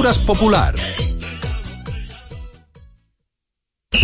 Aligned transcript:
Popular. 0.00 0.74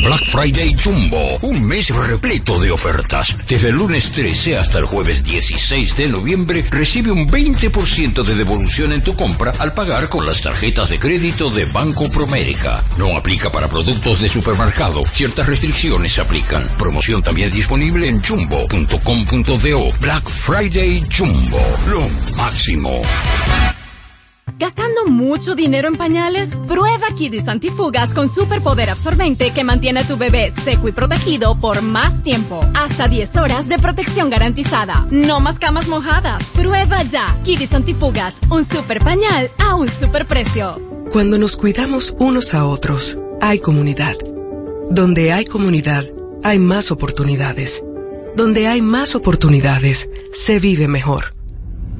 Black 0.04 0.24
Friday 0.26 0.74
Jumbo, 0.74 1.38
un 1.40 1.62
mes 1.64 1.88
repleto 1.88 2.60
de 2.60 2.70
ofertas. 2.70 3.34
Desde 3.48 3.68
el 3.68 3.76
lunes 3.76 4.12
13 4.12 4.58
hasta 4.58 4.78
el 4.78 4.84
jueves 4.84 5.24
16 5.24 5.96
de 5.96 6.08
noviembre 6.08 6.66
recibe 6.70 7.10
un 7.10 7.26
20% 7.26 8.22
de 8.22 8.34
devolución 8.34 8.92
en 8.92 9.02
tu 9.02 9.16
compra 9.16 9.54
al 9.58 9.72
pagar 9.72 10.10
con 10.10 10.26
las 10.26 10.42
tarjetas 10.42 10.90
de 10.90 10.98
crédito 10.98 11.48
de 11.48 11.64
Banco 11.64 12.10
Promérica. 12.10 12.84
No 12.98 13.16
aplica 13.16 13.50
para 13.50 13.68
productos 13.68 14.20
de 14.20 14.28
supermercado. 14.28 15.02
Ciertas 15.06 15.46
restricciones 15.46 16.12
se 16.12 16.20
aplican. 16.20 16.68
Promoción 16.76 17.22
también 17.22 17.50
disponible 17.50 18.06
en 18.06 18.22
jumbo.com.do. 18.22 19.98
Black 19.98 20.28
Friday 20.28 21.06
Jumbo, 21.10 21.58
lo 21.88 22.06
máximo. 22.36 23.00
¿Gastando 24.58 25.04
mucho 25.04 25.54
dinero 25.54 25.88
en 25.88 25.96
pañales? 25.96 26.56
Prueba 26.66 27.08
Kidis 27.14 27.46
Antifugas 27.46 28.14
con 28.14 28.30
superpoder 28.30 28.88
absorbente 28.88 29.50
que 29.50 29.64
mantiene 29.64 30.00
a 30.00 30.06
tu 30.06 30.16
bebé 30.16 30.50
seco 30.50 30.88
y 30.88 30.92
protegido 30.92 31.60
por 31.60 31.82
más 31.82 32.22
tiempo. 32.22 32.64
Hasta 32.74 33.06
10 33.06 33.36
horas 33.36 33.68
de 33.68 33.78
protección 33.78 34.30
garantizada. 34.30 35.06
No 35.10 35.40
más 35.40 35.58
camas 35.58 35.88
mojadas. 35.88 36.42
Prueba 36.54 37.02
ya 37.02 37.38
Kidis 37.44 37.74
Antifugas, 37.74 38.40
un 38.48 38.64
super 38.64 39.00
pañal 39.00 39.50
a 39.58 39.74
un 39.74 39.90
super 39.90 40.26
precio. 40.26 40.80
Cuando 41.12 41.36
nos 41.36 41.58
cuidamos 41.58 42.16
unos 42.18 42.54
a 42.54 42.64
otros, 42.64 43.18
hay 43.42 43.58
comunidad. 43.58 44.16
Donde 44.90 45.34
hay 45.34 45.44
comunidad, 45.44 46.06
hay 46.42 46.58
más 46.58 46.90
oportunidades. 46.90 47.84
Donde 48.34 48.68
hay 48.68 48.80
más 48.80 49.16
oportunidades, 49.16 50.08
se 50.32 50.60
vive 50.60 50.88
mejor. 50.88 51.35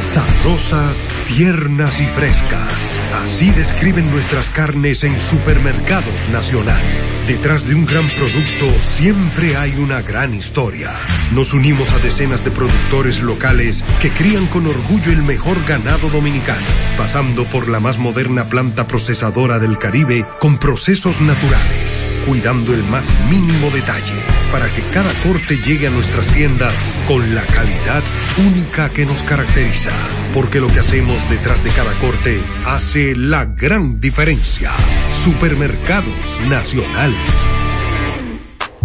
sabrosas, 0.00 1.12
tiernas 1.26 2.00
y 2.00 2.06
frescas. 2.06 2.96
Así 3.22 3.50
describen 3.50 4.10
nuestras 4.10 4.50
carnes 4.50 5.04
en 5.04 5.20
Supermercados 5.20 6.28
Nacional. 6.30 6.82
Detrás 7.26 7.68
de 7.68 7.74
un 7.74 7.86
gran 7.86 8.08
producto 8.08 8.72
siempre 8.80 9.56
hay 9.56 9.74
una 9.76 10.02
gran 10.02 10.34
historia. 10.34 10.98
Nos 11.32 11.52
unimos 11.52 11.92
a 11.92 11.98
decenas 11.98 12.44
de 12.44 12.50
productores 12.50 13.20
locales 13.20 13.84
que 14.00 14.10
crían 14.12 14.46
con 14.46 14.66
orgullo 14.66 15.12
el 15.12 15.22
mejor 15.22 15.64
ganado 15.64 16.08
dominicano, 16.08 16.66
pasando 16.96 17.44
por 17.44 17.68
la 17.68 17.78
más 17.78 17.98
moderna 17.98 18.48
planta 18.48 18.86
procesadora 18.86 19.58
del 19.58 19.78
Caribe 19.78 20.26
con 20.40 20.58
procesos 20.58 21.20
naturales, 21.20 22.04
cuidando 22.26 22.74
el 22.74 22.82
más 22.84 23.06
mínimo 23.28 23.70
detalle 23.70 24.40
para 24.50 24.72
que 24.72 24.82
cada 24.90 25.12
corte 25.22 25.58
llegue 25.58 25.86
a 25.86 25.90
nuestras 25.90 26.26
tiendas 26.28 26.74
con 27.06 27.34
la 27.34 27.42
calidad 27.46 28.02
única 28.38 28.90
que 28.90 29.06
nos 29.06 29.22
caracteriza. 29.22 29.89
Porque 30.32 30.60
lo 30.60 30.68
que 30.68 30.80
hacemos 30.80 31.28
detrás 31.28 31.64
de 31.64 31.70
cada 31.70 31.92
corte 31.94 32.40
hace 32.64 33.16
la 33.16 33.44
gran 33.44 34.00
diferencia. 34.00 34.70
Supermercados 35.10 36.40
Nacional. 36.48 37.14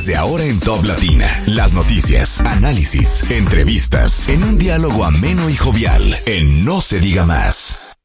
Desde 0.00 0.16
ahora 0.16 0.44
en 0.44 0.58
Top 0.60 0.82
Latina, 0.86 1.42
las 1.44 1.74
noticias, 1.74 2.40
análisis, 2.40 3.30
entrevistas, 3.30 4.30
en 4.30 4.42
un 4.42 4.56
diálogo 4.56 5.04
ameno 5.04 5.50
y 5.50 5.54
jovial, 5.54 6.16
en 6.24 6.64
No 6.64 6.80
se 6.80 7.00
diga 7.00 7.26
más. 7.26 7.98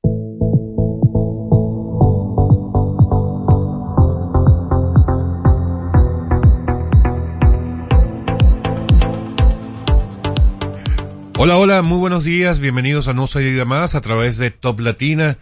Hola, 11.37 11.55
hola, 11.55 11.81
muy 11.81 11.99
buenos 11.99 12.25
días, 12.25 12.59
bienvenidos 12.59 13.07
a 13.07 13.13
No 13.13 13.27
se 13.27 13.39
diga 13.39 13.63
más 13.63 13.95
a 13.95 14.01
través 14.01 14.37
de 14.37 14.51
Top 14.51 14.81
Latina. 14.81 15.37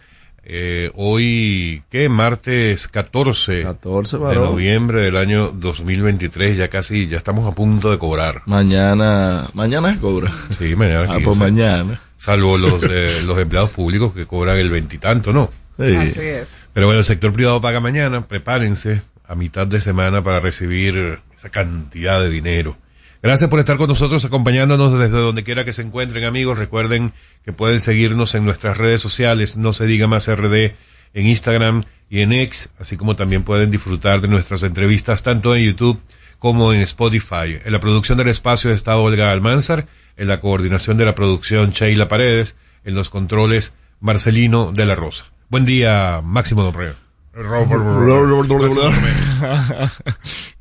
Eh, 0.46 0.90
hoy, 0.94 1.82
¿qué? 1.90 2.08
Martes 2.10 2.86
14, 2.88 3.62
14 3.62 4.18
de 4.18 4.34
noviembre 4.34 5.00
del 5.00 5.16
año 5.16 5.50
2023, 5.54 6.56
ya 6.56 6.68
casi, 6.68 7.06
ya 7.06 7.16
estamos 7.16 7.50
a 7.50 7.54
punto 7.54 7.90
de 7.90 7.98
cobrar. 7.98 8.42
Mañana, 8.44 9.46
mañana 9.54 9.96
cobra. 9.98 10.30
Sí, 10.58 10.76
mañana. 10.76 11.06
Ah, 11.08 11.18
pues 11.24 11.38
mañana. 11.38 11.98
Salvo 12.18 12.58
los, 12.58 12.80
de, 12.82 13.22
los 13.26 13.38
empleados 13.38 13.70
públicos 13.70 14.12
que 14.12 14.26
cobran 14.26 14.58
el 14.58 14.68
veintitanto, 14.68 15.32
¿no? 15.32 15.50
Sí. 15.78 15.96
Así 15.96 16.20
es. 16.20 16.48
Pero 16.74 16.86
bueno, 16.86 16.98
el 16.98 17.06
sector 17.06 17.32
privado 17.32 17.60
paga 17.60 17.80
mañana, 17.80 18.26
prepárense 18.26 19.00
a 19.26 19.34
mitad 19.34 19.66
de 19.66 19.80
semana 19.80 20.22
para 20.22 20.40
recibir 20.40 21.20
esa 21.34 21.48
cantidad 21.48 22.20
de 22.20 22.28
dinero. 22.28 22.76
Gracias 23.24 23.48
por 23.48 23.58
estar 23.58 23.78
con 23.78 23.88
nosotros, 23.88 24.22
acompañándonos 24.26 24.98
desde 24.98 25.16
donde 25.16 25.44
quiera 25.44 25.64
que 25.64 25.72
se 25.72 25.80
encuentren, 25.80 26.24
amigos. 26.24 26.58
Recuerden 26.58 27.14
que 27.42 27.54
pueden 27.54 27.80
seguirnos 27.80 28.34
en 28.34 28.44
nuestras 28.44 28.76
redes 28.76 29.00
sociales, 29.00 29.56
no 29.56 29.72
se 29.72 29.86
diga 29.86 30.06
más 30.06 30.30
RD, 30.30 30.74
en 31.14 31.26
Instagram 31.26 31.84
y 32.10 32.20
en 32.20 32.34
X, 32.34 32.74
así 32.78 32.98
como 32.98 33.16
también 33.16 33.42
pueden 33.42 33.70
disfrutar 33.70 34.20
de 34.20 34.28
nuestras 34.28 34.62
entrevistas 34.62 35.22
tanto 35.22 35.56
en 35.56 35.64
YouTube 35.64 35.98
como 36.38 36.74
en 36.74 36.82
Spotify. 36.82 37.60
En 37.64 37.72
la 37.72 37.80
producción 37.80 38.18
del 38.18 38.28
espacio 38.28 38.70
está 38.70 38.98
Olga 38.98 39.32
Almanzar, 39.32 39.86
en 40.18 40.28
la 40.28 40.42
coordinación 40.42 40.98
de 40.98 41.06
la 41.06 41.14
producción 41.14 41.70
Sheila 41.70 42.08
Paredes, 42.08 42.56
en 42.84 42.94
los 42.94 43.08
controles 43.08 43.74
Marcelino 44.00 44.70
de 44.70 44.84
la 44.84 44.96
Rosa. 44.96 45.32
Buen 45.48 45.64
día, 45.64 46.20
Máximo 46.22 46.62
Dorreo. 46.62 47.03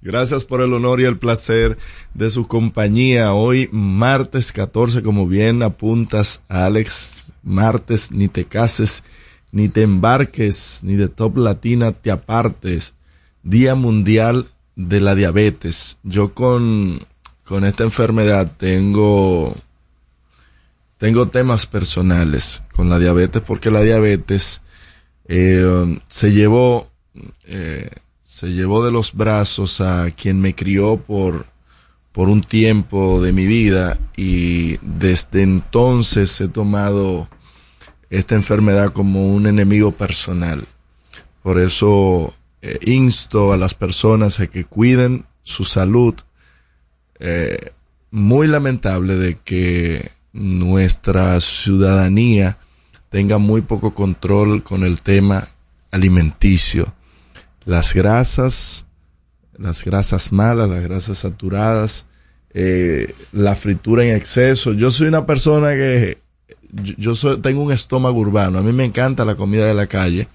Gracias 0.01 0.44
por 0.44 0.61
el 0.61 0.73
honor 0.73 1.01
y 1.01 1.06
el 1.06 1.19
placer 1.19 1.78
de 2.16 2.31
su 2.31 2.47
compañía. 2.47 3.34
Hoy, 3.34 3.69
martes 3.72 4.51
14, 4.51 5.03
como 5.03 5.28
bien 5.28 5.62
apuntas, 5.62 6.41
Alex, 6.50 7.31
martes, 7.44 8.12
ni 8.12 8.28
te 8.28 8.45
cases, 8.45 9.03
ni 9.51 9.69
te 9.69 9.83
embarques, 9.83 10.79
ni 10.81 10.95
de 10.95 11.09
top 11.09 11.38
latina 11.38 11.91
te 11.91 12.09
apartes. 12.09 12.95
Día 13.44 13.75
Mundial 13.75 14.47
de 14.75 15.00
la 15.00 15.13
Diabetes. 15.13 16.00
Yo 16.01 16.33
con, 16.33 17.00
con 17.44 17.66
esta 17.66 17.83
enfermedad 17.83 18.51
tengo, 18.57 19.56
tengo 20.97 21.28
temas 21.28 21.67
personales 21.67 22.63
con 22.73 22.89
la 22.89 22.97
diabetes 22.97 23.44
porque 23.45 23.69
la 23.69 23.81
diabetes 23.81 24.62
eh, 25.28 26.00
se 26.09 26.31
llevó 26.31 26.91
eh, 27.45 27.89
se 28.21 28.47
llevó 28.51 28.83
de 28.86 28.92
los 28.92 29.13
brazos 29.13 29.81
a 29.81 30.09
quien 30.12 30.42
me 30.42 30.56
crió 30.56 30.97
por 30.97 31.45
por 32.12 32.30
un 32.30 32.42
tiempo 32.42 33.21
de 33.21 33.33
mi 33.33 33.47
vida 33.47 33.97
y 34.15 34.77
desde 34.81 35.42
entonces 35.42 36.39
he 36.42 36.47
tomado 36.47 37.27
esta 38.09 38.36
enfermedad 38.36 38.94
como 38.94 39.33
un 39.33 39.47
enemigo 39.47 39.92
personal. 39.92 40.63
Por 41.42 41.59
eso 41.59 42.31
eh, 42.62 42.77
insto 42.83 43.51
a 43.51 43.57
las 43.57 43.74
personas 43.74 44.39
a 44.39 44.47
que 44.47 44.65
cuiden 44.65 45.25
su 45.42 45.63
salud. 45.63 46.15
Muy 48.12 48.47
lamentable 48.47 49.15
de 49.15 49.38
que 49.38 50.12
nuestra 50.33 51.39
ciudadanía 51.39 52.57
tenga 53.13 53.38
muy 53.38 53.62
poco 53.62 53.94
control 53.94 54.63
con 54.63 54.83
el 54.83 55.01
tema 55.01 55.48
alimenticio. 55.92 56.95
Las 57.63 57.94
grasas, 57.94 58.88
las 59.56 59.86
grasas 59.86 60.31
malas, 60.31 60.68
las 60.68 60.81
grasas 60.81 61.19
saturadas, 61.19 62.07
eh, 62.56 63.13
la 63.31 63.54
fritura 63.54 64.04
en 64.04 64.15
exceso. 64.15 64.74
Yo 64.74 64.89
soy 64.89 65.10
una 65.10 65.27
persona 65.27 65.74
que 65.74 66.18
yo, 66.71 66.95
yo 66.98 67.15
soy, 67.15 67.38
tengo 67.38 67.62
un 67.62 67.71
estómago 67.71 68.18
urbano. 68.18 68.57
A 68.57 68.63
mí 68.63 68.74
me 68.74 68.83
encanta 68.83 69.25
la 69.25 69.36
comida 69.36 69.68
de 69.68 69.75
la 69.75 69.86
calle, 69.86 70.27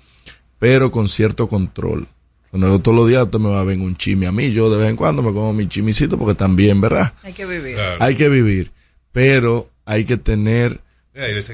pero 0.60 0.92
con 0.92 1.08
cierto 1.08 1.48
control. 1.48 2.06
Bueno, 2.52 2.78
todos 2.78 2.96
los 2.96 3.08
días 3.08 3.24
usted 3.24 3.40
me 3.40 3.50
va 3.50 3.58
a 3.58 3.64
ver 3.64 3.80
un 3.80 3.96
chimi 3.96 4.26
a 4.26 4.30
mí, 4.30 4.52
yo 4.52 4.70
de 4.70 4.76
vez 4.76 4.88
en 4.88 4.94
cuando 4.94 5.20
me 5.20 5.32
como 5.32 5.52
mi 5.52 5.66
chimicito 5.66 6.16
porque 6.16 6.36
también, 6.36 6.80
¿verdad? 6.80 7.12
Hay 7.24 7.32
que 7.32 7.44
vivir. 7.44 7.74
Claro. 7.74 7.96
Hay 8.04 8.14
que 8.14 8.28
vivir, 8.28 8.70
pero 9.10 9.68
hay 9.84 10.04
que 10.04 10.16
tener 10.16 10.80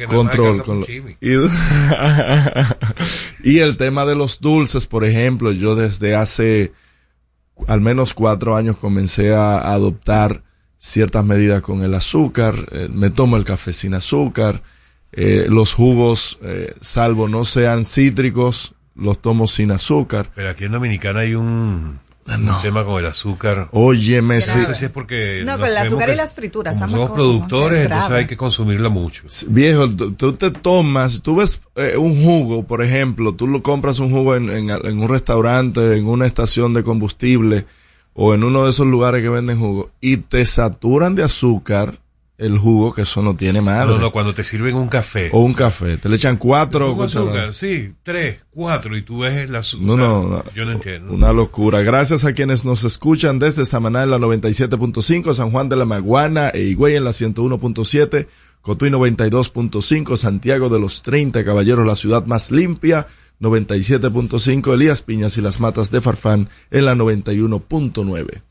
Control 0.09 0.63
con 0.63 0.85
y, 1.21 1.31
y 3.43 3.59
el 3.59 3.77
tema 3.77 4.05
de 4.05 4.15
los 4.15 4.41
dulces, 4.41 4.87
por 4.87 5.05
ejemplo, 5.05 5.53
yo 5.53 5.75
desde 5.75 6.15
hace 6.15 6.73
al 7.67 7.81
menos 7.81 8.15
cuatro 8.15 8.57
años 8.57 8.79
comencé 8.79 9.33
a, 9.33 9.59
a 9.59 9.75
adoptar 9.75 10.43
ciertas 10.85 11.25
medidas 11.25 11.63
con 11.63 11.83
el 11.83 11.95
azúcar, 11.95 12.55
eh, 12.73 12.89
me 12.93 13.09
tomo 13.09 13.39
el 13.39 13.45
café 13.45 13.73
sin 13.73 13.95
azúcar, 13.95 14.63
eh, 15.13 15.47
los 15.49 15.73
jugos, 15.73 16.39
eh, 16.43 16.75
salvo 16.79 17.27
no 17.27 17.47
sean 17.47 17.87
cítricos, 17.87 18.75
los 18.95 19.23
tomo 19.23 19.47
sin 19.47 19.71
azúcar. 19.71 20.31
Pero 20.35 20.51
aquí 20.51 20.65
en 20.65 20.73
Dominicana 20.73 21.21
hay 21.21 21.35
un, 21.37 22.01
Ah, 22.27 22.37
un 22.39 22.63
tema 22.63 22.85
con 22.85 22.99
el 22.99 23.07
azúcar. 23.07 23.69
Óyeme, 23.73 24.41
sí. 24.41 24.59
No 24.59 24.65
sé 24.65 24.75
si 24.75 24.85
es 24.87 24.91
porque. 24.91 25.43
No, 25.45 25.59
con 25.59 25.69
el 25.69 25.77
azúcar 25.77 26.09
y 26.09 26.13
que 26.13 26.17
las 26.17 26.35
frituras, 26.35 26.79
Como 26.79 26.91
somos 26.91 27.11
cosas, 27.11 27.11
¿no? 27.11 27.25
productores, 27.25 27.83
entonces 27.85 28.11
hay 28.11 28.27
que 28.27 28.37
consumirla 28.37 28.89
mucho. 28.89 29.25
Viejo, 29.49 29.89
tú 29.91 30.13
tú 30.13 30.33
te 30.33 30.51
tomas, 30.51 31.21
tú 31.23 31.37
ves 31.37 31.61
eh, 31.77 31.97
un 31.99 32.23
jugo, 32.23 32.65
por 32.65 32.83
ejemplo, 32.83 33.35
tú 33.35 33.47
lo 33.47 33.63
compras 33.63 33.99
un 33.99 34.11
jugo 34.11 34.37
en, 34.37 34.51
en, 34.51 34.71
en 34.71 34.99
un 34.99 35.09
restaurante, 35.09 35.97
en 35.97 36.07
una 36.07 36.25
estación 36.27 36.73
de 36.73 36.83
combustible 36.83 37.67
o 38.15 38.33
en 38.35 38.45
uno 38.45 38.65
de 38.65 38.71
esos 38.71 38.87
lugares 38.87 39.23
que 39.23 39.29
venden 39.29 39.59
jugo 39.59 39.91
y 40.01 40.19
te 40.19 40.47
saturan 40.47 41.15
de 41.15 41.25
azúcar 41.25 41.99
el 42.37 42.59
jugo, 42.59 42.93
que 42.93 43.03
eso 43.03 43.23
no 43.23 43.37
tiene 43.37 43.61
madre. 43.61 43.93
No, 43.93 43.99
no, 43.99 44.11
cuando 44.11 44.35
te 44.35 44.43
sirven 44.43 44.75
un 44.75 44.89
café. 44.89 45.31
O 45.33 45.41
un 45.41 45.55
café, 45.55 45.99
te 45.99 46.09
le 46.09 46.17
echan 46.17 46.37
cuatro 46.37 46.95
cucharadas. 46.97 47.57
sí, 47.57 47.95
tres, 48.03 48.45
cuatro, 48.51 48.97
y 48.97 49.03
tú 49.03 49.21
ves 49.21 49.49
la. 49.49 49.63
No, 49.81 49.97
no, 49.97 50.29
no. 50.29 50.45
Yo 50.55 50.65
no 50.65 50.73
entiendo. 50.73 51.13
Una 51.13 51.33
locura. 51.33 51.83
Gracias 51.83 52.25
a 52.25 52.33
quienes 52.33 52.65
nos 52.65 52.83
escuchan 52.83 53.39
desde 53.39 53.65
Samaná 53.65 54.03
en 54.03 54.11
la 54.11 54.19
97.5, 54.19 55.33
San 55.33 55.51
Juan 55.51 55.69
de 55.69 55.77
la 55.77 55.85
Maguana 55.85 56.49
e 56.49 56.63
Higüey 56.63 56.97
en 56.97 57.05
la 57.05 57.11
101.7, 57.11 58.27
Cotuí 58.63 58.91
92.5, 58.91 60.17
Santiago 60.17 60.69
de 60.69 60.81
los 60.81 61.03
30 61.03 61.45
Caballeros, 61.45 61.87
la 61.87 61.95
ciudad 61.95 62.27
más 62.27 62.51
limpia, 62.51 63.07
97.5, 63.41 64.75
Elías 64.75 65.03
Piñas 65.03 65.37
y 65.39 65.41
las 65.41 65.61
Matas 65.61 65.91
de 65.91 66.01
Farfán 66.01 66.49
en 66.71 66.87
la 66.87 66.95
91.9. 66.95 68.43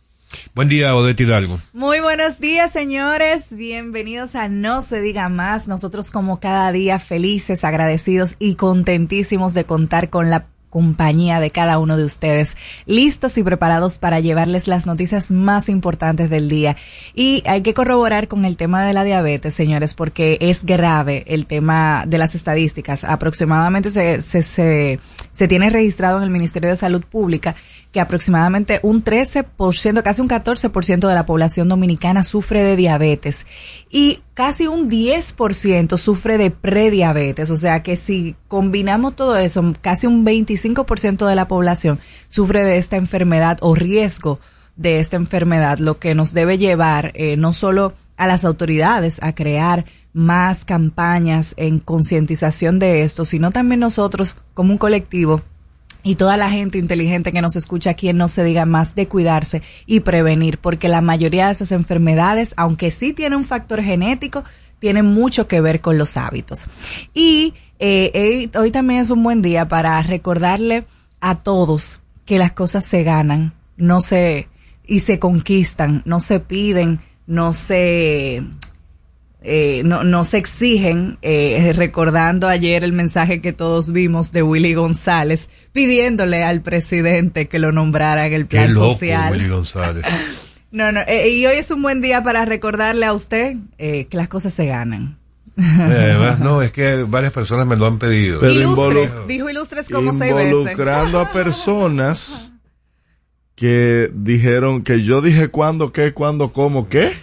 Buen 0.56 0.68
día, 0.68 0.96
Odette 0.96 1.22
Hidalgo. 1.22 1.60
Muy 1.74 2.00
buenos 2.00 2.40
días, 2.40 2.72
señores. 2.72 3.56
Bienvenidos 3.56 4.36
a 4.36 4.48
No 4.48 4.82
se 4.82 5.02
diga 5.02 5.30
más. 5.30 5.68
Nosotros 5.68 6.12
como 6.12 6.40
cada 6.40 6.72
día 6.72 7.00
felices, 7.00 7.64
agradecidos 7.64 8.36
y 8.40 8.56
contentísimos 8.56 9.54
de 9.54 9.66
contar 9.66 10.10
con 10.10 10.30
la 10.30 10.48
compañía 10.74 11.40
de 11.40 11.52
cada 11.52 11.78
uno 11.78 11.98
de 11.98 12.04
ustedes, 12.04 12.58
listos 12.88 13.38
y 13.38 13.44
preparados 13.44 14.00
para 14.00 14.20
llevarles 14.22 14.68
las 14.68 14.88
noticias 14.88 15.30
más 15.30 15.70
importantes 15.70 16.32
del 16.32 16.50
día. 16.50 16.76
Y 17.14 17.44
hay 17.46 17.62
que 17.62 17.76
corroborar 17.76 18.28
con 18.28 18.44
el 18.44 18.58
tema 18.58 18.84
de 18.84 18.94
la 18.94 19.04
diabetes, 19.04 19.54
señores, 19.54 19.94
porque 19.94 20.40
es 20.42 20.66
grave 20.66 21.26
el 21.28 21.46
tema 21.46 22.06
de 22.08 22.18
las 22.18 22.34
estadísticas. 22.34 23.04
Aproximadamente 23.04 23.92
se, 23.92 24.24
se, 24.24 24.42
se, 24.42 25.00
se 25.32 25.48
tiene 25.48 25.70
registrado 25.70 26.18
en 26.18 26.24
el 26.24 26.32
Ministerio 26.32 26.72
de 26.72 26.78
Salud 26.78 27.04
Pública 27.04 27.56
que 27.94 28.02
aproximadamente 28.02 28.80
un 28.82 29.04
13%, 29.04 30.02
casi 30.02 30.22
un 30.22 30.28
14% 30.28 31.08
de 31.08 31.14
la 31.14 31.28
población 31.28 31.70
dominicana 31.70 32.24
sufre 32.24 32.64
de 32.64 32.76
diabetes 32.76 33.46
y 33.92 34.24
casi 34.34 34.66
un 34.66 34.90
10% 34.90 35.98
sufre 36.00 36.40
de 36.40 36.50
prediabetes. 36.50 37.52
O 37.52 37.56
sea 37.56 37.84
que 37.84 37.96
si 37.96 38.36
combinamos 38.48 39.16
todo 39.16 39.38
eso, 39.38 39.74
casi 39.82 40.08
un 40.08 40.26
25% 40.26 41.28
de 41.28 41.36
la 41.36 41.48
población 41.48 42.00
sufre 42.30 42.64
de 42.64 42.80
esta 42.80 42.96
enfermedad 42.96 43.60
o 43.62 43.76
riesgo 43.76 44.40
de 44.76 45.00
esta 45.00 45.16
enfermedad, 45.16 45.78
lo 45.78 46.00
que 46.00 46.16
nos 46.16 46.34
debe 46.34 46.58
llevar 46.58 47.12
eh, 47.14 47.38
no 47.38 47.54
solo 47.54 47.94
a 48.18 48.26
las 48.26 48.44
autoridades 48.44 49.22
a 49.22 49.36
crear 49.36 49.86
más 50.14 50.66
campañas 50.66 51.54
en 51.58 51.78
concientización 51.78 52.80
de 52.80 53.04
esto, 53.04 53.24
sino 53.24 53.52
también 53.52 53.82
nosotros 53.82 54.38
como 54.56 54.72
un 54.72 54.80
colectivo 54.80 55.44
y 56.04 56.16
toda 56.16 56.38
la 56.38 56.50
gente 56.50 56.78
inteligente 56.78 57.32
que 57.32 57.42
nos 57.42 57.56
escucha 57.56 57.92
aquí 57.92 58.12
no 58.14 58.28
se 58.28 58.44
diga 58.44 58.66
más 58.66 58.94
de 58.94 59.08
cuidarse 59.08 59.62
y 59.86 60.02
prevenir, 60.02 60.58
porque 60.58 60.90
la 60.90 61.02
mayoría 61.02 61.48
de 61.48 61.54
esas 61.54 61.72
enfermedades, 61.72 62.54
aunque 62.58 62.92
sí 62.92 63.14
tiene 63.14 63.38
un 63.38 63.46
factor 63.46 63.82
genético, 63.82 64.44
tienen 64.80 65.06
mucho 65.06 65.48
que 65.48 65.62
ver 65.62 65.80
con 65.80 65.98
los 65.98 66.18
hábitos. 66.18 66.68
Y 67.14 67.54
eh, 67.80 68.50
hoy 68.56 68.72
también 68.72 69.02
es 69.02 69.10
un 69.10 69.24
buen 69.24 69.42
día 69.42 69.68
para 69.68 70.02
recordarle 70.02 70.86
a 71.22 71.36
todos 71.36 72.02
que 72.26 72.38
las 72.38 72.52
cosas 72.52 72.86
se 72.86 73.04
ganan, 73.04 73.54
no 73.78 74.02
se 74.02 74.50
y 74.86 75.00
se 75.00 75.20
conquistan, 75.20 76.02
no 76.06 76.20
se 76.20 76.40
piden, 76.40 77.00
no 77.26 77.54
se 77.54 78.44
eh, 79.44 79.82
no, 79.84 80.04
no 80.04 80.24
se 80.26 80.38
exigen, 80.38 81.18
eh, 81.22 81.74
recordando 81.76 82.48
ayer 82.48 82.84
el 82.84 82.94
mensaje 82.94 83.42
que 83.42 83.52
todos 83.52 83.92
vimos 83.92 84.32
de 84.32 84.42
Willy 84.42 84.74
González, 84.74 85.50
pidiéndole 85.74 86.44
al 86.44 86.62
presidente 86.62 87.48
que 87.48 87.60
lo 87.60 87.72
nombrara 87.72 88.26
en 88.26 88.34
el 88.34 88.48
Qué 88.48 88.58
plan 88.58 88.74
loco, 88.74 88.94
social. 88.94 89.34
Willy 89.34 89.50
González. 89.50 90.06
No, 90.74 90.92
no, 90.92 91.02
eh, 91.02 91.30
y 91.30 91.46
hoy 91.46 91.58
es 91.58 91.70
un 91.70 91.84
buen 91.84 92.02
día 92.02 92.24
para 92.24 92.46
recordarle 92.46 93.06
a 93.06 93.14
usted 93.14 93.58
eh, 93.78 94.08
que 94.10 94.18
las 94.18 94.28
cosas 94.28 94.56
se 94.56 94.66
ganan. 94.66 95.20
Además, 95.56 96.40
no, 96.40 96.64
es 96.64 96.72
que 96.72 97.04
varias 97.04 97.32
personas 97.32 97.68
me 97.68 97.76
lo 97.76 97.86
han 97.86 98.00
pedido. 98.00 98.40
Pero 98.40 98.54
ilustres, 98.54 99.28
dijo 99.28 99.52
ilustres 99.52 99.88
como 99.90 100.16
seis 100.16 100.34
veces. 100.34 100.52
Involucrando 100.54 101.20
a 101.20 101.32
personas 101.32 102.54
que 103.56 104.10
dijeron 104.16 104.82
que 104.82 105.04
yo 105.04 105.22
dije 105.22 105.50
cuándo, 105.50 105.92
qué, 105.92 106.12
cuándo, 106.12 106.52
cómo, 106.52 106.90
qué. 106.90 107.14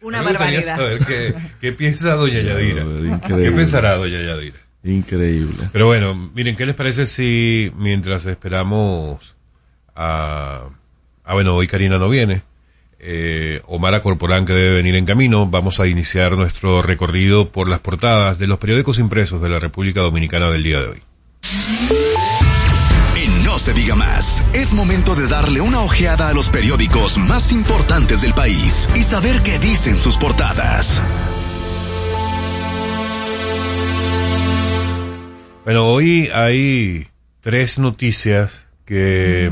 Una 0.00 0.22
barbaridad. 0.22 0.76
saber 0.76 0.98
qué, 1.04 1.34
qué 1.60 1.72
piensa 1.72 2.14
doña 2.14 2.40
Yadira. 2.40 2.82
Increíble. 2.82 3.44
¿Qué 3.44 3.52
pensará 3.52 3.96
doña 3.96 4.20
Yadira? 4.20 4.58
Increíble. 4.84 5.68
Pero 5.72 5.86
bueno, 5.86 6.14
miren, 6.34 6.56
¿qué 6.56 6.66
les 6.66 6.74
parece 6.74 7.06
si 7.06 7.72
mientras 7.76 8.26
esperamos 8.26 9.36
a... 9.94 10.62
Ah, 11.24 11.34
bueno, 11.34 11.54
hoy 11.54 11.66
Karina 11.66 11.98
no 11.98 12.08
viene. 12.08 12.42
Eh, 13.00 13.60
Omar 13.66 14.00
Corporán 14.02 14.46
que 14.46 14.52
debe 14.52 14.76
venir 14.76 14.94
en 14.94 15.04
camino. 15.04 15.46
Vamos 15.46 15.80
a 15.80 15.86
iniciar 15.86 16.32
nuestro 16.32 16.80
recorrido 16.82 17.50
por 17.50 17.68
las 17.68 17.80
portadas 17.80 18.38
de 18.38 18.46
los 18.46 18.58
periódicos 18.58 18.98
impresos 18.98 19.42
de 19.42 19.48
la 19.48 19.58
República 19.58 20.00
Dominicana 20.00 20.50
del 20.50 20.62
día 20.62 20.80
de 20.80 20.88
hoy. 20.88 21.02
No 23.58 23.64
se 23.64 23.72
diga 23.72 23.96
más, 23.96 24.44
es 24.52 24.72
momento 24.72 25.16
de 25.16 25.26
darle 25.26 25.60
una 25.60 25.80
ojeada 25.80 26.28
a 26.28 26.32
los 26.32 26.48
periódicos 26.48 27.18
más 27.18 27.50
importantes 27.50 28.20
del 28.20 28.32
país 28.32 28.88
y 28.94 29.02
saber 29.02 29.42
qué 29.42 29.58
dicen 29.58 29.98
sus 29.98 30.16
portadas. 30.16 31.02
Bueno, 35.64 35.88
hoy 35.88 36.30
hay 36.32 37.08
tres 37.40 37.80
noticias 37.80 38.68
que 38.84 39.50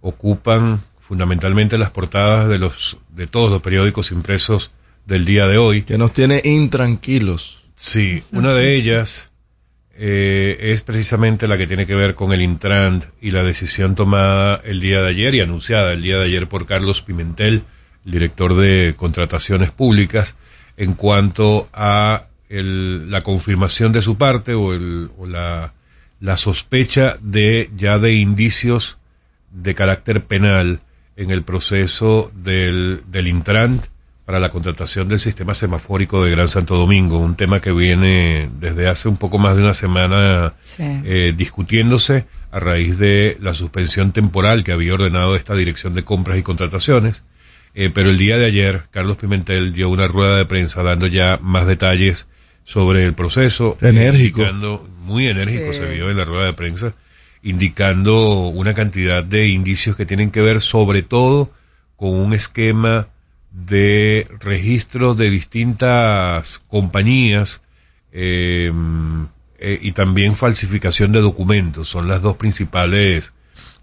ocupan 0.00 0.80
fundamentalmente 0.98 1.76
las 1.76 1.90
portadas 1.90 2.48
de 2.48 2.58
los 2.58 2.96
de 3.10 3.26
todos 3.26 3.50
los 3.50 3.60
periódicos 3.60 4.12
impresos 4.12 4.70
del 5.04 5.26
día 5.26 5.46
de 5.46 5.58
hoy. 5.58 5.82
Que 5.82 5.98
nos 5.98 6.12
tiene 6.12 6.40
intranquilos. 6.42 7.64
Sí, 7.74 8.22
una 8.32 8.54
de 8.54 8.76
ellas 8.76 9.30
eh, 9.98 10.58
es 10.72 10.82
precisamente 10.82 11.48
la 11.48 11.56
que 11.58 11.66
tiene 11.66 11.86
que 11.86 11.94
ver 11.94 12.14
con 12.14 12.32
el 12.32 12.42
Intrant 12.42 13.04
y 13.20 13.30
la 13.30 13.42
decisión 13.42 13.94
tomada 13.94 14.60
el 14.64 14.80
día 14.80 15.02
de 15.02 15.08
ayer 15.08 15.34
y 15.34 15.40
anunciada 15.40 15.92
el 15.92 16.02
día 16.02 16.18
de 16.18 16.24
ayer 16.24 16.46
por 16.48 16.66
Carlos 16.66 17.02
Pimentel, 17.02 17.62
el 18.04 18.12
director 18.12 18.54
de 18.54 18.94
contrataciones 18.96 19.70
públicas, 19.70 20.36
en 20.76 20.94
cuanto 20.94 21.68
a 21.72 22.24
el- 22.48 23.10
la 23.10 23.22
confirmación 23.22 23.92
de 23.92 24.02
su 24.02 24.16
parte 24.18 24.54
o, 24.54 24.74
el- 24.74 25.10
o 25.18 25.26
la, 25.26 25.72
sospecha 26.36 27.16
de 27.20 27.70
ya 27.76 27.98
de 27.98 28.14
indicios 28.14 28.98
de 29.50 29.74
carácter 29.74 30.24
penal 30.24 30.80
en 31.16 31.30
el 31.30 31.42
proceso 31.42 32.30
del, 32.34 33.02
del 33.10 33.26
para 34.26 34.40
la 34.40 34.50
contratación 34.50 35.06
del 35.08 35.20
sistema 35.20 35.54
semafórico 35.54 36.22
de 36.24 36.32
Gran 36.32 36.48
Santo 36.48 36.76
Domingo, 36.76 37.18
un 37.18 37.36
tema 37.36 37.60
que 37.60 37.70
viene 37.72 38.50
desde 38.58 38.88
hace 38.88 39.08
un 39.08 39.16
poco 39.16 39.38
más 39.38 39.54
de 39.56 39.62
una 39.62 39.72
semana 39.72 40.54
Sí. 40.64 40.82
eh, 41.04 41.32
discutiéndose 41.36 42.26
a 42.50 42.58
raíz 42.58 42.98
de 42.98 43.38
la 43.40 43.54
suspensión 43.54 44.10
temporal 44.10 44.64
que 44.64 44.72
había 44.72 44.94
ordenado 44.94 45.36
esta 45.36 45.54
Dirección 45.54 45.94
de 45.94 46.02
Compras 46.02 46.38
y 46.38 46.42
Contrataciones. 46.42 47.22
Eh, 47.74 47.90
pero 47.94 48.10
el 48.10 48.18
día 48.18 48.36
de 48.36 48.46
ayer, 48.46 48.82
Carlos 48.90 49.16
Pimentel 49.16 49.72
dio 49.72 49.88
una 49.90 50.08
rueda 50.08 50.36
de 50.38 50.44
prensa 50.46 50.82
dando 50.82 51.06
ya 51.06 51.38
más 51.40 51.68
detalles 51.68 52.26
sobre 52.64 53.04
el 53.04 53.14
proceso. 53.14 53.78
Enérgico. 53.80 54.40
indicando- 54.42 54.88
muy 55.04 55.28
enérgico 55.28 55.72
Sí. 55.72 55.78
se 55.78 55.86
vio 55.88 56.10
en 56.10 56.16
la 56.16 56.24
rueda 56.24 56.46
de 56.46 56.52
prensa, 56.54 56.94
indicando 57.44 58.48
una 58.48 58.74
cantidad 58.74 59.22
de 59.22 59.46
indicios 59.46 59.94
que 59.96 60.04
tienen 60.04 60.32
que 60.32 60.40
ver 60.40 60.60
sobre 60.60 61.02
todo 61.04 61.52
con 61.94 62.10
un 62.10 62.32
esquema 62.34 63.06
de 63.64 64.28
registro 64.40 65.14
de 65.14 65.30
distintas 65.30 66.58
compañías 66.58 67.62
eh, 68.12 68.70
eh, 69.58 69.78
y 69.80 69.92
también 69.92 70.34
falsificación 70.34 71.12
de 71.12 71.22
documentos. 71.22 71.88
Son 71.88 72.06
las 72.06 72.20
dos 72.20 72.36
principales 72.36 73.32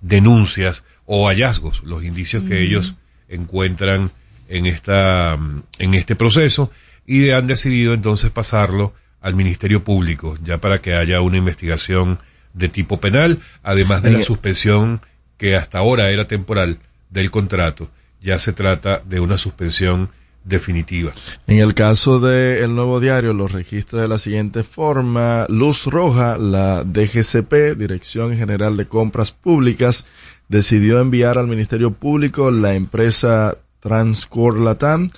denuncias 0.02 0.84
o 1.06 1.28
hallazgos, 1.28 1.84
los 1.84 2.04
indicios 2.04 2.44
que 2.44 2.62
ellos 2.62 2.96
encuentran 3.28 4.12
en 4.48 4.68
esta 4.68 5.40
en 5.80 5.94
este 5.96 6.16
proceso 6.16 6.72
y 7.08 7.32
han 7.32 7.48
decidido 7.48 7.94
entonces 7.94 8.30
pasarlo 8.30 8.94
al 9.22 9.36
Ministerio 9.36 9.84
Público 9.84 10.38
ya 10.44 10.60
para 10.60 10.82
que 10.82 10.94
haya 10.94 11.22
una 11.22 11.38
investigación 11.38 12.20
de 12.54 12.70
tipo 12.70 13.00
penal, 13.00 13.40
además 13.64 14.04
de 14.04 14.12
la 14.12 14.22
suspensión 14.22 15.02
que 15.38 15.56
hasta 15.56 15.80
ahora 15.80 16.12
era 16.12 16.28
temporal 16.28 16.78
del 17.10 17.32
contrato, 17.32 17.90
ya 18.24 18.40
se 18.40 18.54
trata 18.54 19.02
de 19.06 19.20
una 19.20 19.38
suspensión 19.38 20.10
definitiva. 20.44 21.12
En 21.48 21.60
el 21.60 21.74
caso 21.74 22.20
del 22.20 22.74
nuevo 22.76 23.00
diario, 23.00 23.34
lo 23.34 23.48
registra 23.48 24.02
de 24.02 24.08
la 24.08 24.18
siguiente 24.18 24.64
forma. 24.64 25.46
Luz 25.50 25.86
Roja, 25.86 26.38
la 26.38 26.84
DGCP, 26.84 27.78
Dirección 27.78 28.36
General 28.36 28.76
de 28.76 28.88
Compras 28.88 29.32
Públicas, 29.32 30.06
decidió 30.48 31.00
enviar 31.00 31.38
al 31.38 31.48
Ministerio 31.48 31.92
Público 31.92 32.52
la 32.52 32.76
empresa 32.76 33.58
Transcor 33.80 34.60
Latam 34.60 35.10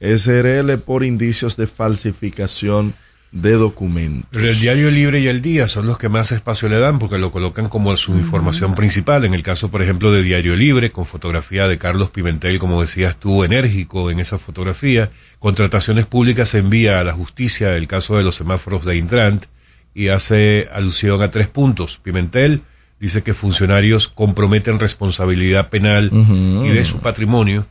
SRL 0.00 0.78
por 0.78 1.04
indicios 1.04 1.56
de 1.56 1.66
falsificación 1.66 2.94
de 3.32 3.52
documentos. 3.52 4.42
El 4.42 4.58
diario 4.58 4.90
Libre 4.90 5.20
y 5.20 5.28
el 5.28 5.40
Día 5.40 5.68
son 5.68 5.86
los 5.86 5.98
que 5.98 6.08
más 6.08 6.32
espacio 6.32 6.68
le 6.68 6.80
dan 6.80 6.98
porque 6.98 7.18
lo 7.18 7.30
colocan 7.30 7.68
como 7.68 7.96
su 7.96 8.12
información 8.16 8.74
principal. 8.74 9.24
En 9.24 9.34
el 9.34 9.42
caso, 9.42 9.70
por 9.70 9.82
ejemplo, 9.82 10.10
de 10.10 10.22
Diario 10.22 10.56
Libre, 10.56 10.90
con 10.90 11.06
fotografía 11.06 11.68
de 11.68 11.78
Carlos 11.78 12.10
Pimentel, 12.10 12.58
como 12.58 12.80
decías 12.80 13.16
tú, 13.16 13.44
enérgico 13.44 14.10
en 14.10 14.18
esa 14.18 14.38
fotografía. 14.38 15.10
Contrataciones 15.38 16.06
públicas 16.06 16.48
se 16.48 16.58
envía 16.58 17.00
a 17.00 17.04
la 17.04 17.12
justicia 17.12 17.76
el 17.76 17.86
caso 17.86 18.16
de 18.16 18.24
los 18.24 18.36
semáforos 18.36 18.84
de 18.84 18.96
Intrant 18.96 19.46
y 19.94 20.08
hace 20.08 20.68
alusión 20.72 21.22
a 21.22 21.30
tres 21.30 21.46
puntos. 21.46 22.00
Pimentel 22.02 22.62
dice 22.98 23.22
que 23.22 23.32
funcionarios 23.32 24.08
comprometen 24.08 24.78
responsabilidad 24.80 25.70
penal 25.70 26.10
y 26.12 26.68
de 26.68 26.84
su 26.84 26.98
patrimonio. 26.98 27.66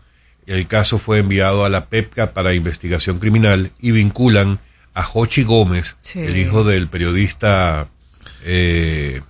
El 0.45 0.65
caso 0.67 0.97
fue 0.97 1.19
enviado 1.19 1.65
a 1.65 1.69
la 1.69 1.85
PEPCA 1.85 2.33
para 2.33 2.55
investigación 2.55 3.19
criminal 3.19 3.71
y 3.79 3.91
vinculan 3.91 4.59
a 4.99 5.03
Jochi 5.03 5.43
Gómez, 5.43 5.95
Sí. 6.01 6.19
el 6.19 6.35
hijo 6.37 6.63
del 6.63 6.87
periodista, 6.89 7.87
eh, 8.43 9.21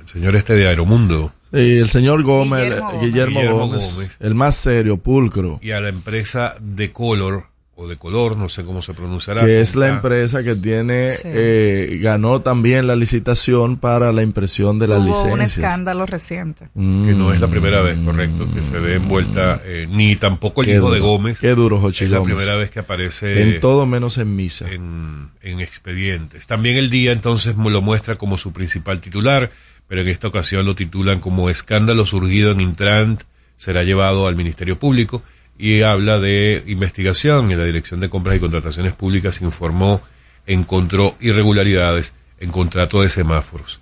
el 0.00 0.08
señor 0.08 0.36
este 0.36 0.54
de 0.54 0.68
Aeromundo, 0.68 1.32
Sí, 1.52 1.78
el 1.78 1.88
señor 1.88 2.22
Gómez, 2.22 2.62
Guillermo 2.70 2.86
Gómez. 2.92 3.00
Guillermo, 3.02 3.30
Guillermo 3.40 3.58
Gómez, 3.66 3.94
Gómez. 3.96 4.16
el 4.20 4.34
más 4.36 4.54
serio, 4.54 4.96
pulcro, 4.98 5.58
y 5.60 5.72
a 5.72 5.80
la 5.80 5.88
empresa 5.88 6.54
de 6.60 6.92
Color, 6.92 7.48
o 7.82 7.88
de 7.88 7.96
Color, 7.96 8.36
no 8.36 8.50
sé 8.50 8.62
cómo 8.62 8.82
se 8.82 8.92
pronunciará. 8.92 9.40
que 9.42 9.60
es 9.60 9.74
la 9.74 9.86
Ah, 9.86 9.88
empresa 9.88 10.42
que 10.44 10.54
tiene, 10.54 11.12
Sí. 11.14 11.22
eh, 11.26 11.98
ganó 12.02 12.38
también 12.40 12.86
la 12.86 12.94
licitación 12.94 13.78
para 13.78 14.12
la 14.12 14.22
impresión 14.22 14.78
de 14.78 14.86
las 14.88 14.98
Hubo 14.98 15.06
licencias. 15.06 15.32
un 15.32 15.40
escándalo 15.40 16.04
reciente. 16.04 16.68
Mm, 16.74 17.06
Que 17.06 17.14
no 17.14 17.32
es 17.32 17.40
la 17.40 17.48
primera 17.48 17.80
vez, 17.80 17.98
correcto, 18.00 18.46
que 18.52 18.62
se 18.62 18.78
ve 18.78 18.96
envuelta, 18.96 19.62
eh, 19.64 19.88
ni 19.90 20.14
tampoco 20.16 20.60
el 20.60 20.66
Qué 20.66 20.74
hijo 20.74 20.90
de 20.90 21.00
Gómez. 21.00 21.40
qué 21.40 21.54
duro, 21.54 21.80
Jochi 21.80 22.04
Es 22.04 22.10
la 22.10 22.18
Gómez. 22.18 22.34
primera 22.36 22.56
vez 22.58 22.70
que 22.70 22.80
aparece 22.80 23.42
en 23.54 23.60
todo 23.60 23.86
menos 23.86 24.18
en 24.18 24.36
misa. 24.36 24.70
en, 24.70 25.30
en 25.40 25.60
expedientes. 25.60 26.46
También 26.46 26.76
el 26.76 26.90
día 26.90 27.12
entonces 27.12 27.56
lo 27.56 27.80
muestra 27.80 28.16
como 28.16 28.36
su 28.36 28.52
principal 28.52 29.00
titular, 29.00 29.50
pero 29.88 30.02
en 30.02 30.08
esta 30.08 30.28
ocasión 30.28 30.66
lo 30.66 30.74
titulan 30.74 31.18
como 31.20 31.48
escándalo 31.48 32.04
surgido 32.04 32.50
en 32.52 32.60
Intrant 32.60 33.22
será 33.56 33.82
llevado 33.84 34.28
al 34.28 34.36
Ministerio 34.36 34.78
Público 34.78 35.22
y 35.60 35.82
habla 35.82 36.18
de 36.18 36.64
investigación 36.66 37.50
y 37.50 37.54
la 37.54 37.66
Dirección 37.66 38.00
de 38.00 38.08
Compras 38.08 38.34
y 38.34 38.40
Contrataciones 38.40 38.94
Públicas 38.94 39.42
informó 39.42 40.00
encontró 40.46 41.14
irregularidades 41.20 42.14
en 42.38 42.50
contrato 42.50 43.02
de 43.02 43.10
semáforos. 43.10 43.78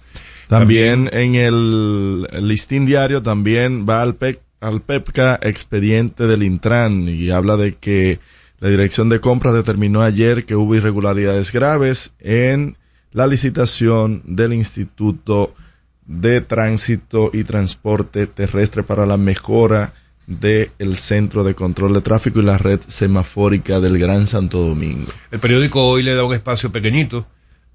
También 0.49 1.09
en 1.13 1.37
el 1.37 2.23
listín 2.49 2.85
diario 2.85 3.23
también 3.23 3.87
va 3.89 4.03
al, 4.03 4.17
PEC, 4.17 4.41
al 4.61 4.81
PEPCA 4.81 5.39
expediente 5.41 6.27
del 6.27 6.43
Intran 6.43 7.09
y 7.09 7.31
habla 7.31 7.57
de 7.57 7.77
que 7.77 8.19
la 8.59 8.69
Dirección 8.71 9.09
de 9.09 9.21
Compras 9.21 9.55
determinó 9.55 10.03
ayer 10.03 10.47
que 10.47 10.57
hubo 10.57 10.75
irregularidades 10.75 11.53
graves 11.53 12.13
en 12.19 12.77
la 13.13 13.29
licitación 13.29 14.23
del 14.25 14.53
Instituto 14.53 15.55
de 16.07 16.41
Tránsito 16.41 17.31
y 17.33 17.45
Transporte 17.45 18.27
Terrestre 18.27 18.83
para 18.83 19.07
la 19.07 19.17
mejora 19.17 19.93
del 20.29 20.97
Centro 20.97 21.43
de 21.43 21.55
Control 21.55 21.95
de 21.95 22.03
Tráfico 22.03 22.41
y 22.41 22.45
la 22.45 22.59
red 22.59 22.81
semafórica 22.87 23.81
del 23.81 23.99
Gran 23.99 24.27
Santo 24.27 24.59
Domingo. 24.59 25.11
El 25.31 25.41
periódico 25.41 25.89
hoy 25.89 26.03
le 26.03 26.15
da 26.15 26.23
un 26.25 26.35
espacio 26.35 26.71
pequeñito, 26.71 27.27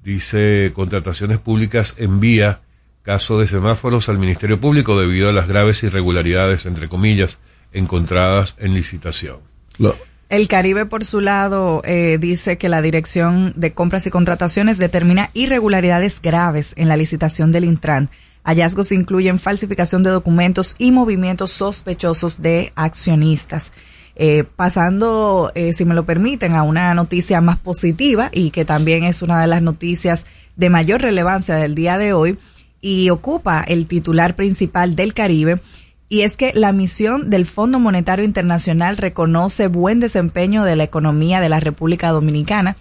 dice 0.04 0.72
contrataciones 0.76 1.40
públicas 1.40 1.96
envía 1.98 2.62
caso 3.02 3.40
de 3.40 3.48
semáforos 3.48 4.08
al 4.08 4.20
Ministerio 4.20 4.60
Público 4.62 5.00
debido 5.00 5.30
a 5.30 5.34
las 5.34 5.48
graves 5.48 5.82
irregularidades, 5.84 6.66
entre 6.66 6.88
comillas, 6.88 7.40
encontradas 7.74 8.56
en 8.60 8.74
licitación. 8.76 9.38
Lo- 9.80 9.98
El 10.30 10.48
Caribe, 10.48 10.86
por 10.86 11.04
su 11.06 11.20
lado, 11.22 11.82
eh, 11.86 12.18
dice 12.20 12.58
que 12.58 12.70
la 12.70 12.82
Dirección 12.82 13.54
de 13.56 13.74
Compras 13.74 14.08
y 14.08 14.10
Contrataciones 14.10 14.78
determina 14.78 15.32
irregularidades 15.34 16.22
graves 16.22 16.74
en 16.78 16.88
la 16.88 16.98
licitación 16.98 17.52
del 17.52 17.66
Intran. 17.66 18.10
Hallazgos 18.44 18.92
incluyen 18.92 19.40
falsificación 19.40 20.04
de 20.04 20.10
documentos 20.10 20.76
y 20.78 20.92
movimientos 20.92 21.52
sospechosos 21.52 22.42
de 22.42 22.72
accionistas. 22.76 23.72
Eh, 24.16 24.44
pasando, 24.56 25.52
eh, 25.56 25.74
si 25.74 25.86
me 25.86 25.96
lo 25.96 26.06
permiten, 26.06 26.54
a 26.54 26.64
una 26.64 26.94
noticia 26.94 27.42
más 27.42 27.58
positiva 27.58 28.30
y 28.32 28.52
que 28.52 28.66
también 28.66 29.06
es 29.06 29.22
una 29.22 29.42
de 29.42 29.48
las 29.48 29.62
noticias 29.62 30.26
de 30.56 30.70
mayor 30.70 31.02
relevancia 31.02 31.56
del 31.56 31.74
día 31.74 31.98
de 31.98 32.14
hoy 32.14 32.38
y 32.80 33.10
ocupa 33.10 33.64
el 33.64 33.88
titular 33.88 34.36
principal 34.36 34.96
del 34.96 35.14
Caribe. 35.14 35.62
Y 36.10 36.22
es 36.22 36.38
que 36.38 36.52
la 36.54 36.74
misión 36.74 37.32
del 37.32 37.46
Fondo 37.46 37.80
Monetario 37.80 38.24
Internacional 38.24 38.98
reconoce 38.98 39.68
buen 39.68 40.00
desempeño 40.00 40.64
de 40.64 40.76
la 40.76 40.84
economía 40.84 41.40
de 41.40 41.50
la 41.50 41.60
República 41.60 42.10
Dominicana. 42.10 42.76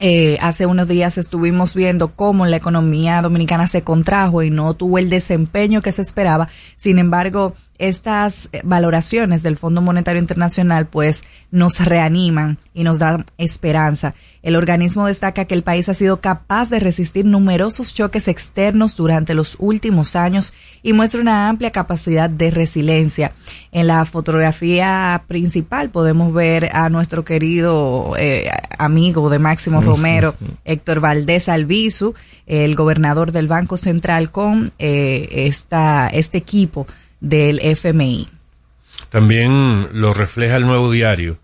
Eh, 0.00 0.38
hace 0.40 0.66
unos 0.66 0.86
días 0.86 1.18
estuvimos 1.18 1.74
viendo 1.74 2.14
cómo 2.14 2.46
la 2.46 2.56
economía 2.56 3.20
dominicana 3.20 3.66
se 3.66 3.82
contrajo 3.82 4.42
y 4.42 4.50
no 4.50 4.74
tuvo 4.74 4.98
el 4.98 5.10
desempeño 5.10 5.82
que 5.82 5.92
se 5.92 6.02
esperaba. 6.02 6.48
Sin 6.76 6.98
embargo, 6.98 7.54
estas 7.78 8.48
eh, 8.52 8.60
valoraciones 8.64 9.42
del 9.42 9.56
Fondo 9.56 9.80
Monetario 9.80 10.20
Internacional 10.20 10.86
pues 10.86 11.24
nos 11.50 11.84
reaniman 11.84 12.58
y 12.74 12.84
nos 12.84 12.98
dan 12.98 13.24
esperanza. 13.38 14.14
El 14.42 14.56
organismo 14.56 15.06
destaca 15.06 15.44
que 15.44 15.54
el 15.54 15.62
país 15.62 15.88
ha 15.88 15.94
sido 15.94 16.20
capaz 16.20 16.70
de 16.70 16.80
resistir 16.80 17.24
numerosos 17.24 17.94
choques 17.94 18.28
externos 18.28 18.96
durante 18.96 19.34
los 19.34 19.56
últimos 19.58 20.16
años 20.16 20.52
y 20.82 20.92
muestra 20.92 21.20
una 21.20 21.48
amplia 21.48 21.70
capacidad 21.70 22.30
de 22.30 22.50
resiliencia. 22.50 23.32
En 23.72 23.86
la 23.86 24.04
fotografía 24.04 25.24
principal 25.26 25.90
podemos 25.90 26.32
ver 26.32 26.70
a 26.72 26.88
nuestro 26.88 27.24
querido 27.24 28.14
eh, 28.18 28.48
amigo 28.78 29.30
de 29.30 29.38
Máximo 29.38 29.80
Romero, 29.80 30.34
Héctor 30.64 31.00
Valdés 31.00 31.48
Albizu, 31.48 32.14
el 32.46 32.74
gobernador 32.74 33.32
del 33.32 33.48
Banco 33.48 33.76
Central, 33.76 34.30
con 34.30 34.72
eh, 34.78 35.28
esta, 35.32 36.08
este 36.08 36.38
equipo 36.38 36.86
del 37.20 37.60
FMI. 37.60 38.28
También 39.10 39.88
lo 39.92 40.14
refleja 40.14 40.56
el 40.56 40.66
nuevo 40.66 40.90
diario 40.90 41.38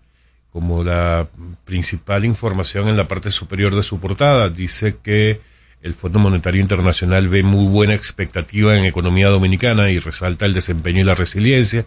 como 0.51 0.85
la 0.85 1.27
principal 1.65 2.23
información 2.23 2.87
en 2.87 2.95
la 2.95 3.09
parte 3.09 3.29
superior 3.29 3.75
de 3.75 3.83
su 3.83 3.99
portada. 3.99 4.49
Dice 4.49 4.95
que 5.03 5.41
el 5.81 5.93
Fondo 5.93 6.17
Monetario 6.17 6.61
Internacional 6.61 7.27
ve 7.27 7.43
muy 7.43 7.67
buena 7.67 7.93
expectativa 7.93 8.77
en 8.77 8.85
economía 8.85 9.27
dominicana 9.27 9.91
y 9.91 9.99
resalta 9.99 10.45
el 10.45 10.53
desempeño 10.53 11.01
y 11.01 11.03
la 11.03 11.13
resiliencia. 11.13 11.85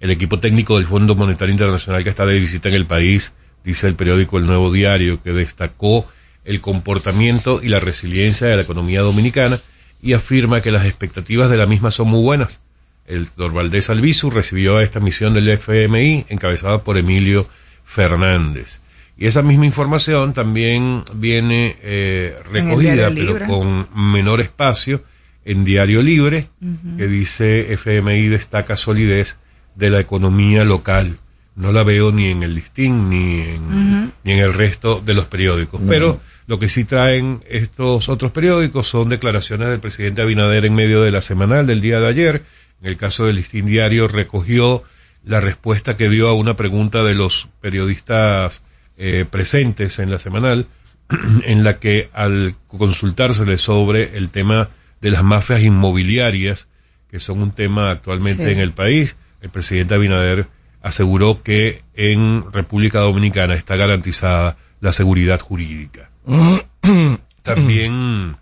El 0.00 0.10
equipo 0.10 0.40
técnico 0.40 0.78
del 0.78 0.86
Fondo 0.86 1.14
Monetario 1.14 1.52
Internacional 1.52 2.02
que 2.02 2.08
está 2.08 2.24
de 2.24 2.40
visita 2.40 2.70
en 2.70 2.74
el 2.76 2.86
país, 2.86 3.34
dice 3.64 3.86
el 3.86 3.96
periódico 3.96 4.38
El 4.38 4.46
Nuevo 4.46 4.72
Diario, 4.72 5.22
que 5.22 5.32
destacó 5.32 6.08
el 6.44 6.60
comportamiento 6.60 7.60
y 7.62 7.68
la 7.68 7.80
resiliencia 7.80 8.46
de 8.46 8.56
la 8.56 8.62
economía 8.62 9.02
dominicana 9.02 9.58
y 10.00 10.14
afirma 10.14 10.60
que 10.60 10.70
las 10.70 10.86
expectativas 10.86 11.50
de 11.50 11.56
la 11.58 11.66
misma 11.66 11.90
son 11.90 12.08
muy 12.08 12.22
buenas. 12.22 12.62
El 13.06 13.24
doctor 13.24 13.52
Valdés 13.52 13.90
Albizu 13.90 14.30
recibió 14.30 14.78
a 14.78 14.82
esta 14.82 15.00
misión 15.00 15.32
del 15.32 15.48
FMI 15.48 16.26
encabezada 16.28 16.82
por 16.82 16.98
Emilio 16.98 17.48
Fernández. 17.84 18.80
Y 19.18 19.26
esa 19.26 19.42
misma 19.42 19.64
información 19.64 20.34
también 20.34 21.02
viene 21.14 21.76
eh, 21.82 22.36
recogida, 22.50 23.10
pero 23.14 23.46
con 23.46 23.86
menor 23.94 24.40
espacio, 24.40 25.02
en 25.46 25.64
Diario 25.64 26.02
Libre, 26.02 26.50
que 26.98 27.06
dice 27.06 27.72
FMI 27.72 28.26
destaca 28.26 28.76
solidez 28.76 29.38
de 29.76 29.90
la 29.90 30.00
economía 30.00 30.64
local. 30.64 31.16
No 31.54 31.72
la 31.72 31.84
veo 31.84 32.10
ni 32.12 32.26
en 32.26 32.42
el 32.42 32.54
listín 32.54 33.08
ni 33.08 33.40
en, 33.40 34.12
ni 34.24 34.32
en 34.32 34.38
el 34.40 34.52
resto 34.52 35.00
de 35.00 35.14
los 35.14 35.26
periódicos. 35.26 35.80
Pero 35.88 36.20
lo 36.46 36.58
que 36.58 36.68
sí 36.68 36.84
traen 36.84 37.40
estos 37.48 38.08
otros 38.08 38.32
periódicos 38.32 38.88
son 38.88 39.08
declaraciones 39.08 39.68
del 39.68 39.80
presidente 39.80 40.20
Abinader 40.20 40.64
en 40.64 40.74
medio 40.74 41.00
de 41.02 41.12
la 41.12 41.20
semanal 41.20 41.66
del 41.66 41.80
día 41.80 42.00
de 42.00 42.08
ayer. 42.08 42.42
En 42.82 42.88
el 42.88 42.96
caso 42.96 43.26
del 43.26 43.36
listín 43.36 43.66
diario 43.66 44.08
recogió 44.08 44.82
la 45.24 45.40
respuesta 45.40 45.96
que 45.96 46.08
dio 46.08 46.28
a 46.28 46.34
una 46.34 46.56
pregunta 46.56 47.02
de 47.02 47.14
los 47.14 47.48
periodistas 47.60 48.62
eh, 48.96 49.24
presentes 49.28 49.98
en 49.98 50.10
la 50.10 50.18
semanal 50.18 50.66
en 51.44 51.64
la 51.64 51.78
que 51.78 52.10
al 52.12 52.54
consultársele 52.66 53.58
sobre 53.58 54.16
el 54.16 54.30
tema 54.30 54.70
de 55.00 55.10
las 55.10 55.22
mafias 55.22 55.62
inmobiliarias, 55.62 56.68
que 57.10 57.20
son 57.20 57.40
un 57.40 57.52
tema 57.52 57.90
actualmente 57.90 58.44
Sí. 58.44 58.50
en 58.50 58.60
el 58.60 58.72
país, 58.72 59.16
el 59.40 59.50
presidente 59.50 59.94
Abinader 59.94 60.48
aseguró 60.82 61.42
que 61.42 61.82
en 61.94 62.44
República 62.52 63.00
Dominicana 63.00 63.54
está 63.54 63.76
garantizada 63.76 64.56
la 64.80 64.92
seguridad 64.92 65.40
jurídica. 65.40 66.10
También 67.42 68.36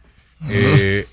eh, 0.50 1.06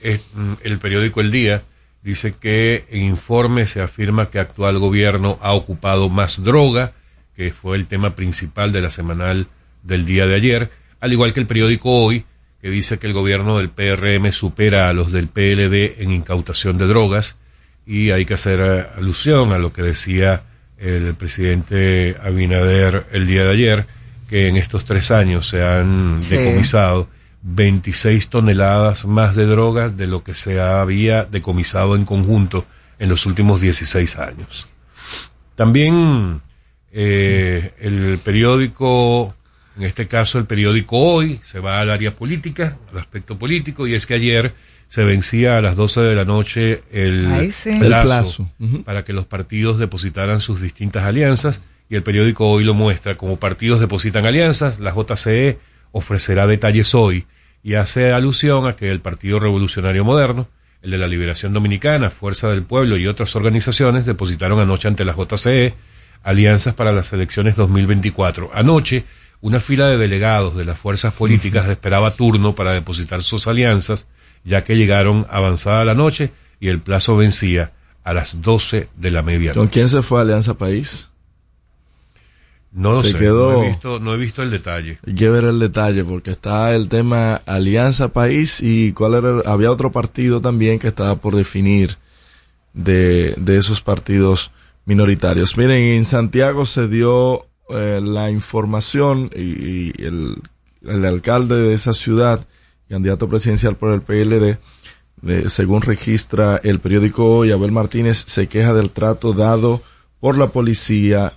el 0.63 0.79
periódico 0.79 1.21
El 1.21 1.31
Día 1.31 1.61
dice 2.03 2.33
que 2.33 2.85
en 2.89 3.03
informe 3.03 3.67
se 3.67 3.81
afirma 3.81 4.29
que 4.29 4.39
actual 4.39 4.79
gobierno 4.79 5.37
ha 5.41 5.53
ocupado 5.53 6.09
más 6.09 6.43
droga, 6.43 6.93
que 7.35 7.51
fue 7.53 7.77
el 7.77 7.87
tema 7.87 8.15
principal 8.15 8.71
de 8.71 8.81
la 8.81 8.91
semanal 8.91 9.47
del 9.83 10.05
día 10.05 10.25
de 10.27 10.35
ayer, 10.35 10.69
al 10.99 11.11
igual 11.13 11.33
que 11.33 11.39
el 11.39 11.47
periódico 11.47 11.89
Hoy, 12.03 12.25
que 12.61 12.69
dice 12.69 12.99
que 12.99 13.07
el 13.07 13.13
gobierno 13.13 13.57
del 13.57 13.69
PRM 13.69 14.31
supera 14.31 14.89
a 14.89 14.93
los 14.93 15.11
del 15.11 15.27
PLD 15.27 16.01
en 16.03 16.11
incautación 16.11 16.77
de 16.77 16.87
drogas, 16.87 17.37
y 17.85 18.11
hay 18.11 18.25
que 18.25 18.35
hacer 18.35 18.59
eh, 18.61 18.85
alusión 18.97 19.51
a 19.53 19.57
lo 19.57 19.73
que 19.73 19.81
decía 19.81 20.43
el 20.77 21.13
presidente 21.15 22.15
Abinader 22.23 23.05
el 23.11 23.25
día 23.27 23.43
de 23.45 23.51
ayer, 23.51 23.85
que 24.29 24.47
en 24.47 24.57
estos 24.57 24.85
tres 24.85 25.11
años 25.11 25.47
se 25.49 25.63
han 25.63 26.21
Sí. 26.21 26.35
decomisado 26.37 27.09
26 27.43 28.29
toneladas 28.29 29.05
más 29.05 29.35
de 29.35 29.45
drogas 29.45 29.97
de 29.97 30.07
lo 30.07 30.23
que 30.23 30.33
se 30.33 30.61
había 30.61 31.23
decomisado 31.25 31.95
en 31.95 32.05
conjunto 32.05 32.65
en 32.99 33.09
los 33.09 33.25
últimos 33.25 33.61
16 33.61 34.17
años. 34.17 34.67
También 35.55 36.41
eh, 36.91 37.73
el 37.79 38.19
periódico, 38.23 39.35
en 39.77 39.83
este 39.83 40.07
caso 40.07 40.37
el 40.37 40.45
periódico 40.45 40.97
Hoy, 40.97 41.39
se 41.43 41.59
va 41.59 41.79
al 41.81 41.89
área 41.89 42.13
política, 42.13 42.77
al 42.91 42.99
aspecto 42.99 43.37
político, 43.37 43.87
y 43.87 43.95
es 43.95 44.05
que 44.05 44.15
ayer 44.15 44.53
se 44.87 45.03
vencía 45.03 45.57
a 45.57 45.61
las 45.61 45.75
12 45.77 46.01
de 46.01 46.15
la 46.15 46.25
noche 46.25 46.81
el, 46.91 47.25
Ay, 47.31 47.51
sí. 47.51 47.71
plazo, 47.79 47.85
El 47.85 48.03
plazo. 48.03 48.51
Ujú. 48.59 48.83
para 48.83 49.03
que 49.03 49.13
los 49.13 49.25
partidos 49.25 49.79
depositaran 49.79 50.41
sus 50.41 50.61
distintas 50.61 51.03
alianzas, 51.05 51.61
y 51.89 51.95
el 51.95 52.03
periódico 52.03 52.49
Hoy 52.49 52.63
lo 52.63 52.73
muestra, 52.73 53.15
como 53.17 53.37
partidos 53.37 53.79
depositan 53.79 54.25
alianzas, 54.25 54.79
la 54.79 54.93
JCE 54.93 55.59
ofrecerá 55.91 56.47
detalles 56.47 56.95
hoy, 56.95 57.25
y 57.63 57.75
hace 57.75 58.11
alusión 58.11 58.67
a 58.67 58.75
que 58.75 58.89
el 58.89 59.01
Partido 59.01 59.39
Revolucionario 59.39 60.03
Moderno, 60.03 60.47
el 60.81 60.91
de 60.91 60.97
la 60.97 61.07
Liberación 61.07 61.53
Dominicana, 61.53 62.09
Fuerza 62.09 62.49
del 62.49 62.63
Pueblo 62.63 62.97
y 62.97 63.07
otras 63.07 63.35
organizaciones 63.35 64.05
depositaron 64.05 64.59
anoche 64.59 64.87
ante 64.87 65.05
la 65.05 65.13
JCE 65.15 65.75
alianzas 66.23 66.73
para 66.73 66.91
las 66.91 67.13
elecciones 67.13 67.55
2024. 67.55 68.51
Anoche, 68.53 69.03
una 69.41 69.59
fila 69.59 69.87
de 69.87 69.97
delegados 69.97 70.55
de 70.55 70.65
las 70.65 70.77
fuerzas 70.77 71.13
políticas 71.13 71.67
esperaba 71.67 72.11
turno 72.11 72.55
para 72.55 72.73
depositar 72.73 73.21
sus 73.23 73.47
alianzas, 73.47 74.07
ya 74.43 74.63
que 74.63 74.75
llegaron 74.75 75.27
avanzada 75.29 75.85
la 75.85 75.93
noche 75.93 76.31
y 76.59 76.69
el 76.69 76.79
plazo 76.79 77.15
vencía 77.15 77.71
a 78.03 78.13
las 78.13 78.41
12 78.41 78.87
de 78.95 79.11
la 79.11 79.19
¿Con 79.21 79.25
medianoche. 79.27 79.71
quién 79.71 79.89
se 79.89 80.01
fue 80.01 80.21
Alianza 80.21 80.55
País? 80.57 81.10
No 82.73 82.93
lo 82.93 83.03
se 83.03 83.11
sé, 83.11 83.17
quedó- 83.17 83.51
no, 83.53 83.63
he 83.63 83.67
visto, 83.69 83.99
no 83.99 84.13
he 84.13 84.17
visto 84.17 84.41
el 84.43 84.49
detalle. 84.49 84.99
Hay 85.05 85.13
que 85.15 85.29
ver 85.29 85.43
el 85.43 85.59
detalle 85.59 86.03
porque 86.05 86.31
está 86.31 86.73
el 86.73 86.87
tema 86.87 87.41
Alianza 87.45 88.13
País 88.13 88.61
y 88.61 88.93
cuál 88.93 89.15
era, 89.15 89.29
el- 89.29 89.43
había 89.45 89.71
otro 89.71 89.91
partido 89.91 90.39
también 90.41 90.79
que 90.79 90.87
estaba 90.87 91.15
por 91.17 91.35
definir 91.35 91.97
de, 92.73 93.33
de 93.37 93.57
esos 93.57 93.81
partidos 93.81 94.51
minoritarios. 94.85 95.57
Miren, 95.57 95.81
en 95.95 96.05
Santiago 96.05 96.65
se 96.65 96.87
dio 96.87 97.45
eh, 97.69 97.99
la 98.01 98.29
información 98.31 99.29
y, 99.35 99.41
y 99.41 99.93
el, 99.99 100.37
el 100.83 101.05
alcalde 101.05 101.55
de 101.55 101.73
esa 101.73 101.93
ciudad, 101.93 102.45
candidato 102.89 103.27
presidencial 103.29 103.75
por 103.75 103.91
el 103.93 104.01
PLD, 104.01 104.57
de- 105.21 105.49
según 105.49 105.81
registra 105.81 106.59
el 106.63 106.79
periódico 106.79 107.39
Hoy, 107.39 107.51
Abel 107.51 107.71
Martínez 107.71 108.23
se 108.27 108.47
queja 108.47 108.73
del 108.73 108.91
trato 108.91 109.33
dado 109.33 109.81
por 110.19 110.37
la 110.37 110.47
policía 110.47 111.33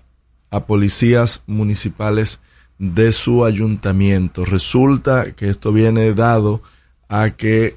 a 0.55 0.67
policías 0.67 1.43
municipales 1.49 2.39
de 2.79 3.11
su 3.11 3.45
ayuntamiento. 3.45 4.45
Resulta 4.45 5.33
que 5.33 5.49
esto 5.49 5.73
viene 5.73 6.15
dado 6.15 6.63
a 7.09 7.31
que 7.31 7.77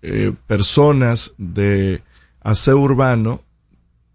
eh, 0.00 0.32
personas 0.46 1.34
de 1.36 2.02
aseo 2.40 2.78
urbano 2.78 3.42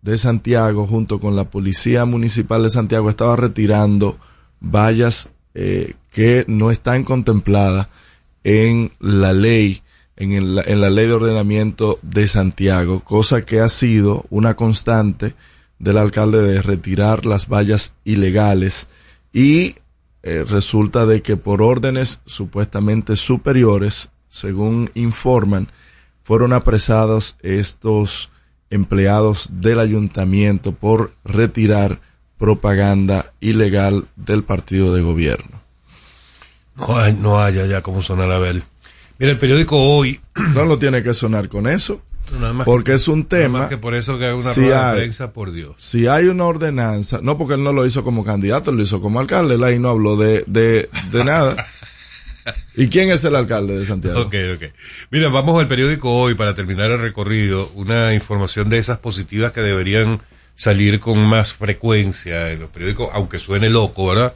de 0.01 0.17
Santiago 0.17 0.87
junto 0.87 1.19
con 1.19 1.35
la 1.35 1.51
policía 1.51 2.05
municipal 2.05 2.63
de 2.63 2.71
Santiago 2.71 3.07
estaba 3.07 3.35
retirando 3.35 4.17
vallas 4.59 5.29
eh, 5.53 5.93
que 6.09 6.45
no 6.47 6.71
están 6.71 7.03
contempladas 7.03 7.87
en 8.43 8.91
la 8.99 9.33
ley 9.33 9.81
en, 10.15 10.55
la 10.55 10.89
ley 10.89 11.07
de 11.07 11.13
ordenamiento 11.13 11.97
de 12.01 12.27
Santiago, 12.27 12.99
cosa 13.01 13.43
que 13.43 13.61
ha 13.61 13.69
sido 13.69 14.25
una 14.29 14.55
constante 14.55 15.33
del 15.79 15.97
alcalde 15.97 16.41
de 16.41 16.61
retirar 16.61 17.25
las 17.25 17.47
vallas 17.47 17.93
ilegales 18.03 18.87
y 19.33 19.75
eh, 20.21 20.43
resulta 20.47 21.05
de 21.05 21.21
que 21.21 21.37
por 21.37 21.61
órdenes 21.61 22.21
supuestamente 22.25 23.15
superiores, 23.15 24.09
según 24.29 24.91
informan, 24.93 25.69
fueron 26.21 26.53
apresados 26.53 27.37
estos 27.41 28.29
empleados 28.69 29.49
del 29.53 29.79
ayuntamiento 29.79 30.73
por 30.73 31.11
retirar 31.23 31.99
propaganda 32.37 33.33
ilegal 33.39 34.05
del 34.15 34.43
partido 34.43 34.93
de 34.93 35.01
gobierno. 35.01 35.61
No, 36.75 36.97
hay- 36.97 37.13
no 37.13 37.39
haya 37.39 37.65
ya 37.65 37.81
cómo 37.81 38.01
sonar 38.01 38.31
a 38.31 38.39
ver. 38.39 38.61
Mira, 39.17 39.31
el 39.33 39.37
periódico 39.39 39.77
Hoy, 39.77 40.19
No 40.53 40.63
lo 40.65 40.77
tiene 40.79 41.03
que 41.03 41.13
sonar 41.13 41.49
con 41.49 41.67
eso, 41.67 42.01
porque 42.65 42.91
que, 42.91 42.95
es 42.95 43.07
un 43.07 43.25
tema. 43.25 43.69
que 43.69 43.77
por 43.77 43.95
eso 43.95 44.17
que 44.17 44.25
haga 44.25 44.35
una 44.35 44.53
Sí 44.53 44.61
rueda 44.61 44.85
de 44.85 44.91
hay. 44.91 44.97
prensa, 44.99 45.33
por 45.33 45.51
Dios. 45.51 45.75
Si 45.77 46.07
hay 46.07 46.25
una 46.25 46.45
ordenanza, 46.45 47.19
no 47.21 47.37
porque 47.37 47.55
él 47.55 47.63
no 47.63 47.73
lo 47.73 47.85
hizo 47.85 48.03
como 48.03 48.23
candidato, 48.23 48.71
lo 48.71 48.81
hizo 48.81 49.01
como 49.01 49.19
alcalde, 49.19 49.55
él 49.55 49.63
ahí 49.63 49.79
no 49.79 49.89
habló 49.89 50.15
de, 50.17 50.43
de, 50.47 50.89
de 51.11 51.23
nada. 51.23 51.55
¿Y 52.75 52.87
quién 52.87 53.11
es 53.11 53.23
el 53.25 53.35
alcalde 53.35 53.77
de 53.77 53.85
Santiago? 53.85 54.21
Ok, 54.21 54.35
ok. 54.55 54.63
Mira, 55.11 55.29
vamos 55.29 55.59
al 55.59 55.67
periódico 55.67 56.13
hoy 56.13 56.35
para 56.35 56.55
terminar 56.55 56.89
el 56.91 56.99
recorrido. 56.99 57.69
Una 57.75 58.13
información 58.13 58.69
de 58.69 58.77
esas 58.77 58.99
positivas 58.99 59.51
que 59.51 59.61
deberían 59.61 60.21
salir 60.55 60.99
con 60.99 61.19
más 61.19 61.53
frecuencia 61.53 62.51
en 62.51 62.61
los 62.61 62.69
periódicos, 62.69 63.09
aunque 63.13 63.39
suene 63.39 63.69
loco, 63.69 64.07
¿verdad? 64.07 64.33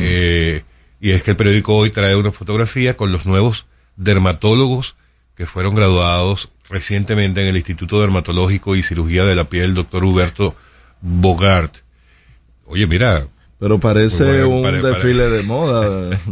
Eh, 0.00 0.62
y 1.00 1.10
es 1.10 1.22
que 1.22 1.32
el 1.32 1.36
periódico 1.36 1.74
hoy 1.74 1.90
trae 1.90 2.16
una 2.16 2.32
fotografía 2.32 2.96
con 2.96 3.12
los 3.12 3.26
nuevos 3.26 3.66
dermatólogos 3.96 4.96
que 5.36 5.46
fueron 5.46 5.74
graduados 5.74 6.50
recientemente 6.68 7.40
en 7.42 7.48
el 7.48 7.56
Instituto 7.56 8.00
Dermatológico 8.00 8.74
y 8.76 8.82
Cirugía 8.82 9.24
de 9.24 9.34
la 9.34 9.44
Piel, 9.44 9.74
doctor 9.74 10.04
Huberto 10.04 10.54
Bogart. 11.00 11.76
Oye, 12.66 12.86
mira, 12.86 13.26
Pero 13.60 13.78
parece 13.78 14.24
Bueno, 14.44 14.48
un 14.48 14.62
pare- 14.62 14.80
pare- 14.80 14.94
desfile 14.94 15.28
de 15.30 15.42
moda. 15.42 16.18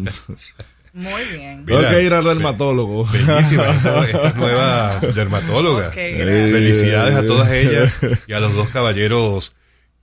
Muy 0.95 1.23
bien. 1.35 1.65
Mira, 1.65 1.79
Tengo 1.79 1.91
que 1.91 2.03
ir 2.03 2.13
al 2.15 2.25
dermatólogo. 2.25 3.07
Bellísimas 3.07 3.77
estas, 4.07 4.37
nuevas 4.37 5.15
dermatólogas. 5.15 5.89
Ok, 5.89 5.95
gracias. 5.97 6.53
Felicidades 6.53 7.15
a 7.17 7.27
todas 7.27 7.51
ellas 7.51 7.99
y 8.27 8.33
a 8.35 8.41
los 8.41 8.55
dos 8.55 8.69
caballeros 8.69 9.55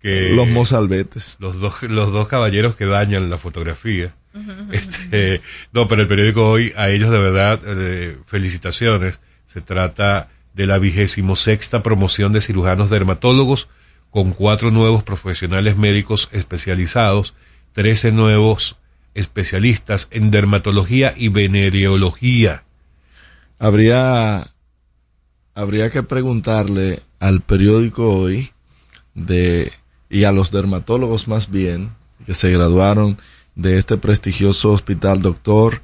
que 0.02 0.32
Los 0.34 0.48
mozalbetes. 0.48 1.38
los 1.40 1.60
dos 1.60 1.84
los 1.84 2.12
dos 2.12 2.28
caballeros 2.28 2.76
que 2.76 2.86
dañan 2.86 3.30
la 3.30 3.38
fotografía. 3.38 4.16
Este, 4.72 5.42
no, 5.74 5.88
pero 5.88 6.02
el 6.04 6.08
periódico 6.08 6.48
hoy 6.50 6.72
a 6.78 6.90
ellos 6.90 7.10
de 7.12 7.20
verdad 7.20 7.60
eh, 7.66 8.18
felicitaciones. 8.28 9.22
Se 9.52 9.62
trata 9.62 10.30
de 10.54 10.68
la 10.68 10.78
vigésimo 10.78 11.36
sexta 11.36 11.82
promoción 11.82 12.34
de 12.34 12.40
cirujanos 12.40 12.92
dermatólogos 12.92 13.68
con 14.12 14.32
cuatro 14.32 14.70
nuevos 14.70 15.02
profesionales 15.02 15.76
médicos 15.76 16.30
especializados, 16.32 17.34
trece 17.74 18.12
nuevos 18.12 18.78
especialistas 19.16 20.08
en 20.12 20.30
dermatología 20.30 21.16
y 21.18 21.30
venereología. 21.30 22.64
Habría, 23.58 24.46
habría 25.56 25.90
que 25.90 26.04
preguntarle 26.04 27.02
al 27.20 27.42
periódico 27.42 28.08
hoy 28.08 28.52
de, 29.16 29.74
y 30.12 30.26
a 30.26 30.32
los 30.32 30.52
dermatólogos 30.52 31.28
más 31.28 31.50
bien, 31.50 31.90
que 32.24 32.36
se 32.36 32.52
graduaron 32.52 33.18
de 33.56 33.80
este 33.80 33.98
prestigioso 33.98 34.72
hospital, 34.74 35.24
doctor 35.24 35.82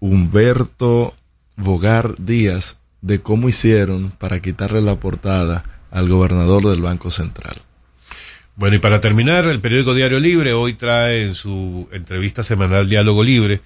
Humberto 0.00 1.14
Bogar 1.58 2.14
Díaz, 2.18 2.78
de 3.02 3.20
cómo 3.20 3.48
hicieron 3.48 4.10
para 4.10 4.40
quitarle 4.40 4.80
la 4.80 4.96
portada 4.96 5.64
al 5.90 6.08
gobernador 6.08 6.64
del 6.64 6.80
Banco 6.80 7.10
Central. 7.10 7.56
Bueno, 8.56 8.76
y 8.76 8.78
para 8.78 9.00
terminar, 9.00 9.44
el 9.44 9.60
periódico 9.60 9.94
Diario 9.94 10.18
Libre 10.18 10.52
hoy 10.52 10.74
trae 10.74 11.22
en 11.22 11.34
su 11.34 11.88
entrevista 11.92 12.42
semanal 12.42 12.88
Diálogo 12.88 13.22
Libre 13.22 13.60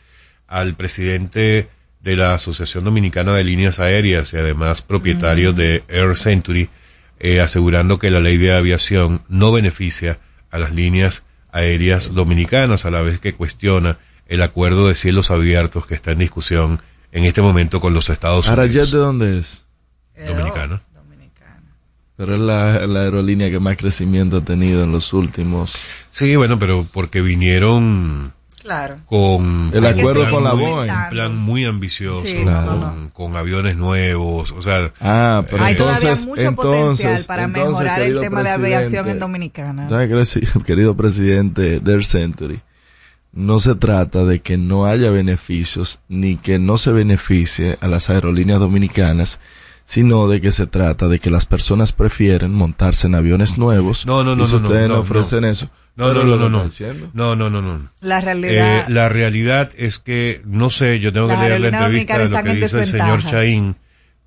al 0.49 0.75
presidente 0.75 1.69
de 2.01 2.17
la 2.17 2.35
Asociación 2.35 2.85
Dominicana 2.85 3.33
de 3.33 3.45
Líneas 3.45 3.79
Aéreas 3.79 4.33
y 4.33 4.37
además 4.37 4.83
propietario 4.83 5.53
de 5.53 5.83
Air 5.89 6.17
Century, 6.17 6.69
eh, 7.21 7.41
asegurando 7.41 7.99
que 7.99 8.11
la 8.11 8.21
ley 8.21 8.37
de 8.39 8.53
aviación 8.53 9.23
no 9.29 9.53
beneficia 9.53 10.19
a 10.51 10.59
las 10.59 10.75
líneas 10.75 11.25
aéreas 11.53 12.13
dominicanas, 12.15 12.85
a 12.85 12.91
la 12.91 13.03
vez 13.03 13.21
que 13.21 13.35
cuestiona 13.35 13.99
el 14.27 14.43
acuerdo 14.43 14.89
de 14.89 14.95
cielos 14.95 15.31
abiertos 15.31 15.87
que 15.87 15.95
está 15.95 16.13
en 16.13 16.19
discusión 16.19 16.81
en 17.13 17.25
este 17.25 17.41
momento 17.43 17.81
con 17.81 17.95
los 17.95 18.11
Estados 18.11 18.49
Unidos. 18.49 18.91
¿de 18.91 18.99
dónde 18.99 19.39
es? 19.39 19.65
Dominicano. 20.27 20.81
Pero 22.17 22.35
es 22.35 22.41
la, 22.41 22.87
la 22.87 23.01
aerolínea 23.03 23.51
que 23.51 23.59
más 23.59 23.77
crecimiento 23.77 24.37
ha 24.37 24.41
tenido 24.43 24.85
en 24.85 24.93
los 24.93 25.13
últimos. 25.13 25.75
Sí, 26.13 26.37
bueno, 26.37 26.59
pero 26.59 26.87
porque 26.93 27.21
vinieron 27.23 28.33
Claro. 28.63 28.97
con 29.07 29.71
El 29.75 29.85
acuerdo 29.87 30.31
con 30.31 30.45
la 30.45 30.53
Boeing. 30.53 30.89
un 30.93 31.09
plan 31.11 31.37
muy 31.37 31.65
ambicioso 31.65 32.23
Sí, 32.25 32.39
Claro. 32.43 32.75
no, 32.77 32.81
con, 32.81 33.09
con 33.11 33.37
aviones 33.37 33.77
nuevos 33.77 34.53
o 34.53 34.63
sea 34.63 34.93
Ah, 35.01 35.43
pero 35.51 35.65
Hay 35.65 35.73
entonces, 35.73 36.01
todavía 36.01 36.27
mucho 36.29 36.41
entonces, 36.47 36.81
potencial 37.07 37.25
para 37.27 37.43
entonces, 37.45 37.71
mejorar 37.71 38.03
el 38.03 38.21
tema 38.21 38.43
de 38.45 38.51
aviación 38.51 39.09
en 39.09 39.19
Dominicana. 39.19 39.89
¿sabe 39.89 40.07
qué, 40.09 40.15
creci- 40.15 40.63
querido 40.65 40.97
presidente 40.97 41.81
del 41.81 42.05
Century, 42.05 42.61
no 43.33 43.61
se 43.61 43.75
trata 43.75 44.25
de 44.25 44.41
que 44.41 44.59
no 44.59 44.85
haya 44.87 45.11
beneficios 45.11 46.01
ni 46.09 46.37
que 46.37 46.59
no 46.59 46.79
se 46.79 46.93
beneficie 46.93 47.79
a 47.81 47.89
las 47.89 48.11
aerolíneas 48.11 48.61
dominicanas, 48.61 49.41
sino 49.85 50.29
de 50.29 50.41
que 50.41 50.53
se 50.53 50.67
trata 50.67 51.09
de 51.09 51.19
que 51.19 51.31
las 51.31 51.47
personas 51.47 51.93
prefieren 51.93 52.53
montarse 52.55 53.07
en 53.07 53.15
aviones 53.15 53.59
nuevos. 53.59 54.07
No, 54.07 54.23
no, 54.23 54.37
no, 54.37 54.43
y 54.45 54.47
si 54.47 54.53
no, 54.55 54.61
no, 54.61 54.67
ustedes 54.69 54.89
no, 54.89 54.95
no, 54.97 55.01
ofrecen 55.01 55.41
no. 55.43 55.49
eso. 55.49 55.69
no 55.97 56.13
no 56.13 56.25
no 56.25 56.37
no 56.37 56.49
no 56.49 56.65
no 57.15 57.37
no 57.37 57.51
no 57.51 57.63
no 57.63 57.91
La 58.01 58.19
Eh, 58.19 58.23
realidad. 58.23 58.89
la 58.89 59.09
realidad 59.09 59.71
es 59.77 59.99
que 59.99 60.41
no 60.45 60.71
sé 60.71 61.01
yo 61.01 61.13
tengo 61.13 61.29
que 61.29 61.37
leer 61.37 61.61
la 61.61 61.69
entrevista 61.69 62.19
de 62.19 62.29
lo 62.29 62.43
que 62.43 62.55
dice 62.55 62.81
el 62.81 62.87
señor. 62.87 63.25
Chaín 63.25 63.77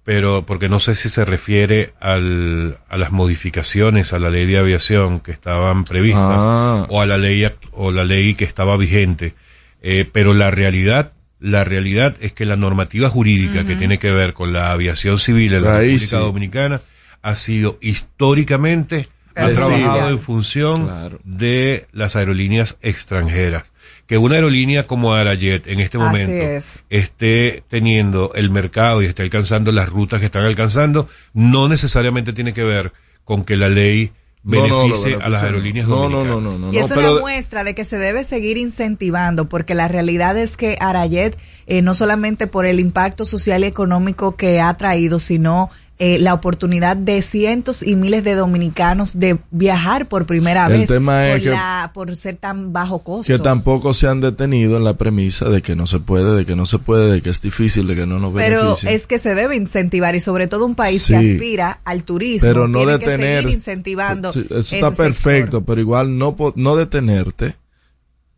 pero 0.05 0.45
porque 0.45 0.69
no 0.69 0.79
sé 0.79 0.95
si 0.95 1.09
se 1.09 1.25
refiere 1.25 1.93
al, 1.99 2.77
a 2.87 2.95
las 2.97 3.11
modificaciones 3.11 4.13
a 4.13 4.19
la 4.19 4.29
ley 4.29 4.45
de 4.45 4.57
aviación 4.59 5.19
que 5.19 5.31
estaban 5.31 5.83
previstas 5.83 6.21
Ah. 6.23 6.85
o 6.89 7.01
a 7.01 7.05
la 7.05 7.17
ley 7.17 7.45
o 7.73 7.91
la 7.91 8.05
ley 8.05 8.35
que 8.35 8.45
estaba 8.45 8.77
vigente 8.77 9.33
Eh, 9.81 10.05
pero 10.11 10.33
la 10.33 10.49
realidad 10.51 11.11
la 11.39 11.63
realidad 11.63 12.15
es 12.21 12.31
que 12.33 12.45
la 12.45 12.55
normativa 12.55 13.09
jurídica 13.09 13.65
que 13.65 13.75
tiene 13.75 13.97
que 13.99 14.11
ver 14.11 14.33
con 14.33 14.51
la 14.53 14.71
aviación 14.71 15.19
civil 15.19 15.53
en 15.53 15.63
la 15.63 15.77
Ahí 15.77 15.87
República 15.97 16.17
sí. 16.17 16.23
Dominicana 16.23 16.81
ha 17.21 17.35
sido 17.35 17.77
históricamente 17.81 19.09
ha 19.35 19.49
trabajado 19.51 20.09
en 20.09 20.19
función 20.19 20.85
Claro. 20.85 21.19
de 21.25 21.85
las 21.91 22.15
aerolíneas 22.15 22.77
extranjeras. 22.81 23.73
Que 24.07 24.17
una 24.17 24.35
aerolínea 24.35 24.85
como 24.87 25.13
Arayet 25.13 25.67
en 25.67 25.79
este 25.79 25.97
momento 25.97 26.31
es. 26.31 26.83
esté 26.89 27.63
teniendo 27.69 28.31
el 28.35 28.49
mercado 28.49 29.01
y 29.01 29.05
esté 29.05 29.23
alcanzando 29.23 29.71
las 29.71 29.89
rutas 29.89 30.19
que 30.19 30.25
están 30.27 30.43
alcanzando, 30.43 31.07
no 31.33 31.67
necesariamente 31.67 32.33
tiene 32.33 32.53
que 32.53 32.63
ver 32.63 32.93
con 33.23 33.43
que 33.43 33.55
la 33.55 33.69
ley 33.69 34.11
No, 34.43 34.67
no, 34.67 34.67
lo 34.67 34.83
beneficie 34.83 35.15
a 35.23 35.29
las 35.29 35.41
aerolíneas 35.41 35.87
no, 35.87 36.07
no, 36.07 36.17
dominicanas. 36.19 36.43
no, 36.43 36.51
no, 36.51 36.57
no, 36.67 36.73
y 36.73 36.77
es 36.77 36.89
no, 36.91 36.95
una 36.97 37.07
pero- 37.07 37.19
muestra 37.19 37.63
de 37.63 37.73
que 37.73 37.83
se 37.83 37.97
debe 37.97 38.23
seguir 38.23 38.57
incentivando, 38.57 39.49
porque 39.49 39.73
la 39.73 39.87
realidad 39.87 40.37
es 40.37 40.55
que 40.55 40.77
Arayet, 40.79 41.35
eh, 41.65 41.81
no 41.81 41.95
solamente 41.95 42.45
por 42.45 42.67
el 42.67 42.79
impacto 42.79 43.25
social 43.25 43.63
y 43.63 43.67
económico 43.67 44.35
que 44.35 44.61
ha 44.61 44.71
traído, 44.77 45.19
sino 45.19 45.71
eh, 45.97 46.19
la 46.19 46.33
oportunidad 46.33 46.97
de 46.97 47.21
cientos 47.21 47.81
y 47.81 47.95
miles 47.95 48.23
de 48.25 48.35
dominicanos 48.35 49.17
de 49.17 49.37
viajar 49.51 50.07
por 50.09 50.25
primera 50.25 50.65
El 50.65 50.73
vez 50.79 50.87
tema 50.87 51.27
es 51.29 51.33
por, 51.35 51.43
que- 51.43 51.49
la- 51.51 51.91
por 51.93 52.15
ser 52.17 52.35
tan 52.35 52.73
bajo 52.73 52.99
costo. 52.99 53.31
que 53.31 53.39
tampoco 53.41 53.93
se 53.93 54.07
han 54.07 54.19
detenido 54.19 54.75
en 54.75 54.83
la 54.83 54.95
premisa 54.95 55.47
de 55.49 55.61
que 55.61 55.75
no 55.75 55.87
se 55.87 55.99
puede, 55.99 56.35
de 56.35 56.45
que 56.45 56.55
no 56.57 56.65
se 56.65 56.79
puede, 56.79 57.09
de 57.11 57.21
que 57.21 57.29
es 57.29 57.41
difícil, 57.41 57.87
de 57.87 57.95
que 57.95 58.05
no 58.05 58.19
nos 58.19 58.33
Pero 58.33 58.61
beneficia. 58.63 58.91
es 58.91 59.07
que 59.07 59.19
se 59.19 59.35
debe 59.35 59.55
incentivar 59.55 60.15
y 60.15 60.19
sobre 60.19 60.47
todo 60.47 60.65
un 60.65 60.75
país 60.75 61.03
Sí. 61.03 61.13
que 61.13 61.17
aspira 61.17 61.79
al 61.85 62.03
turismo 62.03 62.45
pero 62.47 62.67
no 62.67 62.79
tiene 62.79 62.99
que 62.99 63.05
detener 63.07 63.41
seguir 63.43 63.55
incentivando. 63.55 64.29
Eso 64.31 64.41
está 64.41 64.63
sector. 64.63 64.95
perfecto 64.97 65.61
pero 65.63 65.79
igual 65.79 66.17
no 66.17 66.35
no 66.55 66.75
detenerte 66.75 67.55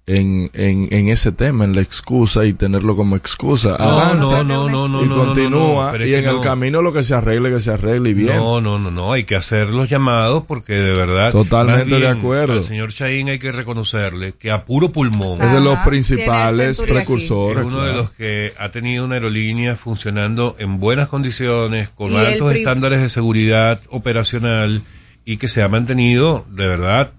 en, 0.08 0.50
en, 0.54 0.88
en 0.92 1.10
ese 1.10 1.34
tema 1.34 1.66
en 1.66 1.76
la 1.76 1.82
excusa 1.82 2.46
y 2.46 2.54
tenerlo 2.54 2.96
como 2.96 3.18
excusa 3.18 3.76
No, 3.78 3.84
avanza 3.90 4.42
no, 4.46 4.70
no, 4.70 4.88
no, 4.88 4.88
no, 4.88 5.04
y 5.04 5.08
no, 5.10 5.16
continúa 5.16 5.92
no, 5.98 6.06
y 6.06 6.14
en 6.16 6.26
el 6.26 6.36
no. 6.36 6.42
camino 6.42 6.82
lo 6.82 6.94
que 6.94 7.04
se 7.04 7.14
arregle 7.14 7.50
que 7.50 7.60
se 7.60 7.72
arregle 7.72 8.12
y 8.12 8.14
bien 8.14 8.38
No, 8.38 8.62
no, 8.62 8.80
no, 8.80 8.90
no, 8.90 9.12
hay 9.12 9.26
que 9.26 9.36
hacer 9.36 9.70
los 9.70 9.90
llamados 9.90 10.46
porque 10.48 10.74
de 10.74 10.94
verdad. 10.96 11.34
Totalmente 11.34 11.84
bien, 11.84 12.00
de 12.00 12.08
acuerdo. 12.08 12.54
Al 12.54 12.64
señor 12.64 12.94
Chaín 12.94 13.28
hay 13.28 13.38
que 13.38 13.52
reconocerle 13.52 14.32
que 14.32 14.50
a 14.50 14.64
puro 14.64 14.94
pulmón 14.94 15.42
es 15.42 15.52
de 15.52 15.60
los 15.60 15.78
principales 15.80 16.82
precursores 16.82 17.60
es 17.60 17.66
uno 17.66 17.82
de 17.82 17.94
los 17.94 18.12
que 18.12 18.54
ha 18.58 18.70
tenido 18.70 19.04
una 19.04 19.16
aerolínea 19.16 19.76
funcionando 19.76 20.56
en 20.58 20.80
buenas 20.80 21.10
condiciones, 21.10 21.90
con 21.90 22.16
altos 22.16 22.54
estándares 22.54 23.02
de 23.02 23.10
seguridad 23.10 23.82
operacional 23.90 24.84
y 25.26 25.36
que 25.36 25.50
se 25.50 25.64
ha 25.64 25.68
mantenido 25.68 26.46
de 26.50 26.68
verdad. 26.68 27.12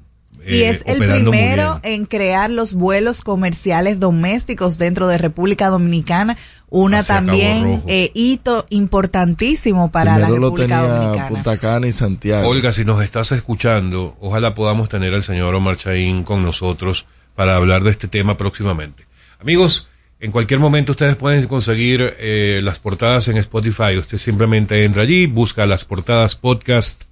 Y 0.48 0.62
eh, 0.62 0.70
es 0.70 0.82
el 0.86 0.98
primero 0.98 1.80
en 1.82 2.06
crear 2.06 2.50
los 2.50 2.74
vuelos 2.74 3.22
comerciales 3.22 4.00
domésticos 4.00 4.78
dentro 4.78 5.06
de 5.06 5.18
República 5.18 5.68
Dominicana, 5.68 6.36
una 6.70 6.98
Hacia 6.98 7.16
también 7.16 7.82
eh, 7.86 8.10
hito 8.14 8.66
importantísimo 8.70 9.90
para 9.90 10.14
Primero 10.14 10.34
la 10.34 10.40
lo 10.40 10.46
República 10.46 10.80
tenía 10.80 10.92
Dominicana. 10.94 11.28
Punta 11.28 11.58
Cana 11.58 11.86
y 11.86 11.92
Santiago 11.92 12.48
Olga, 12.48 12.72
si 12.72 12.84
nos 12.84 13.02
estás 13.02 13.32
escuchando, 13.32 14.16
ojalá 14.20 14.54
podamos 14.54 14.88
tener 14.88 15.14
al 15.14 15.22
señor 15.22 15.54
Omar 15.54 15.76
Chaín 15.76 16.24
con 16.24 16.42
nosotros 16.42 17.06
para 17.34 17.54
hablar 17.54 17.84
de 17.84 17.90
este 17.90 18.08
tema 18.08 18.36
próximamente. 18.36 19.06
Amigos, 19.40 19.88
en 20.20 20.32
cualquier 20.32 20.58
momento 20.58 20.92
ustedes 20.92 21.14
pueden 21.14 21.46
conseguir 21.46 22.16
eh, 22.18 22.60
las 22.64 22.80
portadas 22.80 23.28
en 23.28 23.36
Spotify. 23.36 23.96
Usted 23.96 24.18
simplemente 24.18 24.84
entra 24.84 25.02
allí, 25.02 25.26
busca 25.26 25.64
las 25.64 25.84
portadas 25.84 26.34
podcast, 26.34 27.04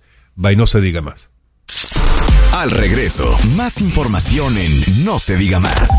va 0.43 0.53
y 0.53 0.57
no 0.57 0.67
se 0.67 0.81
diga 0.81 1.01
más. 1.01 1.31
Al 2.57 2.71
regreso, 2.71 3.39
más 3.55 3.83
información 3.83 4.57
en 4.57 5.05
No 5.05 5.19
se 5.19 5.37
diga 5.37 5.61
más. 5.61 5.91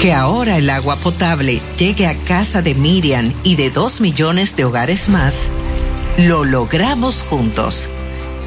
Que 0.00 0.12
ahora 0.12 0.56
el 0.56 0.68
agua 0.70 0.96
potable 0.96 1.60
llegue 1.78 2.08
a 2.08 2.16
casa 2.16 2.62
de 2.62 2.74
Miriam 2.74 3.32
y 3.44 3.54
de 3.54 3.70
dos 3.70 4.00
millones 4.00 4.56
de 4.56 4.64
hogares 4.64 5.08
más, 5.08 5.36
lo 6.18 6.44
logramos 6.44 7.22
juntos. 7.22 7.88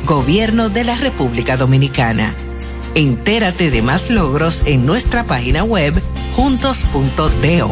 Gobierno 0.05 0.67
de 0.67 0.83
la 0.83 0.95
República 0.95 1.55
Dominicana. 1.55 2.33
Entérate 2.95 3.71
de 3.71 3.81
más 3.81 4.09
logros 4.09 4.63
en 4.65 4.85
nuestra 4.85 5.23
página 5.23 5.63
web 5.63 5.93
juntos.do. 6.35 7.71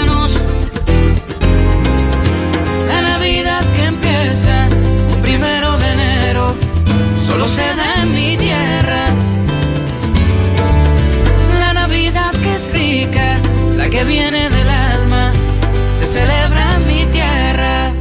solo 7.41 7.47
se 7.47 7.75
da 7.75 8.01
en 8.01 8.13
mi 8.13 8.37
tierra. 8.37 9.05
La 11.59 11.73
Navidad 11.73 12.31
que 12.31 12.55
es 12.55 12.71
rica, 12.71 13.41
la 13.75 13.89
que 13.89 14.03
viene 14.03 14.49
del 14.49 14.69
alma, 14.69 15.31
se 15.99 16.05
celebra 16.05 16.75
en 16.75 16.87
mi 16.87 17.05
tierra. 17.05 17.93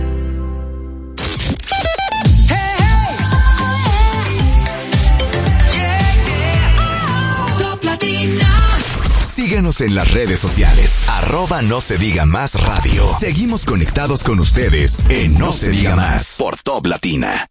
Síguenos 9.21 9.81
en 9.81 9.95
las 9.95 10.13
redes 10.13 10.39
sociales. 10.39 11.07
Arroba 11.09 11.63
no 11.63 11.81
se 11.81 11.97
diga 11.99 12.27
más 12.27 12.61
radio. 12.61 13.09
Seguimos 13.19 13.65
conectados 13.65 14.23
con 14.23 14.39
ustedes 14.39 15.03
en 15.09 15.39
No 15.39 15.51
se 15.53 15.71
diga 15.71 15.97
más 15.97 16.37
por 16.39 16.57
Top 16.59 16.87
Latina. 16.87 17.49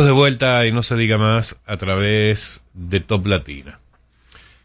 De 0.00 0.10
vuelta 0.10 0.66
y 0.66 0.72
no 0.72 0.82
se 0.82 0.96
diga 0.96 1.18
más 1.18 1.58
a 1.66 1.76
través 1.76 2.62
de 2.72 3.00
Top 3.00 3.26
Latina. 3.26 3.78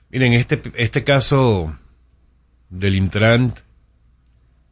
Miren, 0.09 0.31
este, 0.31 0.61
este 0.75 1.03
caso 1.03 1.77
del 2.69 2.95
Intran 2.95 3.53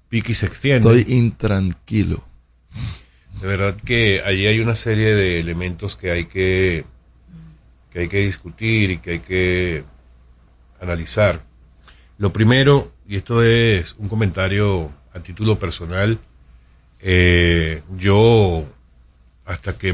pique 0.07 0.33
se 0.33 0.45
extiende. 0.45 0.99
Estoy 0.99 1.13
intranquilo. 1.13 2.23
De 3.41 3.47
verdad 3.47 3.75
que 3.75 4.21
allí 4.25 4.47
hay 4.47 4.61
una 4.61 4.75
serie 4.75 5.13
de 5.13 5.39
elementos 5.41 5.97
que 5.97 6.11
hay 6.11 6.25
que, 6.25 6.85
que 7.91 7.99
hay 7.99 8.07
que 8.07 8.19
discutir 8.19 8.91
y 8.91 8.97
que 8.99 9.11
hay 9.11 9.19
que 9.19 9.83
analizar. 10.79 11.43
Lo 12.17 12.31
primero, 12.31 12.93
y 13.07 13.17
esto 13.17 13.43
es 13.43 13.95
un 13.99 14.07
comentario 14.07 14.89
a 15.13 15.19
título 15.19 15.59
personal, 15.59 16.17
eh, 17.01 17.83
yo 17.97 18.65
hasta 19.45 19.77
que 19.77 19.93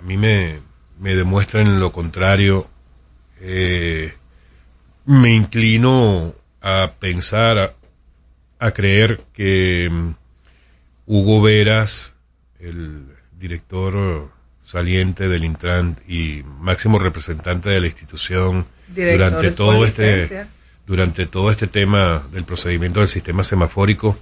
a 0.00 0.02
mí 0.06 0.16
me, 0.16 0.60
me 0.98 1.14
demuestren 1.14 1.78
lo 1.78 1.92
contrario, 1.92 2.68
eh, 3.40 4.14
me 5.04 5.34
inclino 5.34 6.34
a 6.62 6.92
pensar, 6.98 7.58
a, 7.58 7.72
a 8.66 8.70
creer 8.72 9.20
que 9.34 9.88
mm, 9.90 10.10
Hugo 11.06 11.42
Veras, 11.42 12.16
el 12.60 13.06
director 13.38 14.30
saliente 14.64 15.28
del 15.28 15.44
Intran 15.44 15.98
y 16.06 16.42
máximo 16.60 16.98
representante 16.98 17.68
de 17.70 17.80
la 17.80 17.86
institución 17.86 18.66
Director 18.88 19.18
durante 19.30 19.50
todo 19.50 19.84
este 19.84 20.16
licencia. 20.18 20.48
durante 20.86 21.26
todo 21.26 21.50
este 21.50 21.66
tema 21.66 22.22
del 22.30 22.44
procedimiento 22.44 23.00
del 23.00 23.08
sistema 23.08 23.42
semafórico, 23.42 24.16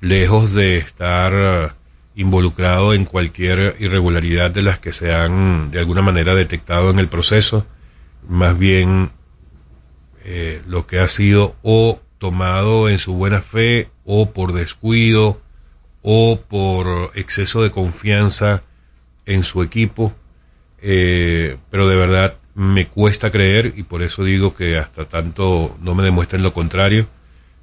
lejos 0.00 0.54
de 0.54 0.78
estar 0.78 1.74
involucrado 2.14 2.94
en 2.94 3.04
cualquier 3.04 3.76
irregularidad 3.78 4.50
de 4.50 4.62
las 4.62 4.78
que 4.78 4.92
se 4.92 5.14
han 5.14 5.70
de 5.70 5.78
alguna 5.78 6.02
manera 6.02 6.34
detectado 6.34 6.90
en 6.90 6.98
el 6.98 7.08
proceso, 7.08 7.66
más 8.28 8.58
bien 8.58 9.10
eh, 10.24 10.62
lo 10.66 10.86
que 10.86 10.98
ha 10.98 11.08
sido 11.08 11.56
o 11.62 12.00
tomado 12.18 12.88
en 12.88 12.98
su 12.98 13.14
buena 13.14 13.40
fe 13.40 13.88
o 14.04 14.30
por 14.30 14.52
descuido 14.52 15.40
o 16.02 16.40
por 16.40 17.12
exceso 17.14 17.62
de 17.62 17.70
confianza 17.70 18.62
en 19.26 19.42
su 19.44 19.62
equipo, 19.62 20.14
eh, 20.80 21.56
pero 21.70 21.88
de 21.88 21.96
verdad 21.96 22.36
me 22.54 22.86
cuesta 22.86 23.30
creer 23.30 23.72
y 23.76 23.84
por 23.84 24.02
eso 24.02 24.24
digo 24.24 24.54
que 24.54 24.76
hasta 24.76 25.04
tanto 25.04 25.76
no 25.80 25.94
me 25.94 26.02
demuestren 26.02 26.42
lo 26.42 26.52
contrario, 26.52 27.06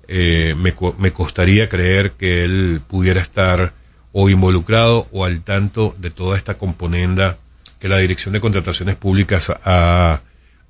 eh, 0.07 0.55
me, 0.57 0.73
costaría 1.11 1.69
creer 1.69 2.13
que 2.13 2.43
él 2.43 2.81
pudiera 2.87 3.21
estar 3.21 3.73
o 4.11 4.29
involucrado 4.29 5.07
o 5.11 5.25
al 5.25 5.41
tanto 5.41 5.95
de 5.99 6.09
toda 6.09 6.37
esta 6.37 6.57
componenda 6.57 7.37
que 7.79 7.87
la 7.87 7.97
Dirección 7.97 8.33
de 8.33 8.41
Contrataciones 8.41 8.95
Públicas 8.95 9.51
ha, 9.63 10.21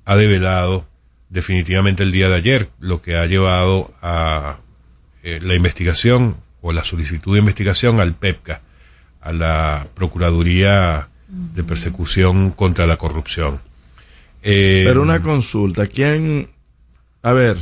ha 0.04 0.16
develado 0.16 0.86
definitivamente 1.28 2.02
el 2.02 2.12
día 2.12 2.28
de 2.28 2.36
ayer, 2.36 2.68
lo 2.80 3.00
que 3.00 3.16
ha 3.16 3.26
llevado 3.26 3.92
a 4.02 4.58
eh, 5.22 5.38
la 5.42 5.54
investigación 5.54 6.36
o 6.60 6.72
la 6.72 6.84
solicitud 6.84 7.32
de 7.32 7.38
investigación 7.38 8.00
al 8.00 8.14
PEPCA, 8.14 8.60
a 9.20 9.32
la 9.32 9.86
Procuraduría 9.94 11.08
de 11.28 11.62
Persecución 11.62 12.50
contra 12.50 12.86
la 12.86 12.96
Corrupción. 12.96 13.60
Eh, 14.42 14.84
Pero 14.86 15.02
una 15.02 15.22
consulta, 15.22 15.86
¿quién, 15.86 16.50
a 17.22 17.32
ver, 17.32 17.56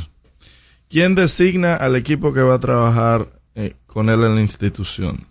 quién 0.89 1.15
designa 1.15 1.75
al 1.75 1.95
equipo 1.95 2.33
que 2.33 2.41
va 2.41 2.55
a 2.55 2.59
trabajar 2.59 3.27
eh, 3.55 3.75
con 3.85 4.09
él 4.09 4.23
en 4.23 4.35
la 4.35 4.41
institución? 4.41 5.28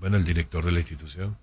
Bueno, 0.00 0.16
el 0.16 0.24
director 0.24 0.64
de 0.64 0.72
la 0.72 0.80
institución. 0.80 1.36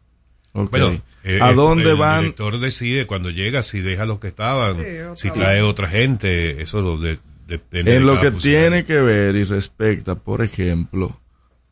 Bueno, 0.54 1.02
eh, 1.26 1.39
¿A 1.41 1.50
el- 1.50 1.56
dónde 1.58 1.91
el 1.91 1.96
van? 1.98 2.22
director 2.22 2.60
decide 2.60 3.06
cuando 3.08 3.30
llega 3.30 3.62
si 3.62 3.82
deja 3.82 4.06
los 4.06 4.20
que 4.20 4.28
estaban, 4.28 4.78
Sí, 4.78 4.84
si 5.15 5.28
vez. 5.30 5.34
trae 5.38 5.62
otra 5.62 5.89
gente, 5.89 6.62
eso 6.62 6.82
lo 6.82 6.98
de, 6.98 7.20
depende 7.48 7.91
de 7.91 7.98
En 7.98 8.06
lo 8.06 8.20
que 8.22 8.32
tiene 8.32 8.86
que 8.86 9.02
ver 9.02 9.36
y 9.36 9.44
respecta, 9.44 10.15
por 10.15 10.41
ejemplo, 10.41 11.20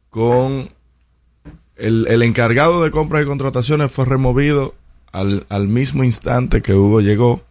con 0.09 0.67
el, 1.77 2.07
el 2.07 2.21
encargado 2.23 2.83
de 2.83 2.91
compras 2.91 3.23
y 3.23 3.25
contrataciones 3.25 3.89
fue 3.91 4.03
removido 4.05 4.75
al, 5.13 5.45
al 5.49 5.67
mismo 5.69 6.03
instante 6.03 6.61
que 6.61 6.73
Hugo 6.73 6.99
llegó, 6.99 7.41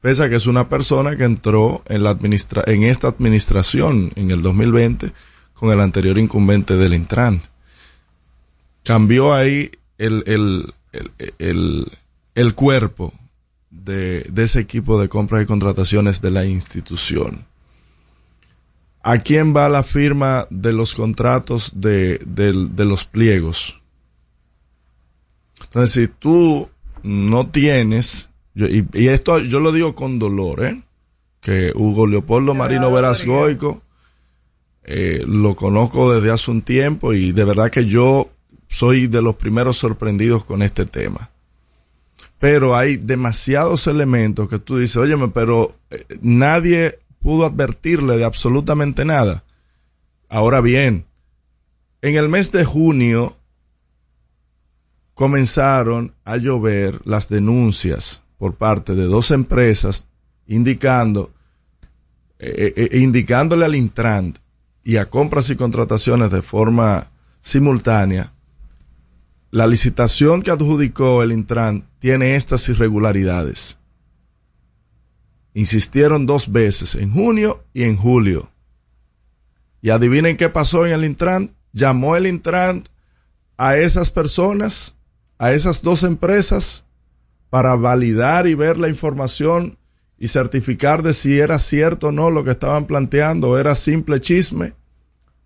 pese 0.00 0.24
a 0.24 0.28
que 0.28 0.34
es 0.36 0.46
una 0.48 0.68
persona 0.68 1.16
que 1.16 1.24
entró 1.24 1.82
en, 1.88 2.02
la 2.02 2.10
administra 2.10 2.64
en 2.66 2.82
esta 2.82 3.06
administración 3.08 4.10
en 4.16 4.32
el 4.32 4.42
2020 4.42 5.12
con 5.54 5.70
el 5.70 5.80
anterior 5.80 6.18
incumbente 6.18 6.76
del 6.76 6.92
Intran. 6.94 7.40
Cambió 8.84 9.32
ahí 9.32 9.70
el, 9.98 10.24
el, 10.26 10.72
el, 10.92 11.10
el, 11.38 11.86
el 12.34 12.54
cuerpo 12.54 13.12
de, 13.70 14.22
de 14.24 14.42
ese 14.44 14.60
equipo 14.60 15.00
de 15.00 15.08
compras 15.08 15.42
y 15.42 15.46
contrataciones 15.46 16.20
de 16.20 16.30
la 16.30 16.44
institución. 16.44 17.44
¿A 19.04 19.18
quién 19.18 19.54
va 19.54 19.68
la 19.68 19.82
firma 19.82 20.46
de 20.50 20.72
los 20.72 20.94
contratos 20.94 21.72
de, 21.76 22.18
del- 22.24 22.76
de 22.76 22.84
los 22.84 23.04
pliegos? 23.04 23.80
Entonces, 25.64 25.90
si 25.92 26.08
tú 26.08 26.68
no 27.02 27.48
tienes, 27.48 28.28
yo- 28.54 28.66
y, 28.68 28.86
y 28.92 29.08
esto 29.08 29.38
yo 29.40 29.60
lo 29.60 29.72
digo 29.72 29.94
con 29.94 30.18
dolor, 30.18 30.64
¿eh? 30.64 30.82
que 31.40 31.72
Hugo 31.74 32.06
Leopoldo 32.06 32.54
Marino 32.54 32.92
Veras 32.92 33.24
Goico, 33.24 33.82
eh, 34.84 35.24
lo 35.26 35.56
conozco 35.56 36.12
desde 36.14 36.30
hace 36.32 36.50
un 36.52 36.62
tiempo 36.62 37.12
y 37.14 37.32
de 37.32 37.44
verdad 37.44 37.70
que 37.70 37.86
yo 37.86 38.30
soy 38.72 39.06
de 39.06 39.20
los 39.20 39.36
primeros 39.36 39.76
sorprendidos 39.76 40.46
con 40.46 40.62
este 40.62 40.86
tema. 40.86 41.30
Pero 42.38 42.74
hay 42.74 42.96
demasiados 42.96 43.86
elementos 43.86 44.48
que 44.48 44.58
tú 44.58 44.78
dices, 44.78 44.96
óyeme, 44.96 45.28
pero 45.28 45.76
eh, 45.90 46.04
nadie 46.22 46.98
pudo 47.20 47.44
advertirle 47.44 48.16
de 48.16 48.24
absolutamente 48.24 49.04
nada. 49.04 49.44
Ahora 50.30 50.62
bien, 50.62 51.04
en 52.00 52.16
el 52.16 52.30
mes 52.30 52.50
de 52.50 52.64
junio 52.64 53.30
comenzaron 55.12 56.14
a 56.24 56.38
llover 56.38 56.98
las 57.04 57.28
denuncias 57.28 58.22
por 58.38 58.54
parte 58.54 58.94
de 58.94 59.04
dos 59.04 59.32
empresas 59.32 60.08
indicando, 60.46 61.30
eh, 62.38 62.72
eh, 62.74 62.98
indicándole 62.98 63.66
al 63.66 63.74
Intrant 63.74 64.38
y 64.82 64.96
a 64.96 65.10
compras 65.10 65.50
y 65.50 65.56
contrataciones 65.56 66.30
de 66.30 66.40
forma 66.40 67.12
simultánea, 67.42 68.32
la 69.52 69.66
licitación 69.66 70.40
que 70.40 70.50
adjudicó 70.50 71.22
el 71.22 71.30
Intran 71.30 71.84
tiene 71.98 72.36
estas 72.36 72.66
irregularidades. 72.70 73.78
Insistieron 75.52 76.24
dos 76.24 76.50
veces, 76.50 76.94
en 76.94 77.12
junio 77.12 77.62
y 77.74 77.82
en 77.82 77.98
julio. 77.98 78.50
Y 79.82 79.90
adivinen 79.90 80.38
qué 80.38 80.48
pasó 80.48 80.86
en 80.86 80.94
el 80.94 81.04
Intran. 81.04 81.54
Llamó 81.74 82.16
el 82.16 82.26
Intran 82.26 82.84
a 83.58 83.76
esas 83.76 84.10
personas, 84.10 84.96
a 85.36 85.52
esas 85.52 85.82
dos 85.82 86.02
empresas, 86.02 86.86
para 87.50 87.74
validar 87.74 88.46
y 88.46 88.54
ver 88.54 88.78
la 88.78 88.88
información 88.88 89.76
y 90.16 90.28
certificar 90.28 91.02
de 91.02 91.12
si 91.12 91.38
era 91.38 91.58
cierto 91.58 92.06
o 92.06 92.12
no 92.12 92.30
lo 92.30 92.42
que 92.42 92.52
estaban 92.52 92.86
planteando 92.86 93.58
era 93.58 93.74
simple 93.74 94.18
chisme. 94.18 94.72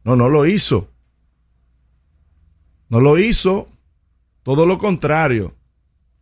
No, 0.05 0.15
no 0.15 0.29
lo 0.29 0.47
hizo. 0.47 0.89
No 2.89 3.01
lo 3.01 3.19
hizo. 3.19 3.73
Todo 4.47 4.65
lo 4.65 4.79
contrario. 4.79 5.57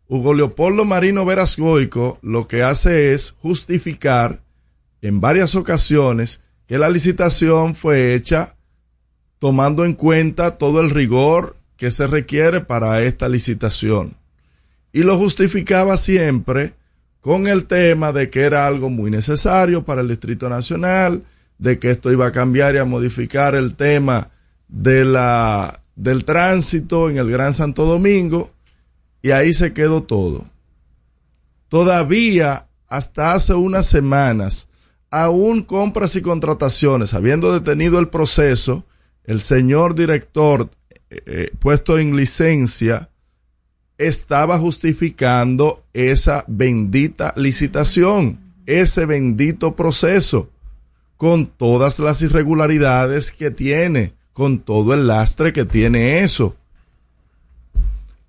Hugo 0.08 0.32
Leopoldo 0.32 0.87
Marino 0.87 1.26
Veras 1.26 1.58
Goico 1.58 2.18
lo 2.22 2.48
que 2.48 2.62
hace 2.62 3.12
es 3.12 3.34
justificar 3.42 4.40
en 5.02 5.20
varias 5.20 5.54
ocasiones 5.54 6.40
que 6.66 6.78
la 6.78 6.88
licitación 6.88 7.74
fue 7.74 8.14
hecha 8.14 8.56
tomando 9.38 9.84
en 9.84 9.92
cuenta 9.92 10.56
todo 10.56 10.80
el 10.80 10.88
rigor 10.88 11.54
que 11.76 11.90
se 11.90 12.06
requiere 12.06 12.62
para 12.62 13.02
esta 13.02 13.28
licitación. 13.28 14.16
Y 14.90 15.02
lo 15.02 15.18
justificaba 15.18 15.98
siempre 15.98 16.72
con 17.20 17.46
el 17.46 17.66
tema 17.66 18.10
de 18.10 18.30
que 18.30 18.40
era 18.40 18.66
algo 18.66 18.88
muy 18.88 19.10
necesario 19.10 19.84
para 19.84 20.00
el 20.00 20.08
Distrito 20.08 20.48
Nacional, 20.48 21.24
de 21.58 21.78
que 21.78 21.90
esto 21.90 22.10
iba 22.10 22.28
a 22.28 22.32
cambiar 22.32 22.74
y 22.74 22.78
a 22.78 22.87
modificar 22.87 23.54
el 23.54 23.74
tema 23.74 24.30
de 24.68 25.04
la, 25.04 25.82
del 25.96 26.24
tránsito 26.24 27.11
en 27.11 27.18
el 27.18 27.30
Gran 27.30 27.52
Santo 27.52 27.85
Domingo, 27.85 28.50
y 29.22 29.30
ahí 29.30 29.52
se 29.52 29.72
quedó 29.72 30.02
todo. 30.02 30.44
Todavía, 31.68 32.68
hasta 32.88 33.33
hace 33.33 33.54
unas 33.54 33.87
semanas, 33.87 34.68
aún 35.11 35.62
compras 35.62 36.16
y 36.16 36.22
contrataciones, 36.22 37.14
habiendo 37.14 37.52
detenido 37.52 37.98
el 37.98 38.09
proceso, 38.09 38.85
el 39.24 39.40
señor 39.40 39.94
director 39.94 40.68
eh, 41.11 41.52
puesto 41.59 41.98
en 41.98 42.16
licencia 42.16 43.09
estaba 43.98 44.59
justificando 44.59 45.85
esa 45.92 46.44
bendita 46.48 47.33
licitación, 47.37 48.40
ese 48.66 49.07
bendito 49.07 49.76
proceso, 49.76 50.50
con 51.16 51.46
todas 51.46 52.00
las 52.00 52.20
irregularidades 52.22 53.33
que 53.33 53.50
tiene, 53.50 54.12
con 54.35 54.59
todo 54.59 54.92
el 54.92 55.07
lastre 55.07 55.55
que 55.55 55.64
tiene 55.64 56.18
eso. 56.20 56.55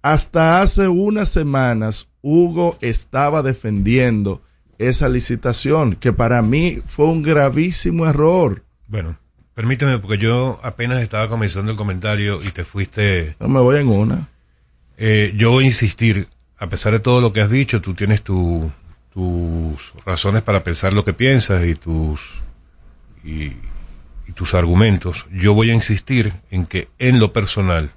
Hasta 0.02 0.62
hace 0.62 0.88
unas 0.88 1.30
semanas, 1.30 2.08
Hugo 2.22 2.78
estaba 2.80 3.42
defendiendo 3.42 4.42
esa 4.78 5.10
licitación, 5.10 5.96
que 5.96 6.14
para 6.14 6.42
mí 6.44 6.82
fue 6.86 7.06
un 7.06 7.24
gravísimo 7.24 8.06
error. 8.06 8.64
Bueno, 8.88 9.18
permíteme, 9.56 9.98
porque 9.98 10.20
yo 10.20 10.60
apenas 10.62 11.02
estaba 11.02 11.28
comenzando 11.28 11.72
el 11.72 11.78
comentario 11.78 12.40
y 12.42 12.52
te 12.52 12.64
fuiste. 12.64 13.36
No 13.40 13.48
me 13.48 13.60
voy 13.60 13.80
en 13.80 13.88
una. 13.88 14.30
Eh, 14.98 15.34
yo 15.36 15.52
voy 15.52 15.64
a 15.64 15.68
insistir, 15.68 16.28
a 16.60 16.68
pesar 16.68 16.94
de 16.94 17.00
todo 17.00 17.20
lo 17.20 17.34
que 17.34 17.42
has 17.42 17.50
dicho, 17.50 17.82
tú 17.82 17.96
tienes 17.96 18.22
tu, 18.22 18.72
tus 19.12 19.94
razones 20.06 20.44
para 20.44 20.64
pensar 20.64 20.94
lo 20.94 21.04
que 21.04 21.14
piensas 21.14 21.66
y 21.66 21.74
tus, 21.74 22.22
y, 23.24 23.46
y 23.46 23.60
tus 24.36 24.54
argumentos. 24.54 25.28
Yo 25.32 25.54
voy 25.54 25.72
a 25.72 25.74
insistir 25.74 26.34
en 26.52 26.66
que 26.66 26.90
en 27.00 27.20
lo 27.20 27.34
personal, 27.34 27.92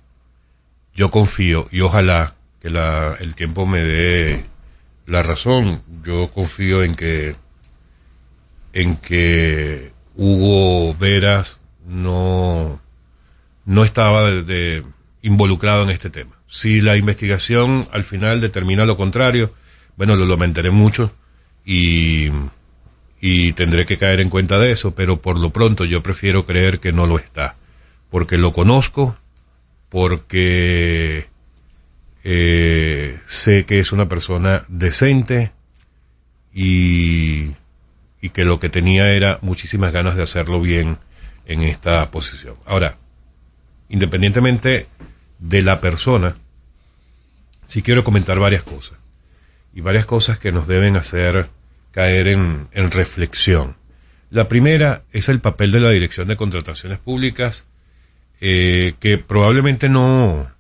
yo 0.95 1.11
confío 1.11 1.69
y 1.71 1.81
ojalá 1.81 2.35
que 2.61 2.71
la, 2.71 3.15
el 3.21 3.35
tiempo 3.35 3.67
me 3.67 3.83
dé 3.83 4.45
la 5.07 5.23
razón. 5.23 5.83
Yo 6.05 6.31
confío 6.31 6.83
en 6.83 6.95
que, 6.95 7.37
en 8.73 8.97
que 8.97 9.93
Hugo 10.17 10.95
Veras 10.95 11.61
no, 11.87 12.81
no 13.65 13.85
estaba 13.85 14.31
de, 14.31 14.85
involucrado 15.23 15.83
en 15.85 15.91
este 15.91 16.11
tema. 16.11 16.37
Si 16.47 16.81
la 16.81 16.97
investigación 16.97 17.87
al 17.93 18.05
final 18.05 18.41
determina 18.41 18.85
lo 18.85 18.97
contrario, 18.97 19.53
bueno, 19.97 20.17
lo 20.17 20.27
lamentaré 20.27 20.71
mucho 20.71 21.13
y, 21.65 22.31
y 23.21 23.53
tendré 23.53 23.87
que 23.87 23.99
caer 23.99 24.21
en 24.21 24.31
cuenta 24.31 24.59
de 24.59 24.71
eso, 24.71 24.95
pero 24.95 25.21
por 25.21 25.39
lo 25.39 25.51
pronto 25.51 25.85
yo 25.85 26.03
prefiero 26.03 26.47
creer 26.47 26.81
que 26.81 26.93
no 26.93 27.07
lo 27.07 27.19
está, 27.19 27.57
porque 28.11 28.39
lo 28.39 28.53
conozco, 28.53 29.17
porque 29.89 31.27
eh, 32.25 33.19
sé 33.27 33.67
que 33.67 33.81
es 33.81 33.93
una 33.93 34.09
persona 34.09 34.65
decente 34.69 35.53
y, 36.53 37.51
y 38.21 38.31
que 38.31 38.45
lo 38.45 38.61
que 38.61 38.69
tenía 38.69 39.13
era 39.13 39.39
muchísimas 39.43 39.93
ganas 39.93 40.17
de 40.17 40.23
hacerlo 40.23 40.61
bien 40.61 40.99
en 41.47 41.63
esta 41.63 42.11
posición. 42.11 42.57
Ahora, 42.67 42.99
independientemente 43.89 44.87
de 45.39 45.63
la 45.63 45.81
persona, 45.81 46.37
sí 47.67 47.83
quiero 47.83 48.05
comentar 48.05 48.39
varias 48.39 48.63
cosas. 48.63 48.99
Y 49.75 49.81
varias 49.81 50.07
cosas 50.07 50.39
que 50.39 50.53
nos 50.53 50.67
deben 50.67 50.97
hacer 50.97 51.49
caer 51.91 52.29
en, 52.29 52.69
en 52.73 52.91
reflexión. 52.91 53.77
La 54.31 54.49
primera 54.49 55.05
es 55.13 55.29
el 55.29 55.41
papel 55.41 55.73
de 55.73 55.81
la 55.81 55.91
Dirección 55.91 56.29
de 56.29 56.37
Contrataciones 56.37 56.99
Públicas, 56.99 57.67
eh, 58.41 58.95
que 59.01 59.19
probablemente 59.19 59.89
no, 59.89 60.51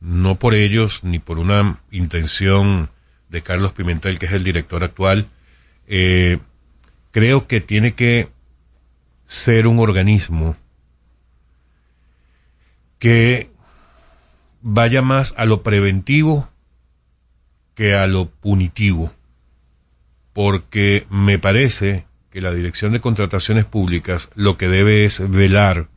no 0.00 0.38
por 0.38 0.54
ellos 0.54 1.04
ni 1.04 1.18
por 1.18 1.38
una 1.38 1.78
intención 1.90 2.90
de 3.28 3.42
Carlos 3.42 3.72
Pimentel, 3.72 4.18
que 4.18 4.26
es 4.26 4.32
el 4.32 4.44
director 4.44 4.84
actual, 4.84 5.26
eh, 5.86 6.38
creo 7.10 7.46
que 7.46 7.60
tiene 7.60 7.94
que 7.94 8.28
ser 9.24 9.66
un 9.66 9.78
organismo 9.78 10.56
que 12.98 13.50
vaya 14.60 15.00
más 15.00 15.34
a 15.36 15.44
lo 15.44 15.62
preventivo 15.62 16.50
que 17.74 17.94
a 17.94 18.06
lo 18.06 18.28
punitivo, 18.28 19.12
porque 20.32 21.06
me 21.10 21.38
parece 21.38 22.06
que 22.30 22.40
la 22.40 22.52
Dirección 22.52 22.92
de 22.92 23.00
Contrataciones 23.00 23.64
Públicas 23.64 24.30
lo 24.34 24.56
que 24.56 24.68
debe 24.68 25.04
es 25.04 25.30
velar, 25.30 25.88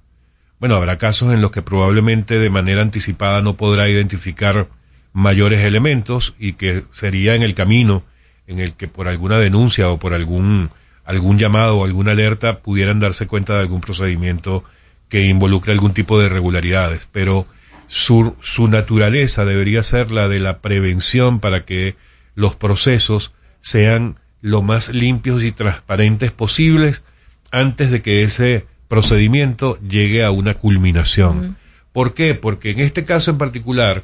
bueno, 0.59 0.75
habrá 0.75 0.97
casos 0.97 1.33
en 1.33 1.41
los 1.41 1.51
que 1.51 1.61
probablemente 1.61 2.39
de 2.39 2.49
manera 2.49 2.81
anticipada 2.81 3.41
no 3.41 3.55
podrá 3.55 3.89
identificar 3.89 4.67
mayores 5.13 5.61
elementos 5.61 6.35
y 6.39 6.53
que 6.53 6.83
sería 6.91 7.35
en 7.35 7.43
el 7.43 7.53
camino 7.55 8.03
en 8.47 8.59
el 8.59 8.73
que 8.73 8.87
por 8.87 9.07
alguna 9.07 9.37
denuncia 9.37 9.89
o 9.89 9.97
por 9.97 10.13
algún 10.13 10.69
algún 11.05 11.37
llamado 11.37 11.77
o 11.77 11.85
alguna 11.85 12.11
alerta 12.11 12.59
pudieran 12.59 12.99
darse 12.99 13.27
cuenta 13.27 13.53
de 13.53 13.59
algún 13.61 13.79
procedimiento 13.79 14.63
que 15.07 15.27
involucre 15.27 15.71
algún 15.71 15.93
tipo 15.93 16.19
de 16.19 16.25
irregularidades, 16.25 17.07
pero 17.11 17.45
su, 17.87 18.35
su 18.41 18.67
naturaleza 18.67 19.45
debería 19.45 19.83
ser 19.83 20.09
la 20.09 20.27
de 20.27 20.39
la 20.39 20.59
prevención 20.59 21.39
para 21.39 21.63
que 21.63 21.95
los 22.33 22.55
procesos 22.55 23.33
sean 23.61 24.19
lo 24.45 24.61
más 24.61 24.89
limpios 24.89 25.43
y 25.43 25.51
transparentes 25.51 26.29
posibles 26.29 27.03
antes 27.49 27.89
de 27.89 28.03
que 28.03 28.21
ese 28.21 28.67
procedimiento 28.87 29.79
llegue 29.81 30.23
a 30.23 30.29
una 30.29 30.53
culminación. 30.53 31.37
Uh 31.39 31.43
-huh. 31.45 31.55
¿Por 31.91 32.13
qué? 32.13 32.35
Porque 32.35 32.69
en 32.69 32.79
este 32.79 33.03
caso 33.03 33.31
en 33.31 33.39
particular, 33.39 34.03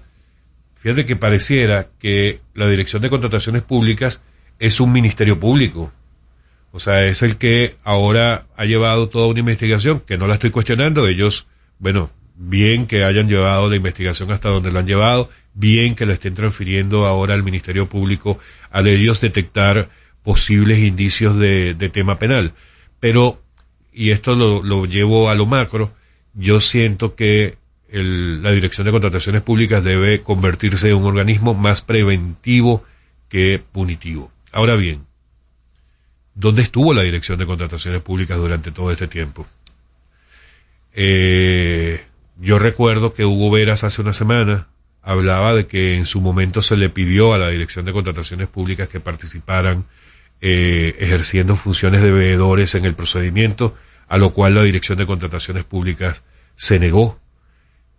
fíjate 0.78 1.06
que 1.06 1.16
pareciera 1.16 1.90
que 2.00 2.42
la 2.56 2.68
Dirección 2.68 3.04
de 3.04 3.12
Contrataciones 3.12 3.62
Públicas 3.62 4.22
es 4.58 4.80
un 4.80 4.92
ministerio 4.92 5.40
público. 5.40 5.92
O 6.72 6.80
sea, 6.80 7.06
es 7.06 7.22
el 7.22 7.38
que 7.38 7.76
ahora 7.84 8.48
ha 8.58 8.66
llevado 8.66 9.10
toda 9.10 9.28
una 9.28 9.42
investigación, 9.42 10.00
que 10.00 10.18
no 10.18 10.26
la 10.26 10.34
estoy 10.34 10.50
cuestionando, 10.50 11.06
ellos, 11.06 11.46
bueno, 11.78 12.10
bien 12.36 12.88
que 12.88 13.04
hayan 13.04 13.30
llevado 13.30 13.70
la 13.70 13.76
investigación 13.76 14.32
hasta 14.32 14.50
donde 14.50 14.72
la 14.72 14.80
han 14.80 14.88
llevado, 14.88 15.30
bien 15.54 15.94
que 15.94 16.08
la 16.08 16.14
estén 16.14 16.34
transfiriendo 16.34 17.06
ahora 17.06 17.36
al 17.36 17.44
Ministerio 17.44 17.88
Público 17.88 18.40
al 18.72 18.88
ellos 18.88 19.22
detectar 19.22 20.01
posibles 20.24 20.80
indicios 20.80 21.38
de, 21.38 21.76
tema 21.92 22.20
penal. 22.20 22.54
Pero, 23.00 23.42
y 23.92 24.12
esto 24.12 24.36
lo, 24.36 24.62
lo, 24.64 24.86
llevo 24.86 25.30
a 25.30 25.36
lo 25.36 25.46
macro, 25.46 25.92
yo 26.34 26.60
siento 26.60 27.16
que 27.16 27.58
el, 27.90 28.42
la 28.42 28.52
Dirección 28.52 28.86
de 28.86 28.92
Contrataciones 28.92 29.42
Públicas 29.42 29.84
debe 29.84 30.22
convertirse 30.22 30.90
en 30.90 30.98
un 30.98 31.06
organismo 31.06 31.54
más 31.54 31.82
preventivo 31.82 32.84
que 33.30 33.62
punitivo. 33.72 34.32
Ahora 34.52 34.76
bien, 34.76 35.06
¿dónde 36.36 36.62
estuvo 36.62 36.94
la 36.94 37.04
Dirección 37.04 37.40
de 37.40 37.46
Contrataciones 37.46 38.02
Públicas 38.02 38.38
durante 38.38 38.72
todo 38.72 38.92
este 38.92 39.08
tiempo? 39.08 39.48
Eh, 40.94 42.04
yo 42.40 42.60
recuerdo 42.60 43.14
que 43.14 43.26
Hugo 43.26 43.52
Veras 43.52 43.84
hace 43.84 44.02
una 44.02 44.14
semana 44.14 44.68
hablaba 45.02 45.54
de 45.54 45.68
que 45.68 45.96
en 45.96 46.06
su 46.06 46.22
momento 46.22 46.62
se 46.62 46.78
le 46.78 46.90
pidió 46.90 47.34
a 47.34 47.38
la 47.38 47.50
Dirección 47.50 47.86
de 47.86 47.94
Contrataciones 47.94 48.48
Públicas 48.48 48.88
que 48.90 49.00
participaran 49.00 49.86
eh, 50.42 50.96
ejerciendo 51.00 51.56
funciones 51.56 52.02
de 52.02 52.12
veedores 52.12 52.76
en 52.76 52.86
el 52.86 52.96
procedimiento, 52.96 53.76
a 54.08 54.18
lo 54.18 54.32
cual 54.32 54.56
la 54.56 54.64
Dirección 54.64 54.98
de 54.98 55.06
Contrataciones 55.06 55.64
Públicas 55.64 56.24
se 56.56 56.80
negó. 56.80 57.20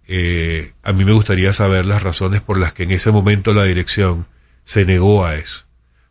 Eh, 0.09 0.73
a 0.83 0.93
mí 0.93 1.05
me 1.05 1.13
gustaría 1.13 1.53
saber 1.53 1.87
las 1.87 2.03
razones 2.03 2.41
por 2.41 2.59
las 2.59 2.73
que 2.73 2.83
en 2.83 2.91
ese 2.91 3.13
momento 3.13 3.55
la 3.55 3.65
dirección 3.65 4.27
se 4.65 4.85
negó 4.85 5.25
a 5.25 5.37
eso, 5.37 5.67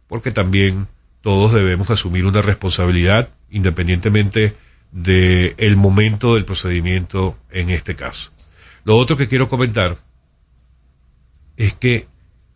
porque 0.07 0.31
también 0.31 0.87
todos 1.21 1.53
debemos 1.53 1.89
asumir 1.89 2.25
una 2.25 2.41
responsabilidad 2.41 3.29
independientemente 3.49 4.55
de 4.91 5.53
el 5.57 5.75
momento 5.75 6.35
del 6.35 6.45
procedimiento 6.45 7.37
en 7.51 7.69
este 7.69 7.95
caso. 7.95 8.31
Lo 8.83 8.97
otro 8.97 9.17
que 9.17 9.27
quiero 9.27 9.47
comentar 9.47 9.97
es 11.57 11.73
que 11.73 12.07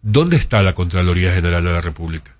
¿dónde 0.01 0.37
está 0.37 0.63
la 0.63 0.73
Contraloría 0.73 1.33
General 1.33 1.63
de 1.63 1.71
la 1.71 1.81
República? 1.81 2.34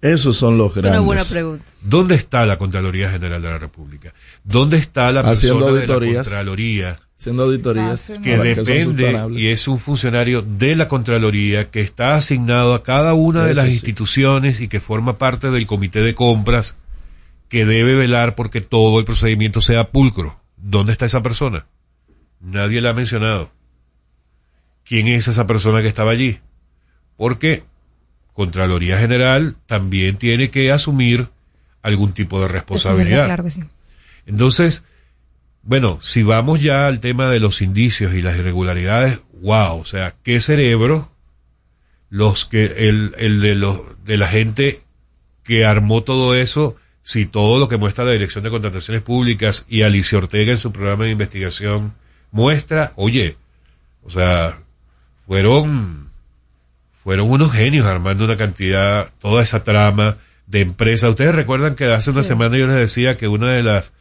Esos 0.00 0.36
son 0.36 0.58
los 0.58 0.74
grandes. 0.74 0.92
Una 0.92 1.00
buena 1.00 1.24
pregunta. 1.24 1.64
¿Dónde 1.80 2.14
está 2.14 2.44
la 2.44 2.58
Contraloría 2.58 3.10
General 3.10 3.40
de 3.40 3.48
la 3.48 3.58
República? 3.58 4.12
¿Dónde 4.44 4.76
está 4.76 5.10
la 5.12 5.20
Haciendo 5.20 5.60
persona 5.60 5.80
de 5.80 5.86
la 5.86 5.94
auditorías. 5.94 6.28
Contraloría 6.28 7.00
Haciendo 7.18 7.44
auditorías 7.44 8.18
que 8.22 8.36
depende 8.36 9.28
y 9.36 9.46
es 9.46 9.68
un 9.68 9.78
funcionario 9.78 10.42
de 10.42 10.74
la 10.74 10.88
Contraloría 10.88 11.70
que 11.70 11.80
está 11.80 12.14
asignado 12.14 12.74
a 12.74 12.82
cada 12.82 13.14
una 13.14 13.44
de 13.44 13.52
Eso 13.52 13.60
las 13.60 13.66
sí. 13.66 13.74
instituciones 13.74 14.60
y 14.60 14.66
que 14.66 14.80
forma 14.80 15.18
parte 15.18 15.50
del 15.50 15.66
comité 15.66 16.00
de 16.00 16.14
compras 16.14 16.76
que 17.48 17.64
debe 17.64 17.94
velar 17.94 18.34
porque 18.34 18.60
todo 18.60 18.98
el 18.98 19.04
procedimiento 19.04 19.60
sea 19.60 19.90
pulcro. 19.90 20.40
¿Dónde 20.56 20.92
está 20.92 21.06
esa 21.06 21.22
persona? 21.22 21.66
Nadie 22.40 22.80
la 22.80 22.90
ha 22.90 22.94
mencionado. 22.94 23.52
¿Quién 24.84 25.06
es 25.06 25.28
esa 25.28 25.46
persona 25.46 25.80
que 25.80 25.88
estaba 25.88 26.10
allí? 26.10 26.40
Porque 27.16 27.62
Contraloría 28.32 28.98
General 28.98 29.56
también 29.66 30.16
tiene 30.16 30.50
que 30.50 30.72
asumir 30.72 31.28
algún 31.82 32.12
tipo 32.12 32.40
de 32.40 32.48
responsabilidad. 32.48 33.26
Claro 33.26 33.44
que 33.44 33.50
sí. 33.50 33.60
Entonces, 34.26 34.84
bueno, 35.62 35.98
si 36.02 36.22
vamos 36.22 36.60
ya 36.60 36.86
al 36.86 37.00
tema 37.00 37.28
de 37.28 37.40
los 37.40 37.62
indicios 37.62 38.14
y 38.14 38.22
las 38.22 38.36
irregularidades, 38.36 39.20
wow, 39.42 39.78
o 39.78 39.84
sea, 39.84 40.14
qué 40.22 40.40
cerebro 40.40 41.10
los 42.08 42.44
que 42.44 42.88
el, 42.88 43.14
el 43.18 43.40
de 43.40 43.54
los 43.54 43.80
de 44.04 44.16
la 44.16 44.28
gente 44.28 44.80
que 45.44 45.64
armó 45.64 46.02
todo 46.02 46.34
eso, 46.34 46.76
si 47.02 47.26
todo 47.26 47.58
lo 47.58 47.68
que 47.68 47.76
muestra 47.76 48.04
la 48.04 48.12
Dirección 48.12 48.44
de 48.44 48.50
Contrataciones 48.50 49.02
Públicas 49.02 49.64
y 49.68 49.82
Alicia 49.82 50.18
Ortega 50.18 50.52
en 50.52 50.58
su 50.58 50.72
programa 50.72 51.04
de 51.04 51.10
investigación 51.10 51.94
muestra, 52.30 52.92
oye, 52.96 53.36
O 54.04 54.10
sea, 54.10 54.58
fueron, 55.26 56.10
fueron 57.02 57.30
unos 57.30 57.52
genios 57.52 57.86
armando 57.86 58.24
una 58.24 58.36
cantidad, 58.36 59.10
toda 59.20 59.42
esa 59.42 59.64
trama 59.64 60.18
de 60.46 60.60
empresas. 60.60 61.10
Ustedes 61.10 61.34
recuerdan 61.34 61.74
que 61.74 61.86
hace 61.86 62.10
una 62.10 62.22
semana 62.22 62.56
yo 62.58 62.66
les 62.66 62.76
decía 62.76 63.16
que 63.16 63.28
una 63.28 63.48
de 63.50 63.62
las, 63.62 63.92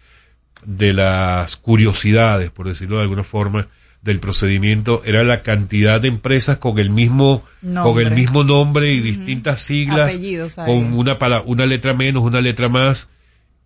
de 0.66 0.94
las 0.94 1.56
curiosidades, 1.58 2.52
por 2.52 2.68
decirlo 2.68 2.98
de 2.98 3.04
alguna 3.04 3.24
forma, 3.24 3.68
del 4.02 4.20
procedimiento 4.20 5.02
era 5.06 5.24
la 5.24 5.42
cantidad 5.44 6.02
de 6.02 6.08
empresas 6.08 6.58
con 6.58 6.80
el 6.80 6.90
mismo 6.90 7.44
Nombre. 7.62 7.84
con 7.84 8.02
el 8.14 8.18
mismo 8.20 8.44
nombre 8.44 8.92
y 8.92 9.00
distintas 9.00 9.62
siglas 9.62 10.16
Apellidos 10.16 10.56
con 10.56 10.94
una 10.94 11.20
pala- 11.20 11.44
una 11.46 11.68
letra 11.68 11.94
menos 11.94 12.24
una 12.24 12.42
letra 12.42 12.68
más 12.68 13.10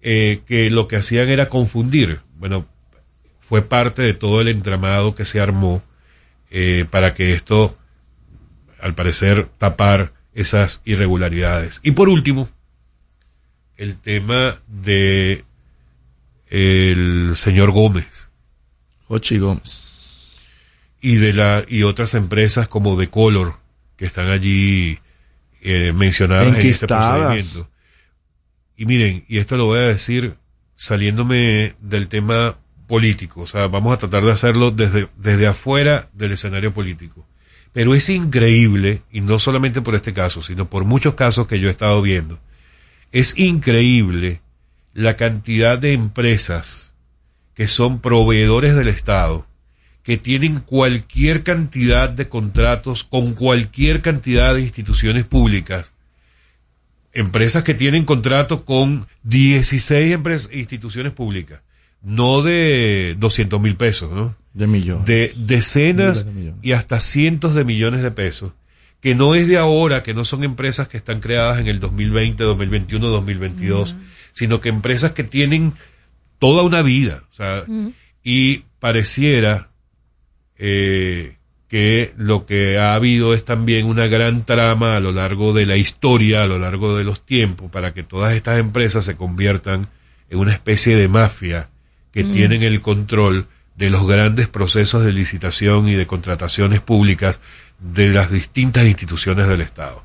eh, 0.01 0.41
que 0.45 0.69
lo 0.69 0.89
que 0.89 0.97
hacían 0.97 1.29
era 1.29 1.47
confundir 1.47 2.19
bueno 2.38 2.65
fue 3.39 3.61
parte 3.61 4.01
de 4.01 4.13
todo 4.13 4.41
el 4.41 4.49
entramado 4.49 5.15
que 5.15 5.23
se 5.23 5.39
armó 5.39 5.81
eh, 6.51 6.83
para 6.89 7.13
que 7.13 7.31
esto 7.31 7.77
al 8.86 8.93
parecer 8.93 9.47
tapar 9.57 10.13
esas 10.36 10.81
irregularidades. 10.86 11.79
Y 11.81 11.91
por 11.91 12.07
último 12.07 12.47
el 13.77 13.97
tema 13.97 14.59
de 14.67 15.43
el 16.51 17.33
señor 17.36 17.71
Gómez. 17.71 18.05
Jochi 19.07 19.39
Gómez. 19.39 20.36
Y 21.01 21.15
de 21.15 21.33
la 21.33 21.65
y 21.67 21.81
otras 21.81 22.13
empresas 22.13 22.67
como 22.67 22.95
de 22.95 23.09
Color 23.09 23.57
que 23.97 24.05
están 24.05 24.27
allí 24.27 24.99
eh, 25.63 25.91
mencionadas 25.91 26.55
en 26.59 26.69
este 26.69 26.86
procedimiento. 26.86 27.67
Y 28.77 28.86
miren, 28.86 29.25
y 29.27 29.39
esto 29.39 29.57
lo 29.57 29.65
voy 29.65 29.79
a 29.79 29.88
decir 29.88 30.36
saliéndome 30.75 31.73
del 31.81 32.07
tema 32.07 32.55
político, 32.86 33.41
o 33.41 33.47
sea, 33.47 33.65
vamos 33.65 33.95
a 33.95 33.97
tratar 33.97 34.23
de 34.23 34.31
hacerlo 34.31 34.69
desde, 34.69 35.07
desde 35.17 35.47
afuera 35.47 36.07
del 36.13 36.33
escenario 36.33 36.71
político. 36.71 37.25
Pero 37.76 37.93
es 37.93 38.07
increíble, 38.07 39.01
y 39.11 39.19
no 39.19 39.38
solamente 39.38 39.82
por 39.82 39.95
este 39.95 40.13
caso, 40.13 40.41
sino 40.41 40.69
por 40.69 40.86
muchos 40.86 41.15
casos 41.15 41.45
que 41.45 41.59
yo 41.59 41.67
he 41.67 41.71
estado 41.71 42.01
viendo, 42.01 42.39
es 43.11 43.38
increíble 43.38 44.39
la 44.93 45.17
cantidad 45.17 45.78
de 45.78 45.91
empresas 45.91 46.93
que 47.53 47.67
son 47.67 47.99
proveedores 47.99 48.78
del 48.78 48.88
Estado, 48.88 49.45
que 50.03 50.15
tienen 50.17 50.61
cualquier 50.61 51.43
cantidad 51.43 52.07
de 52.07 52.30
contratos 52.30 53.03
con 53.03 53.34
cualquier 53.34 54.01
cantidad 54.01 54.53
de 54.55 54.61
instituciones 54.61 55.26
públicas, 55.26 55.93
empresas 57.11 57.63
que 57.63 57.73
tienen 57.73 58.05
contratos 58.05 58.61
con 58.61 59.05
16 59.23 60.17
empres- 60.17 60.49
instituciones 60.53 61.11
públicas, 61.11 61.59
no 62.01 62.41
de 62.41 63.17
200 63.19 63.59
mil 63.59 63.76
pesos, 63.76 64.13
¿no? 64.13 64.34
De 64.56 64.68
millones. 64.68 65.06
de 65.06 65.32
decenas 65.38 66.26
de 66.26 66.32
millones. 66.32 66.60
y 66.64 66.72
hasta 66.72 66.99
cientos 66.99 67.53
de 67.53 67.64
millones 67.64 68.01
de 68.01 68.10
pesos, 68.10 68.53
que 69.01 69.14
no 69.14 69.36
es 69.36 69.47
de 69.47 69.58
ahora, 69.58 70.01
que 70.01 70.16
no 70.16 70.26
son 70.26 70.43
empresas 70.43 70.88
que 70.88 70.97
están 70.97 71.20
creadas 71.20 71.60
en 71.60 71.68
el 71.68 71.80
2020, 71.80 72.43
2021, 72.43 73.06
2022, 73.08 73.95
sino 74.32 74.62
que 74.62 74.70
empresas 74.70 75.12
que 75.12 75.24
tienen 75.24 75.74
toda 76.39 76.64
una 76.64 76.82
vida, 76.82 77.24
o 77.32 77.36
sea, 77.36 77.64
y 78.24 78.64
pareciera 78.80 79.70
eh, 80.58 81.36
que 81.68 82.14
lo 82.18 82.45
que 82.45 82.78
ha 82.80 82.95
habido 82.95 83.34
es 83.34 83.43
también 83.43 83.86
una 83.86 84.08
gran 84.08 84.45
trama 84.45 84.95
a 84.95 84.99
lo 84.99 85.12
largo 85.12 85.53
de 85.53 85.66
la 85.66 85.76
historia, 85.76 86.43
a 86.43 86.47
lo 86.47 86.58
largo 86.58 86.97
de 86.97 87.03
los 87.03 87.26
tiempos, 87.26 87.70
para 87.70 87.93
que 87.93 88.03
todas 88.03 88.34
estas 88.34 88.58
empresas 88.58 89.03
se 89.03 89.18
conviertan 89.18 89.89
en 90.30 90.39
una 90.39 90.53
especie 90.53 90.95
de 90.95 91.08
mafia 91.08 91.70
que 92.12 92.24
tienen 92.24 92.64
el 92.64 92.80
control 92.80 93.47
de 93.76 93.89
los 93.89 94.07
grandes 94.07 94.47
procesos 94.47 95.03
de 95.03 95.11
licitación 95.11 95.88
y 95.88 95.93
de 95.93 96.07
contrataciones 96.07 96.80
públicas 96.80 97.39
de 97.80 98.09
las 98.09 98.32
distintas 98.32 98.86
instituciones 98.86 99.47
del 99.47 99.61
Estado. 99.61 100.03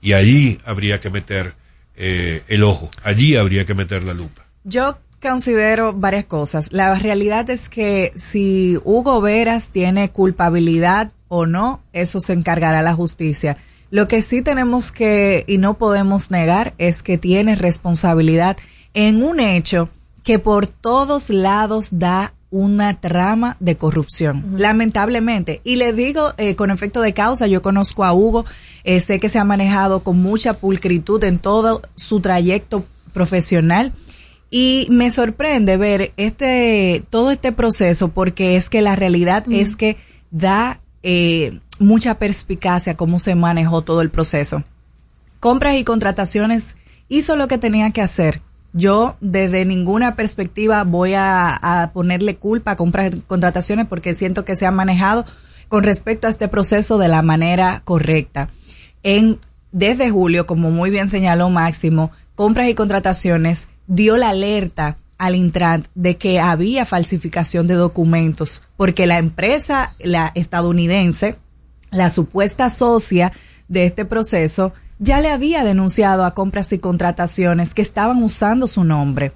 Y 0.00 0.12
allí 0.12 0.60
habría 0.64 1.00
que 1.00 1.10
meter 1.10 1.54
eh, 1.96 2.42
el 2.48 2.62
ojo, 2.62 2.90
allí 3.02 3.36
habría 3.36 3.64
que 3.64 3.74
meter 3.74 4.04
la 4.04 4.14
lupa. 4.14 4.46
Yo 4.64 4.98
considero 5.20 5.92
varias 5.92 6.26
cosas. 6.26 6.72
La 6.72 6.94
realidad 6.94 7.50
es 7.50 7.68
que 7.68 8.12
si 8.14 8.78
Hugo 8.84 9.20
Veras 9.20 9.72
tiene 9.72 10.10
culpabilidad 10.10 11.10
o 11.26 11.46
no, 11.46 11.82
eso 11.92 12.20
se 12.20 12.32
encargará 12.32 12.82
la 12.82 12.94
justicia. 12.94 13.56
Lo 13.90 14.06
que 14.06 14.22
sí 14.22 14.42
tenemos 14.42 14.92
que 14.92 15.44
y 15.46 15.58
no 15.58 15.78
podemos 15.78 16.30
negar 16.30 16.74
es 16.78 17.02
que 17.02 17.18
tiene 17.18 17.56
responsabilidad 17.56 18.56
en 18.94 19.22
un 19.22 19.40
hecho 19.40 19.88
que 20.22 20.38
por 20.38 20.66
todos 20.66 21.30
lados 21.30 21.98
da 21.98 22.34
una 22.50 22.98
trama 22.98 23.56
de 23.60 23.76
corrupción, 23.76 24.54
lamentablemente. 24.56 25.60
Y 25.64 25.76
le 25.76 25.92
digo 25.92 26.32
eh, 26.38 26.54
con 26.56 26.70
efecto 26.70 27.00
de 27.00 27.12
causa, 27.12 27.46
yo 27.46 27.60
conozco 27.60 28.04
a 28.04 28.12
Hugo, 28.12 28.44
eh, 28.84 29.00
sé 29.00 29.20
que 29.20 29.28
se 29.28 29.38
ha 29.38 29.44
manejado 29.44 30.02
con 30.02 30.20
mucha 30.20 30.54
pulcritud 30.54 31.22
en 31.24 31.38
todo 31.38 31.82
su 31.94 32.20
trayecto 32.20 32.84
profesional. 33.12 33.92
Y 34.50 34.86
me 34.90 35.10
sorprende 35.10 35.76
ver 35.76 36.14
este 36.16 37.04
todo 37.10 37.30
este 37.30 37.52
proceso 37.52 38.08
porque 38.08 38.56
es 38.56 38.70
que 38.70 38.80
la 38.80 38.96
realidad 38.96 39.44
es 39.50 39.76
que 39.76 39.98
da 40.30 40.80
eh, 41.02 41.60
mucha 41.78 42.18
perspicacia 42.18 42.96
cómo 42.96 43.18
se 43.18 43.34
manejó 43.34 43.82
todo 43.82 44.00
el 44.00 44.10
proceso. 44.10 44.64
Compras 45.38 45.76
y 45.76 45.84
contrataciones 45.84 46.76
hizo 47.08 47.36
lo 47.36 47.46
que 47.46 47.58
tenía 47.58 47.90
que 47.90 48.00
hacer. 48.00 48.40
Yo 48.78 49.16
desde 49.20 49.64
ninguna 49.64 50.14
perspectiva 50.14 50.84
voy 50.84 51.14
a, 51.16 51.90
ponerle 51.92 52.36
culpa 52.36 52.70
a 52.70 52.76
compras 52.76 53.10
contrataciones 53.26 53.86
porque 53.88 54.14
siento 54.14 54.44
que 54.44 54.54
se 54.54 54.66
ha 54.66 54.70
manejado 54.70 55.24
con 55.66 55.82
respecto 55.82 56.28
a 56.28 56.30
este 56.30 56.46
proceso 56.46 56.96
de 56.96 57.08
la 57.08 57.22
manera 57.22 57.82
correcta. 57.84 58.48
En 59.02 59.40
desde 59.72 60.10
julio, 60.10 60.46
como 60.46 60.70
muy 60.70 60.90
bien 60.90 61.08
señaló 61.08 61.50
Máximo, 61.50 62.12
compras 62.36 62.68
y 62.68 62.76
contrataciones 62.76 63.66
dio 63.88 64.16
la 64.16 64.28
alerta 64.28 64.96
al 65.18 65.34
Intran 65.34 65.88
de 65.96 66.16
que 66.16 66.38
había 66.38 66.86
falsificación 66.86 67.66
de 67.66 67.74
documentos 67.74 68.62
porque 68.76 69.08
la 69.08 69.18
empresa 69.18 69.92
la 69.98 70.30
estadounidense, 70.36 71.34
la 71.90 72.10
supuesta 72.10 72.70
socia 72.70 73.32
de 73.66 73.86
este 73.86 74.04
proceso, 74.04 74.72
ya 74.98 75.20
le 75.20 75.30
había 75.30 75.64
denunciado 75.64 76.24
a 76.24 76.34
compras 76.34 76.72
y 76.72 76.78
contrataciones 76.78 77.74
que 77.74 77.82
estaban 77.82 78.22
usando 78.22 78.66
su 78.66 78.84
nombre. 78.84 79.32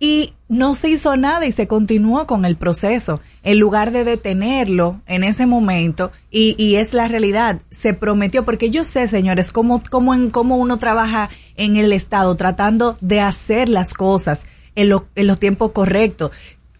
Y 0.00 0.32
no 0.48 0.74
se 0.74 0.88
hizo 0.88 1.14
nada 1.16 1.44
y 1.46 1.52
se 1.52 1.66
continuó 1.66 2.26
con 2.26 2.46
el 2.46 2.56
proceso. 2.56 3.20
En 3.42 3.58
lugar 3.58 3.90
de 3.92 4.02
detenerlo 4.02 5.02
en 5.06 5.24
ese 5.24 5.44
momento, 5.44 6.10
y, 6.30 6.54
y 6.56 6.76
es 6.76 6.94
la 6.94 7.06
realidad, 7.06 7.60
se 7.68 7.92
prometió, 7.92 8.46
porque 8.46 8.70
yo 8.70 8.82
sé, 8.82 9.08
señores, 9.08 9.52
cómo, 9.52 9.82
cómo, 9.90 10.14
en, 10.14 10.30
cómo 10.30 10.56
uno 10.56 10.78
trabaja 10.78 11.28
en 11.56 11.76
el 11.76 11.92
Estado 11.92 12.34
tratando 12.34 12.96
de 13.02 13.20
hacer 13.20 13.68
las 13.68 13.92
cosas 13.92 14.46
en, 14.74 14.88
lo- 14.88 15.06
en 15.16 15.26
los 15.26 15.38
tiempos 15.38 15.72
correctos. 15.72 16.30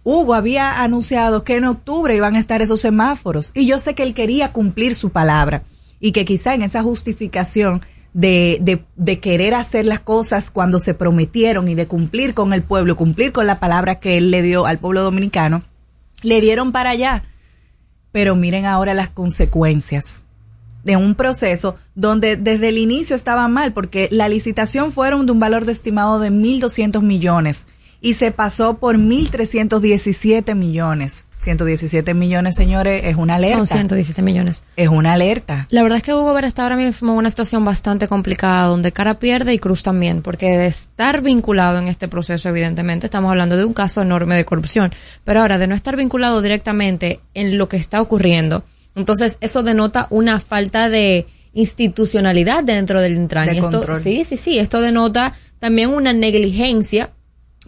Hugo 0.02 0.32
había 0.32 0.82
anunciado 0.82 1.44
que 1.44 1.56
en 1.56 1.64
octubre 1.66 2.16
iban 2.16 2.36
a 2.36 2.40
estar 2.40 2.62
esos 2.62 2.80
semáforos 2.80 3.52
y 3.54 3.66
yo 3.66 3.78
sé 3.78 3.94
que 3.94 4.02
él 4.02 4.14
quería 4.14 4.50
cumplir 4.52 4.94
su 4.94 5.10
palabra 5.10 5.62
y 6.00 6.10
que 6.12 6.24
quizá 6.24 6.54
en 6.54 6.62
esa 6.62 6.82
justificación 6.82 7.82
de, 8.12 8.58
de, 8.60 8.84
de 8.96 9.20
querer 9.20 9.54
hacer 9.54 9.86
las 9.86 10.00
cosas 10.00 10.50
cuando 10.50 10.80
se 10.80 10.94
prometieron 10.94 11.68
y 11.68 11.74
de 11.74 11.86
cumplir 11.86 12.34
con 12.34 12.52
el 12.52 12.62
pueblo, 12.62 12.96
cumplir 12.96 13.32
con 13.32 13.46
la 13.46 13.60
palabra 13.60 14.00
que 14.00 14.18
él 14.18 14.30
le 14.30 14.42
dio 14.42 14.66
al 14.66 14.78
pueblo 14.78 15.02
dominicano, 15.02 15.62
le 16.22 16.40
dieron 16.40 16.72
para 16.72 16.90
allá. 16.90 17.24
Pero 18.12 18.36
miren 18.36 18.66
ahora 18.66 18.92
las 18.92 19.08
consecuencias 19.08 20.22
de 20.84 20.96
un 20.96 21.14
proceso 21.14 21.76
donde 21.94 22.36
desde 22.36 22.68
el 22.68 22.78
inicio 22.78 23.16
estaba 23.16 23.48
mal, 23.48 23.72
porque 23.72 24.08
la 24.10 24.28
licitación 24.28 24.92
fueron 24.92 25.26
de 25.26 25.32
un 25.32 25.40
valor 25.40 25.64
de 25.64 25.72
estimado 25.72 26.18
de 26.18 26.30
1.200 26.30 27.00
millones 27.02 27.66
y 28.00 28.14
se 28.14 28.32
pasó 28.32 28.78
por 28.78 28.98
1.317 28.98 30.54
millones. 30.54 31.24
117 31.42 32.14
millones, 32.14 32.54
señores, 32.54 33.02
es 33.04 33.16
una 33.16 33.34
alerta. 33.34 33.56
Son 33.56 33.66
117 33.66 34.22
millones. 34.22 34.62
Es 34.76 34.88
una 34.88 35.14
alerta. 35.14 35.66
La 35.70 35.82
verdad 35.82 35.98
es 35.98 36.04
que 36.04 36.14
Hugo 36.14 36.32
Vera 36.34 36.46
está 36.46 36.62
ahora 36.62 36.76
mismo 36.76 37.12
en 37.12 37.18
una 37.18 37.30
situación 37.30 37.64
bastante 37.64 38.06
complicada, 38.06 38.68
donde 38.68 38.92
Cara 38.92 39.18
pierde 39.18 39.52
y 39.52 39.58
Cruz 39.58 39.82
también, 39.82 40.22
porque 40.22 40.46
de 40.56 40.66
estar 40.66 41.20
vinculado 41.20 41.78
en 41.78 41.88
este 41.88 42.06
proceso, 42.06 42.48
evidentemente, 42.48 43.06
estamos 43.06 43.30
hablando 43.30 43.56
de 43.56 43.64
un 43.64 43.74
caso 43.74 44.02
enorme 44.02 44.36
de 44.36 44.44
corrupción, 44.44 44.92
pero 45.24 45.40
ahora 45.40 45.58
de 45.58 45.66
no 45.66 45.74
estar 45.74 45.96
vinculado 45.96 46.40
directamente 46.42 47.20
en 47.34 47.58
lo 47.58 47.68
que 47.68 47.76
está 47.76 48.00
ocurriendo, 48.00 48.64
entonces 48.94 49.38
eso 49.40 49.62
denota 49.62 50.06
una 50.10 50.38
falta 50.38 50.88
de 50.88 51.26
institucionalidad 51.54 52.64
dentro 52.64 53.00
del 53.00 53.14
Intran. 53.14 53.46
De 53.46 53.54
y 53.54 53.58
esto, 53.58 53.70
control. 53.70 54.00
sí, 54.00 54.24
sí, 54.24 54.36
sí, 54.36 54.58
esto 54.58 54.80
denota 54.80 55.32
también 55.58 55.90
una 55.90 56.12
negligencia 56.12 57.10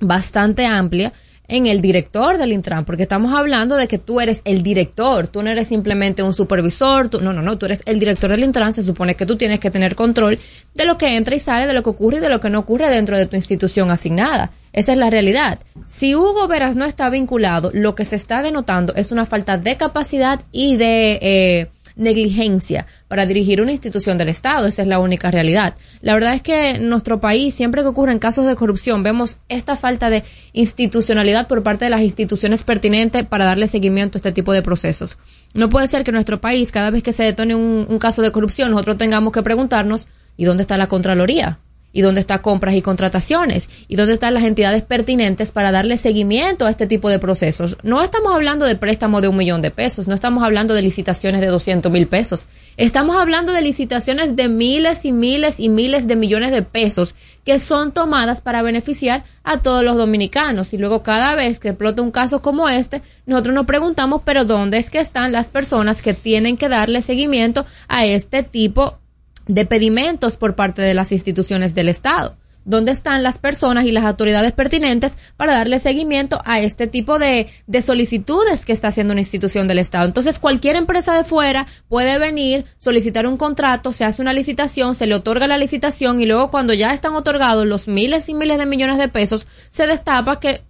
bastante 0.01 0.67
amplia 0.67 1.13
en 1.47 1.67
el 1.67 1.81
director 1.81 2.39
del 2.39 2.53
Intran, 2.53 2.85
porque 2.85 3.03
estamos 3.03 3.35
hablando 3.35 3.77
de 3.77 3.87
que 3.87 3.99
tú 3.99 4.21
eres 4.21 4.41
el 4.45 4.63
director, 4.63 5.27
tú 5.27 5.43
no 5.43 5.51
eres 5.51 5.69
simplemente 5.69 6.23
un 6.23 6.33
supervisor, 6.33 7.09
tú, 7.09 7.21
no, 7.21 7.33
no, 7.33 7.43
no, 7.43 7.59
tú 7.59 7.67
eres 7.67 7.83
el 7.87 7.99
director 7.99 8.31
del 8.31 8.45
Intran, 8.45 8.73
se 8.73 8.83
supone 8.83 9.15
que 9.15 9.27
tú 9.27 9.37
tienes 9.37 9.61
que 9.61 9.71
tener 9.71 9.95
control 9.95 10.39
de 10.75 10.85
lo 10.87 10.97
que 10.97 11.17
entra 11.17 11.35
y 11.35 11.41
sale, 11.41 11.67
de 11.67 11.75
lo 11.75 11.83
que 11.83 11.91
ocurre 11.91 12.17
y 12.17 12.21
de 12.21 12.31
lo 12.31 12.41
que 12.41 12.51
no 12.51 12.61
ocurre 12.61 12.89
dentro 12.89 13.17
de 13.17 13.27
tu 13.27 13.37
institución 13.37 13.91
asignada. 13.91 14.53
Esa 14.73 14.93
es 14.93 14.99
la 14.99 15.11
realidad. 15.11 15.59
Si 15.87 16.15
Hugo 16.15 16.49
Veras 16.49 16.77
no 16.77 16.85
está 16.85 17.11
vinculado, 17.11 17.71
lo 17.75 17.95
que 17.95 18.05
se 18.05 18.17
está 18.17 18.43
denotando 18.43 18.95
es 18.97 19.13
una 19.13 19.27
falta 19.27 19.59
de 19.59 19.77
capacidad 19.77 20.41
y 20.51 20.77
de 20.77 21.19
eh, 21.23 21.69
negligencia 21.97 22.87
para 23.09 23.27
dirigir 23.27 23.61
una 23.61 23.73
institución 23.73 24.19
del 24.19 24.29
Estado. 24.29 24.67
Esa 24.67 24.83
es 24.83 24.89
la 24.89 24.99
única 24.99 25.31
realidad. 25.31 25.75
La 26.01 26.15
verdad 26.15 26.35
es 26.35 26.43
que 26.43 26.71
en 26.71 26.89
nuestro 26.89 27.21
país, 27.21 27.55
siempre 27.55 27.83
que 27.83 27.89
ocurren 27.89 28.19
casos 28.19 28.47
de 28.47 28.57
corrupción, 28.57 29.03
vemos 29.03 29.39
esta 29.49 29.77
falta 29.77 30.11
de 30.11 30.25
institucionalidad 30.53 31.49
por 31.49 31.63
parte 31.63 31.87
de 31.87 31.91
las 31.91 32.03
instituciones 32.03 32.65
pertinentes 32.65 33.25
para 33.25 33.45
darle 33.45 33.69
seguimiento 33.69 34.17
a 34.17 34.21
este 34.21 34.33
tipo 34.33 34.53
de 34.53 34.63
procesos. 34.63 35.19
No 35.55 35.69
puede 35.69 35.89
ser 35.89 36.05
que 36.05 36.11
en 36.11 36.17
nuestro 36.17 36.41
país, 36.41 36.73
cada 36.73 36.91
vez 36.91 37.03
que 37.03 37.13
se 37.13 37.23
detone 37.23 37.55
un, 37.55 37.87
un 37.89 37.99
caso 37.99 38.23
de 38.23 38.33
corrupción, 38.33 38.71
nosotros 38.71 38.99
tengamos 38.99 39.33
que 39.33 39.43
preguntarnos, 39.43 40.09
¿y 40.37 40.45
dónde 40.45 40.63
está 40.63 40.77
la 40.77 40.89
Contraloría? 40.89 41.61
Y 41.95 42.03
dónde 42.03 42.21
están 42.21 42.41
compras 42.41 42.75
y 42.75 42.83
contrataciones 42.83 43.71
y 43.89 43.97
dónde 43.97 44.15
están 44.15 44.35
las 44.35 44.45
entidades 44.45 44.83
pertinentes 44.83 45.53
para 45.53 45.73
darle 45.73 45.97
seguimiento 45.97 46.67
a 46.67 46.71
este 46.71 46.87
tipo 46.87 47.09
de 47.09 47.19
procesos. 47.19 47.79
No 47.83 48.03
estamos 48.03 48.35
hablando 48.35 48.67
de 48.67 48.75
préstamo 48.75 49.23
de 49.23 49.29
un 49.29 49.37
millón 49.37 49.63
de 49.63 49.71
pesos, 49.71 50.09
no 50.09 50.15
estamos 50.15 50.45
hablando 50.45 50.75
de 50.75 50.83
licitaciones 50.83 51.41
de 51.41 51.47
200 51.47 51.91
mil 51.91 52.07
pesos, 52.09 52.49
estamos 52.77 53.17
hablando 53.17 53.53
de 53.53 53.63
licitaciones 53.63 54.37
de 54.37 54.49
miles 54.49 55.07
y 55.07 55.13
miles 55.13 55.61
y 55.61 55.69
miles 55.69 56.09
de 56.09 56.17
millones 56.17 56.51
de 56.51 56.63
pesos 56.63 57.15
que 57.45 57.59
son 57.61 57.93
tomadas 57.93 58.41
para 58.41 58.63
beneficiar 58.63 59.23
a 59.45 59.59
todos 59.59 59.85
los 59.85 59.97
dominicanos 59.97 60.73
y 60.75 60.79
luego 60.79 61.03
cada 61.03 61.35
vez 61.37 61.61
que 61.61 61.69
explota 61.69 62.03
un 62.03 62.11
caso 62.11 62.43
como 62.43 62.69
este, 62.69 63.03
nosotros 63.27 63.55
nos 63.55 63.67
preguntamos, 63.67 64.23
pero 64.25 64.45
¿dónde 64.45 64.79
es 64.79 64.91
que 64.91 64.99
están 64.99 65.31
las 65.31 65.49
personas 65.49 66.03
que 66.03 66.15
tienen 66.15 66.57
que 66.57 66.69
darle 66.69 67.03
seguimiento 67.03 67.65
a 67.87 68.05
este 68.05 68.43
tipo 68.43 68.99
de 69.47 69.67
pedimentos 69.67 70.37
por 70.37 70.55
parte 70.55 70.83
de 70.83 70.95
las 70.95 71.13
instituciones 71.13 71.75
del 71.75 71.89
Estado. 71.89 72.37
¿Dónde 72.65 72.93
están 72.93 73.23
las 73.23 73.37
personas 73.39 73.85
y 73.85 73.93
las 73.93 74.05
autoridades 74.05 74.53
pertinentes 74.53 75.19
para 75.37 75.53
darle 75.53 75.79
seguimiento 75.79 76.41
a 76.47 76.61
este 76.61 76.87
tipo 76.87 77.19
de, 77.19 77.47
de, 77.67 77.83
solicitudes 77.83 78.65
que 78.65 78.73
está 78.73 78.89
haciendo 78.89 79.13
una 79.13 79.21
institución 79.21 79.69
del 79.69 79.79
Estado? 79.79 80.07
Entonces, 80.07 80.39
cualquier 80.39 80.77
empresa 80.77 81.15
de 81.15 81.25
fuera 81.25 81.67
puede 81.89 82.19
venir, 82.19 82.65
solicitar 82.79 83.27
un 83.27 83.37
contrato, 83.37 83.93
se 83.93 84.07
hace 84.07 84.23
una 84.23 84.33
licitación, 84.33 84.95
se 84.95 85.07
le 85.07 85.15
otorga 85.15 85.47
la 85.47 85.59
licitación 85.59 86.23
y 86.23 86.27
luego 86.27 86.51
cuando 86.51 86.73
ya 86.73 86.93
están 86.93 87.15
otorgados 87.15 87.67
los 87.67 87.87
miles 87.87 88.31
y 88.31 88.35
miles 88.35 88.57
de 88.57 88.67
millones 88.67 88.97
de 88.97 89.09
pesos, 89.09 89.47
se 89.69 89.87
destapa 89.87 90.41
que 90.41 90.63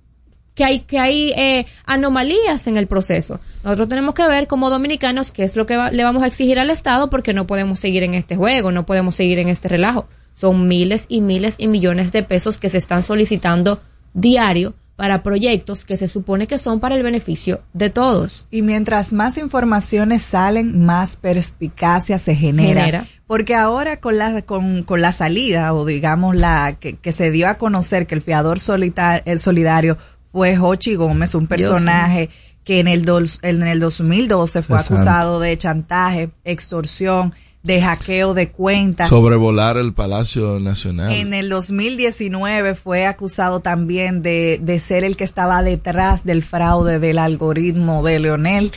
que 0.54 0.64
hay, 0.64 0.80
que 0.80 0.98
hay 0.98 1.32
eh, 1.32 1.66
anomalías 1.84 2.66
en 2.66 2.76
el 2.76 2.86
proceso. 2.86 3.40
Nosotros 3.62 3.88
tenemos 3.88 4.14
que 4.14 4.26
ver 4.26 4.46
como 4.46 4.70
dominicanos 4.70 5.32
qué 5.32 5.44
es 5.44 5.56
lo 5.56 5.66
que 5.66 5.76
le 5.92 6.04
vamos 6.04 6.22
a 6.22 6.26
exigir 6.26 6.58
al 6.58 6.70
Estado 6.70 7.10
porque 7.10 7.34
no 7.34 7.46
podemos 7.46 7.80
seguir 7.80 8.02
en 8.02 8.14
este 8.14 8.36
juego, 8.36 8.72
no 8.72 8.86
podemos 8.86 9.14
seguir 9.14 9.38
en 9.38 9.48
este 9.48 9.68
relajo. 9.68 10.06
Son 10.34 10.66
miles 10.66 11.06
y 11.08 11.20
miles 11.20 11.56
y 11.58 11.68
millones 11.68 12.12
de 12.12 12.22
pesos 12.22 12.58
que 12.58 12.68
se 12.68 12.78
están 12.78 13.02
solicitando 13.02 13.80
diario 14.14 14.74
para 14.96 15.24
proyectos 15.24 15.84
que 15.84 15.96
se 15.96 16.06
supone 16.06 16.46
que 16.46 16.58
son 16.58 16.78
para 16.78 16.94
el 16.94 17.02
beneficio 17.02 17.62
de 17.72 17.90
todos. 17.90 18.46
Y 18.50 18.62
mientras 18.62 19.12
más 19.12 19.38
informaciones 19.38 20.22
salen, 20.22 20.84
más 20.84 21.16
perspicacia 21.16 22.18
se 22.18 22.36
genera. 22.36 23.06
Porque 23.26 23.54
ahora 23.54 23.98
con 24.00 24.18
la, 24.18 24.42
con, 24.42 24.82
con 24.82 25.00
la 25.00 25.12
salida, 25.12 25.74
o 25.74 25.84
digamos 25.84 26.36
la 26.36 26.76
que, 26.78 26.94
que 26.94 27.10
se 27.10 27.30
dio 27.30 27.48
a 27.48 27.54
conocer 27.54 28.06
que 28.06 28.14
el 28.14 28.22
fiador 28.22 28.60
solitario, 28.60 29.22
el 29.24 29.38
solidario 29.38 29.98
fue 30.34 30.56
Jochi 30.56 30.96
Gómez, 30.96 31.36
un 31.36 31.46
personaje 31.46 32.28
que 32.64 32.80
en 32.80 32.88
el, 32.88 33.08
en 33.42 33.62
el 33.62 33.78
2012 33.78 34.62
fue 34.62 34.76
acusado 34.76 35.38
de 35.38 35.56
chantaje, 35.56 36.32
extorsión, 36.44 37.32
de 37.62 37.80
hackeo 37.80 38.34
de 38.34 38.50
cuentas. 38.50 39.08
Sobrevolar 39.08 39.76
el 39.76 39.94
Palacio 39.94 40.58
Nacional. 40.58 41.12
En 41.12 41.34
el 41.34 41.48
2019 41.50 42.74
fue 42.74 43.06
acusado 43.06 43.60
también 43.60 44.22
de, 44.22 44.58
de 44.60 44.80
ser 44.80 45.04
el 45.04 45.16
que 45.16 45.22
estaba 45.22 45.62
detrás 45.62 46.24
del 46.24 46.42
fraude 46.42 46.98
del 46.98 47.18
algoritmo 47.18 48.02
de 48.02 48.18
Leonel. 48.18 48.72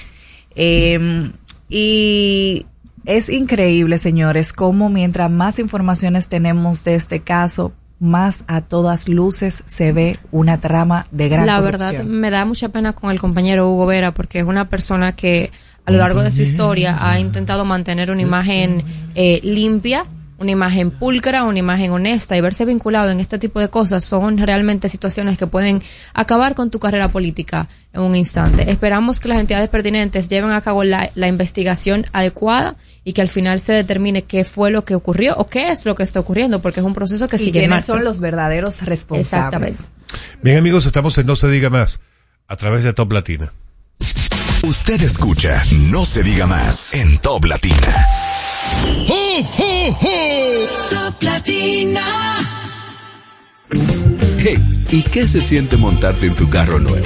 Eh, 0.56 1.32
y 1.70 2.68
es 3.06 3.30
increíble, 3.30 3.98
señores, 3.98 4.54
cómo 4.54 4.90
mientras 4.90 5.32
más 5.32 5.58
informaciones 5.58 6.30
tenemos 6.30 6.84
de 6.84 6.94
este 6.94 7.22
caso, 7.22 7.74
más 8.00 8.46
a 8.48 8.62
todas 8.62 9.10
luces 9.10 9.64
se 9.66 9.92
ve 9.92 10.20
una 10.32 10.60
trama 10.60 11.08
de 11.12 11.30
gran 11.30 11.46
La 11.46 11.62
verdad, 11.62 12.04
me 12.04 12.30
da 12.30 12.46
mucha 12.46 12.70
pena 12.70 12.94
con 12.94 13.12
el 13.12 13.20
compañero 13.20 13.70
Hugo 13.70 13.88
Vera 13.88 14.14
porque 14.14 14.40
es 14.40 14.46
una 14.46 14.70
persona 14.70 15.14
que 15.14 15.52
a 15.86 15.92
lo 15.92 16.00
largo 16.00 16.22
de 16.22 16.32
su 16.32 16.42
historia 16.42 16.98
ha 17.00 17.20
intentado 17.20 17.64
mantener 17.64 18.12
una 18.12 18.22
imagen 18.22 18.84
eh, 19.16 19.40
limpia, 19.44 20.06
una 20.38 20.52
imagen 20.52 20.92
pulcra, 20.92 21.46
una 21.46 21.60
imagen 21.60 21.92
honesta 21.92 22.38
y 22.38 22.42
verse 22.42 22.66
vinculado 22.66 23.10
en 23.10 23.20
este 23.20 23.40
tipo 23.40 23.60
de 23.60 23.70
cosas 23.70 24.04
son 24.04 24.38
realmente 24.38 24.90
situaciones 24.90 25.38
que 25.38 25.48
pueden 25.48 25.82
acabar 26.14 26.56
con 26.56 26.70
tu 26.70 26.80
carrera 26.80 27.08
política 27.08 27.68
en 27.98 28.04
un 28.04 28.16
instante. 28.16 28.70
Esperamos 28.70 29.20
que 29.20 29.28
las 29.28 29.40
entidades 29.40 29.70
pertinentes 29.70 30.28
lleven 30.28 30.52
a 30.52 30.62
cabo 30.62 30.84
la, 30.84 31.10
la 31.16 31.28
investigación 31.28 32.06
adecuada 32.14 32.76
y 33.04 33.14
que 33.14 33.22
al 33.22 33.30
final 33.30 33.60
se 33.60 33.74
determine 33.74 34.24
qué 34.24 34.44
fue 34.44 34.70
lo 34.70 34.84
que 34.84 34.96
ocurrió 34.96 35.36
o 35.38 35.46
qué 35.46 35.72
es 35.72 35.86
lo 35.86 35.96
que 35.96 36.04
está 36.04 36.20
ocurriendo, 36.20 36.62
porque 36.62 36.82
es 36.82 36.86
un 36.86 36.94
proceso 36.94 37.28
que 37.28 37.38
y 37.38 37.40
sigue 37.40 37.60
quiénes 37.60 37.86
son 37.86 38.04
los 38.04 38.20
verdaderos 38.20 38.82
responsables. 38.82 39.34
Exactamente. 39.34 39.84
Bien 40.42 40.58
amigos, 40.58 40.86
estamos 40.86 41.18
en 41.18 41.26
No 41.26 41.36
se 41.36 41.50
diga 41.50 41.70
más 41.70 42.02
a 42.48 42.56
través 42.56 42.84
de 42.84 42.94
Top 42.94 43.12
Latina. 43.12 43.52
Usted 44.64 45.02
escucha 45.02 45.64
No 45.72 46.04
se 46.04 46.24
diga 46.24 46.48
más 46.48 46.94
en 46.94 47.18
Top 47.20 47.46
Latina. 47.46 48.08
Top 50.90 51.22
Latina. 51.22 52.02
Hey, 54.40 54.86
¿y 54.92 55.02
qué 55.04 55.28
se 55.28 55.42
siente 55.42 55.78
montarte 55.78 56.28
en 56.28 56.36
tu 56.36 56.50
carro 56.50 56.80
nuevo? 56.80 57.06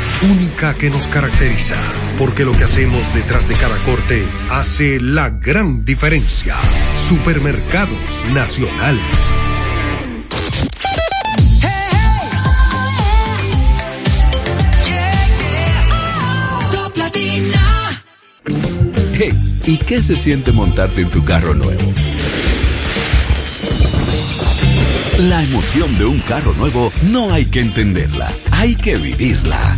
única 0.23 0.75
que 0.75 0.89
nos 0.89 1.07
caracteriza, 1.07 1.75
porque 2.17 2.45
lo 2.45 2.51
que 2.51 2.63
hacemos 2.63 3.13
detrás 3.13 3.47
de 3.47 3.55
cada 3.55 3.77
corte 3.79 4.27
hace 4.49 4.99
la 4.99 5.29
gran 5.29 5.83
diferencia. 5.83 6.55
Supermercados 6.95 8.25
Nacional. 8.33 8.99
Hey, 19.13 19.59
¿y 19.65 19.77
qué 19.77 20.03
se 20.03 20.15
siente 20.15 20.51
montarte 20.51 21.01
en 21.01 21.09
tu 21.09 21.23
carro 21.23 21.53
nuevo? 21.53 21.93
La 25.19 25.43
emoción 25.43 25.95
de 25.99 26.05
un 26.05 26.19
carro 26.21 26.53
nuevo 26.53 26.91
no 27.11 27.31
hay 27.31 27.45
que 27.45 27.59
entenderla, 27.59 28.31
hay 28.51 28.75
que 28.75 28.97
vivirla. 28.97 29.77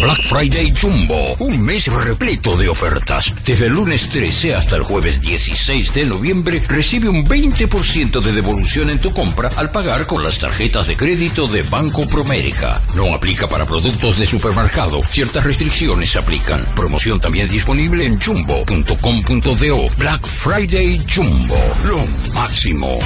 Black 0.00 0.22
Friday 0.22 0.72
Jumbo, 0.74 1.34
un 1.38 1.60
mes 1.60 1.86
repleto 1.88 2.56
de 2.56 2.68
ofertas. 2.68 3.32
Desde 3.44 3.66
el 3.66 3.72
lunes 3.72 4.08
13 4.10 4.54
hasta 4.54 4.76
el 4.76 4.82
jueves 4.82 5.20
16 5.20 5.94
de 5.94 6.04
noviembre 6.04 6.62
recibe 6.68 7.08
un 7.08 7.24
20% 7.24 8.20
de 8.20 8.32
devolución 8.32 8.90
en 8.90 9.00
tu 9.00 9.12
compra 9.12 9.50
al 9.56 9.70
pagar 9.70 10.06
con 10.06 10.22
las 10.22 10.38
tarjetas 10.38 10.86
de 10.86 10.96
crédito 10.96 11.46
de 11.46 11.62
Banco 11.62 12.06
Promérica. 12.08 12.82
No 12.94 13.14
aplica 13.14 13.48
para 13.48 13.66
productos 13.66 14.18
de 14.18 14.26
supermercado. 14.26 15.00
Ciertas 15.10 15.44
restricciones 15.44 16.10
se 16.10 16.18
aplican. 16.18 16.64
Promoción 16.74 17.20
también 17.20 17.48
disponible 17.48 18.04
en 18.04 18.20
jumbo.com.do. 18.20 19.88
Black 19.96 20.26
Friday 20.26 21.04
Jumbo, 21.12 21.58
lo 21.84 22.06
máximo. 22.32 22.98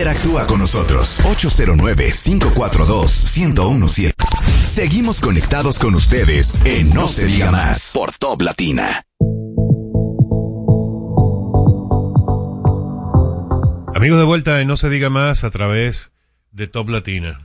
Interactúa 0.00 0.46
con 0.46 0.60
nosotros 0.60 1.20
809-542-1017. 1.24 4.14
Seguimos 4.64 5.20
conectados 5.20 5.78
con 5.78 5.94
ustedes 5.94 6.58
en 6.64 6.88
No 6.94 7.06
se 7.06 7.26
diga 7.26 7.50
más 7.50 7.90
por 7.92 8.10
Top 8.12 8.40
Latina. 8.40 9.04
Amigos 13.94 14.18
de 14.18 14.24
vuelta 14.24 14.62
en 14.62 14.68
No 14.68 14.78
se 14.78 14.88
diga 14.88 15.10
más 15.10 15.44
a 15.44 15.50
través 15.50 16.12
de 16.50 16.66
Top 16.66 16.88
Latina. 16.88 17.38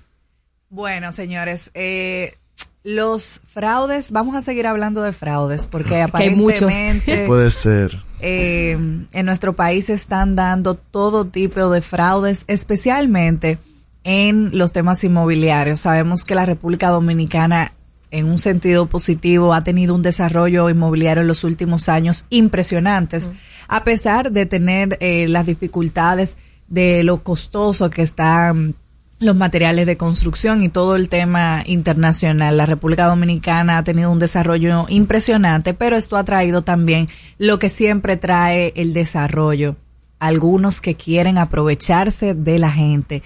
Bueno, 0.69 1.11
señores, 1.11 1.71
eh, 1.73 2.37
los 2.85 3.41
fraudes, 3.51 4.11
vamos 4.11 4.35
a 4.35 4.43
seguir 4.43 4.67
hablando 4.67 5.01
de 5.01 5.11
fraudes 5.11 5.65
porque 5.67 6.01
aparentemente 6.03 7.25
Puede 7.27 7.49
ser. 7.51 8.03
eh, 8.21 8.77
en 9.11 9.25
nuestro 9.25 9.55
país 9.55 9.87
se 9.87 9.93
están 9.93 10.35
dando 10.35 10.75
todo 10.75 11.25
tipo 11.25 11.69
de 11.71 11.81
fraudes, 11.81 12.45
especialmente 12.47 13.57
en 14.03 14.55
los 14.55 14.71
temas 14.71 15.03
inmobiliarios. 15.03 15.81
Sabemos 15.81 16.23
que 16.23 16.35
la 16.35 16.45
República 16.45 16.89
Dominicana, 16.89 17.73
en 18.11 18.27
un 18.27 18.37
sentido 18.37 18.85
positivo, 18.85 19.55
ha 19.55 19.63
tenido 19.63 19.95
un 19.95 20.03
desarrollo 20.03 20.69
inmobiliario 20.69 21.21
en 21.21 21.27
los 21.27 21.43
últimos 21.43 21.89
años 21.89 22.25
impresionantes, 22.29 23.31
a 23.67 23.83
pesar 23.83 24.31
de 24.31 24.45
tener 24.45 24.95
eh, 25.01 25.27
las 25.27 25.47
dificultades 25.47 26.37
de 26.67 27.03
lo 27.03 27.23
costoso 27.23 27.89
que 27.89 28.03
están 28.03 28.75
los 29.19 29.35
materiales 29.35 29.85
de 29.85 29.97
construcción 29.97 30.61
y 30.61 30.69
todo 30.69 30.95
el 30.95 31.09
tema 31.09 31.63
internacional. 31.65 32.57
La 32.57 32.65
República 32.65 33.05
Dominicana 33.05 33.77
ha 33.77 33.83
tenido 33.83 34.11
un 34.11 34.19
desarrollo 34.19 34.85
impresionante, 34.89 35.73
pero 35.73 35.95
esto 35.95 36.17
ha 36.17 36.23
traído 36.23 36.63
también 36.63 37.07
lo 37.37 37.57
que 37.57 37.69
siempre 37.69 38.17
trae 38.17 38.73
el 38.75 38.93
desarrollo. 38.93 39.75
Algunos 40.19 40.81
que 40.81 40.95
quieren 40.95 41.37
aprovecharse 41.37 42.33
de 42.33 42.59
la 42.59 42.71
gente. 42.71 43.21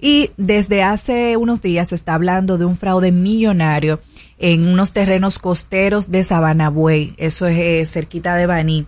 Y 0.00 0.30
desde 0.38 0.82
hace 0.82 1.36
unos 1.36 1.60
días 1.60 1.88
se 1.88 1.94
está 1.94 2.14
hablando 2.14 2.56
de 2.56 2.64
un 2.64 2.76
fraude 2.76 3.12
millonario 3.12 4.00
en 4.38 4.66
unos 4.66 4.92
terrenos 4.92 5.38
costeros 5.38 6.10
de 6.10 6.24
Sabanabuey. 6.24 7.14
Eso 7.18 7.46
es 7.46 7.58
eh, 7.58 7.84
cerquita 7.84 8.34
de 8.36 8.46
Baní. 8.46 8.86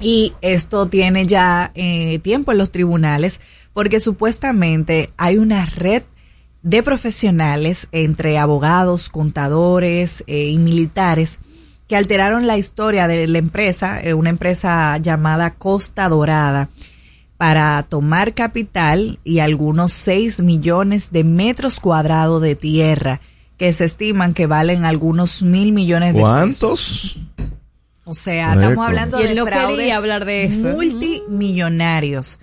Y 0.00 0.32
esto 0.40 0.86
tiene 0.86 1.26
ya 1.26 1.72
eh, 1.74 2.20
tiempo 2.20 2.52
en 2.52 2.58
los 2.58 2.70
tribunales 2.70 3.40
porque 3.78 4.00
supuestamente 4.00 5.10
hay 5.16 5.38
una 5.38 5.64
red 5.64 6.02
de 6.64 6.82
profesionales 6.82 7.86
entre 7.92 8.36
abogados, 8.36 9.08
contadores 9.08 10.24
eh, 10.26 10.46
y 10.46 10.58
militares 10.58 11.38
que 11.86 11.94
alteraron 11.94 12.48
la 12.48 12.58
historia 12.58 13.06
de 13.06 13.28
la 13.28 13.38
empresa, 13.38 14.00
eh, 14.02 14.14
una 14.14 14.30
empresa 14.30 14.98
llamada 14.98 15.54
Costa 15.54 16.08
Dorada, 16.08 16.68
para 17.36 17.80
tomar 17.84 18.34
capital 18.34 19.20
y 19.22 19.38
algunos 19.38 19.92
6 19.92 20.40
millones 20.40 21.12
de 21.12 21.22
metros 21.22 21.78
cuadrados 21.78 22.42
de 22.42 22.56
tierra 22.56 23.20
que 23.58 23.72
se 23.72 23.84
estiman 23.84 24.34
que 24.34 24.48
valen 24.48 24.86
algunos 24.86 25.44
mil 25.44 25.70
millones 25.70 26.14
de 26.14 26.20
¿Cuántos? 26.20 27.14
pesos. 27.14 27.16
O 28.02 28.14
sea, 28.14 28.54
estamos 28.54 28.84
hablando 28.84 29.20
Y 29.20 29.22
él 29.22 29.28
de 29.28 29.34
no 29.36 29.46
fraudes 29.46 29.76
quería 29.78 29.98
hablar 29.98 30.24
de 30.24 30.46
eso. 30.46 30.66
multimillonarios, 30.70 32.40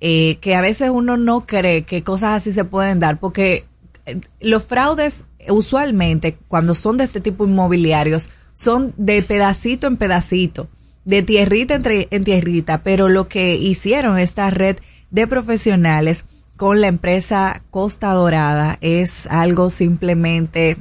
eh, 0.00 0.38
que 0.40 0.54
a 0.54 0.60
veces 0.60 0.90
uno 0.90 1.16
no 1.16 1.46
cree 1.46 1.82
que 1.82 2.02
cosas 2.02 2.36
así 2.36 2.52
se 2.52 2.64
pueden 2.64 3.00
dar, 3.00 3.20
porque 3.20 3.66
eh, 4.06 4.20
los 4.40 4.66
fraudes 4.66 5.26
usualmente 5.48 6.38
cuando 6.48 6.74
son 6.74 6.96
de 6.96 7.04
este 7.04 7.20
tipo 7.20 7.46
inmobiliarios 7.46 8.30
son 8.54 8.94
de 8.96 9.22
pedacito 9.22 9.86
en 9.86 9.96
pedacito, 9.96 10.68
de 11.04 11.22
tierrita 11.22 11.74
entre, 11.74 12.08
en 12.10 12.24
tierrita, 12.24 12.82
pero 12.82 13.08
lo 13.08 13.28
que 13.28 13.54
hicieron 13.54 14.18
esta 14.18 14.50
red 14.50 14.76
de 15.10 15.26
profesionales 15.26 16.24
con 16.56 16.80
la 16.80 16.88
empresa 16.88 17.62
Costa 17.70 18.12
Dorada 18.12 18.78
es 18.80 19.26
algo 19.26 19.70
simplemente 19.70 20.76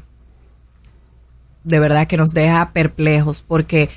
de 1.63 1.79
verdad 1.79 2.07
que 2.07 2.17
nos 2.17 2.31
deja 2.31 2.71
perplejos 2.71 3.41
porque 3.41 3.89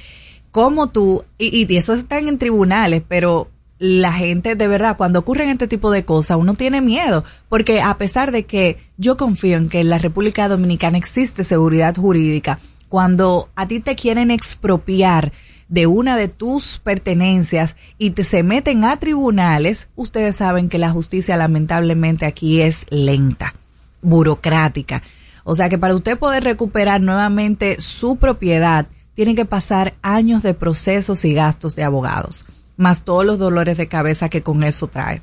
como 0.53 0.91
tú, 0.91 1.25
y, 1.39 1.67
y 1.67 1.77
eso 1.77 1.95
están 1.95 2.29
en 2.29 2.39
tribunales, 2.39 3.03
pero 3.09 3.49
la 3.83 4.13
gente 4.13 4.55
de 4.55 4.69
verdad, 4.69 4.97
cuando 4.97 5.19
ocurren 5.19 5.49
este 5.49 5.67
tipo 5.67 5.91
de 5.91 6.05
cosas, 6.05 6.37
uno 6.37 6.55
tiene 6.55 6.81
miedo, 6.81 7.25
porque 7.49 7.83
a 7.83 7.99
pesar 7.99 8.31
de 8.31 8.47
que 8.47 8.79
yo 8.97 9.17
confío 9.17 9.59
en 9.59 9.69
que 9.69 9.81
en 9.81 9.89
la 9.89 9.99
República 9.99 10.47
Dominicana 10.47 10.99
existe 10.99 11.43
seguridad 11.43 11.97
jurídica, 11.97 12.61
cuando 12.89 13.49
a 13.57 13.67
ti 13.67 13.81
te 13.81 13.97
quieren 13.97 14.31
expropiar 14.31 15.33
de 15.69 15.89
una 15.89 16.17
de 16.17 16.29
tus 16.29 16.79
pertenencias 16.79 17.77
y 17.99 18.11
te 18.11 18.23
se 18.23 18.45
meten 18.45 18.85
a 18.85 19.01
tribunales, 19.01 19.89
ustedes 19.97 20.37
saben 20.37 20.69
que 20.69 20.79
la 20.79 20.93
justicia 20.93 21.37
lamentablemente 21.37 22.25
aquí 22.25 22.63
es 22.63 22.87
lenta, 22.89 23.53
burocrática. 24.01 25.03
O 25.43 25.57
sea 25.57 25.69
que 25.69 25.79
para 25.79 25.97
usted 25.97 26.17
poder 26.17 26.45
recuperar 26.45 27.01
nuevamente 27.01 27.81
su 27.81 28.15
propiedad, 28.15 28.87
tiene 29.15 29.35
que 29.35 29.45
pasar 29.45 29.95
años 30.03 30.45
de 30.45 30.55
procesos 30.55 31.25
y 31.25 31.35
gastos 31.35 31.75
de 31.75 31.83
abogados, 31.83 32.47
más 32.77 33.05
todos 33.05 33.25
los 33.25 33.39
dolores 33.39 33.77
de 33.77 33.89
cabeza 33.89 34.29
que 34.29 34.43
con 34.43 34.65
eso 34.65 34.87
trae. 34.87 35.23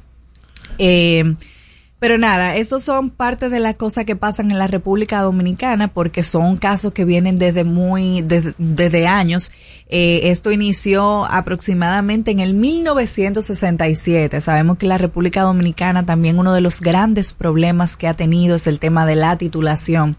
Eh, 0.77 1.35
pero 1.99 2.17
nada, 2.17 2.55
esos 2.55 2.81
son 2.81 3.09
parte 3.09 3.49
de 3.49 3.59
las 3.59 3.75
cosas 3.75 4.05
que 4.05 4.15
pasan 4.15 4.51
en 4.51 4.57
la 4.57 4.67
República 4.67 5.21
Dominicana 5.21 5.89
porque 5.89 6.23
son 6.23 6.55
casos 6.55 6.93
que 6.93 7.03
vienen 7.03 7.37
desde 7.37 7.65
muy, 7.65 8.21
desde, 8.21 8.53
desde 8.57 9.05
años. 9.05 9.51
Eh, 9.89 10.21
esto 10.31 10.53
inició 10.53 11.25
aproximadamente 11.25 12.31
en 12.31 12.39
el 12.39 12.53
1967. 12.53 14.39
Sabemos 14.39 14.77
que 14.77 14.85
la 14.85 14.97
República 14.97 15.41
Dominicana 15.41 16.05
también 16.05 16.39
uno 16.39 16.53
de 16.53 16.61
los 16.61 16.79
grandes 16.79 17.33
problemas 17.33 17.97
que 17.97 18.07
ha 18.07 18.13
tenido 18.13 18.55
es 18.55 18.67
el 18.67 18.79
tema 18.79 19.05
de 19.05 19.17
la 19.17 19.37
titulación. 19.37 20.15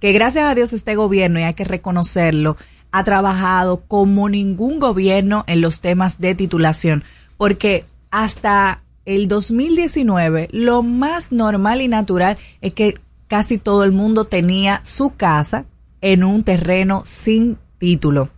Que 0.00 0.12
gracias 0.12 0.44
a 0.44 0.54
Dios 0.54 0.74
este 0.74 0.96
gobierno, 0.96 1.40
y 1.40 1.44
hay 1.44 1.54
que 1.54 1.64
reconocerlo, 1.64 2.58
ha 2.92 3.04
trabajado 3.04 3.82
como 3.88 4.28
ningún 4.28 4.78
gobierno 4.78 5.44
en 5.46 5.60
los 5.60 5.80
temas 5.80 6.20
de 6.20 6.34
titulación. 6.34 7.04
Porque 7.38 7.84
hasta 8.10 8.82
el 9.04 9.26
2019, 9.26 10.48
lo 10.52 10.82
más 10.82 11.32
normal 11.32 11.80
y 11.80 11.88
natural 11.88 12.36
es 12.60 12.74
que 12.74 12.94
casi 13.26 13.58
todo 13.58 13.84
el 13.84 13.92
mundo 13.92 14.24
tenía 14.26 14.80
su 14.84 15.14
casa 15.16 15.64
en 16.02 16.22
un 16.22 16.44
terreno 16.44 17.02
sin 17.04 17.58
título. 17.78 18.28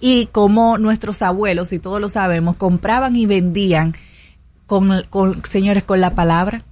Y 0.00 0.26
como 0.32 0.78
nuestros 0.78 1.22
abuelos, 1.22 1.72
y 1.72 1.78
todos 1.78 2.00
lo 2.00 2.08
sabemos, 2.08 2.56
compraban 2.56 3.14
y 3.14 3.26
vendían 3.26 3.94
con, 4.66 4.90
con 5.10 5.44
señores 5.44 5.84
con 5.84 6.00
la 6.00 6.14
palabra, 6.14 6.64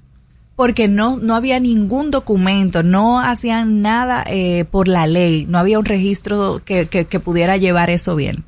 porque 0.60 0.88
no, 0.88 1.18
no 1.20 1.34
había 1.36 1.58
ningún 1.58 2.10
documento, 2.10 2.82
no 2.82 3.18
hacían 3.18 3.80
nada 3.80 4.22
eh, 4.26 4.66
por 4.70 4.88
la 4.88 5.06
ley, 5.06 5.46
no 5.48 5.56
había 5.56 5.78
un 5.78 5.86
registro 5.86 6.60
que, 6.62 6.86
que, 6.86 7.06
que 7.06 7.18
pudiera 7.18 7.56
llevar 7.56 7.88
eso 7.88 8.14
bien. 8.14 8.44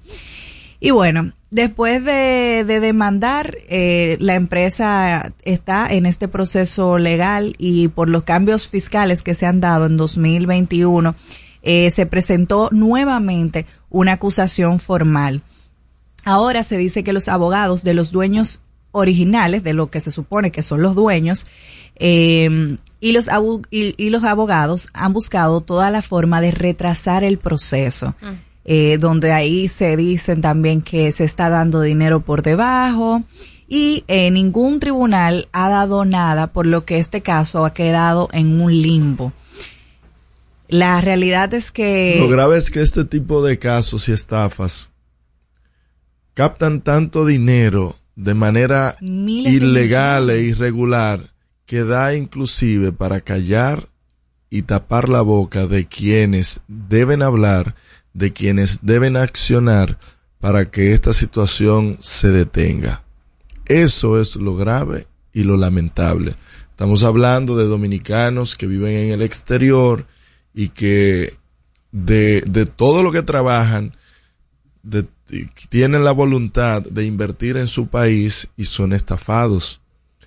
Y 0.79 0.91
bueno, 0.91 1.33
después 1.51 2.05
de, 2.05 2.65
de 2.67 2.81
demandar, 2.81 3.57
eh, 3.67 4.19
la 4.21 4.35
empresa 4.35 5.33
está 5.43 5.91
en 5.91 6.05
este 6.05 6.29
proceso 6.29 6.99
legal 6.99 7.55
y 7.57 7.89
por 7.89 8.11
los 8.11 8.25
cambios 8.25 8.69
fiscales 8.69 9.23
que 9.23 9.35
se 9.35 9.47
han 9.47 9.63
dado 9.63 9.87
en 9.87 9.97
2021, 9.97 11.15
eh, 11.63 11.91
se 11.91 12.05
presentó 12.05 12.69
nuevamente 12.73 13.65
una 13.89 14.13
acusación 14.13 14.81
formal. 14.81 15.41
Ahora 16.27 16.63
se 16.63 16.77
dice 16.77 17.05
que 17.05 17.15
los 17.15 17.31
abogados 17.31 17.85
de 17.85 17.95
los 17.95 18.13
dueños 18.13 18.61
originales, 18.93 19.65
de 19.65 19.73
lo 19.73 19.91
que 19.91 20.01
se 20.01 20.11
supone 20.13 20.51
que 20.53 20.63
son 20.63 20.81
los 20.83 20.95
dueños, 20.95 21.47
eh, 21.97 22.77
y, 23.01 23.13
los 23.13 23.29
abu- 23.29 23.67
y, 23.71 23.95
y 24.03 24.11
los 24.11 24.25
abogados 24.25 24.89
han 24.95 25.13
buscado 25.13 25.61
toda 25.61 25.91
la 25.91 26.01
forma 26.03 26.41
de 26.41 26.51
retrasar 26.53 27.25
el 27.25 27.39
proceso 27.39 28.15
eh, 28.65 28.97
donde 29.01 29.33
ahí 29.33 29.69
se 29.69 29.97
dicen 29.97 30.41
también 30.41 30.83
que 30.83 31.11
se 31.13 31.25
está 31.25 31.51
dando 31.51 31.81
dinero 31.81 32.21
por 32.21 32.43
debajo 32.43 33.23
y 33.69 34.05
eh, 34.07 34.31
ningún 34.31 34.79
tribunal 34.81 35.49
ha 35.53 35.69
dado 35.69 36.05
nada, 36.05 36.47
por 36.53 36.67
lo 36.67 36.85
que 36.85 36.99
este 36.99 37.23
caso 37.23 37.65
ha 37.65 37.73
quedado 37.73 38.29
en 38.33 38.61
un 38.61 38.71
limbo. 38.73 39.33
La 40.69 41.01
realidad 41.01 41.53
es 41.55 41.71
que... 41.73 42.17
Lo 42.21 42.29
grave 42.29 42.57
es 42.57 42.71
que 42.71 42.81
este 42.81 43.05
tipo 43.05 43.43
de 43.45 43.59
casos 43.59 44.09
y 44.09 44.13
estafas 44.13 44.91
captan 46.35 46.81
tanto 46.81 47.27
dinero 47.27 47.97
de 48.17 48.35
manera 48.35 48.97
Miles 49.01 49.53
de 49.61 49.67
ilegal 49.67 50.31
e 50.31 50.43
irregular 50.43 51.31
que 51.67 51.85
da 51.85 52.15
inclusive 52.15 52.93
para 52.93 53.21
callar 53.21 53.89
y 54.51 54.63
tapar 54.63 55.09
la 55.09 55.23
boca 55.23 55.67
de 55.67 55.87
quienes 55.87 56.63
deben 56.69 57.23
hablar, 57.23 57.75
de 58.13 58.33
quienes 58.33 58.81
deben 58.83 59.17
accionar 59.17 59.99
para 60.39 60.71
que 60.71 60.93
esta 60.93 61.13
situación 61.15 61.97
se 62.01 62.29
detenga. 62.29 63.03
Eso 63.65 64.21
es 64.21 64.37
lo 64.37 64.57
grave 64.57 65.07
y 65.33 65.45
lo 65.45 65.57
lamentable. 65.57 66.35
Estamos 66.69 67.05
hablando 67.05 67.57
de 67.57 67.65
dominicanos 67.65 68.57
que 68.57 68.67
viven 68.67 68.93
en 68.95 69.11
el 69.13 69.23
exterior 69.23 70.05
y 70.53 70.69
que 70.69 71.33
de, 71.93 72.43
de 72.47 72.67
todo 72.67 73.03
lo 73.03 73.13
que 73.13 73.23
trabajan, 73.23 73.95
de- 74.83 75.07
tienen 75.69 76.05
la 76.05 76.13
voluntad 76.13 76.83
de 76.83 77.05
invertir 77.05 77.57
en 77.57 77.67
su 77.67 77.87
país 77.89 78.49
y 78.57 78.65
son 78.65 78.93
estafados. 78.93 79.81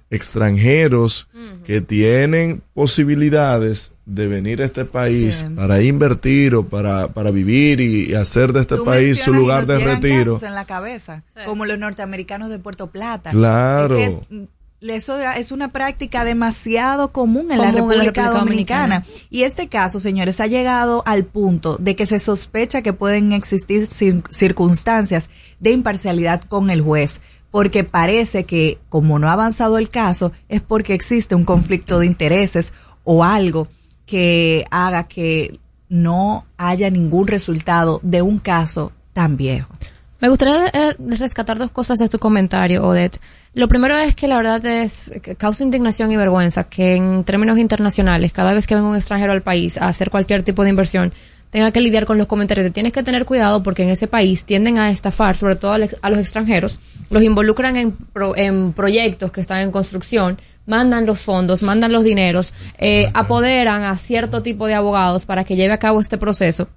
Extranjeros 0.09 1.27
que 1.65 1.81
tienen 1.81 2.61
posibilidades 2.73 3.91
de 4.05 4.27
venir 4.27 4.61
a 4.61 4.65
este 4.65 4.85
país 4.85 5.37
Sí. 5.47 5.53
para 5.55 5.81
invertir 5.81 6.55
o 6.55 6.67
para, 6.67 7.07
para 7.09 7.31
vivir 7.31 7.81
y, 7.81 8.11
y 8.11 8.13
hacer 8.13 8.53
de 8.53 8.61
este 8.61 8.75
Tú 8.77 8.85
país 8.85 9.19
su 9.19 9.33
lugar 9.33 9.67
nos 9.67 9.67
de 9.67 9.79
retiro. 9.79 10.33
casos 10.33 10.43
en 10.43 10.53
la 10.53 10.65
cabeza, 10.65 11.23
como 11.45 11.65
los 11.65 11.77
norteamericanos 11.79 12.49
de 12.49 12.59
Puerto 12.59 12.87
Plata. 12.91 13.31
Claro. 13.31 13.95
Que, 13.97 14.47
eso 14.89 15.17
es 15.19 15.51
una 15.51 15.69
práctica 15.71 16.23
demasiado 16.23 17.11
común 17.11 17.51
en, 17.51 17.59
la, 17.59 17.71
Común 17.71 17.91
en 17.91 17.97
la 17.99 18.03
República 18.05 18.29
Dominicana. 18.31 18.99
Dominicana. 18.99 19.03
Y 19.29 19.43
este 19.43 19.67
caso, 19.69 19.99
señores, 19.99 20.39
ha 20.39 20.47
llegado 20.47 21.03
al 21.05 21.25
punto 21.25 21.77
de 21.77 21.95
que 21.95 22.05
se 22.05 22.19
sospecha 22.19 22.81
que 22.81 22.93
pueden 22.93 23.31
existir 23.33 23.87
cir- 23.87 24.23
circunstancias 24.29 25.29
de 25.59 25.71
imparcialidad 25.71 26.41
con 26.41 26.69
el 26.69 26.81
juez. 26.81 27.21
Porque 27.51 27.83
parece 27.85 28.43
que, 28.45 28.79
como 28.89 29.17
no 29.17 29.29
ha 29.29 29.33
avanzado 29.33 29.77
el 29.77 29.89
caso, 29.89 30.31
es 30.49 30.61
porque 30.61 30.93
existe 30.93 31.35
un 31.35 31.45
conflicto 31.45 31.99
de 31.99 32.05
intereses 32.07 32.73
o 33.05 33.23
algo 33.23 33.67
que 34.05 34.65
haga 34.71 35.07
que 35.07 35.59
no 35.87 36.45
haya 36.57 36.89
ningún 36.89 37.27
resultado 37.27 37.99
de 38.03 38.21
un 38.21 38.39
caso 38.39 38.91
tan 39.13 39.37
viejo. 39.37 39.73
Me 40.19 40.29
gustaría 40.29 40.65
eh, 40.67 40.95
rescatar 40.99 41.57
dos 41.57 41.71
cosas 41.71 41.99
de 41.99 42.09
tu 42.09 42.19
comentario, 42.19 42.85
Odette. 42.85 43.19
Lo 43.55 43.69
primero 43.69 43.95
es 43.97 44.15
que 44.15 44.27
la 44.27 44.35
verdad 44.35 44.63
es 44.65 45.11
que 45.23 45.35
causa 45.37 45.63
indignación 45.63 46.11
y 46.11 46.17
vergüenza 46.17 46.65
que 46.65 46.95
en 46.97 47.23
términos 47.23 47.57
internacionales, 47.57 48.33
cada 48.33 48.53
vez 48.53 48.67
que 48.67 48.75
venga 48.75 48.89
un 48.89 48.97
extranjero 48.97 49.31
al 49.31 49.43
país 49.43 49.77
a 49.77 49.87
hacer 49.87 50.09
cualquier 50.09 50.43
tipo 50.43 50.63
de 50.63 50.71
inversión, 50.71 51.13
tenga 51.51 51.71
que 51.71 51.79
lidiar 51.79 52.05
con 52.05 52.17
los 52.17 52.27
comentarios 52.27 52.65
de 52.65 52.71
tienes 52.71 52.91
que 52.91 53.01
tener 53.01 53.23
cuidado 53.23 53.63
porque 53.63 53.83
en 53.83 53.89
ese 53.91 54.07
país 54.07 54.43
tienden 54.45 54.77
a 54.77 54.89
estafar, 54.89 55.37
sobre 55.37 55.55
todo 55.55 55.71
a 55.71 56.09
los 56.09 56.19
extranjeros, 56.19 56.79
los 57.09 57.23
involucran 57.23 57.77
en, 57.77 57.93
pro- 57.93 58.35
en 58.35 58.73
proyectos 58.73 59.31
que 59.31 59.39
están 59.39 59.61
en 59.61 59.71
construcción, 59.71 60.37
mandan 60.65 61.05
los 61.05 61.21
fondos, 61.21 61.63
mandan 61.63 61.93
los 61.93 62.03
dineros, 62.03 62.53
eh, 62.77 63.09
apoderan 63.13 63.83
a 63.83 63.95
cierto 63.95 64.41
tipo 64.43 64.67
de 64.67 64.73
abogados 64.73 65.25
para 65.25 65.45
que 65.45 65.55
lleve 65.55 65.73
a 65.73 65.77
cabo 65.77 66.01
este 66.01 66.17
proceso. 66.17 66.67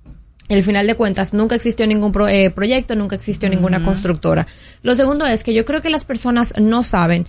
Al 0.48 0.62
final 0.62 0.86
de 0.86 0.94
cuentas, 0.94 1.34
nunca 1.34 1.54
existió 1.54 1.86
ningún 1.86 2.10
pro- 2.12 2.28
eh, 2.28 2.50
proyecto, 2.50 2.94
nunca 2.94 3.16
existió 3.16 3.48
ninguna 3.50 3.82
constructora. 3.82 4.46
Lo 4.82 4.94
segundo 4.94 5.26
es 5.26 5.44
que 5.44 5.52
yo 5.52 5.64
creo 5.64 5.82
que 5.82 5.90
las 5.90 6.04
personas 6.04 6.54
no 6.58 6.82
saben 6.82 7.26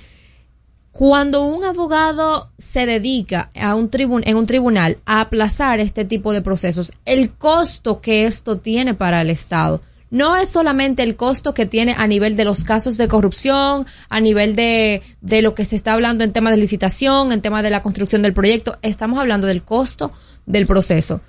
cuando 0.91 1.43
un 1.43 1.63
abogado 1.63 2.51
se 2.57 2.85
dedica 2.85 3.49
a 3.55 3.75
un 3.75 3.89
tribun 3.89 4.23
en 4.25 4.35
un 4.37 4.47
tribunal 4.47 4.97
a 5.05 5.21
aplazar 5.21 5.79
este 5.79 6.03
tipo 6.03 6.33
de 6.33 6.41
procesos, 6.41 6.91
el 7.05 7.31
costo 7.31 8.01
que 8.01 8.25
esto 8.25 8.57
tiene 8.57 8.93
para 8.95 9.21
el 9.21 9.29
Estado 9.29 9.81
no 10.11 10.35
es 10.35 10.49
solamente 10.49 11.03
el 11.03 11.15
costo 11.15 11.53
que 11.53 11.67
tiene 11.67 11.93
a 11.95 12.07
nivel 12.07 12.35
de 12.35 12.43
los 12.43 12.63
casos 12.63 12.97
de 12.97 13.07
corrupción, 13.07 13.85
a 14.09 14.19
nivel 14.19 14.55
de, 14.55 15.03
de 15.21 15.43
lo 15.43 15.53
que 15.53 15.65
se 15.65 15.75
está 15.75 15.93
hablando 15.93 16.23
en 16.23 16.33
temas 16.33 16.51
de 16.51 16.57
licitación, 16.57 17.31
en 17.31 17.41
temas 17.41 17.61
de 17.61 17.69
la 17.69 17.83
construcción 17.83 18.23
del 18.23 18.33
proyecto, 18.33 18.79
estamos 18.81 19.19
hablando 19.19 19.45
del 19.45 19.61
costo 19.61 20.11
del 20.47 20.65
proceso 20.65 21.21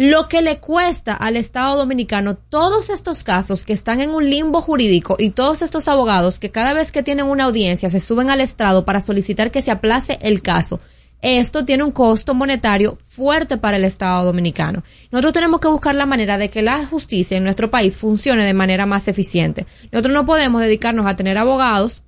lo 0.00 0.28
que 0.28 0.40
le 0.40 0.60
cuesta 0.60 1.12
al 1.12 1.36
Estado 1.36 1.76
dominicano 1.76 2.34
todos 2.34 2.88
estos 2.88 3.22
casos 3.22 3.66
que 3.66 3.74
están 3.74 4.00
en 4.00 4.08
un 4.08 4.30
limbo 4.30 4.62
jurídico 4.62 5.16
y 5.18 5.28
todos 5.28 5.60
estos 5.60 5.88
abogados 5.88 6.40
que 6.40 6.50
cada 6.50 6.72
vez 6.72 6.90
que 6.90 7.02
tienen 7.02 7.26
una 7.26 7.44
audiencia 7.44 7.90
se 7.90 8.00
suben 8.00 8.30
al 8.30 8.40
estrado 8.40 8.86
para 8.86 9.02
solicitar 9.02 9.50
que 9.50 9.60
se 9.60 9.70
aplace 9.70 10.18
el 10.22 10.40
caso. 10.40 10.80
Esto 11.20 11.66
tiene 11.66 11.84
un 11.84 11.90
costo 11.90 12.32
monetario 12.32 12.96
fuerte 13.02 13.58
para 13.58 13.76
el 13.76 13.84
Estado 13.84 14.24
dominicano. 14.24 14.82
Nosotros 15.10 15.34
tenemos 15.34 15.60
que 15.60 15.68
buscar 15.68 15.94
la 15.94 16.06
manera 16.06 16.38
de 16.38 16.48
que 16.48 16.62
la 16.62 16.86
justicia 16.86 17.36
en 17.36 17.44
nuestro 17.44 17.70
país 17.70 17.98
funcione 17.98 18.46
de 18.46 18.54
manera 18.54 18.86
más 18.86 19.06
eficiente. 19.06 19.66
Nosotros 19.92 20.14
no 20.14 20.24
podemos 20.24 20.62
dedicarnos 20.62 21.04
a 21.06 21.16
tener 21.16 21.36
abogados, 21.36 22.04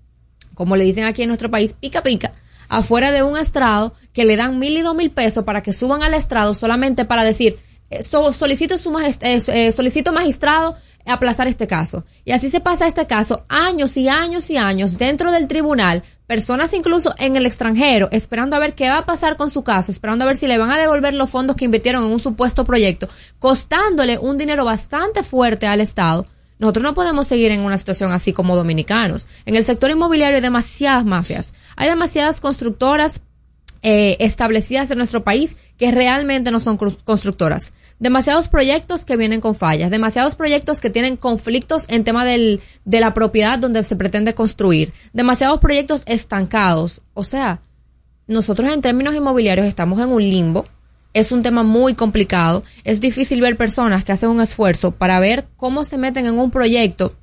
como 0.54 0.76
le 0.76 0.84
dicen 0.84 1.04
aquí 1.04 1.24
en 1.24 1.28
nuestro 1.28 1.50
país, 1.50 1.76
pica 1.78 2.02
pica, 2.02 2.32
afuera 2.70 3.12
de 3.12 3.22
un 3.22 3.36
estrado 3.36 3.92
que 4.14 4.24
le 4.24 4.36
dan 4.36 4.58
mil 4.58 4.78
y 4.78 4.80
dos 4.80 4.96
mil 4.96 5.10
pesos 5.10 5.44
para 5.44 5.62
que 5.62 5.74
suban 5.74 6.02
al 6.02 6.14
estrado 6.14 6.54
solamente 6.54 7.04
para 7.04 7.22
decir, 7.22 7.58
so- 8.02 8.32
solicito, 8.32 8.78
su 8.78 8.90
majest- 8.90 9.22
eh, 9.22 9.66
eh, 9.66 9.72
solicito 9.72 10.12
magistrado 10.12 10.76
aplazar 11.04 11.48
este 11.48 11.66
caso. 11.66 12.04
Y 12.24 12.32
así 12.32 12.48
se 12.48 12.60
pasa 12.60 12.86
este 12.86 13.06
caso 13.06 13.44
años 13.48 13.96
y 13.96 14.08
años 14.08 14.48
y 14.50 14.56
años 14.56 14.98
dentro 14.98 15.32
del 15.32 15.48
tribunal, 15.48 16.02
personas 16.28 16.72
incluso 16.74 17.12
en 17.18 17.34
el 17.36 17.44
extranjero, 17.44 18.08
esperando 18.12 18.54
a 18.56 18.60
ver 18.60 18.74
qué 18.74 18.88
va 18.88 18.98
a 18.98 19.04
pasar 19.06 19.36
con 19.36 19.50
su 19.50 19.64
caso, 19.64 19.90
esperando 19.90 20.24
a 20.24 20.28
ver 20.28 20.36
si 20.36 20.46
le 20.46 20.58
van 20.58 20.70
a 20.70 20.78
devolver 20.78 21.12
los 21.14 21.28
fondos 21.28 21.56
que 21.56 21.64
invirtieron 21.64 22.04
en 22.04 22.10
un 22.12 22.20
supuesto 22.20 22.64
proyecto, 22.64 23.08
costándole 23.40 24.16
un 24.18 24.38
dinero 24.38 24.64
bastante 24.64 25.22
fuerte 25.24 25.66
al 25.66 25.80
Estado. 25.80 26.24
Nosotros 26.60 26.84
no 26.84 26.94
podemos 26.94 27.26
seguir 27.26 27.50
en 27.50 27.60
una 27.60 27.76
situación 27.76 28.12
así 28.12 28.32
como 28.32 28.54
dominicanos. 28.54 29.26
En 29.44 29.56
el 29.56 29.64
sector 29.64 29.90
inmobiliario 29.90 30.36
hay 30.36 30.42
demasiadas 30.42 31.04
mafias, 31.04 31.54
hay 31.74 31.88
demasiadas 31.88 32.40
constructoras 32.40 33.22
eh, 33.82 34.16
establecidas 34.20 34.90
en 34.90 34.98
nuestro 34.98 35.24
país 35.24 35.58
que 35.76 35.90
realmente 35.90 36.50
no 36.50 36.60
son 36.60 36.76
constructoras. 36.76 37.72
Demasiados 37.98 38.48
proyectos 38.48 39.04
que 39.04 39.16
vienen 39.16 39.40
con 39.40 39.54
fallas, 39.54 39.90
demasiados 39.90 40.34
proyectos 40.34 40.80
que 40.80 40.90
tienen 40.90 41.16
conflictos 41.16 41.86
en 41.88 42.04
tema 42.04 42.24
del, 42.24 42.60
de 42.84 43.00
la 43.00 43.14
propiedad 43.14 43.58
donde 43.58 43.84
se 43.84 43.96
pretende 43.96 44.34
construir, 44.34 44.92
demasiados 45.12 45.60
proyectos 45.60 46.02
estancados. 46.06 47.02
O 47.14 47.24
sea, 47.24 47.60
nosotros 48.26 48.72
en 48.72 48.80
términos 48.80 49.14
inmobiliarios 49.14 49.66
estamos 49.66 50.00
en 50.00 50.10
un 50.10 50.22
limbo. 50.22 50.64
Es 51.14 51.30
un 51.30 51.42
tema 51.42 51.62
muy 51.62 51.94
complicado. 51.94 52.62
Es 52.84 53.00
difícil 53.00 53.40
ver 53.40 53.56
personas 53.56 54.02
que 54.04 54.12
hacen 54.12 54.30
un 54.30 54.40
esfuerzo 54.40 54.92
para 54.92 55.20
ver 55.20 55.46
cómo 55.56 55.84
se 55.84 55.98
meten 55.98 56.26
en 56.26 56.38
un 56.38 56.50
proyecto 56.50 57.14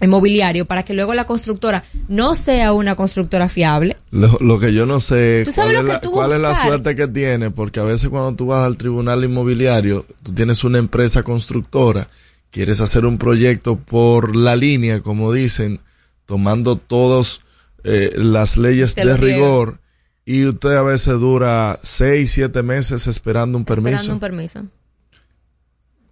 inmobiliario 0.00 0.64
para 0.64 0.84
que 0.84 0.94
luego 0.94 1.14
la 1.14 1.24
constructora 1.26 1.84
no 2.08 2.34
sea 2.34 2.72
una 2.72 2.94
constructora 2.94 3.48
fiable. 3.48 3.96
Lo, 4.10 4.38
lo 4.40 4.58
que 4.58 4.72
yo 4.72 4.86
no 4.86 5.00
sé 5.00 5.42
¿Tú 5.44 5.52
sabes 5.52 5.74
cuál, 5.74 5.74
lo 5.74 5.80
es, 5.80 5.86
que 5.86 5.92
la, 5.92 6.00
tú 6.00 6.10
cuál 6.12 6.32
es 6.32 6.40
la 6.40 6.48
buscar? 6.50 6.68
suerte 6.68 6.96
que 6.96 7.08
tiene, 7.08 7.50
porque 7.50 7.80
a 7.80 7.84
veces 7.84 8.08
cuando 8.08 8.34
tú 8.34 8.46
vas 8.46 8.64
al 8.64 8.76
tribunal 8.76 9.24
inmobiliario, 9.24 10.06
tú 10.22 10.32
tienes 10.32 10.64
una 10.64 10.78
empresa 10.78 11.22
constructora, 11.22 12.08
quieres 12.50 12.80
hacer 12.80 13.04
un 13.04 13.18
proyecto 13.18 13.76
por 13.76 14.36
la 14.36 14.56
línea, 14.56 15.00
como 15.00 15.32
dicen, 15.32 15.80
tomando 16.26 16.76
todas 16.76 17.40
las 17.82 18.56
leyes 18.58 18.94
de 18.94 19.16
rigor, 19.16 19.80
y 20.24 20.44
usted 20.44 20.76
a 20.76 20.82
veces 20.82 21.14
dura 21.14 21.78
seis, 21.82 22.32
siete 22.32 22.62
meses 22.62 23.06
esperando 23.06 23.56
un 23.56 23.64
permiso 23.64 23.96
Esperando 23.96 24.14
un 24.14 24.20
permiso. 24.20 24.66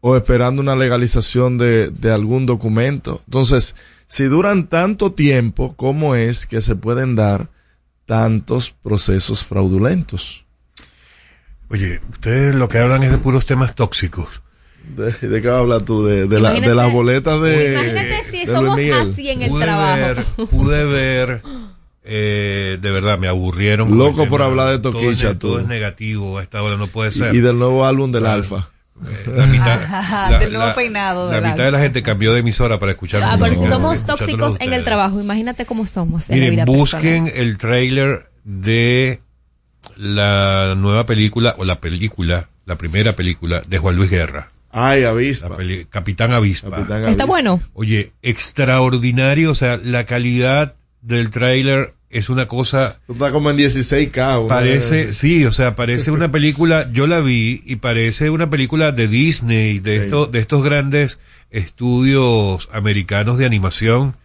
O 0.01 0.17
esperando 0.17 0.63
una 0.63 0.77
legalización 0.77 1.59
de, 1.59 1.91
de 1.91 2.13
algún 2.13 2.47
documento. 2.47 3.21
Entonces, 3.27 3.75
si 4.07 4.25
duran 4.25 4.69
tanto 4.69 5.13
tiempo, 5.13 5.75
¿cómo 5.77 6.15
es 6.15 6.47
que 6.47 6.61
se 6.63 6.77
pueden 6.77 7.17
dar 7.17 7.49
tantos 8.05 8.71
procesos 8.71 9.45
fraudulentos? 9.45 10.45
Oye, 11.69 12.01
ustedes 12.11 12.55
lo 12.55 12.69
que 12.69 12.79
hablan 12.79 13.03
es 13.03 13.11
de 13.11 13.19
puros 13.19 13.47
temas 13.47 13.75
tóxicos. 13.75 14.43
¿De, 14.97 15.11
de 15.11 15.43
qué 15.43 15.49
hablas 15.49 15.85
tú? 15.85 16.05
De, 16.07 16.29
de, 16.29 16.41
la, 16.41 16.53
de 16.53 16.75
las 16.75 16.93
boletas 16.93 17.41
de. 17.43 17.73
Imagínate 17.73 18.23
si 18.31 18.47
de 18.47 18.53
somos 18.53 18.79
así 18.79 19.31
en 19.31 19.43
el 19.43 19.51
pude 19.51 19.65
trabajo. 19.65 19.99
ver, 19.99 20.25
pude 20.47 20.85
ver, 20.85 21.43
eh, 22.05 22.79
de 22.81 22.91
verdad, 22.93 23.19
me 23.19 23.27
aburrieron. 23.27 23.99
Loco 23.99 24.27
por 24.29 24.43
hablar 24.43 24.71
de 24.71 24.79
Todo 24.79 24.97
es 25.01 25.05
Toquicha, 25.05 25.35
Todo, 25.35 25.59
es 25.59 25.67
negativo 25.67 26.39
a 26.39 26.43
esta 26.45 26.63
hora, 26.63 26.77
no 26.77 26.87
puede 26.87 27.11
ser. 27.11 27.35
Y 27.35 27.41
del 27.41 27.59
nuevo 27.59 27.85
álbum 27.85 28.13
del 28.13 28.23
Claro. 28.23 28.37
Alfa. 28.37 28.71
Eh, 29.05 29.31
la 29.35 29.47
mitad, 29.49 30.39
Del 30.41 30.53
nuevo 30.55 30.75
peinado 30.75 31.31
La 31.31 31.41
mitad 31.43 31.65
de 31.65 31.71
la 31.71 31.79
gente 31.81 32.03
cambió 32.03 32.33
de 32.33 32.41
emisora 32.41 32.79
para 32.81 32.93
escuchar 32.93 33.23
Ah, 33.23 33.37
pero 33.39 33.55
si 33.55 33.67
somos 33.67 34.07
tóxicos 34.07 34.57
en 34.61 34.73
el 34.73 34.85
trabajo, 34.85 35.21
imagínate 35.21 35.67
cómo 35.67 35.87
somos 35.87 36.31
en 36.31 36.37
la 36.37 36.41
Miren, 36.41 36.55
vida 36.55 36.65
busquen 36.65 37.25
personal. 37.25 37.33
el 37.49 37.59
trailer 37.59 38.31
de 38.45 39.21
la 39.97 40.75
nueva 40.77 41.07
película, 41.07 41.55
o 41.59 41.65
la 41.65 41.81
película, 41.81 42.49
la 42.65 42.77
primera 42.77 43.13
película 43.13 43.63
de 43.67 43.79
Juan 43.79 43.97
Luis 43.97 44.11
Guerra. 44.11 44.49
Ay, 44.73 45.05
avispa. 45.05 45.57
Peli- 45.57 45.87
Capitán 45.89 46.33
Avispa. 46.33 46.71
Capitán 46.71 46.99
Está 46.99 47.07
Avispa. 47.09 47.25
bueno. 47.27 47.61
Oye, 47.75 48.13
extraordinario, 48.23 49.51
o 49.51 49.55
sea, 49.55 49.79
la 49.83 50.05
calidad 50.07 50.75
del 51.03 51.31
trailer 51.31 51.95
es 52.11 52.29
una 52.29 52.47
cosa 52.47 53.01
Tú 53.07 53.15
estás 53.15 53.33
como 53.33 53.51
en 53.51 53.57
16K. 53.59 54.39
una 54.41 54.49
Parece, 54.49 55.13
sí, 55.13 55.45
o 55.45 55.53
sea, 55.53 55.75
parece 55.77 56.11
una 56.11 56.31
película, 56.33 56.89
yo 56.93 57.07
la 57.07 57.21
vi 57.21 57.63
y 57.67 57.77
parece 57.77 58.31
una 58.31 58.49
película 58.51 58.93
de 58.93 59.09
Disney, 59.09 59.79
de 59.81 59.99
Sí. 59.99 60.05
estos, 60.05 60.33
de 60.33 60.39
estos 60.39 60.63
grandes 60.63 61.19
estudios 61.51 62.69
americanos 62.73 63.39
de 63.39 63.47
animación, 63.47 64.17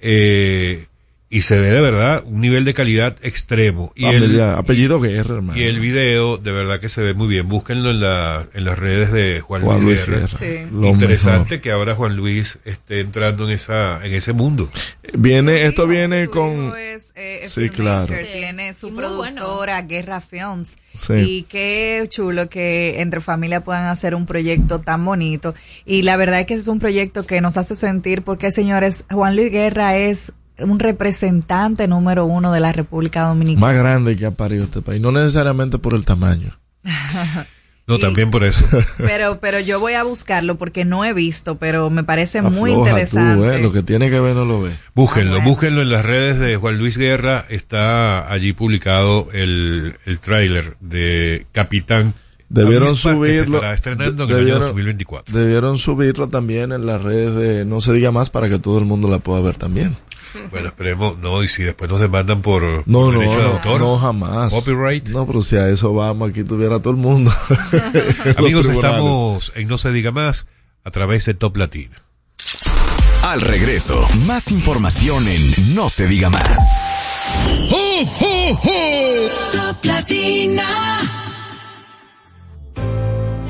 eh, 0.00 0.86
y 1.28 1.42
se 1.42 1.58
ve 1.58 1.70
de 1.70 1.80
verdad 1.80 2.22
un 2.24 2.40
nivel 2.40 2.64
de 2.64 2.72
calidad 2.72 3.16
extremo. 3.22 3.92
Y 3.96 4.06
el, 4.06 4.40
apellido 4.40 5.00
Guerra, 5.00 5.36
hermano. 5.36 5.58
y 5.58 5.64
el 5.64 5.80
video, 5.80 6.36
de 6.36 6.52
verdad 6.52 6.78
que 6.78 6.88
se 6.88 7.02
ve 7.02 7.14
muy 7.14 7.26
bien. 7.26 7.48
Búsquenlo 7.48 7.90
en, 7.90 8.00
la, 8.00 8.46
en 8.54 8.64
las 8.64 8.78
redes 8.78 9.12
de 9.12 9.40
Juan, 9.40 9.62
Juan 9.62 9.82
Luis, 9.82 10.06
Guerra. 10.06 10.20
Guerra. 10.20 10.38
Sí. 10.38 10.68
Lo 10.70 10.86
Interesante 10.86 11.60
que 11.60 11.72
ahora 11.72 11.96
Juan 11.96 12.16
Luis 12.16 12.60
esté 12.64 13.00
entrando 13.00 13.44
en 13.44 13.54
esa, 13.54 14.04
en 14.06 14.12
ese 14.12 14.34
mundo. 14.34 14.70
Viene, 15.14 15.66
esto 15.66 15.88
viene 15.88 16.28
con. 16.28 16.72
es, 16.78 17.12
eh, 17.16 17.40
es 17.42 17.50
Sí, 17.50 17.70
claro. 17.70 18.14
Tiene 18.32 18.72
su 18.72 18.94
productora, 18.94 19.82
Guerra 19.82 20.20
Films. 20.20 20.78
Sí. 20.96 21.14
Y 21.14 21.42
qué 21.42 22.06
chulo 22.08 22.48
que 22.48 23.00
entre 23.00 23.20
familia 23.20 23.60
puedan 23.60 23.88
hacer 23.88 24.14
un 24.14 24.26
proyecto 24.26 24.80
tan 24.80 25.04
bonito. 25.04 25.54
Y 25.84 26.02
la 26.02 26.16
verdad 26.16 26.40
es 26.40 26.46
que 26.46 26.54
es 26.54 26.68
un 26.68 26.78
proyecto 26.78 27.26
que 27.26 27.40
nos 27.40 27.56
hace 27.56 27.74
sentir, 27.74 28.22
porque 28.22 28.52
señores, 28.52 29.04
Juan 29.10 29.34
Luis 29.34 29.50
Guerra 29.50 29.96
es 29.96 30.32
un 30.58 30.78
representante 30.78 31.86
número 31.88 32.24
uno 32.26 32.52
de 32.52 32.60
la 32.60 32.72
República 32.72 33.22
Dominicana. 33.22 33.66
Más 33.66 33.76
grande 33.76 34.16
que 34.16 34.26
ha 34.26 34.30
parido 34.30 34.64
este 34.64 34.82
país. 34.82 35.00
No 35.00 35.12
necesariamente 35.12 35.78
por 35.78 35.94
el 35.94 36.04
tamaño. 36.04 36.58
No, 37.86 37.98
también 38.00 38.30
por 38.30 38.42
eso. 38.44 38.64
Pero, 38.98 39.38
pero 39.40 39.60
yo 39.60 39.78
voy 39.80 39.92
a 39.94 40.02
buscarlo 40.02 40.56
porque 40.56 40.84
no 40.84 41.04
he 41.04 41.12
visto, 41.12 41.56
pero 41.56 41.90
me 41.90 42.04
parece 42.04 42.42
muy 42.42 42.70
Afloja 42.70 42.90
interesante. 42.90 43.36
Tú, 43.36 43.44
eh, 43.52 43.62
lo 43.62 43.72
que 43.72 43.82
tiene 43.82 44.10
que 44.10 44.18
ver 44.20 44.34
no 44.34 44.44
lo 44.44 44.62
ve. 44.62 44.72
Búsquenlo, 44.94 45.32
Ah, 45.32 45.34
bueno. 45.36 45.50
búsquenlo 45.50 45.82
en 45.82 45.90
las 45.90 46.04
redes 46.04 46.38
de 46.38 46.56
Juan 46.56 46.78
Luis 46.78 46.96
Guerra. 46.98 47.44
Está 47.48 48.30
allí 48.32 48.52
publicado 48.52 49.28
el, 49.32 49.94
el 50.04 50.18
tráiler 50.20 50.76
de 50.80 51.46
Capitán. 51.52 52.14
Debieron 52.48 52.94
subirlo. 52.94 53.60
debieron- 53.60 54.60
2024. 54.68 55.36
Debieron 55.36 55.78
subirlo 55.78 56.28
también 56.28 56.70
en 56.70 56.86
las 56.86 57.02
redes 57.02 57.34
de 57.34 57.64
No 57.64 57.80
se 57.80 57.92
diga 57.92 58.12
más 58.12 58.30
para 58.30 58.48
que 58.48 58.60
todo 58.60 58.78
el 58.78 58.84
mundo 58.84 59.08
la 59.08 59.18
pueda 59.18 59.40
ver 59.40 59.56
también. 59.56 59.96
Bueno, 60.50 60.68
esperemos, 60.68 61.18
no, 61.18 61.42
y 61.42 61.48
si 61.48 61.62
después 61.62 61.90
nos 61.90 62.00
demandan 62.00 62.42
por, 62.42 62.62
No, 62.86 63.10
no, 63.12 63.18
derecho 63.18 63.36
de 63.38 63.42
no, 63.44 63.50
autor. 63.54 63.80
no, 63.80 63.98
jamás. 63.98 64.52
Copyright. 64.54 65.08
No, 65.08 65.26
pero 65.26 65.40
si 65.40 65.56
a 65.56 65.68
eso 65.68 65.92
vamos, 65.94 66.30
aquí 66.30 66.44
tuviera 66.44 66.78
todo 66.80 66.90
el 66.92 66.98
mundo. 66.98 67.32
Amigos, 68.38 68.66
estamos 68.66 69.52
en 69.56 69.68
No 69.68 69.78
se 69.78 69.90
diga 69.92 70.12
más 70.12 70.46
a 70.84 70.90
través 70.90 71.24
de 71.26 71.34
Top 71.34 71.56
Latina. 71.56 71.96
Al 73.22 73.40
regreso, 73.40 74.06
más 74.26 74.52
información 74.52 75.26
en 75.26 75.74
No 75.74 75.88
se 75.90 76.06
diga 76.06 76.30
más. 76.30 76.60
Top 79.52 79.84
Latina. 79.84 80.64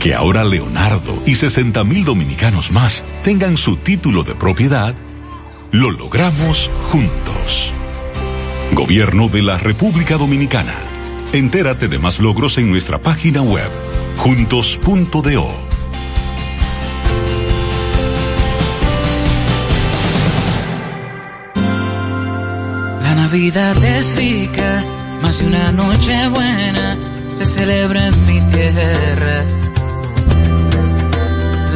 Que 0.00 0.14
ahora 0.14 0.44
Leonardo 0.44 1.20
y 1.26 1.34
60 1.34 1.82
mil 1.84 2.04
dominicanos 2.04 2.70
más 2.70 3.04
tengan 3.24 3.56
su 3.56 3.76
título 3.76 4.22
de 4.22 4.34
propiedad, 4.34 4.94
lo 5.76 5.90
logramos 5.90 6.70
juntos. 6.90 7.70
Gobierno 8.72 9.28
de 9.28 9.42
la 9.42 9.58
República 9.58 10.16
Dominicana. 10.16 10.74
Entérate 11.34 11.88
de 11.88 11.98
más 11.98 12.18
logros 12.18 12.56
en 12.56 12.70
nuestra 12.70 12.98
página 12.98 13.42
web, 13.42 13.70
juntos.do. 14.16 15.50
La 23.02 23.14
Navidad 23.14 23.84
es 23.84 24.16
rica, 24.16 24.82
más 25.20 25.38
de 25.38 25.46
una 25.46 25.72
noche 25.72 26.28
buena 26.28 26.96
se 27.36 27.44
celebra 27.44 28.06
en 28.06 28.26
mi 28.26 28.40
tierra. 28.50 29.44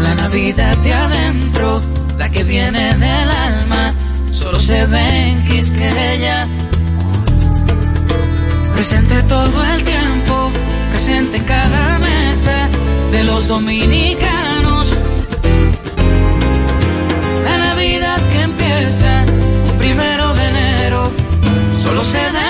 La 0.03 0.15
Navidad 0.15 0.77
de 0.79 0.95
adentro, 0.95 1.83
la 2.17 2.31
que 2.31 2.45
viene 2.45 2.95
del 2.95 3.31
alma, 3.31 3.60
solo 4.51 4.61
se 4.61 4.87
ve 4.87 5.29
en 5.29 5.45
Quisqueya. 5.45 6.49
Presente 8.75 9.23
todo 9.25 9.65
el 9.75 9.85
tiempo, 9.85 10.51
presente 10.91 11.37
en 11.37 11.45
cada 11.45 11.99
mesa 12.01 12.69
de 13.13 13.23
los 13.25 13.47
dominicanos. 13.47 14.89
La 17.45 17.59
Navidad 17.59 18.21
que 18.33 18.43
empieza 18.43 19.25
un 19.71 19.79
primero 19.79 20.35
de 20.35 20.49
enero 20.49 21.11
solo 21.81 22.05
se 22.05 22.19
da 22.33 22.50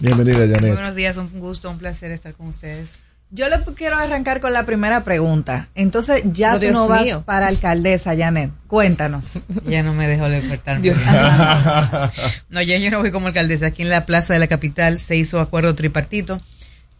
Bienvenida, 0.00 0.38
Janet. 0.38 0.72
Buenos 0.72 0.94
días, 0.94 1.18
un 1.18 1.28
gusto, 1.38 1.68
un 1.68 1.76
placer 1.76 2.10
estar 2.10 2.32
con 2.32 2.46
ustedes. 2.48 2.88
Yo 3.30 3.48
le 3.48 3.56
quiero 3.74 3.96
arrancar 3.96 4.40
con 4.40 4.52
la 4.52 4.64
primera 4.64 5.02
pregunta. 5.02 5.68
Entonces, 5.74 6.22
ya 6.32 6.54
Oh, 6.54 6.60
tú 6.60 6.66
no 6.70 6.86
vas 6.86 7.02
mío. 7.02 7.22
para 7.26 7.48
alcaldesa, 7.48 8.16
Janet. 8.16 8.50
Cuéntanos. 8.68 9.42
Ya 9.66 9.82
no 9.82 9.94
me 9.94 10.06
dejó 10.06 10.28
despertar. 10.28 10.80
no, 12.48 12.62
ya 12.62 12.78
yo 12.78 12.90
no 12.90 13.00
voy 13.00 13.10
como 13.10 13.26
alcaldesa. 13.26 13.66
Aquí 13.66 13.82
en 13.82 13.90
la 13.90 14.06
plaza 14.06 14.32
de 14.32 14.38
la 14.38 14.46
capital 14.46 15.00
se 15.00 15.16
hizo 15.16 15.40
acuerdo 15.40 15.74
tripartito, 15.74 16.40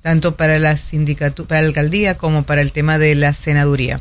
tanto 0.03 0.37
para 0.37 0.59
la 0.59 0.77
para 1.47 1.63
la 1.63 1.69
alcaldía 1.69 2.17
como 2.17 2.43
para 2.43 2.61
el 2.61 2.73
tema 2.73 2.99
de 2.99 3.15
la 3.15 3.33
senaduría. 3.33 4.01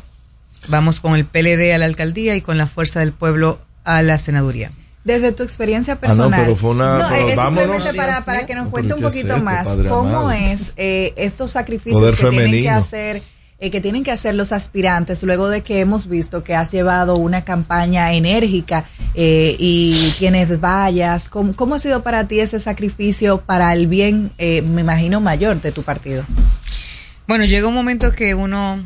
Vamos 0.68 0.98
con 1.00 1.14
el 1.14 1.24
PLD 1.26 1.72
a 1.74 1.78
la 1.78 1.84
alcaldía 1.86 2.34
y 2.34 2.40
con 2.40 2.58
la 2.58 2.66
Fuerza 2.66 3.00
del 3.00 3.12
Pueblo 3.12 3.60
a 3.84 4.02
la 4.02 4.18
senaduría. 4.18 4.72
Desde 5.06 5.30
tu 5.32 5.42
experiencia 5.44 5.92
Ah, 5.94 5.96
no, 5.96 6.00
personal. 6.00 6.40
pero 6.44 6.56
fue 6.56 6.70
una- 6.70 6.98
No, 6.98 7.08
pero 7.08 7.28
es 7.28 7.36
vámonos. 7.36 7.62
simplemente 7.84 7.96
para, 7.96 8.20
para 8.24 8.44
que 8.44 8.54
nos 8.56 8.64
No, 8.66 8.70
cuente 8.72 8.92
un 8.94 9.00
¿qué 9.00 9.06
es 9.06 9.12
poquito 9.14 9.34
esto, 9.34 9.44
más 9.44 9.66
cómo 9.88 10.08
amado? 10.18 10.30
es 10.32 10.72
eh, 10.76 11.14
estos 11.16 11.52
sacrificios 11.52 12.00
Poder 12.00 12.14
que 12.16 12.28
tienen 12.28 12.62
que 12.62 12.68
hacer 12.70 13.22
eh, 13.58 13.70
que 13.70 13.80
tienen 13.80 14.04
que 14.04 14.10
hacer 14.10 14.34
los 14.34 14.52
aspirantes 14.52 15.22
luego 15.22 15.48
de 15.48 15.62
que 15.62 15.80
hemos 15.80 16.08
visto 16.08 16.44
que 16.44 16.54
has 16.54 16.72
llevado 16.72 17.14
una 17.14 17.42
campaña 17.44 18.12
enérgica 18.12 18.84
eh, 19.14 19.56
y 19.58 20.12
tienes 20.18 20.60
vallas. 20.60 21.30
¿Cómo, 21.30 21.54
¿Cómo 21.56 21.76
ha 21.76 21.78
sido 21.78 22.02
para 22.02 22.26
ti 22.28 22.40
ese 22.40 22.60
sacrificio 22.60 23.40
para 23.40 23.72
el 23.72 23.86
bien, 23.86 24.32
eh, 24.36 24.60
me 24.60 24.82
imagino, 24.82 25.20
mayor 25.22 25.58
de 25.62 25.72
tu 25.72 25.84
partido? 25.84 26.22
Bueno, 27.26 27.44
llega 27.46 27.66
un 27.68 27.74
momento 27.74 28.12
que 28.12 28.34
uno 28.34 28.84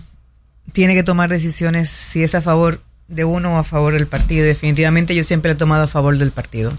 tiene 0.72 0.94
que 0.94 1.02
tomar 1.02 1.30
decisiones 1.30 1.88
si 1.90 2.22
es 2.22 2.34
a 2.36 2.40
favor 2.42 2.80
de 3.10 3.24
uno 3.24 3.58
a 3.58 3.64
favor 3.64 3.92
del 3.92 4.06
partido. 4.06 4.46
Definitivamente 4.46 5.14
yo 5.14 5.22
siempre 5.22 5.50
he 5.50 5.54
tomado 5.54 5.84
a 5.84 5.88
favor 5.88 6.16
del 6.16 6.30
partido. 6.30 6.72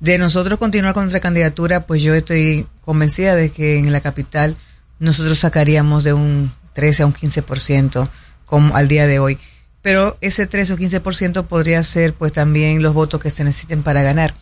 De 0.00 0.18
nosotros 0.18 0.58
continuar 0.58 0.94
con 0.94 1.04
nuestra 1.04 1.20
candidatura, 1.20 1.86
pues 1.86 2.02
yo 2.02 2.14
estoy 2.14 2.66
convencida 2.82 3.34
de 3.34 3.50
que 3.50 3.78
en 3.78 3.92
la 3.92 4.00
capital 4.00 4.56
nosotros 4.98 5.38
sacaríamos 5.38 6.04
de 6.04 6.12
un 6.12 6.52
13 6.74 7.02
a 7.02 7.06
un 7.06 7.14
15% 7.14 8.08
como 8.44 8.76
al 8.76 8.88
día 8.88 9.06
de 9.06 9.18
hoy. 9.18 9.38
Pero 9.82 10.16
ese 10.20 10.46
13 10.46 10.74
o 10.74 10.76
15% 10.76 11.46
podría 11.46 11.82
ser 11.82 12.14
pues 12.14 12.32
también 12.32 12.82
los 12.82 12.94
votos 12.94 13.20
que 13.20 13.30
se 13.30 13.44
necesiten 13.44 13.82
para 13.82 14.02
ganar. 14.02 14.34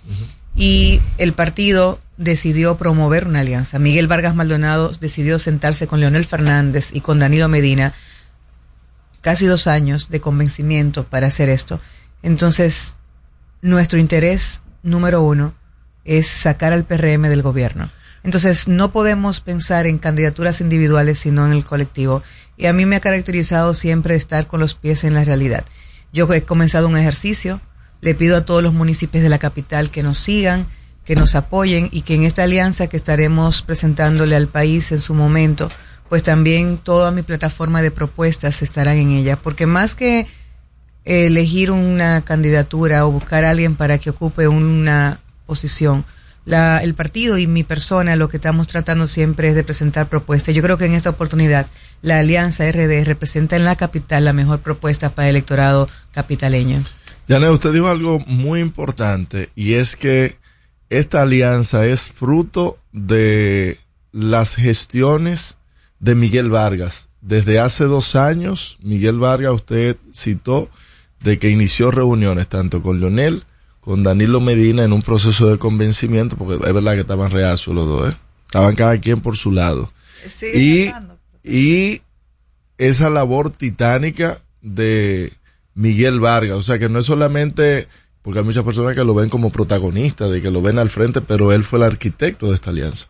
Y 0.57 1.01
el 1.18 1.32
partido 1.32 1.99
decidió 2.16 2.76
promover 2.76 3.26
una 3.26 3.41
alianza. 3.41 3.78
Miguel 3.78 4.07
Vargas 4.07 4.35
Maldonado 4.35 4.91
decidió 5.01 5.39
sentarse 5.39 5.87
con 5.87 6.01
Leonel 6.01 6.24
Fernández 6.24 6.91
y 6.93 7.01
con 7.01 7.18
Danilo 7.18 7.49
Medina 7.49 7.95
casi 9.25 9.47
dos 9.47 9.66
años 9.66 10.11
de 10.11 10.20
convencimiento 10.20 11.05
para 11.05 11.29
hacer 11.29 11.49
esto. 11.49 11.81
Entonces, 12.22 12.99
nuestro 13.62 13.99
interés 13.99 14.62
número 14.83 15.22
uno 15.22 15.55
es 16.05 16.27
sacar 16.27 16.75
al 16.75 16.85
PRM 16.85 17.22
del 17.22 17.41
gobierno. 17.41 17.89
Entonces, 18.22 18.68
no 18.68 18.93
podemos 18.93 19.41
pensar 19.41 19.87
en 19.87 19.97
candidaturas 19.97 20.61
individuales, 20.61 21.20
sino 21.20 21.47
en 21.47 21.53
el 21.53 21.64
colectivo. 21.64 22.22
Y 22.59 22.66
a 22.66 22.75
mí 22.75 22.85
me 22.85 22.97
ha 22.97 23.01
caracterizado 23.01 23.72
siempre 23.72 24.14
estar 24.14 24.47
con 24.47 24.61
los 24.61 24.75
pies 24.75 25.05
en 25.05 25.14
la 25.14 25.25
realidad. 25.25 25.64
Yo 26.12 26.31
he 26.35 26.43
comenzado 26.43 26.87
un 26.87 26.99
ejercicio, 26.99 27.62
le 28.03 28.14
pido 28.14 28.37
a 28.37 28.45
todos 28.45 28.62
los 28.62 28.75
municipios 28.75 29.22
de 29.22 29.31
la 29.31 29.39
capital 29.39 29.91
que 29.91 30.03
nos 30.03 30.18
sigan, 30.18 30.66
que 31.07 31.16
nos 31.16 31.35
apoyen 31.35 31.89
y 31.93 32.03
que 32.03 32.14
en 32.14 32.25
esta 32.25 32.43
alianza 32.43 32.89
que 32.89 32.99
estaremos 32.99 33.62
presentándole 33.62 34.37
al 34.37 34.49
país 34.49 34.93
en 34.93 34.99
su 34.99 35.14
momento, 35.14 35.70
pues 36.15 36.23
también 36.23 36.79
toda 36.79 37.11
mi 37.11 37.23
plataforma 37.23 37.83
de 37.83 37.91
propuestas 37.91 38.62
estarán 38.62 38.99
en 38.99 39.11
ella. 39.11 39.35
Porque 39.35 39.67
más 39.67 39.97
que 39.97 40.29
elegir 41.05 41.73
una 41.73 42.23
candidatura 42.25 43.05
o 43.05 43.11
buscar 43.11 43.45
a 43.45 43.51
alguien 43.51 43.75
para 43.75 43.99
que 43.99 44.11
ocupe 44.11 44.47
una 44.47 45.19
posición. 45.45 46.05
La, 46.45 46.79
el 46.85 46.95
partido 46.95 47.37
y 47.37 47.49
mi 47.49 47.65
persona 47.65 48.15
lo 48.15 48.29
que 48.29 48.37
estamos 48.37 48.69
tratando 48.69 49.09
siempre 49.09 49.49
es 49.49 49.57
de 49.57 49.65
presentar 49.65 50.09
propuestas. 50.09 50.55
Yo 50.55 50.62
creo 50.62 50.79
que 50.79 50.87
en 50.87 50.95
esta 50.95 51.11
oportunidad 51.11 51.67
la 52.01 52.21
Alianza 52.21 52.71
RD 52.71 53.03
representa 53.03 53.57
en 53.57 53.65
la 53.65 53.75
capital 53.75 54.25
la 54.25 54.33
mejor 54.33 54.61
propuesta 54.61 55.17
para 55.17 55.29
el 55.29 55.35
electorado 55.35 55.89
capitaleño. 56.12 56.81
Janet, 57.27 57.51
usted 57.51 57.73
dijo 57.73 57.89
algo 57.89 58.21
muy 58.21 58.61
importante 58.61 59.49
y 59.57 59.73
es 59.73 59.97
que 59.97 60.37
esta 60.91 61.23
alianza 61.23 61.85
es 61.87 62.12
fruto 62.12 62.79
de 62.93 63.81
las 64.12 64.55
gestiones 64.55 65.59
de 66.05 66.14
Miguel 66.14 66.50
Vargas. 66.50 67.09
Desde 67.22 67.59
hace 67.59 67.84
dos 67.84 68.14
años, 68.14 68.76
Miguel 68.82 69.18
Vargas, 69.18 69.55
usted 69.55 69.96
citó 70.12 70.68
de 71.20 71.38
que 71.38 71.48
inició 71.48 71.90
reuniones 71.90 72.46
tanto 72.46 72.82
con 72.82 73.00
Leonel, 73.00 73.42
con 73.80 74.02
Danilo 74.02 74.40
Medina 74.40 74.84
en 74.84 74.92
un 74.92 75.00
proceso 75.00 75.50
de 75.50 75.57
convencimiento, 75.57 76.36
porque 76.36 76.62
es 76.66 76.74
verdad 76.74 76.92
que 76.92 77.00
estaban 77.00 77.30
reacios 77.30 77.74
los 77.74 77.88
dos, 77.88 78.12
¿eh? 78.12 78.16
estaban 78.44 78.74
cada 78.74 78.98
quien 78.98 79.22
por 79.22 79.38
su 79.38 79.50
lado. 79.50 79.90
Y, 80.55 80.90
y 81.42 82.02
esa 82.76 83.09
labor 83.09 83.50
titánica 83.50 84.38
de 84.61 85.32
Miguel 85.72 86.20
Vargas, 86.20 86.59
o 86.59 86.62
sea 86.62 86.78
que 86.78 86.90
no 86.90 86.98
es 86.98 87.07
solamente, 87.07 87.88
porque 88.20 88.40
hay 88.40 88.44
muchas 88.44 88.64
personas 88.64 88.94
que 88.94 89.05
lo 89.05 89.14
ven 89.14 89.30
como 89.30 89.48
protagonista, 89.48 90.28
de 90.28 90.42
que 90.42 90.50
lo 90.50 90.61
ven 90.61 90.78
al 90.78 90.90
frente, 90.90 91.22
pero 91.22 91.50
él 91.50 91.64
fue 91.64 91.78
el 91.78 91.86
arquitecto 91.86 92.50
de 92.50 92.57
esta 92.57 92.70
alianza. 92.70 93.07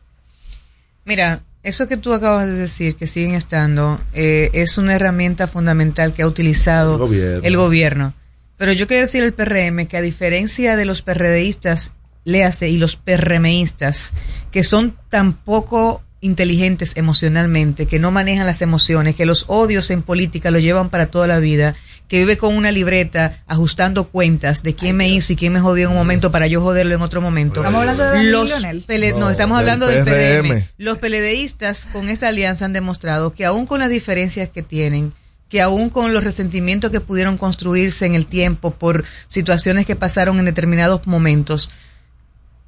Mira, 1.04 1.42
eso 1.64 1.88
que 1.88 1.96
tú 1.96 2.12
acabas 2.12 2.46
de 2.46 2.52
decir, 2.52 2.94
que 2.94 3.06
siguen 3.06 3.34
estando, 3.34 3.98
eh, 4.12 4.50
es 4.52 4.78
una 4.78 4.94
herramienta 4.94 5.46
fundamental 5.46 6.12
que 6.12 6.22
ha 6.22 6.26
utilizado 6.26 6.92
El 6.94 6.98
gobierno. 6.98 7.40
el 7.42 7.56
gobierno. 7.56 8.14
Pero 8.56 8.72
yo 8.72 8.86
quiero 8.86 9.00
decir 9.00 9.24
al 9.24 9.32
PRM 9.32 9.86
que 9.86 9.96
a 9.96 10.02
diferencia 10.02 10.76
de 10.76 10.84
los 10.84 11.02
PRDistas, 11.02 11.92
léase, 12.24 12.68
y 12.68 12.76
los 12.76 12.96
PRMistas, 12.96 14.12
que 14.50 14.62
son 14.62 14.96
tan 15.08 15.32
poco 15.32 16.02
inteligentes 16.20 16.92
emocionalmente, 16.96 17.86
que 17.86 17.98
no 17.98 18.10
manejan 18.10 18.46
las 18.46 18.62
emociones, 18.62 19.14
que 19.16 19.26
los 19.26 19.46
odios 19.48 19.90
en 19.90 20.02
política 20.02 20.50
lo 20.50 20.58
llevan 20.58 20.88
para 20.90 21.06
toda 21.06 21.26
la 21.26 21.38
vida, 21.38 21.74
que 22.08 22.18
vive 22.18 22.36
con 22.36 22.54
una 22.54 22.70
libreta 22.70 23.42
ajustando 23.46 24.08
cuentas 24.08 24.62
de 24.62 24.74
quién 24.74 24.96
me 24.96 25.08
hizo 25.08 25.32
y 25.32 25.36
quién 25.36 25.52
me 25.54 25.60
jodió 25.60 25.86
en 25.86 25.92
un 25.92 25.96
momento 25.98 26.30
para 26.30 26.46
yo 26.46 26.60
joderlo 26.60 26.94
en 26.94 27.02
otro 27.02 27.20
momento. 27.22 27.60
Estamos 27.60 27.80
hablando 27.80 28.04
de 28.10 28.24
los 28.24 28.50
pele- 28.86 29.12
no, 29.12 29.18
No, 29.20 29.30
estamos 29.30 29.58
hablando 29.58 29.86
del 29.86 30.04
PRM. 30.04 30.48
PRM. 30.48 30.64
Los 30.78 30.98
peledeístas 30.98 31.86
con 31.86 32.08
esta 32.10 32.28
alianza 32.28 32.66
han 32.66 32.72
demostrado 32.74 33.32
que 33.32 33.44
aún 33.46 33.66
con 33.66 33.80
las 33.80 33.88
diferencias 33.88 34.50
que 34.50 34.62
tienen, 34.62 35.12
que 35.48 35.62
aún 35.62 35.88
con 35.88 36.12
los 36.12 36.22
resentimientos 36.24 36.90
que 36.90 37.00
pudieron 37.00 37.38
construirse 37.38 38.04
en 38.06 38.14
el 38.14 38.26
tiempo 38.26 38.72
por 38.72 39.04
situaciones 39.26 39.86
que 39.86 39.96
pasaron 39.96 40.38
en 40.38 40.44
determinados 40.44 41.06
momentos, 41.06 41.70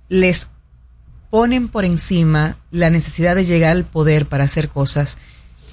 les 0.08 0.48
ponen 1.30 1.68
por 1.68 1.84
encima 1.84 2.58
la 2.70 2.90
necesidad 2.90 3.34
de 3.34 3.44
llegar 3.44 3.72
al 3.72 3.84
poder 3.84 4.26
para 4.26 4.44
hacer 4.44 4.68
cosas 4.68 5.18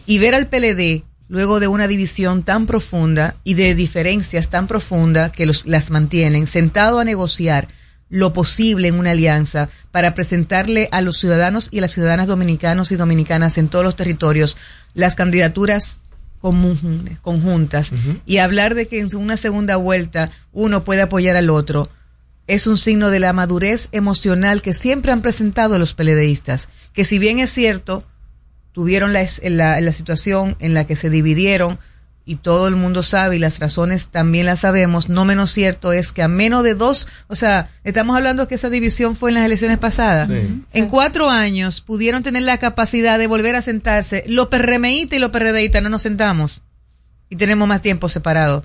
y 0.06 0.18
ver 0.18 0.36
al 0.36 0.48
PLD 0.48 1.04
luego 1.28 1.60
de 1.60 1.68
una 1.68 1.88
división 1.88 2.44
tan 2.44 2.66
profunda 2.66 3.36
y 3.44 3.56
de 3.56 3.76
diferencias 3.76 4.50
tan 4.50 4.68
profundas 4.68 5.32
que 5.32 5.46
los, 5.46 5.66
las 5.66 5.90
mantienen, 5.90 6.48
sentado 6.48 7.00
a 7.00 7.04
negociar 7.04 7.68
lo 8.10 8.32
posible 8.32 8.90
en 8.90 9.00
una 9.00 9.12
alianza 9.12 9.70
para 9.92 10.14
presentarle 10.14 10.88
a 10.92 11.02
los 11.02 11.18
ciudadanos 11.18 11.70
y 11.72 11.80
a 11.80 11.82
las 11.82 11.92
ciudadanas 11.92 12.28
dominicanos 12.28 12.92
y 12.92 12.96
dominicanas 12.96 13.58
en 13.58 13.70
todos 13.70 13.84
los 13.84 13.96
territorios 13.96 14.56
las 14.94 15.16
candidaturas 15.16 16.00
conjuntas 16.40 17.92
y 18.26 18.38
hablar 18.38 18.76
de 18.76 18.88
que 18.88 19.00
en 19.00 19.16
una 19.16 19.38
segunda 19.38 19.78
vuelta 19.78 20.30
uno 20.52 20.84
puede 20.84 21.02
apoyar 21.02 21.38
al 21.38 21.50
otro 21.50 21.90
es 22.48 22.68
un 22.68 22.78
signo 22.78 23.10
de 23.10 23.20
la 23.20 23.34
madurez 23.34 23.88
emocional 23.94 24.62
que 24.62 24.74
siempre 24.74 25.12
han 25.12 25.22
presentado 25.22 25.80
los 25.80 25.94
peledeístas, 25.94 26.70
que 26.92 27.06
si 27.06 27.18
bien 27.18 27.40
es 27.40 27.52
cierto, 27.52 28.04
tuvieron 28.74 29.14
la, 29.14 29.26
la, 29.44 29.80
la 29.80 29.94
situación 29.94 30.56
en 30.60 30.74
la 30.74 30.86
que 30.86 30.96
se 30.98 31.10
dividieron 31.10 31.80
y 32.26 32.38
todo 32.38 32.68
el 32.70 32.76
mundo 32.76 33.04
sabe 33.04 33.36
y 33.36 33.40
las 33.40 33.60
razones 33.60 34.08
también 34.08 34.46
las 34.46 34.60
sabemos, 34.62 35.10
no 35.10 35.26
menos 35.26 35.52
cierto 35.52 35.92
es 35.94 36.12
que 36.14 36.22
a 36.24 36.28
menos 36.30 36.64
de 36.64 36.74
dos, 36.74 37.08
o 37.28 37.36
sea, 37.36 37.70
estamos 37.84 38.16
hablando 38.16 38.48
que 38.48 38.56
esa 38.56 38.70
división 38.70 39.16
fue 39.16 39.30
en 39.30 39.36
las 39.36 39.46
elecciones 39.46 39.78
pasadas, 39.78 40.30
en 40.74 40.88
cuatro 40.88 41.30
años 41.30 41.82
pudieron 41.82 42.24
tener 42.24 42.44
la 42.44 42.60
capacidad 42.60 43.20
de 43.20 43.28
volver 43.28 43.56
a 43.58 43.62
sentarse, 43.62 44.24
los 44.28 44.48
PRMistas 44.48 45.18
y 45.18 45.20
los 45.20 45.32
PRDistas 45.32 45.84
no 45.84 45.90
nos 45.90 46.02
sentamos. 46.02 46.62
Y 47.30 47.36
tenemos 47.36 47.68
más 47.68 47.82
tiempo 47.82 48.08
separado. 48.10 48.64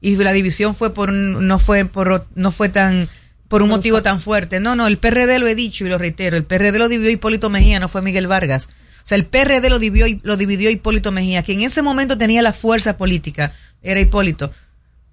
Y 0.00 0.16
la 0.16 0.32
división 0.32 0.74
fue 0.74 0.94
por 0.94 1.10
un- 1.10 1.46
no 1.46 1.58
fue 1.58 1.84
por 1.84 2.26
no 2.34 2.50
fue 2.50 2.68
tan 2.68 3.08
por 3.48 3.62
un 3.62 3.68
motivo 3.68 4.02
tan 4.02 4.20
fuerte. 4.20 4.60
No, 4.60 4.74
no, 4.76 4.86
el 4.86 4.98
PRD 4.98 5.38
lo 5.38 5.46
he 5.46 5.54
dicho 5.54 5.84
y 5.86 5.88
lo 5.88 5.98
reitero, 5.98 6.36
el 6.36 6.44
PRD 6.44 6.78
lo 6.78 6.88
dividió 6.88 7.10
Hipólito 7.12 7.48
Mejía, 7.50 7.78
no 7.80 7.88
fue 7.88 8.02
Miguel 8.02 8.26
Vargas. 8.26 8.68
Sea, 9.08 9.16
el 9.16 9.24
PRD 9.24 9.70
lo 9.70 9.78
dividió, 9.78 10.20
lo 10.22 10.36
dividió 10.36 10.68
Hipólito 10.68 11.10
Mejía, 11.12 11.42
que 11.42 11.54
en 11.54 11.62
ese 11.62 11.80
momento 11.80 12.18
tenía 12.18 12.42
la 12.42 12.52
fuerza 12.52 12.98
política, 12.98 13.52
era 13.82 13.98
Hipólito. 14.00 14.52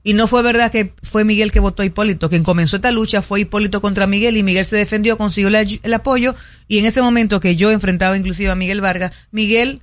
Y 0.04 0.12
no 0.12 0.28
fue 0.28 0.42
verdad 0.42 0.70
que 0.70 0.94
fue 1.02 1.24
Miguel 1.24 1.54
que 1.54 1.62
votó 1.62 1.82
a 1.82 1.86
Hipólito. 1.86 2.30
Quien 2.30 2.44
comenzó 2.44 2.76
esta 2.76 2.92
lucha 2.92 3.22
fue 3.22 3.40
Hipólito 3.40 3.80
contra 3.80 4.06
Miguel 4.06 4.36
y 4.36 4.44
Miguel 4.44 4.66
se 4.66 4.76
defendió, 4.76 5.16
consiguió 5.18 5.48
el 5.48 5.94
apoyo 5.94 6.36
y 6.68 6.78
en 6.80 6.86
ese 6.86 7.02
momento 7.02 7.40
que 7.40 7.56
yo 7.56 7.72
enfrentaba 7.72 8.18
inclusive 8.18 8.52
a 8.52 8.56
Miguel 8.56 8.82
Vargas, 8.82 9.14
Miguel 9.32 9.82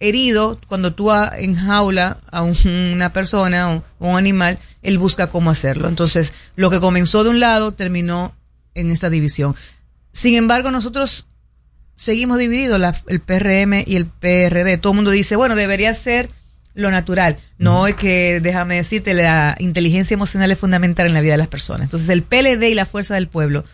herido, 0.00 0.58
cuando 0.66 0.94
tú 0.94 1.12
enjaula 1.12 2.16
a 2.32 2.42
un- 2.42 2.56
una 2.94 3.12
persona 3.12 3.74
o 3.98 4.08
un 4.08 4.16
animal, 4.16 4.58
él 4.80 4.96
busca 4.96 5.28
cómo 5.28 5.50
hacerlo. 5.50 5.88
Entonces, 5.88 6.32
lo 6.56 6.70
que 6.70 6.80
comenzó 6.80 7.24
de 7.24 7.30
un 7.30 7.40
lado 7.40 7.72
terminó 7.74 8.34
en 8.74 8.90
esa 8.90 9.10
división. 9.10 9.54
Sin 10.12 10.34
embargo, 10.34 10.70
nosotros 10.70 11.26
seguimos 11.96 12.38
divididos, 12.38 12.80
la- 12.80 12.94
el 13.08 13.20
PRM 13.20 13.84
y 13.86 13.96
el 13.96 14.06
PRD. 14.06 14.78
Todo 14.78 14.92
el 14.92 14.96
mundo 14.96 15.10
dice, 15.10 15.36
bueno, 15.36 15.56
debería 15.56 15.92
ser 15.94 16.30
lo 16.74 16.90
natural. 16.90 17.36
No 17.58 17.86
es 17.86 17.94
que, 17.94 18.40
déjame 18.42 18.76
decirte, 18.76 19.14
la 19.14 19.54
inteligencia 19.60 20.14
emocional 20.14 20.50
es 20.50 20.58
fundamental 20.58 21.06
en 21.06 21.14
la 21.14 21.20
vida 21.20 21.32
de 21.32 21.38
las 21.38 21.48
personas. 21.48 21.82
Entonces, 21.84 22.08
el 22.08 22.22
PLD 22.24 22.68
y 22.70 22.74
la 22.74 22.84
Fuerza 22.86 23.14
del 23.14 23.28
Pueblo, 23.28 23.64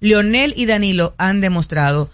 Leonel 0.00 0.52
y 0.56 0.66
Danilo 0.66 1.14
han 1.18 1.40
demostrado 1.40 2.10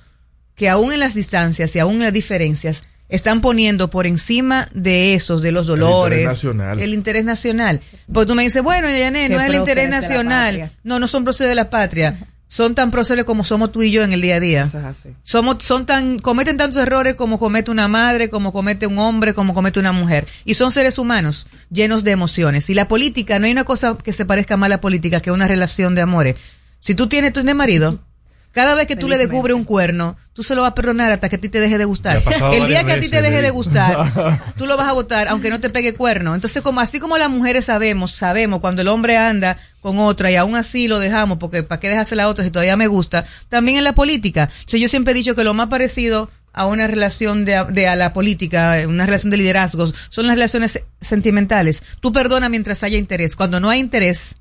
que 0.55 0.69
aún 0.69 0.93
en 0.93 1.01
las 1.01 1.15
distancias 1.15 1.75
y 1.77 1.79
aún 1.81 1.97
en 1.97 2.03
las 2.05 2.13
diferencias, 2.13 2.85
están 3.09 3.41
poniendo 3.41 3.89
por 3.91 4.05
encima 4.07 4.69
de 4.75 5.15
esos, 5.15 5.41
de 5.43 5.53
los 5.53 5.67
dolores, 5.69 6.19
interés 6.19 6.27
nacional. 6.27 6.81
el 6.81 6.95
interés 6.95 7.25
nacional. 7.25 7.81
Porque 8.13 8.27
tú 8.27 8.35
me 8.35 8.43
dices, 8.43 8.63
bueno, 8.65 8.89
Yané, 8.89 9.29
no 9.29 9.37
es 9.41 9.47
el 9.47 9.53
interés 9.61 9.85
nacional. 9.91 10.55
No, 10.83 10.99
no 10.99 11.07
son 11.07 11.23
próceres 11.25 11.51
de 11.51 11.55
la 11.55 11.71
patria. 11.71 12.17
Son 12.49 12.77
tan 12.77 12.93
próceres 12.93 13.25
como 13.25 13.43
somos 13.43 13.73
tú 13.73 13.83
y 13.83 13.91
yo 13.91 14.05
en 14.05 14.13
el 14.13 14.21
día 14.21 14.37
a 14.37 14.41
día. 14.41 14.67
Somos, 15.25 15.57
son 15.65 15.85
tan, 15.85 16.21
cometen 16.21 16.57
tantos 16.57 16.81
errores 16.81 17.17
como 17.17 17.39
comete 17.39 17.73
una 17.73 17.89
madre, 17.89 18.31
como 18.31 18.53
comete 18.53 18.87
un 18.87 18.99
hombre, 18.99 19.35
como 19.35 19.53
comete 19.53 19.81
una 19.81 19.93
mujer. 19.93 20.29
Y 20.45 20.55
son 20.55 20.71
seres 20.71 20.99
humanos 20.99 21.49
llenos 21.71 22.05
de 22.05 22.13
emociones. 22.13 22.71
Y 22.71 22.75
la 22.75 22.87
política, 22.87 23.39
no 23.39 23.47
hay 23.47 23.53
una 23.53 23.65
cosa 23.65 23.97
que 23.97 24.13
se 24.13 24.25
parezca 24.25 24.57
más 24.57 24.67
a 24.67 24.71
la 24.71 24.81
política 24.81 25.21
que 25.21 25.33
una 25.33 25.49
relación 25.49 25.97
de 25.97 26.03
amores. 26.03 26.37
Si 26.79 26.95
tú 26.95 27.09
tienes, 27.09 27.33
tú 27.33 27.41
tienes 27.41 27.57
marido, 27.57 27.99
cada 28.57 28.75
vez 28.75 28.87
que 28.87 28.97
tú 28.97 29.07
le 29.07 29.19
descubres 29.19 29.55
un 29.55 29.65
cuerno, 29.65 30.17
tú 30.33 30.43
se 30.43 30.55
lo 30.55 30.63
vas 30.63 30.71
a 30.71 30.75
perdonar 30.75 31.13
hasta 31.13 31.29
que 31.29 31.37
a 31.37 31.39
ti 31.39 31.51
te 31.51 31.61
deje 31.61 31.77
de 31.77 31.85
gustar. 31.85 32.23
El 32.55 32.67
día 32.67 32.85
que 32.85 32.93
a 32.93 32.99
ti 32.99 33.11
te 33.11 33.21
deje 33.21 33.43
de 33.43 33.51
gustar, 33.51 34.11
tú 34.57 34.65
lo 34.65 34.79
vas 34.79 34.89
a 34.89 34.95
votar 34.95 35.29
aunque 35.29 35.51
no 35.51 35.61
te 35.61 35.69
pegue 35.69 35.93
cuerno. 35.93 36.35
Entonces, 36.35 36.63
como 36.63 36.81
así 36.81 36.99
como 36.99 37.19
las 37.19 37.29
mujeres 37.29 37.67
sabemos, 37.67 38.13
sabemos 38.13 38.61
cuando 38.61 38.81
el 38.81 38.89
hombre 38.89 39.19
anda 39.19 39.59
con 39.83 39.99
otra 39.99 40.31
y 40.31 40.37
aún 40.37 40.57
así 40.57 40.89
lo 40.89 40.99
dejamos 40.99 41.37
porque 41.37 41.65
para 41.65 41.81
qué 41.81 41.91
dejarse 41.91 42.17
la 42.17 42.29
otra 42.29 42.47
si 42.47 42.51
todavía 42.51 42.79
me 42.79 42.87
gusta, 42.87 43.27
también 43.51 43.77
en 43.77 43.85
la 43.85 43.95
política. 43.95 44.49
O 44.51 44.71
sea, 44.71 44.81
yo 44.81 44.89
siempre 44.89 45.13
he 45.13 45.15
dicho 45.15 45.35
que 45.35 45.45
lo 45.45 45.53
más 45.53 45.69
parecido 45.69 46.31
a 46.55 46.65
una 46.65 46.87
relación 46.87 47.45
de, 47.45 47.63
de 47.69 47.89
a 47.89 47.95
la 47.95 48.15
política, 48.15 48.79
una 48.89 49.05
relación 49.05 49.33
de 49.33 49.37
liderazgos, 49.37 49.95
son 50.09 50.29
las 50.29 50.37
relaciones 50.37 50.81
sentimentales. 50.99 51.83
Tú 52.01 52.11
perdona 52.11 52.49
mientras 52.49 52.83
haya 52.85 52.97
interés. 52.97 53.37
Cuando 53.37 53.61
no 53.61 53.69
hay 53.69 53.81
interés 53.81 54.37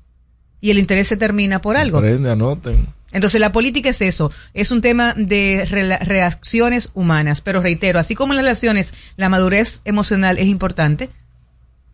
y 0.62 0.70
el 0.70 0.78
interés 0.78 1.06
se 1.06 1.18
termina 1.18 1.60
por 1.60 1.76
algo. 1.76 1.98
Aprende, 1.98 2.30
anoten. 2.30 2.96
Entonces 3.12 3.40
la 3.40 3.52
política 3.52 3.90
es 3.90 4.02
eso, 4.02 4.32
es 4.52 4.70
un 4.70 4.80
tema 4.80 5.14
de 5.16 5.64
reacciones 5.64 6.90
humanas, 6.94 7.40
pero 7.40 7.62
reitero, 7.62 7.98
así 8.00 8.14
como 8.14 8.32
en 8.32 8.38
las 8.38 8.44
relaciones 8.44 8.94
la 9.16 9.28
madurez 9.28 9.80
emocional 9.84 10.38
es 10.38 10.46
importante, 10.46 11.10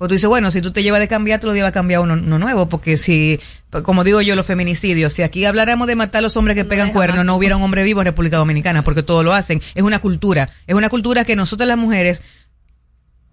pues 0.03 0.09
tú 0.09 0.15
dices, 0.15 0.29
bueno, 0.29 0.51
si 0.51 0.61
tú 0.61 0.73
te 0.73 0.83
llevas 0.83 1.01
de 1.01 1.07
cambiar, 1.07 1.39
te 1.39 1.47
lo 1.47 1.55
llevas 1.55 1.69
a 1.69 1.73
cambiar 1.73 2.01
uno, 2.01 2.15
uno 2.15 2.39
nuevo, 2.41 2.69
porque 2.69 2.97
si, 2.97 3.39
pues, 3.71 3.85
como 3.85 4.03
digo 4.03 4.21
yo, 4.21 4.35
los 4.35 4.47
feminicidios, 4.47 5.13
si 5.13 5.23
aquí 5.23 5.45
habláramos 5.45 5.87
de 5.87 5.95
matar 5.95 6.19
a 6.19 6.23
los 6.23 6.37
hombres 6.37 6.57
que 6.57 6.65
pegan 6.65 6.91
cuernos, 6.91 7.25
no 7.25 7.37
hubiera 7.37 7.57
un 7.57 7.63
hombre 7.63 7.85
vivo 7.85 8.01
en 8.01 8.07
República 8.07 8.37
Dominicana, 8.37 8.83
porque 8.83 9.05
todo 9.05 9.23
lo 9.23 9.33
hacen, 9.33 9.63
es 9.77 9.83
una 9.85 10.01
cultura, 10.01 10.51
es 10.67 10.75
una 10.75 10.89
cultura 10.89 11.25
que 11.25 11.37
nosotras 11.37 11.69
las 11.69 11.79
mujeres 11.79 12.21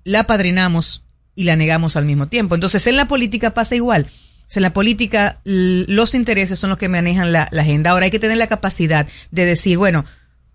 la 0.03 0.27
padrinamos 0.27 1.01
y 1.33 1.45
la 1.45 1.55
negamos 1.55 1.95
al 1.95 2.05
mismo 2.05 2.27
tiempo. 2.27 2.53
Entonces, 2.53 2.85
en 2.85 2.97
la 2.97 3.07
política 3.07 3.55
pasa 3.55 3.73
igual. 3.73 4.05
O 4.49 4.51
sea, 4.51 4.61
en 4.61 4.63
la 4.63 4.73
política, 4.73 5.39
los 5.45 6.15
intereses 6.15 6.57
son 6.57 6.71
los 6.71 6.79
que 6.79 6.89
manejan 6.89 7.31
la, 7.31 7.43
agenda. 7.43 7.91
Ahora 7.91 8.05
hay 8.05 8.11
que 8.11 8.17
tener 8.17 8.37
la 8.37 8.47
capacidad 8.47 9.07
de 9.29 9.45
decir, 9.45 9.77
bueno, 9.77 10.05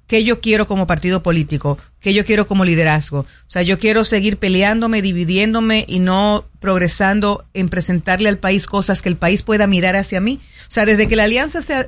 ¿qué 0.08 0.24
yo 0.24 0.40
quiero 0.40 0.66
como 0.66 0.88
partido 0.88 1.22
político? 1.22 1.78
¿Qué 2.00 2.12
yo 2.12 2.24
quiero 2.24 2.48
como 2.48 2.64
liderazgo? 2.64 3.20
O 3.20 3.26
sea, 3.46 3.62
yo 3.62 3.78
quiero 3.78 4.02
seguir 4.02 4.38
peleándome, 4.38 5.00
dividiéndome 5.00 5.84
y 5.88 6.00
no 6.00 6.44
progresando 6.58 7.44
en 7.54 7.68
presentarle 7.68 8.28
al 8.28 8.38
país 8.38 8.66
cosas 8.66 9.00
que 9.00 9.08
el 9.08 9.16
país 9.16 9.44
pueda 9.44 9.68
mirar 9.68 9.94
hacia 9.94 10.20
mí. 10.20 10.40
O 10.62 10.72
sea, 10.72 10.86
desde 10.86 11.06
que 11.06 11.14
la 11.14 11.24
alianza 11.24 11.62
se- 11.62 11.86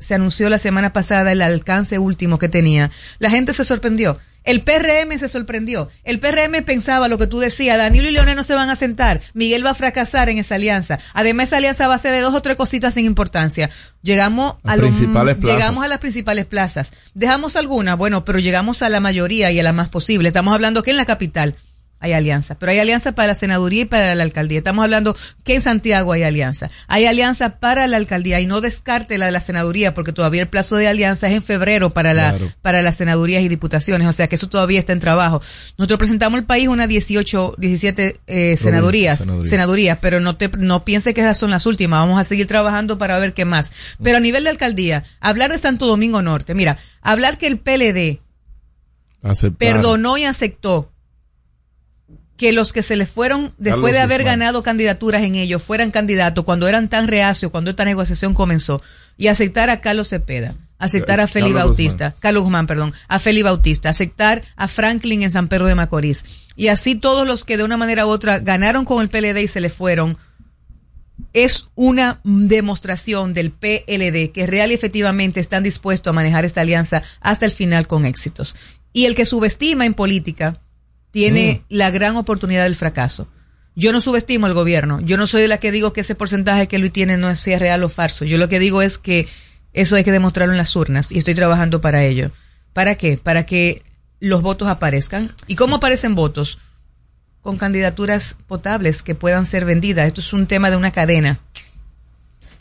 se 0.00 0.14
anunció 0.14 0.50
la 0.50 0.58
semana 0.58 0.92
pasada 0.92 1.30
el 1.30 1.40
alcance 1.40 2.00
último 2.00 2.36
que 2.40 2.48
tenía, 2.48 2.90
la 3.20 3.30
gente 3.30 3.52
se 3.52 3.62
sorprendió. 3.62 4.18
El 4.44 4.62
PRM 4.62 5.18
se 5.18 5.28
sorprendió. 5.28 5.88
El 6.04 6.18
PRM 6.18 6.62
pensaba 6.64 7.08
lo 7.08 7.18
que 7.18 7.26
tú 7.26 7.38
decías, 7.38 7.78
Danilo 7.78 8.08
y 8.08 8.12
Leonel 8.12 8.36
no 8.36 8.42
se 8.42 8.54
van 8.54 8.70
a 8.70 8.76
sentar, 8.76 9.20
Miguel 9.34 9.64
va 9.64 9.70
a 9.70 9.74
fracasar 9.74 10.28
en 10.28 10.38
esa 10.38 10.56
alianza. 10.56 10.98
Además, 11.14 11.48
esa 11.48 11.58
alianza 11.58 11.86
va 11.88 11.94
a 11.94 11.98
ser 11.98 12.12
de 12.12 12.20
dos 12.20 12.34
o 12.34 12.42
tres 12.42 12.56
cositas 12.56 12.94
sin 12.94 13.04
importancia. 13.04 13.70
Llegamos 14.02 14.56
Las 14.64 14.72
a 14.72 14.76
lo- 14.76 14.82
principales 14.82 15.36
plazas. 15.36 15.56
llegamos 15.58 15.84
a 15.84 15.88
las 15.88 15.98
principales 15.98 16.44
plazas. 16.46 16.92
Dejamos 17.14 17.56
algunas, 17.56 17.96
bueno, 17.96 18.24
pero 18.24 18.38
llegamos 18.40 18.82
a 18.82 18.88
la 18.88 19.00
mayoría 19.00 19.50
y 19.52 19.60
a 19.60 19.62
la 19.62 19.72
más 19.72 19.88
posible. 19.88 20.28
Estamos 20.28 20.52
hablando 20.54 20.82
que 20.82 20.90
en 20.90 20.96
la 20.96 21.04
capital 21.06 21.54
hay 22.02 22.12
alianza, 22.12 22.56
pero 22.58 22.72
hay 22.72 22.80
alianza 22.80 23.12
para 23.12 23.28
la 23.28 23.34
senaduría 23.34 23.82
y 23.82 23.84
para 23.84 24.14
la 24.14 24.24
alcaldía. 24.24 24.58
Estamos 24.58 24.82
hablando 24.82 25.16
que 25.44 25.54
en 25.54 25.62
Santiago 25.62 26.12
hay 26.12 26.24
alianza. 26.24 26.68
Hay 26.88 27.06
alianza 27.06 27.60
para 27.60 27.86
la 27.86 27.96
alcaldía 27.96 28.40
y 28.40 28.46
no 28.46 28.60
descarte 28.60 29.16
la 29.18 29.26
de 29.26 29.32
la 29.32 29.40
senaduría 29.40 29.94
porque 29.94 30.12
todavía 30.12 30.42
el 30.42 30.48
plazo 30.48 30.76
de 30.76 30.88
alianza 30.88 31.28
es 31.28 31.34
en 31.36 31.42
febrero 31.42 31.90
para 31.90 32.12
la 32.12 32.30
Claro. 32.34 32.52
para 32.60 32.82
las 32.82 32.96
senadurías 32.96 33.42
y 33.42 33.48
diputaciones, 33.48 34.08
o 34.08 34.12
sea 34.12 34.26
que 34.26 34.34
eso 34.36 34.48
todavía 34.48 34.78
está 34.78 34.92
en 34.92 35.00
trabajo. 35.00 35.40
Nosotros 35.78 35.98
presentamos 35.98 36.38
al 36.40 36.44
país 36.46 36.68
unas 36.68 36.88
18, 36.88 37.54
17 37.56 38.20
eh, 38.26 38.56
senadurías, 38.56 39.20
senadurías. 39.20 39.50
senadurías, 39.50 39.98
pero 40.02 40.20
no 40.20 40.36
te 40.36 40.48
no 40.58 40.84
piense 40.84 41.14
que 41.14 41.20
esas 41.20 41.38
son 41.38 41.50
las 41.50 41.66
últimas, 41.66 42.00
vamos 42.00 42.20
a 42.20 42.24
seguir 42.24 42.46
trabajando 42.46 42.98
para 42.98 43.18
ver 43.18 43.32
qué 43.32 43.44
más. 43.44 43.70
Pero 44.02 44.16
a 44.16 44.20
nivel 44.20 44.44
de 44.44 44.50
alcaldía, 44.50 45.04
hablar 45.20 45.52
de 45.52 45.58
Santo 45.58 45.86
Domingo 45.86 46.20
Norte, 46.20 46.54
mira, 46.54 46.78
hablar 47.00 47.38
que 47.38 47.46
el 47.46 47.58
PLD 47.58 48.20
Aceptar. 49.22 49.56
perdonó 49.56 50.18
y 50.18 50.24
aceptó 50.24 50.91
que 52.36 52.52
los 52.52 52.72
que 52.72 52.82
se 52.82 52.96
les 52.96 53.08
fueron 53.08 53.54
después 53.58 53.64
Carlos 53.64 53.92
de 53.92 54.00
haber 54.00 54.20
Guzmán. 54.22 54.38
ganado 54.38 54.62
candidaturas 54.62 55.22
en 55.22 55.34
ellos 55.34 55.62
fueran 55.62 55.90
candidatos 55.90 56.44
cuando 56.44 56.68
eran 56.68 56.88
tan 56.88 57.08
reacios, 57.08 57.52
cuando 57.52 57.70
esta 57.70 57.84
negociación 57.84 58.34
comenzó, 58.34 58.82
y 59.16 59.28
aceptar 59.28 59.70
a 59.70 59.80
Carlos 59.80 60.08
Cepeda, 60.08 60.54
aceptar 60.78 61.20
a 61.20 61.24
Eh, 61.24 61.28
Feli 61.28 61.52
Carlos 61.52 61.64
Bautista, 61.64 62.14
Carlos 62.18 62.42
Guzmán, 62.42 62.66
perdón, 62.66 62.92
a 63.08 63.18
Feli 63.18 63.42
Bautista, 63.42 63.90
aceptar 63.90 64.42
a 64.56 64.68
Franklin 64.68 65.22
en 65.22 65.30
San 65.30 65.48
Pedro 65.48 65.66
de 65.66 65.74
Macorís, 65.74 66.24
y 66.56 66.68
así 66.68 66.94
todos 66.94 67.26
los 67.26 67.44
que 67.44 67.56
de 67.56 67.64
una 67.64 67.76
manera 67.76 68.06
u 68.06 68.10
otra 68.10 68.38
ganaron 68.38 68.84
con 68.84 69.02
el 69.02 69.08
PLD 69.08 69.42
y 69.42 69.48
se 69.48 69.60
les 69.60 69.72
fueron, 69.72 70.18
es 71.32 71.70
una 71.74 72.20
demostración 72.24 73.32
del 73.34 73.52
PLD 73.52 74.32
que 74.32 74.46
real 74.46 74.70
y 74.70 74.74
efectivamente 74.74 75.40
están 75.40 75.62
dispuestos 75.62 76.10
a 76.10 76.14
manejar 76.14 76.44
esta 76.44 76.60
alianza 76.60 77.02
hasta 77.20 77.46
el 77.46 77.52
final 77.52 77.86
con 77.86 78.04
éxitos. 78.04 78.54
Y 78.92 79.06
el 79.06 79.14
que 79.14 79.24
subestima 79.24 79.86
en 79.86 79.94
política 79.94 80.60
tiene 81.12 81.62
la 81.68 81.90
gran 81.90 82.16
oportunidad 82.16 82.64
del 82.64 82.74
fracaso. 82.74 83.28
Yo 83.76 83.92
no 83.92 84.00
subestimo 84.00 84.46
al 84.46 84.54
gobierno. 84.54 85.00
Yo 85.00 85.16
no 85.16 85.26
soy 85.26 85.42
de 85.42 85.48
la 85.48 85.58
que 85.58 85.70
digo 85.70 85.92
que 85.92 86.00
ese 86.00 86.14
porcentaje 86.14 86.66
que 86.66 86.78
Luis 86.78 86.92
tiene 86.92 87.16
no 87.16 87.30
es 87.30 87.38
si 87.38 87.52
es 87.52 87.60
real 87.60 87.84
o 87.84 87.88
falso. 87.88 88.24
Yo 88.24 88.38
lo 88.38 88.48
que 88.48 88.58
digo 88.58 88.82
es 88.82 88.98
que 88.98 89.28
eso 89.72 89.94
hay 89.94 90.04
que 90.04 90.12
demostrarlo 90.12 90.52
en 90.52 90.58
las 90.58 90.74
urnas 90.74 91.12
y 91.12 91.18
estoy 91.18 91.34
trabajando 91.34 91.80
para 91.80 92.04
ello. 92.04 92.32
¿Para 92.72 92.96
qué? 92.96 93.18
Para 93.18 93.46
que 93.46 93.82
los 94.20 94.42
votos 94.42 94.68
aparezcan. 94.68 95.32
¿Y 95.46 95.56
cómo 95.56 95.76
aparecen 95.76 96.14
votos? 96.14 96.58
Con 97.42 97.56
candidaturas 97.56 98.38
potables 98.46 99.02
que 99.02 99.14
puedan 99.14 99.46
ser 99.46 99.64
vendidas. 99.64 100.06
Esto 100.06 100.20
es 100.20 100.32
un 100.32 100.46
tema 100.46 100.70
de 100.70 100.76
una 100.76 100.90
cadena. 100.90 101.40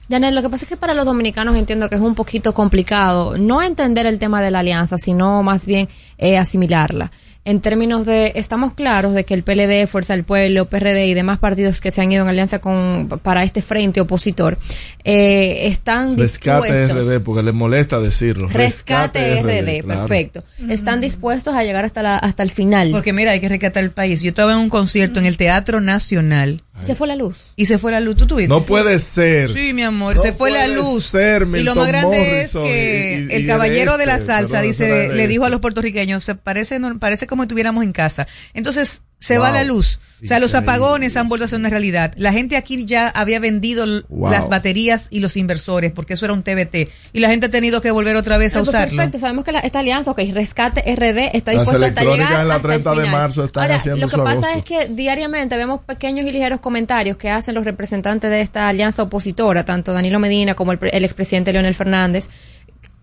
Janet, 0.09 0.33
lo 0.33 0.41
que 0.41 0.49
pasa 0.49 0.65
es 0.65 0.69
que 0.69 0.77
para 0.77 0.93
los 0.93 1.05
dominicanos 1.05 1.55
entiendo 1.55 1.87
que 1.87 1.95
es 1.95 2.01
un 2.01 2.15
poquito 2.15 2.53
complicado 2.53 3.37
no 3.37 3.61
entender 3.61 4.05
el 4.05 4.19
tema 4.19 4.41
de 4.41 4.51
la 4.51 4.59
alianza, 4.59 4.97
sino 4.97 5.41
más 5.41 5.65
bien 5.65 5.87
eh, 6.17 6.37
asimilarla 6.37 7.11
en 7.43 7.59
términos 7.59 8.05
de, 8.05 8.33
estamos 8.35 8.73
claros 8.73 9.15
de 9.15 9.25
que 9.25 9.33
el 9.33 9.43
PLD, 9.43 9.87
Fuerza 9.87 10.13
del 10.13 10.23
Pueblo, 10.23 10.65
PRD 10.65 11.07
y 11.07 11.13
demás 11.15 11.39
partidos 11.39 11.81
que 11.81 11.89
se 11.89 12.01
han 12.01 12.11
ido 12.11 12.23
en 12.23 12.29
alianza 12.29 12.59
con 12.59 13.09
para 13.23 13.43
este 13.43 13.63
frente 13.63 13.99
opositor, 13.99 14.57
eh, 15.03 15.67
están 15.67 16.17
Rescate 16.17 16.85
dispuestos. 16.85 17.07
RD, 17.07 17.23
porque 17.23 17.41
les 17.41 17.53
molesta 17.53 17.99
decirlo. 17.99 18.47
Rescate, 18.47 19.41
RD, 19.41 19.83
claro. 19.83 20.01
perfecto. 20.01 20.43
Están 20.69 21.01
dispuestos 21.01 21.55
a 21.55 21.63
llegar 21.63 21.83
hasta 21.83 22.03
la, 22.03 22.17
hasta 22.17 22.43
el 22.43 22.51
final. 22.51 22.91
Porque 22.91 23.11
mira, 23.11 23.31
hay 23.31 23.39
que 23.39 23.49
rescatar 23.49 23.83
el 23.83 23.91
país. 23.91 24.21
Yo 24.21 24.29
estaba 24.29 24.53
en 24.53 24.59
un 24.59 24.69
concierto 24.69 25.19
en 25.19 25.25
el 25.25 25.37
Teatro 25.37 25.81
Nacional. 25.81 26.61
Se 26.85 26.95
fue 26.95 27.07
la 27.07 27.15
luz. 27.15 27.53
Y 27.55 27.65
se 27.65 27.77
fue 27.77 27.91
la 27.91 27.99
luz. 27.99 28.15
¿Tú 28.17 28.27
tuviste? 28.27 28.47
No 28.49 28.61
puede 28.63 28.97
ser. 28.99 29.49
Sí, 29.49 29.73
mi 29.73 29.83
amor, 29.83 30.15
No 30.15 30.21
se 30.21 30.33
fue 30.33 30.51
la 30.51 30.63
puede 30.65 30.75
luz. 30.75 31.05
ser, 31.05 31.47
y 31.53 31.63
lo 31.63 31.75
más 31.75 31.87
grande 31.87 32.17
Morrison 32.17 32.65
es 32.65 32.69
que 32.71 33.25
y- 33.29 33.31
y- 33.31 33.33
y 33.33 33.35
el 33.41 33.47
caballero 33.47 33.97
de 33.97 34.05
la 34.05 34.15
este, 34.15 34.27
salsa 34.27 34.51
perdón, 34.53 34.67
dice, 34.67 35.09
le 35.13 35.27
dijo 35.27 35.43
a 35.43 35.47
este. 35.47 35.51
los 35.51 35.61
puertorriqueños, 35.61 36.23
se 36.23 36.35
parece, 36.35 36.79
no- 36.79 36.97
parece 36.99 37.27
como 37.27 37.43
estuviéramos 37.43 37.83
en 37.83 37.91
casa. 37.93 38.27
Entonces, 38.53 39.01
se 39.21 39.37
va 39.37 39.51
la 39.51 39.63
luz. 39.63 39.99
O 40.23 40.27
sea, 40.27 40.37
los 40.39 40.53
apagones 40.53 41.17
han 41.17 41.27
vuelto 41.27 41.45
a 41.45 41.47
ser 41.47 41.57
una 41.57 41.71
realidad. 41.71 42.13
La 42.15 42.31
gente 42.31 42.55
aquí 42.55 42.85
ya 42.85 43.07
había 43.07 43.39
vendido 43.39 43.85
Wow. 44.09 44.29
las 44.29 44.49
baterías 44.49 45.07
y 45.09 45.19
los 45.19 45.35
inversores, 45.35 45.91
porque 45.91 46.13
eso 46.13 46.25
era 46.25 46.33
un 46.35 46.43
TBT. 46.43 46.89
Y 47.11 47.21
la 47.21 47.29
gente 47.29 47.47
ha 47.47 47.49
tenido 47.49 47.81
que 47.81 47.89
volver 47.89 48.15
otra 48.17 48.37
vez 48.37 48.55
a 48.55 48.61
usarlo. 48.61 48.97
Perfecto, 48.97 49.17
sabemos 49.17 49.43
que 49.45 49.51
la- 49.51 49.61
esta 49.61 49.79
alianza, 49.79 50.11
ok, 50.11 50.19
Rescate 50.31 50.81
RD 50.85 51.31
está 51.35 51.53
Las 51.53 51.61
dispuesto 51.63 51.85
hasta 51.87 52.01
electrónicas 52.01 52.27
llegar 52.29 52.41
en 52.43 52.47
la 52.49 52.55
hasta 52.55 52.67
30 52.67 52.91
el 52.91 52.97
de 52.97 53.03
final. 53.05 53.19
marzo 53.19 53.45
están 53.45 53.63
Ahora, 53.63 53.75
haciendo 53.77 54.01
lo 54.01 54.07
que 54.09 54.15
su 54.15 54.23
pasa 54.23 54.47
agosto. 54.51 54.57
es 54.59 54.63
que 54.63 54.93
diariamente 54.93 55.57
vemos 55.57 55.79
pequeños 55.87 56.27
y 56.27 56.31
ligeros 56.31 56.59
comentarios 56.59 57.17
que 57.17 57.31
hacen 57.31 57.55
los 57.55 57.65
representantes 57.65 58.29
de 58.29 58.41
esta 58.41 58.67
alianza 58.69 59.01
opositora, 59.01 59.65
tanto 59.65 59.91
Danilo 59.91 60.19
Medina 60.19 60.53
como 60.53 60.71
el, 60.73 60.79
el 60.91 61.03
expresidente 61.03 61.51
Leonel 61.51 61.73
Fernández, 61.73 62.29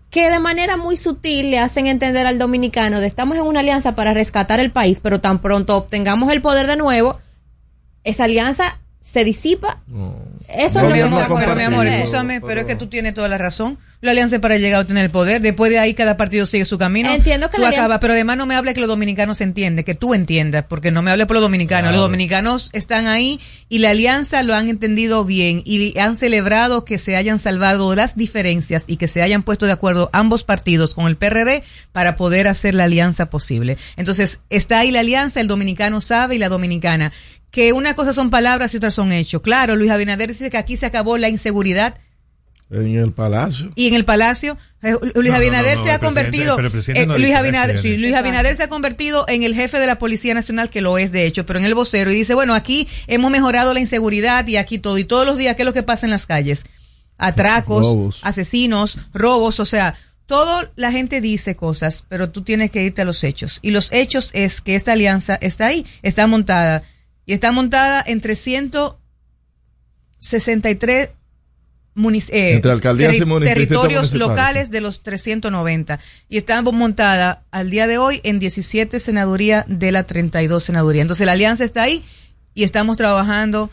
que 0.09 0.29
de 0.29 0.39
manera 0.39 0.77
muy 0.77 0.97
sutil 0.97 1.51
le 1.51 1.59
hacen 1.59 1.87
entender 1.87 2.25
al 2.25 2.39
dominicano 2.39 2.99
de 2.99 3.07
estamos 3.07 3.37
en 3.37 3.43
una 3.43 3.59
alianza 3.59 3.95
para 3.95 4.13
rescatar 4.13 4.59
el 4.59 4.71
país, 4.71 4.99
pero 5.01 5.21
tan 5.21 5.39
pronto 5.39 5.77
obtengamos 5.77 6.31
el 6.31 6.41
poder 6.41 6.67
de 6.67 6.77
nuevo, 6.77 7.17
esa 8.03 8.23
alianza 8.23 8.79
se 9.01 9.23
disipa. 9.23 9.79
Eso 10.47 10.79
Pero, 10.81 10.95
es 10.95 11.03
mi 11.05 11.09
lo 11.09 11.17
que 11.17 11.23
amor, 11.23 11.39
pero, 11.39 11.55
mi 11.55 11.63
amor, 11.63 11.87
escúchame, 11.87 12.41
pero 12.41 12.61
es 12.61 12.67
que 12.67 12.75
tú 12.75 12.87
tienes 12.87 13.13
toda 13.13 13.27
la 13.27 13.37
razón. 13.37 13.77
La 14.01 14.11
alianza 14.11 14.39
para 14.39 14.57
llegar 14.57 14.79
a 14.79 14.87
tener 14.87 15.03
el 15.03 15.09
poder. 15.11 15.41
Después 15.41 15.69
de 15.71 15.77
ahí, 15.77 15.93
cada 15.93 16.15
partido 16.15 16.45
sigue 16.45 16.63
su 16.63 16.77
camino. 16.77 17.11
Entiendo 17.11 17.49
que 17.49 17.57
tú 17.57 17.61
la 17.63 17.67
alianza- 17.67 17.83
acabas, 17.83 17.99
pero 17.99 18.13
además 18.13 18.37
no 18.37 18.45
me 18.45 18.55
hable 18.55 18.73
que 18.73 18.79
los 18.79 18.87
dominicanos 18.87 19.41
entienden, 19.41 19.83
que 19.83 19.93
tú 19.93 20.13
entiendas, 20.13 20.63
porque 20.69 20.89
no 20.89 21.01
me 21.01 21.11
hable 21.11 21.25
por 21.25 21.35
los 21.35 21.41
dominicanos. 21.43 21.91
Los 21.91 21.99
dominicanos 22.01 22.69
están 22.71 23.07
ahí 23.07 23.41
y 23.67 23.79
la 23.79 23.89
alianza 23.89 24.41
lo 24.43 24.55
han 24.55 24.69
entendido 24.69 25.25
bien 25.25 25.61
y 25.65 25.97
han 25.99 26.17
celebrado 26.17 26.85
que 26.85 26.97
se 26.97 27.17
hayan 27.17 27.39
salvado 27.39 27.93
las 27.93 28.15
diferencias 28.15 28.85
y 28.87 28.95
que 28.95 29.09
se 29.09 29.21
hayan 29.21 29.43
puesto 29.43 29.65
de 29.65 29.73
acuerdo 29.73 30.09
ambos 30.13 30.45
partidos 30.45 30.93
con 30.95 31.07
el 31.07 31.17
PRD 31.17 31.61
para 31.91 32.15
poder 32.15 32.47
hacer 32.47 32.75
la 32.75 32.85
alianza 32.85 33.29
posible. 33.29 33.77
Entonces, 33.97 34.39
está 34.49 34.79
ahí 34.79 34.91
la 34.91 35.01
alianza, 35.01 35.41
el 35.41 35.47
dominicano 35.49 35.99
sabe 35.99 36.35
y 36.35 36.39
la 36.39 36.47
dominicana. 36.47 37.11
Que 37.51 37.73
una 37.73 37.95
cosa 37.95 38.13
son 38.13 38.29
palabras 38.29 38.73
y 38.73 38.77
otras 38.77 38.93
son 38.93 39.11
hechos. 39.11 39.41
Claro, 39.41 39.75
Luis 39.75 39.91
Abinader 39.91 40.29
dice 40.29 40.49
que 40.49 40.57
aquí 40.57 40.77
se 40.77 40.85
acabó 40.85 41.17
la 41.17 41.27
inseguridad 41.27 41.95
En 42.71 42.95
el 42.97 43.11
palacio. 43.13 43.71
y 43.75 43.87
en 43.87 43.95
el 43.95 44.05
Palacio, 44.05 44.55
eh, 44.83 44.93
Luis 45.15 45.31
No, 45.31 45.37
Abinader 45.37 45.73
no, 45.75 45.81
no, 45.81 45.87
se 45.87 45.91
ha 45.93 45.99
convertido, 45.99 46.55
eh, 46.59 47.05
Luis 47.17 47.33
Abinader, 47.35 47.79
sí, 47.79 47.97
Luis 47.97 48.13
Abinader 48.13 48.55
se 48.55 48.61
ha 48.63 48.69
convertido 48.69 49.25
en 49.27 49.41
el 49.41 49.55
jefe 49.55 49.79
de 49.79 49.87
la 49.87 49.97
Policía 49.97 50.35
Nacional, 50.35 50.69
que 50.69 50.81
lo 50.81 50.99
es 50.99 51.11
de 51.11 51.25
hecho, 51.25 51.47
pero 51.47 51.57
en 51.57 51.65
el 51.65 51.73
vocero, 51.73 52.11
y 52.11 52.15
dice, 52.15 52.35
bueno, 52.35 52.53
aquí 52.53 52.87
hemos 53.07 53.31
mejorado 53.31 53.73
la 53.73 53.79
inseguridad 53.79 54.45
y 54.47 54.57
aquí 54.57 54.77
todo, 54.77 54.99
y 54.99 55.03
todos 55.03 55.25
los 55.25 55.35
días, 55.37 55.55
¿qué 55.55 55.63
es 55.63 55.65
lo 55.65 55.73
que 55.73 55.81
pasa 55.83 56.05
en 56.05 56.11
las 56.11 56.27
calles? 56.27 56.63
Atracos, 57.17 57.81
Robos. 57.85 58.19
asesinos, 58.23 58.99
robos, 59.15 59.59
o 59.59 59.65
sea, 59.65 59.95
todo 60.27 60.71
la 60.75 60.91
gente 60.91 61.21
dice 61.21 61.55
cosas, 61.55 62.05
pero 62.07 62.29
tú 62.29 62.43
tienes 62.43 62.69
que 62.69 62.83
irte 62.83 63.01
a 63.01 63.05
los 63.05 63.23
hechos. 63.23 63.57
Y 63.63 63.71
los 63.71 63.91
hechos 63.91 64.29
es 64.33 64.61
que 64.61 64.75
esta 64.75 64.91
alianza 64.93 65.39
está 65.41 65.65
ahí, 65.65 65.87
está 66.03 66.27
montada, 66.27 66.83
y 67.25 67.33
está 67.33 67.51
montada 67.51 68.03
en 68.05 68.21
363 68.21 70.99
munic- 70.99 71.13
eh, 72.29 72.53
Entre 72.53 72.71
alcaldías 72.71 73.15
y 73.15 73.19
terri- 73.19 73.39
distritos 73.39 73.81
territorios 73.81 74.13
locales 74.13 74.71
de 74.71 74.81
los 74.81 75.01
390 75.03 75.99
y 76.29 76.37
está 76.37 76.61
montada 76.61 77.43
al 77.51 77.69
día 77.69 77.87
de 77.87 77.97
hoy 77.97 78.21
en 78.23 78.39
17 78.39 78.99
senaduría 78.99 79.65
de 79.67 79.91
la 79.91 80.03
32 80.03 80.63
senaduría. 80.63 81.01
Entonces 81.01 81.25
la 81.25 81.33
alianza 81.33 81.63
está 81.63 81.83
ahí 81.83 82.03
y 82.53 82.63
estamos 82.63 82.97
trabajando 82.97 83.69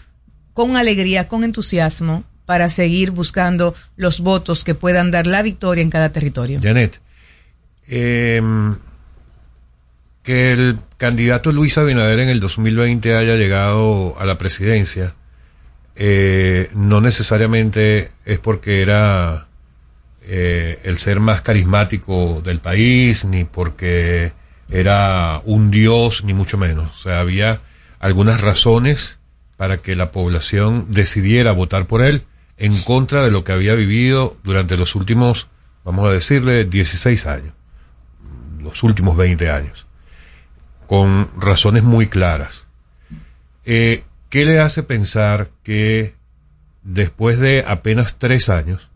con 0.55 0.77
alegría, 0.77 1.29
con 1.29 1.45
entusiasmo 1.45 2.25
para 2.47 2.69
seguir 2.71 3.11
buscando 3.11 3.75
los 3.97 4.21
votos 4.21 4.65
que 4.65 4.75
puedan 4.75 5.11
dar 5.11 5.27
la 5.27 5.43
victoria 5.43 5.83
en 5.83 5.91
cada 5.91 6.13
territorio. 6.13 6.61
Janet, 6.63 7.01
em, 7.89 8.77
que 10.23 10.53
el 10.53 10.79
candidato 10.97 11.53
Luis 11.53 11.77
Abinader 11.79 12.21
en 12.21 12.29
el 12.29 12.41
2020 12.41 13.15
haya 13.15 13.35
llegado 13.37 14.17
a 14.19 14.27
la 14.27 14.39
presidencia, 14.39 15.15
eh, 15.97 16.71
no 16.75 17.01
necesariamente 17.01 18.13
es 18.25 18.39
porque 18.39 18.83
era 18.83 19.49
eh, 20.23 20.81
el 20.85 20.99
ser 20.99 21.21
más 21.21 21.41
carismático 21.41 22.43
del 22.45 22.61
país, 22.61 23.25
ni 23.25 23.45
porque 23.45 24.33
era 24.69 25.41
un 25.45 25.71
dios, 25.71 26.25
ni 26.25 26.35
mucho 26.35 26.59
menos. 26.59 26.91
O 26.97 27.03
sea, 27.03 27.21
había 27.21 27.61
algunas 27.99 28.43
razones 28.43 29.19
para 29.57 29.79
que 29.79 29.97
la 29.97 30.13
población 30.13 30.87
decidiera 30.91 31.53
votar 31.53 31.87
por 31.87 32.03
él 32.03 32.23
en 32.59 32.79
contra 32.83 33.25
de 33.25 33.31
lo 33.31 33.45
que 33.45 33.53
había 33.53 33.75
vivido 33.75 34.37
durante 34.45 34.77
los 34.77 34.95
últimos, 34.95 35.49
vamos 35.85 36.09
a 36.09 36.13
decirle, 36.13 36.65
16 36.65 37.27
años, 37.27 37.55
los 38.61 38.83
últimos 38.83 39.17
20 39.17 39.51
años, 39.51 39.87
con 40.87 41.29
razones 41.41 41.83
muy 41.83 42.07
claras. 42.09 42.69
Eh, 43.65 44.05
¿Qué 44.37 44.45
le 44.45 44.61
hace 44.61 44.83
pensar 44.83 45.49
que 45.63 46.15
después 46.83 47.39
de 47.39 47.65
apenas 47.67 48.19
tres 48.19 48.51
años, 48.51 48.91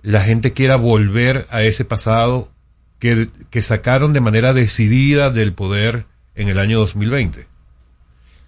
la 0.00 0.24
gente 0.24 0.52
quiera 0.52 0.74
volver 0.74 1.46
a 1.50 1.62
ese 1.62 1.84
pasado 1.84 2.50
que, 2.98 3.28
sacaron 3.60 4.12
de 4.12 4.20
manera 4.20 4.52
decidida 4.52 5.30
del 5.30 5.52
poder 5.52 6.06
en 6.34 6.48
el 6.48 6.58
año 6.58 6.80
2020? 6.80 7.46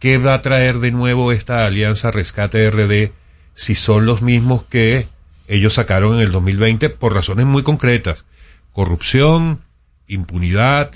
¿Qué 0.01 0.19
va 0.19 0.35
a 0.35 0.43
traer 0.43 0.81
de 0.81 0.91
nuevo 0.91 1.31
esta 1.31 1.65
alianza 1.65 2.11
Rescate 2.11 2.69
RD 2.73 3.13
si 3.53 3.77
son 3.77 4.05
los 4.05 4.21
mismos 4.21 4.65
que 4.65 5.07
ellos 5.47 5.75
sacaron 5.75 6.17
en 6.17 6.23
el 6.23 6.33
2020 6.33 6.91
por 6.91 7.15
razones 7.15 7.47
muy 7.47 7.63
concretas? 7.63 8.27
Corrupción, 8.73 9.61
impunidad, 10.09 10.91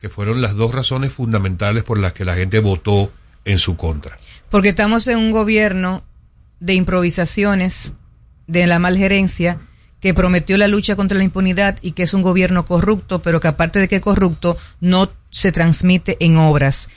que 0.00 0.08
fueron 0.08 0.40
las 0.42 0.56
dos 0.56 0.74
razones 0.74 1.12
fundamentales 1.12 1.84
por 1.84 2.00
las 2.00 2.14
que 2.14 2.24
la 2.24 2.34
gente 2.34 2.58
votó 2.58 3.12
en 3.44 3.60
su 3.60 3.76
contra. 3.76 4.16
Porque 4.50 4.70
estamos 4.70 5.06
en 5.06 5.18
un 5.18 5.30
gobierno 5.30 6.04
de 6.58 6.74
improvisaciones, 6.74 7.94
de 8.46 8.66
la 8.66 8.78
malgerencia, 8.78 9.60
que 10.00 10.14
prometió 10.14 10.56
la 10.56 10.66
lucha 10.66 10.96
contra 10.96 11.18
la 11.18 11.24
impunidad 11.24 11.78
y 11.82 11.92
que 11.92 12.02
es 12.02 12.14
un 12.14 12.22
gobierno 12.22 12.64
corrupto, 12.64 13.22
pero 13.22 13.40
que 13.40 13.48
aparte 13.48 13.78
de 13.78 13.88
que 13.88 14.00
corrupto, 14.00 14.56
no 14.80 15.10
se 15.30 15.52
transmite 15.52 16.16
en 16.20 16.36
obras. 16.36 16.88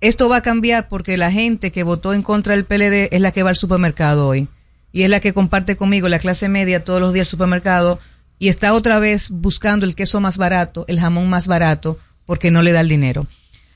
Esto 0.00 0.28
va 0.28 0.36
a 0.36 0.42
cambiar 0.42 0.88
porque 0.88 1.16
la 1.16 1.32
gente 1.32 1.72
que 1.72 1.82
votó 1.82 2.12
en 2.12 2.22
contra 2.22 2.54
del 2.54 2.66
PLD 2.66 3.08
es 3.10 3.20
la 3.20 3.32
que 3.32 3.42
va 3.42 3.50
al 3.50 3.56
supermercado 3.56 4.28
hoy. 4.28 4.48
Y 4.92 5.02
es 5.02 5.10
la 5.10 5.20
que 5.20 5.32
comparte 5.32 5.76
conmigo 5.76 6.08
la 6.08 6.18
clase 6.18 6.48
media 6.48 6.84
todos 6.84 7.00
los 7.00 7.12
días 7.12 7.26
al 7.26 7.30
supermercado 7.30 7.98
y 8.38 8.48
está 8.48 8.74
otra 8.74 8.98
vez 8.98 9.30
buscando 9.30 9.86
el 9.86 9.94
queso 9.94 10.20
más 10.20 10.36
barato, 10.36 10.84
el 10.88 11.00
jamón 11.00 11.30
más 11.30 11.46
barato, 11.46 11.98
porque 12.26 12.50
no 12.50 12.62
le 12.62 12.72
da 12.72 12.80
el 12.80 12.88
dinero. 12.88 13.26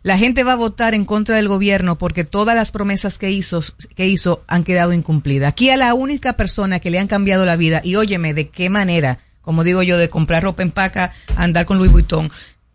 La 0.03 0.17
gente 0.17 0.45
va 0.45 0.53
a 0.53 0.57
votar 0.57 0.95
en 0.95 1.05
contra 1.05 1.37
del 1.37 1.49
gobierno 1.49 1.99
porque 1.99 2.25
todas 2.25 2.55
las 2.55 2.71
promesas 2.73 3.19
que 3.19 3.31
hizo, 3.31 3.63
que 3.97 4.07
hizo 4.07 4.43
han 4.47 4.65
quedado 4.65 4.93
incumplidas. 4.93 5.49
Aquí 5.51 5.71
a 5.71 5.77
la 5.77 5.93
única 5.95 6.35
persona 6.37 6.79
que 6.81 6.91
le 6.91 6.99
han 6.99 7.09
cambiado 7.09 7.45
la 7.45 7.57
vida, 7.57 7.81
y 7.85 7.97
óyeme, 7.97 8.33
¿de 8.35 8.49
qué 8.49 8.71
manera? 8.71 9.19
Como 9.41 9.65
digo 9.65 9.83
yo, 9.83 9.99
de 9.99 10.09
comprar 10.09 10.43
ropa 10.45 10.63
en 10.63 10.71
paca, 10.71 11.13
andar 11.37 11.67
con 11.67 11.79
Louis 11.79 11.91
Vuitton, 11.91 12.31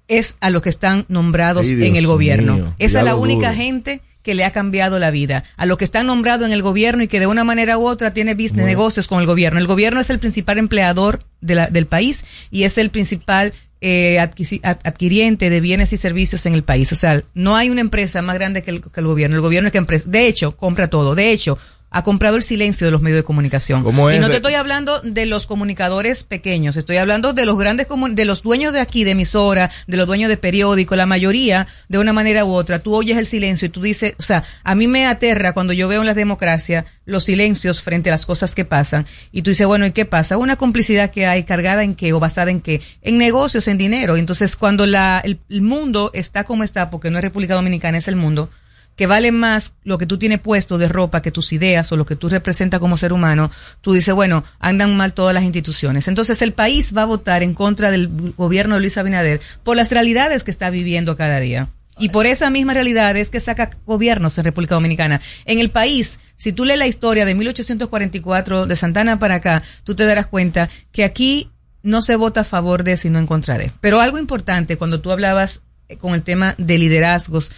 es 0.08 0.36
a 0.42 0.50
los 0.50 0.62
que 0.62 0.70
están 0.70 1.06
nombrados 1.08 1.68
Ay, 1.68 1.86
en 1.86 1.96
el 1.96 2.08
gobierno. 2.08 2.56
mío, 2.56 2.76
es 2.78 2.96
a 2.96 3.04
la 3.04 3.16
única 3.16 3.50
duro. 3.52 3.62
gente 3.62 4.02
que 4.22 4.36
le 4.36 4.44
ha 4.46 4.52
cambiado 4.52 5.00
la 5.00 5.12
vida. 5.12 5.44
A 5.58 5.66
los 5.66 5.78
que 5.78 5.84
están 5.86 6.08
nombrados 6.08 6.46
en 6.46 6.54
el 6.54 6.62
gobierno 6.62 7.04
y 7.04 7.08
que 7.08 7.20
de 7.20 7.28
una 7.28 7.44
manera 7.44 7.78
u 7.78 7.86
otra 7.88 8.14
tiene 8.14 8.34
business, 8.36 8.54
Bueno. 8.54 8.68
negocios 8.68 9.08
con 9.08 9.20
el 9.20 9.26
gobierno. 9.26 9.60
El 9.60 9.68
gobierno 9.68 10.00
es 10.00 10.10
el 10.10 10.20
principal 10.20 10.58
empleador 10.58 11.20
de 11.42 11.56
la- 11.56 11.68
del 11.68 11.88
país 11.88 12.24
y 12.50 12.64
es 12.64 12.78
el 12.78 12.90
principal 12.90 13.54
eh, 13.86 14.18
adquiriente 14.20 15.50
de 15.50 15.60
bienes 15.60 15.92
y 15.92 15.98
servicios 15.98 16.46
en 16.46 16.54
el 16.54 16.64
país. 16.64 16.94
O 16.94 16.96
sea, 16.96 17.22
no 17.34 17.58
hay 17.58 17.70
una 17.70 17.82
empresa 17.82 18.22
más 18.22 18.36
grande 18.36 18.64
que 18.64 18.72
el, 18.72 18.82
que 18.82 19.00
el 19.02 19.08
gobierno. 19.08 19.36
El 19.36 19.42
gobierno 19.42 19.68
es 19.68 19.74
que 19.74 19.78
empresa. 19.78 20.06
De 20.08 20.26
hecho, 20.26 20.56
compra 20.56 20.90
todo. 20.90 21.16
De 21.16 21.32
hecho, 21.32 21.58
ha 21.94 22.04
comprado 22.04 22.36
el 22.36 22.44
silencio 22.44 22.86
de 22.86 22.92
los 22.92 23.02
medios 23.02 23.18
de 23.18 23.24
comunicación. 23.24 23.84
¿Cómo 23.84 24.10
es 24.10 24.18
y 24.18 24.20
no 24.20 24.30
te 24.30 24.38
estoy 24.38 24.56
hablando 24.56 25.00
de 25.02 25.28
los 25.28 25.46
comunicadores 25.46 26.24
pequeños, 26.24 26.76
estoy 26.76 26.98
hablando 26.98 27.34
de 27.34 27.46
los 27.46 27.58
grandes, 27.58 27.88
de 27.88 28.26
los 28.26 28.42
dueños 28.42 28.74
de 28.74 28.80
aquí, 28.80 29.04
de 29.04 29.12
emisora, 29.12 29.70
de 29.86 29.98
los 29.98 30.08
dueños 30.08 30.28
de 30.30 30.38
periódico, 30.38 30.96
la 30.96 31.06
mayoría, 31.06 31.68
de 31.88 32.00
una 32.00 32.12
manera 32.12 32.46
u 32.46 32.54
otra, 32.54 32.80
tú 32.80 32.96
oyes 32.96 33.18
el 33.18 33.28
silencio 33.28 33.68
y 33.68 33.70
tú 33.70 33.82
dices, 33.82 34.16
o 34.18 34.24
sea, 34.24 34.44
a 34.64 34.74
mí 34.74 34.88
me 34.88 35.06
aterra 35.06 35.54
cuando 35.54 35.72
yo 35.72 35.88
veo 35.88 36.02
en 36.02 36.08
la 36.08 36.16
democracia 36.16 36.86
los 37.06 37.26
silencios 37.26 37.84
frente 37.84 38.10
a 38.10 38.14
las 38.14 38.26
cosas 38.26 38.56
que 38.56 38.66
pasan 38.66 39.06
y 39.32 39.44
tú 39.44 39.52
dices, 39.52 39.68
bueno, 39.68 39.86
¿y 39.86 39.92
qué 39.92 40.06
pasa? 40.06 40.38
Una 40.38 40.56
complicidad 40.56 41.12
que 41.12 41.28
hay 41.28 41.44
cargada 41.44 41.84
en 41.84 41.94
qué 41.94 42.12
o 42.14 42.20
basada 42.20 42.50
en 42.50 42.62
qué? 42.62 42.82
En 43.04 43.20
negocios, 43.20 43.68
en 43.68 43.78
dinero. 43.78 44.18
Entonces, 44.18 44.56
cuando 44.56 44.88
la, 44.88 45.22
el, 45.24 45.40
el 45.50 45.62
mundo 45.62 46.10
está 46.16 46.44
como 46.44 46.64
está, 46.64 46.90
porque 46.90 47.12
no 47.12 47.20
es 47.20 47.24
República 47.24 47.54
Dominicana, 47.54 48.00
es 48.00 48.08
el 48.08 48.16
mundo, 48.16 48.50
que 48.96 49.08
vale 49.08 49.32
más 49.32 49.74
lo 49.84 49.98
que 49.98 50.06
tú 50.06 50.18
tienes 50.18 50.40
puesto 50.40 50.78
de 50.78 50.88
ropa 50.88 51.22
que 51.22 51.32
tus 51.32 51.54
ideas 51.54 51.92
o 51.92 51.98
lo 51.98 52.06
que 52.06 52.16
tú 52.16 52.30
representas 52.30 52.80
como 52.80 52.98
ser 52.98 53.14
humano, 53.14 53.52
tú 53.82 53.94
dices, 53.94 54.14
bueno, 54.14 54.44
andan 54.60 54.96
mal 54.96 55.14
todas 55.14 55.34
las 55.34 55.44
instituciones. 55.44 56.08
Entonces 56.08 56.42
el 56.42 56.54
país 56.54 56.96
va 56.96 57.04
a 57.04 57.06
votar 57.06 57.44
en 57.44 57.54
contra 57.54 57.92
del 57.92 58.34
gobierno 58.38 58.76
de 58.76 58.82
Luis 58.82 58.98
Abinader 58.98 59.42
por 59.64 59.76
las 59.76 59.92
realidades 59.92 60.44
que 60.44 60.52
está 60.52 60.70
viviendo 60.70 61.18
cada 61.18 61.40
día. 61.40 61.70
Y 62.00 62.10
por 62.10 62.26
esa 62.26 62.50
misma 62.50 62.74
realidad 62.74 63.16
es 63.18 63.30
que 63.30 63.40
saca 63.40 63.70
gobiernos 63.86 64.38
en 64.38 64.46
República 64.46 64.76
Dominicana. 64.76 65.22
En 65.46 65.60
el 65.60 65.70
país, 65.70 66.20
si 66.38 66.52
tú 66.52 66.66
lees 66.66 66.80
la 66.80 66.88
historia 66.88 67.26
de 67.26 67.36
1844 67.36 68.66
de 68.66 68.76
Santana 68.76 69.20
para 69.20 69.36
acá, 69.36 69.62
tú 69.84 69.94
te 69.94 70.06
darás 70.06 70.26
cuenta 70.26 70.70
que 70.92 71.04
aquí 71.04 71.52
no 71.84 72.02
se 72.02 72.16
vota 72.16 72.42
a 72.42 72.46
favor 72.46 72.84
de, 72.84 72.98
sino 72.98 73.20
en 73.20 73.28
contra 73.28 73.58
de. 73.58 73.72
Pero 73.80 74.00
algo 74.00 74.18
importante, 74.18 74.78
cuando 74.78 75.02
tú 75.02 75.12
hablabas 75.12 75.62
eh, 75.88 75.98
con 75.98 76.16
el 76.16 76.24
tema 76.24 76.56
de 76.58 76.78
liderazgos 76.78 77.52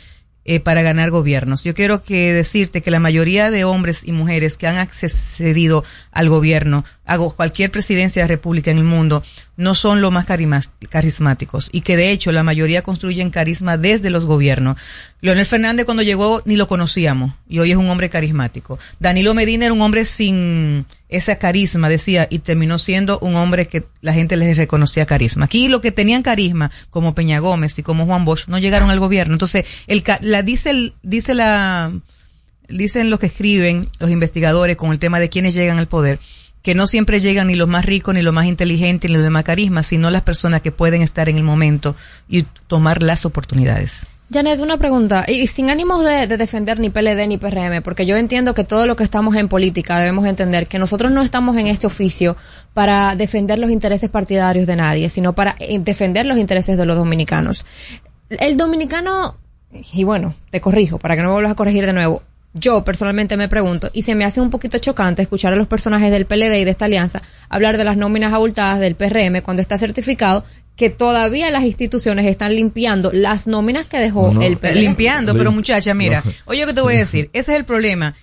eh, 0.46 0.60
para 0.60 0.84
ganar 0.84 1.10
gobiernos, 1.10 1.64
yo 1.64 1.74
quiero 1.74 2.04
que 2.04 2.32
decirte 2.32 2.82
que 2.82 2.92
la 2.92 3.00
mayoría 3.00 3.50
de 3.52 3.64
hombres 3.64 4.04
y 4.06 4.12
mujeres 4.12 4.58
que 4.58 4.68
han 4.68 4.78
accedido 4.78 5.84
al 6.12 6.30
gobierno, 6.30 6.86
a 7.06 7.18
cualquier 7.18 7.72
presidencia 7.72 8.22
de 8.22 8.28
república 8.28 8.72
en 8.72 8.78
el 8.78 8.84
mundo, 8.84 9.24
no 9.58 9.76
son 9.76 10.02
los 10.02 10.12
más 10.12 10.26
carismáticos 10.26 11.70
y 11.72 11.82
que 11.82 11.96
de 11.96 12.12
hecho 12.12 12.32
la 12.32 12.44
mayoría 12.44 12.82
construyen 12.82 13.30
carisma 13.30 13.78
desde 13.78 14.10
los 14.10 14.26
gobiernos. 14.26 14.78
Leonel 15.22 15.46
Fernández 15.46 15.86
cuando 15.86 16.04
llegó 16.04 16.42
ni 16.46 16.56
lo 16.56 16.68
conocíamos 16.68 17.34
y 17.48 17.60
hoy 17.60 17.72
es 17.72 17.78
un 17.78 17.90
hombre 17.90 18.10
carismático. 18.10 18.78
Danilo 19.00 19.34
Medina 19.34 19.66
era 19.66 19.74
un 19.74 19.82
hombre 19.82 20.06
sin 20.06 20.86
esa 21.10 21.38
carisma, 21.38 21.88
decía, 21.88 22.28
y 22.30 22.40
terminó 22.40 22.80
siendo 22.80 23.20
un 23.20 23.36
hombre 23.36 23.68
que 23.68 23.86
la 24.02 24.14
gente 24.14 24.36
les 24.38 24.58
reconocía 24.58 25.06
carisma. 25.06 25.46
Aquí 25.46 25.70
lo 25.70 25.80
que 25.80 25.92
tenían 25.92 26.24
carisma, 26.24 26.72
como 26.90 27.16
Peña 27.16 27.40
Gómez 27.40 27.78
y 27.80 27.84
como 27.84 28.06
Juan 28.06 28.26
Bosch, 28.26 28.48
no 28.48 28.58
llegaron 28.58 28.90
al 28.90 29.00
gobierno. 29.00 29.34
Entonces, 29.34 29.66
el, 29.88 30.04
la, 30.22 30.42
dice, 30.42 30.72
el, 30.72 30.94
dice 31.04 31.34
la, 31.34 31.92
dicen 32.68 33.10
los 33.10 33.20
que 33.20 33.28
escriben, 33.28 33.88
los 34.00 34.10
investigadores, 34.10 34.76
con 34.76 34.92
el 34.92 35.00
tema 35.00 35.20
de 35.20 35.30
quienes 35.30 35.54
llegan 35.54 35.78
al 35.78 35.88
poder, 35.88 36.20
que 36.66 36.74
no 36.74 36.88
siempre 36.88 37.20
llegan 37.20 37.46
ni 37.46 37.54
los 37.54 37.68
más 37.68 37.86
ricos, 37.86 38.16
ni 38.16 38.24
los 38.24 38.34
más 38.34 38.48
inteligentes, 38.48 39.08
ni 39.08 39.16
los 39.16 39.24
de 39.24 39.30
más 39.30 39.44
carisma, 39.44 39.84
sino 39.84 40.10
las 40.10 40.24
personas 40.24 40.64
que 40.64 40.72
pueden 40.72 41.04
estar 41.04 41.30
en 41.30 41.38
el 41.38 41.44
momento 41.44 41.96
y 42.28 42.42
tomar 42.66 43.04
las 43.04 43.24
oportunidades. 43.24 44.08
Janet, 44.34 44.60
una 44.60 44.78
pregunta, 44.78 45.26
y 45.28 45.46
sin 45.46 45.70
ánimos 45.70 46.04
de, 46.04 46.26
de 46.26 46.38
defender 46.38 46.80
ni 46.80 46.90
PLD 46.90 47.28
ni 47.28 47.38
PRM, 47.38 47.84
porque 47.84 48.08
yo 48.08 48.18
entiendo 48.18 48.56
que 48.56 48.64
todo 48.64 48.88
lo 48.88 48.96
que 48.96 49.04
estamos 49.04 49.36
en 49.36 49.48
política 49.48 50.00
debemos 50.00 50.26
entender 50.26 50.66
que 50.66 50.80
nosotros 50.80 51.12
no 51.12 51.22
estamos 51.22 51.56
en 51.56 51.68
este 51.68 51.86
oficio 51.86 52.36
para 52.74 53.16
defender 53.16 53.60
los 53.60 53.70
intereses 53.70 54.10
partidarios 54.10 54.66
de 54.66 54.76
nadie, 54.76 55.10
sino 55.10 55.34
para 55.34 55.56
eh, 55.60 55.78
defender 55.78 56.26
los 56.26 56.40
intereses 56.40 56.80
de 56.80 56.86
los 56.88 56.96
dominicanos. 56.96 57.64
El 58.32 58.58
dominicano, 58.58 59.36
y 59.94 60.04
bueno, 60.04 60.34
te 60.50 60.62
corrijo, 60.62 60.98
para 60.98 61.16
que 61.16 61.22
no 61.22 61.28
me 61.28 61.34
vuelvas 61.34 61.52
a 61.52 61.56
corregir 61.56 61.86
de 61.86 61.94
nuevo, 61.94 62.24
yo 62.56 62.86
personalmente 62.86 63.36
me 63.36 63.50
pregunto, 63.50 63.90
y 63.94 64.04
se 64.04 64.16
me 64.16 64.24
hace 64.24 64.40
un 64.40 64.50
poquito 64.50 64.78
chocante 64.78 65.22
escuchar 65.22 65.52
a 65.52 65.58
los 65.58 65.68
personajes 65.68 66.10
del 66.10 66.26
PLD 66.26 66.62
y 66.62 66.64
de 66.64 66.72
esta 66.72 66.86
alianza 66.86 67.22
hablar 67.50 67.78
de 67.78 67.84
las 67.84 67.98
nóminas 67.98 68.34
abultadas 68.34 68.80
del 68.80 68.96
PRM 68.96 69.42
cuando 69.42 69.62
está 69.62 69.78
certificado 69.78 70.44
que 70.78 70.90
todavía 70.90 71.52
las 71.52 71.64
instituciones 71.64 72.26
están 72.26 72.56
limpiando 72.56 73.12
las 73.14 73.48
nóminas 73.48 73.86
que 73.86 74.00
dejó 74.00 74.34
No, 74.34 74.42
el 74.42 74.58
PLD. 74.58 74.76
Limpiando, 74.76 75.36
pero 75.36 75.52
muchacha, 75.52 75.94
mira, 75.94 76.22
No. 76.26 76.32
oye, 76.46 76.62
lo 76.62 76.68
que 76.68 76.74
te 76.74 76.82
voy 76.82 76.96
a 76.96 77.00
decir, 77.00 77.30
ese 77.34 77.52
es 77.52 77.58
el 77.58 77.66
problema. 77.66 78.16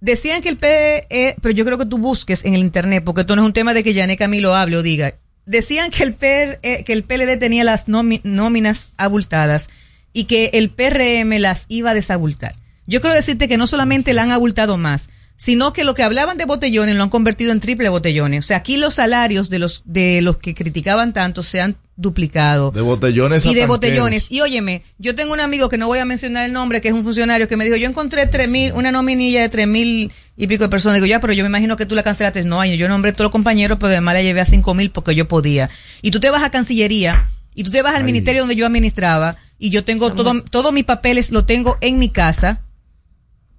Decían 0.00 0.42
que 0.42 0.48
el 0.50 0.56
PE, 0.56 1.36
pero 1.40 1.54
yo 1.54 1.64
creo 1.64 1.78
que 1.78 1.86
tú 1.86 1.98
busques 1.98 2.44
en 2.44 2.54
el 2.54 2.60
internet, 2.60 3.02
porque 3.04 3.22
esto 3.22 3.36
no 3.36 3.42
es 3.42 3.46
un 3.46 3.52
tema 3.52 3.72
de 3.72 3.82
que 3.82 3.92
Yané 3.94 4.16
Camilo 4.16 4.54
hable 4.54 4.76
o 4.76 4.82
diga. 4.82 5.14
Decían 5.46 5.90
que 5.90 6.02
el, 6.02 6.14
PE, 6.14 6.84
que 6.84 6.92
el 6.92 7.04
PLD 7.04 7.38
tenía 7.38 7.64
las 7.64 7.86
nóminas 7.88 8.90
abultadas 8.96 9.68
y 10.12 10.24
que 10.24 10.50
el 10.54 10.70
PRM 10.70 11.38
las 11.38 11.66
iba 11.68 11.90
a 11.90 11.94
desabultar. 11.94 12.56
Yo 12.86 13.00
quiero 13.00 13.14
decirte 13.14 13.48
que 13.48 13.56
no 13.56 13.66
solamente 13.66 14.12
la 14.12 14.22
han 14.22 14.30
abultado 14.30 14.76
más, 14.76 15.08
sino 15.36 15.72
que 15.72 15.84
lo 15.84 15.94
que 15.94 16.02
hablaban 16.02 16.36
de 16.36 16.44
botellones 16.44 16.96
lo 16.96 17.02
han 17.02 17.10
convertido 17.10 17.52
en 17.52 17.60
triple 17.60 17.88
botellones. 17.88 18.44
O 18.44 18.46
sea, 18.46 18.58
aquí 18.58 18.76
los 18.76 18.94
salarios 18.94 19.50
de 19.50 19.58
los 19.58 19.82
de 19.84 20.22
los 20.22 20.38
que 20.38 20.54
criticaban 20.54 21.12
tanto 21.12 21.42
se 21.42 21.60
han 21.60 21.76
duplicado 21.96 22.72
De 22.72 22.80
botellones 22.80 23.44
a 23.44 23.48
y 23.48 23.54
de 23.54 23.60
tanqueros. 23.60 23.76
botellones. 23.76 24.26
Y 24.30 24.40
óyeme, 24.40 24.82
yo 24.98 25.14
tengo 25.14 25.32
un 25.32 25.40
amigo 25.40 25.68
que 25.68 25.78
no 25.78 25.86
voy 25.86 25.98
a 25.98 26.04
mencionar 26.04 26.46
el 26.46 26.52
nombre, 26.52 26.80
que 26.80 26.88
es 26.88 26.94
un 26.94 27.04
funcionario 27.04 27.48
que 27.48 27.56
me 27.56 27.64
dijo, 27.64 27.76
yo 27.76 27.88
encontré 27.88 28.26
tres 28.26 28.48
mil, 28.48 28.72
una 28.72 28.90
nominilla 28.92 29.42
de 29.42 29.48
tres 29.48 29.66
mil 29.66 30.12
y 30.36 30.46
pico 30.46 30.64
de 30.64 30.68
personas. 30.68 30.96
Digo, 30.96 31.06
ya, 31.06 31.20
pero 31.20 31.32
yo 31.32 31.44
me 31.44 31.48
imagino 31.48 31.76
que 31.76 31.86
tú 31.86 31.94
la 31.94 32.02
cancelaste. 32.02 32.44
No, 32.44 32.64
yo 32.64 32.88
nombré 32.88 33.12
todos 33.12 33.24
los 33.24 33.32
compañeros, 33.32 33.78
pero 33.78 33.88
además 33.88 34.14
la 34.14 34.22
llevé 34.22 34.40
a 34.40 34.46
cinco 34.46 34.74
mil 34.74 34.90
porque 34.90 35.14
yo 35.14 35.26
podía. 35.28 35.68
Y 36.02 36.10
tú 36.10 36.20
te 36.20 36.30
vas 36.30 36.42
a 36.42 36.50
Cancillería 36.50 37.28
y 37.54 37.64
tú 37.64 37.70
te 37.70 37.82
vas 37.82 37.94
al 37.94 38.04
ministerio 38.04 38.42
donde 38.42 38.56
yo 38.56 38.66
administraba 38.66 39.36
y 39.58 39.70
yo 39.70 39.84
tengo 39.84 40.12
todo, 40.12 40.42
todos 40.42 40.72
mis 40.72 40.84
papeles, 40.84 41.30
lo 41.30 41.44
tengo 41.44 41.76
en 41.80 41.98
mi 41.98 42.08
casa. 42.08 42.60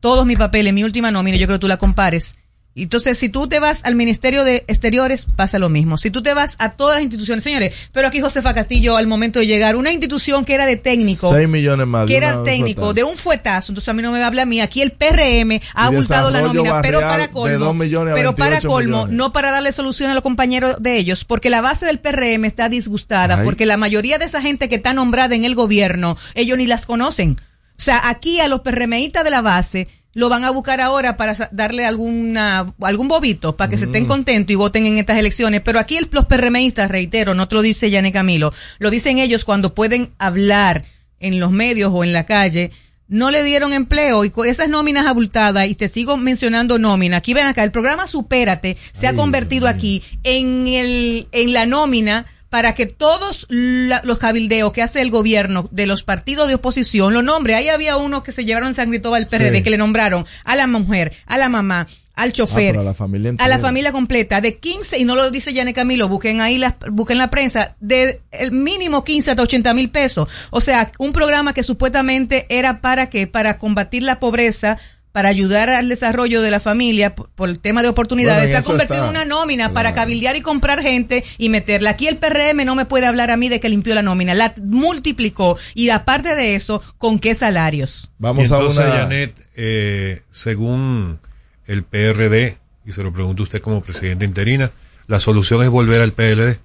Todos 0.05 0.27
mis 0.27 0.37
papeles, 0.37 0.71
mi 0.71 0.83
última 0.83 1.09
nómina, 1.09 1.35
yo 1.35 1.47
creo 1.47 1.57
que 1.57 1.61
tú 1.61 1.67
la 1.67 1.77
compares. 1.77 2.35
Entonces, 2.75 3.17
si 3.17 3.27
tú 3.27 3.47
te 3.47 3.59
vas 3.59 3.79
al 3.85 3.95
Ministerio 3.95 4.43
de 4.43 4.63
Exteriores, 4.67 5.25
pasa 5.25 5.57
lo 5.57 5.67
mismo. 5.67 5.97
Si 5.97 6.11
tú 6.11 6.21
te 6.21 6.35
vas 6.35 6.53
a 6.59 6.73
todas 6.73 6.97
las 6.97 7.03
instituciones, 7.03 7.43
señores, 7.43 7.73
pero 7.91 8.07
aquí 8.07 8.21
Josefa 8.21 8.53
Castillo, 8.53 8.97
al 8.97 9.07
momento 9.07 9.39
de 9.39 9.47
llegar, 9.47 9.75
una 9.75 9.91
institución 9.91 10.45
que 10.45 10.53
era 10.53 10.67
de 10.67 10.77
técnico, 10.77 11.33
6 11.33 11.49
millones 11.49 11.87
más. 11.87 12.05
que 12.05 12.17
era 12.17 12.43
técnico, 12.43 12.93
de 12.93 13.03
un 13.03 13.17
fuetazo, 13.17 13.71
entonces 13.71 13.89
a 13.89 13.93
mí 13.93 14.03
no 14.03 14.11
me 14.11 14.23
habla 14.23 14.43
a 14.43 14.45
mí. 14.45 14.61
Aquí 14.61 14.83
el 14.83 14.91
PRM 14.91 15.59
ha 15.73 15.87
abultado 15.87 16.29
la 16.29 16.43
nómina, 16.43 16.83
pero 16.83 16.99
para 16.99 17.29
colmo, 17.29 17.65
2 17.65 17.75
millones 17.75 18.11
a 18.11 18.15
pero 18.15 18.35
para 18.35 18.59
28 18.59 18.67
colmo, 18.67 18.97
millones. 18.97 19.17
no 19.17 19.33
para 19.33 19.49
darle 19.49 19.71
solución 19.71 20.11
a 20.11 20.13
los 20.13 20.21
compañeros 20.21 20.75
de 20.81 20.97
ellos, 20.97 21.25
porque 21.25 21.49
la 21.49 21.61
base 21.61 21.87
del 21.87 21.97
PRM 21.97 22.45
está 22.45 22.69
disgustada, 22.69 23.39
Ay. 23.39 23.43
porque 23.43 23.65
la 23.65 23.77
mayoría 23.77 24.19
de 24.19 24.25
esa 24.25 24.43
gente 24.43 24.69
que 24.69 24.75
está 24.75 24.93
nombrada 24.93 25.33
en 25.33 25.45
el 25.45 25.55
gobierno, 25.55 26.15
ellos 26.35 26.59
ni 26.59 26.67
las 26.67 26.85
conocen. 26.85 27.39
O 27.77 27.81
sea, 27.81 28.09
aquí 28.09 28.39
a 28.39 28.47
los 28.47 28.61
PRMistas 28.61 29.23
de 29.23 29.29
la 29.31 29.41
base 29.41 29.87
lo 30.13 30.29
van 30.29 30.45
a 30.45 30.49
buscar 30.49 30.79
ahora 30.79 31.17
para 31.17 31.35
darle 31.51 31.85
alguna 31.85 32.73
algún 32.81 33.09
bobito 33.09 33.57
para 33.57 33.69
que 33.69 33.77
se 33.77 33.85
estén 33.85 34.05
contentos 34.05 34.53
y 34.53 34.55
voten 34.55 34.85
en 34.85 34.97
estas 34.97 35.17
elecciones. 35.17 35.61
Pero 35.61 35.77
aquí 35.77 35.97
el- 35.97 36.07
los 36.11 36.25
PRMistas, 36.25 36.89
reitero, 36.89 37.33
no 37.33 37.47
te 37.49 37.55
lo 37.55 37.61
dice 37.61 37.89
Yane 37.89 38.13
Camilo, 38.13 38.53
lo 38.79 38.89
dicen 38.91 39.19
ellos 39.19 39.43
cuando 39.43 39.73
pueden 39.75 40.11
hablar 40.17 40.85
en 41.19 41.39
los 41.41 41.51
medios 41.51 41.91
o 41.93 42.03
en 42.05 42.13
la 42.13 42.25
calle. 42.25 42.71
No 43.07 43.29
le 43.29 43.43
dieron 43.43 43.71
empleo 43.73 44.23
y 44.25 44.29
con 44.31 44.47
esas 44.47 44.67
nóminas 44.67 45.05
abultadas, 45.05 45.67
y 45.67 45.75
te 45.75 45.89
sigo 45.89 46.17
mencionando 46.17 46.79
nómina. 46.79 47.17
Aquí 47.17 47.33
ven 47.35 47.45
acá, 47.45 47.63
el 47.63 47.71
programa 47.71 48.07
Supérate 48.07 48.77
se 48.93 49.05
ha 49.07 49.13
convertido 49.15 49.67
aquí 49.67 50.01
en 50.23 50.67
el, 50.67 51.27
en 51.31 51.53
la 51.53 51.65
nómina 51.67 52.25
para 52.55 52.73
que 52.73 52.85
todos 52.85 53.47
la- 53.49 53.99
los 54.05 54.17
cabildeos 54.17 54.71
que 54.71 54.81
hace 54.81 55.01
el 55.01 55.11
gobierno 55.11 55.67
de 55.73 55.87
los 55.87 56.03
partidos 56.03 56.47
de 56.47 56.55
oposición 56.55 57.13
lo 57.13 57.21
nombre. 57.21 57.53
Ahí 57.53 57.67
había 57.67 57.97
uno 57.97 58.23
que 58.23 58.31
se 58.31 58.45
llevaron 58.45 58.69
en 58.69 58.75
San 58.75 58.87
Cristóbal 58.87 59.27
PRD 59.27 59.57
Sí. 59.57 59.61
que 59.63 59.71
le 59.71 59.77
nombraron 59.77 60.25
a 60.45 60.55
la 60.55 60.65
mujer, 60.65 61.13
a 61.25 61.37
la 61.37 61.49
mamá, 61.49 61.85
al 62.13 62.29
Ah, 62.29 62.31
chofer, 62.31 62.77
a 62.77 62.81
la 62.83 62.93
familia 62.93 63.33
a 63.39 63.49
la 63.49 63.59
familia 63.59 63.91
completa, 63.91 64.39
de 64.39 64.55
15, 64.55 64.97
y 64.97 65.03
no 65.03 65.17
lo 65.17 65.31
dice 65.31 65.51
Yane 65.51 65.73
Camilo, 65.73 66.07
busquen 66.07 66.39
ahí, 66.39 66.57
la, 66.57 66.77
busquen 66.89 67.17
la 67.17 67.29
prensa, 67.29 67.75
de 67.81 68.21
el 68.31 68.53
mínimo 68.53 69.03
15 69.03 69.31
hasta 69.31 69.43
80 69.43 69.73
mil 69.73 69.89
pesos. 69.89 70.29
O 70.49 70.61
sea, 70.61 70.93
un 70.97 71.11
programa 71.11 71.53
que 71.53 71.61
supuestamente 71.61 72.45
era 72.47 72.79
para 72.79 73.09
qué, 73.09 73.27
para 73.27 73.57
combatir 73.57 74.01
la 74.03 74.21
pobreza, 74.21 74.77
para 75.15 75.29
ayudar 75.29 75.69
al 75.69 75.87
desarrollo 75.87 76.41
de 76.41 76.51
la 76.51 76.59
familia 76.59 77.15
por, 77.15 77.29
por 77.29 77.47
el 77.47 77.59
tema 77.59 77.81
de 77.81 77.87
oportunidades, 77.87 78.47
Bueno, 78.47 78.51
se 78.51 78.57
ha 78.57 78.63
convertido 78.63 79.05
en 79.05 79.11
una 79.11 79.23
nómina 79.23 79.71
para 79.71 79.95
cabildear 79.95 80.35
y 80.35 80.41
comprar 80.41 80.81
gente 80.81 81.23
y 81.37 81.47
meterla. 81.47 81.91
Aquí 81.91 82.09
el 82.09 82.17
PRM 82.17 82.65
no 82.65 82.75
me 82.75 82.83
puede 82.83 83.05
hablar 83.05 83.31
a 83.31 83.37
mí 83.37 83.47
de 83.47 83.61
que 83.61 83.69
limpió 83.69 83.95
la 83.95 84.01
nómina, 84.01 84.33
la 84.33 84.53
multiplicó 84.61 85.57
y 85.73 85.87
aparte 85.87 86.35
de 86.35 86.55
eso, 86.57 86.83
¿con 86.97 87.19
qué 87.19 87.33
salarios? 87.33 88.11
Vamos 88.17 88.43
entonces, 88.51 88.79
a 88.79 88.87
una. 88.87 88.95
Janet, 88.97 89.33
eh, 89.55 90.21
según 90.31 91.17
el 91.65 91.83
PRD, 91.83 92.57
y 92.85 92.91
se 92.91 93.01
lo 93.01 93.13
pregunto 93.13 93.41
a 93.41 93.45
usted 93.45 93.61
como 93.61 93.81
presidenta 93.81 94.25
interina, 94.25 94.69
la 95.07 95.21
solución 95.21 95.63
es 95.63 95.69
volver 95.69 96.01
al 96.01 96.11
PLD. 96.11 96.59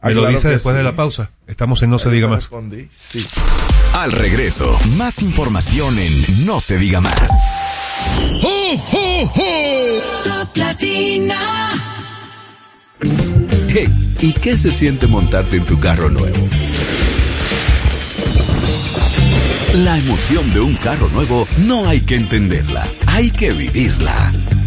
Ah, 0.00 0.08
Me 0.08 0.14
lo 0.14 0.22
claro 0.22 0.34
dice 0.34 0.48
después 0.48 0.72
sí. 0.74 0.78
de 0.78 0.82
la 0.82 0.96
pausa. 0.96 1.30
Estamos 1.46 1.80
en 1.84 1.90
No 1.90 2.00
se 2.00 2.10
diga 2.10 2.26
más. 2.26 2.38
Respondí. 2.38 2.88
Sí. 2.90 3.24
Al 3.92 4.10
regreso, 4.10 4.76
más 4.96 5.22
información 5.22 5.96
en 6.00 6.44
No 6.44 6.58
se 6.58 6.76
diga 6.76 7.00
más. 7.00 7.30
Top 10.24 10.56
Latina. 10.56 11.36
Hey, 13.68 13.88
¿y 14.20 14.32
qué 14.32 14.56
se 14.56 14.70
siente 14.70 15.06
montarte 15.06 15.56
en 15.56 15.64
tu 15.64 15.78
carro 15.78 16.10
nuevo? 16.10 16.36
La 19.74 19.98
emoción 19.98 20.52
de 20.52 20.60
un 20.60 20.74
carro 20.76 21.08
nuevo 21.08 21.48
no 21.66 21.88
hay 21.88 22.00
que 22.00 22.14
entenderla, 22.14 22.86
hay 23.06 23.30
que 23.30 23.52
vivirla. 23.52 24.32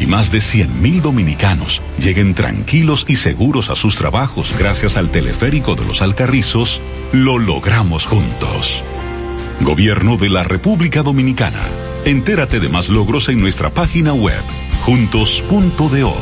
y 0.00 0.06
más 0.06 0.30
de 0.30 0.38
100.000 0.38 1.00
dominicanos 1.00 1.82
lleguen 1.98 2.34
tranquilos 2.34 3.04
y 3.08 3.16
seguros 3.16 3.70
a 3.70 3.76
sus 3.76 3.96
trabajos 3.96 4.52
gracias 4.58 4.96
al 4.96 5.10
teleférico 5.10 5.74
de 5.74 5.84
los 5.84 6.02
Alcarrizos, 6.02 6.80
lo 7.12 7.38
logramos 7.38 8.06
juntos. 8.06 8.82
Gobierno 9.60 10.16
de 10.16 10.28
la 10.28 10.44
República 10.44 11.02
Dominicana. 11.02 11.62
Entérate 12.04 12.60
de 12.60 12.68
más 12.68 12.88
logros 12.88 13.28
en 13.28 13.40
nuestra 13.40 13.70
página 13.70 14.12
web, 14.12 14.42
juntos.do. 14.84 16.14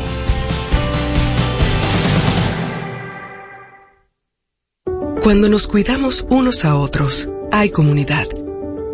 Cuando 5.21 5.49
nos 5.49 5.67
cuidamos 5.67 6.27
unos 6.29 6.65
a 6.65 6.77
otros, 6.77 7.29
hay 7.51 7.71
comunidad. 7.71 8.27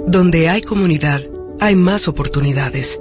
Donde 0.07 0.49
hay 0.49 0.63
comunidad, 0.63 1.23
hay 1.61 1.75
más 1.75 2.09
oportunidades. 2.09 3.01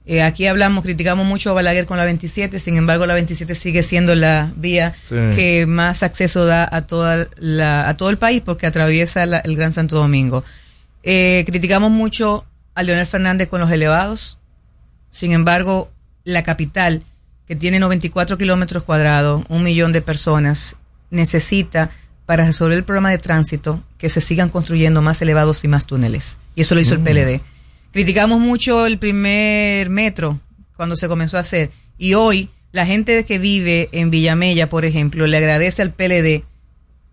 Eh, 0.06 0.22
aquí 0.22 0.46
hablamos, 0.46 0.84
criticamos 0.84 1.26
mucho 1.26 1.50
a 1.50 1.54
Balaguer 1.54 1.88
con 1.88 1.98
la 1.98 2.06
27, 2.06 2.60
sin 2.60 2.78
embargo 2.78 3.08
la 3.08 3.16
27 3.16 3.56
sigue 3.56 3.82
siendo 3.82 4.14
la 4.14 4.54
vía 4.56 4.94
Sí. 5.10 5.16
que 5.36 5.66
más 5.68 6.04
acceso 6.04 6.46
da 6.46 6.70
a, 6.72 6.86
toda 6.86 7.28
la, 7.38 7.90
a 7.90 7.98
todo 7.98 8.12
el 8.12 8.18
país 8.20 8.44
porque 8.46 8.68
atraviesa 8.68 9.26
la- 9.26 9.40
el 9.40 9.56
Gran 9.56 9.74
Santo 9.74 9.96
Domingo. 9.96 10.44
Eh, 11.02 11.44
criticamos 11.48 11.90
mucho 11.90 12.46
a 12.76 12.84
Leonel 12.84 13.08
Fernández 13.08 13.48
con 13.50 13.62
los 13.62 13.72
elevados, 13.72 14.38
sin 15.12 15.32
embargo 15.34 15.92
la 16.24 16.44
capital, 16.44 17.04
que 17.48 17.56
tiene 17.56 17.80
94 17.80 18.38
kilómetros 18.38 18.84
cuadrados, 18.84 19.44
un 19.50 19.64
millón 19.64 19.92
de 19.92 20.02
personas, 20.02 20.78
necesita 21.10 21.92
para 22.26 22.46
resolver 22.46 22.78
el 22.78 22.84
problema 22.86 23.12
de 23.12 23.18
tránsito 23.18 23.84
que 23.98 24.10
se 24.10 24.22
sigan 24.22 24.50
construyendo 24.50 25.02
más 25.02 25.22
elevados 25.22 25.64
y 25.64 25.68
más 25.68 25.86
túneles. 25.86 26.38
Y 26.56 26.62
eso 26.62 26.76
lo 26.76 26.82
hizo 26.82 26.96
Mm. 26.98 26.98
el 26.98 27.04
PLD. 27.04 27.42
Criticamos 27.92 28.40
mucho 28.40 28.86
el 28.86 28.98
primer 28.98 29.90
metro 29.90 30.40
cuando 30.78 30.96
se 30.96 31.08
comenzó 31.10 31.38
a 31.38 31.42
hacer. 31.42 31.72
Y 31.98 32.14
hoy 32.14 32.50
la 32.72 32.86
gente 32.86 33.26
que 33.26 33.38
vive 33.38 33.90
en 33.92 34.12
Villamella, 34.12 34.70
por 34.70 34.86
ejemplo, 34.86 35.28
le 35.28 35.38
agradece 35.38 35.82
al 35.82 35.92
PLD 35.92 36.46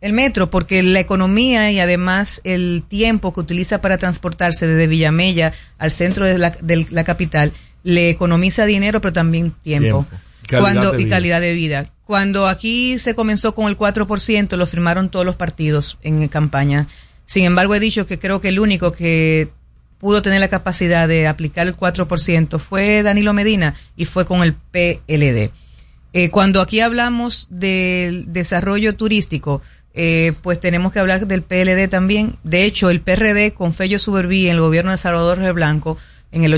el 0.01 0.13
metro 0.13 0.49
porque 0.49 0.85
la 0.85 1.01
economía 1.01 1.73
y 1.73 1.81
además 1.81 2.41
el 2.45 2.85
tiempo 2.87 3.33
que 3.33 3.41
utiliza 3.41 3.81
para 3.81 3.99
transportarse 3.99 4.69
desde 4.69 4.87
Villamella 4.87 5.53
al 5.79 5.91
centro 5.91 6.25
de 6.25 6.39
la, 6.39 6.51
de 6.51 6.87
la 6.91 7.03
capital 7.03 7.53
le 7.83 8.11
economiza 8.11 8.67
dinero 8.67 9.01
pero 9.01 9.13
también 9.13 9.51
tiempo. 9.51 10.07
Tiempo. 10.09 10.25
Calidad 10.47 10.73
Cuando, 10.73 10.99
y 10.99 11.09
calidad 11.09 11.41
de 11.41 11.53
vida. 11.53 11.91
Cuando 12.05 12.47
aquí 12.47 12.99
se 12.99 13.15
comenzó 13.15 13.55
con 13.55 13.69
el 13.69 13.77
4%, 13.77 14.57
lo 14.57 14.67
firmaron 14.67 15.11
todos 15.11 15.27
los 15.27 15.37
partidos 15.37 15.99
en 16.03 16.27
campaña. 16.29 16.87
Sin 17.27 17.45
embargo, 17.45 17.75
he 17.75 17.81
dicho 17.81 18.07
que 18.07 18.19
creo 18.19 18.41
que 18.41 18.49
el 18.49 18.59
único 18.59 18.93
que 18.93 19.51
pudo 19.99 20.23
tener 20.23 20.41
la 20.41 20.49
capacidad 20.49 21.07
de 21.07 21.27
aplicar 21.27 21.67
el 21.67 21.77
4% 21.77 22.59
fue 22.59 23.03
Danilo 23.03 23.35
Medina 23.35 23.75
y 23.97 24.07
fue 24.07 24.25
con 24.25 24.43
el 24.43 24.55
PLD. 24.55 25.51
Eh, 26.15 26.31
cuando 26.31 26.63
aquí 26.63 26.81
hablamos 26.81 27.49
del 27.51 28.33
desarrollo 28.33 28.97
turístico, 28.97 29.61
eh, 29.93 30.33
pues 30.43 30.61
tenemos 30.61 30.93
que 30.93 31.01
hablar 31.01 31.27
del 31.27 31.43
PLD 31.43 31.89
también. 31.89 32.37
De 32.45 32.65
hecho, 32.65 32.89
el 32.89 33.01
PRD 33.01 33.53
con 33.53 33.75
Fello 33.75 33.99
Suberví 33.99 34.47
en 34.47 34.55
el 34.55 34.61
gobierno 34.61 34.93
de 34.93 34.99
Salvador 34.99 35.39
Rey 35.39 35.53
Blanco 35.53 35.99
en 36.33 36.45
el 36.45 36.55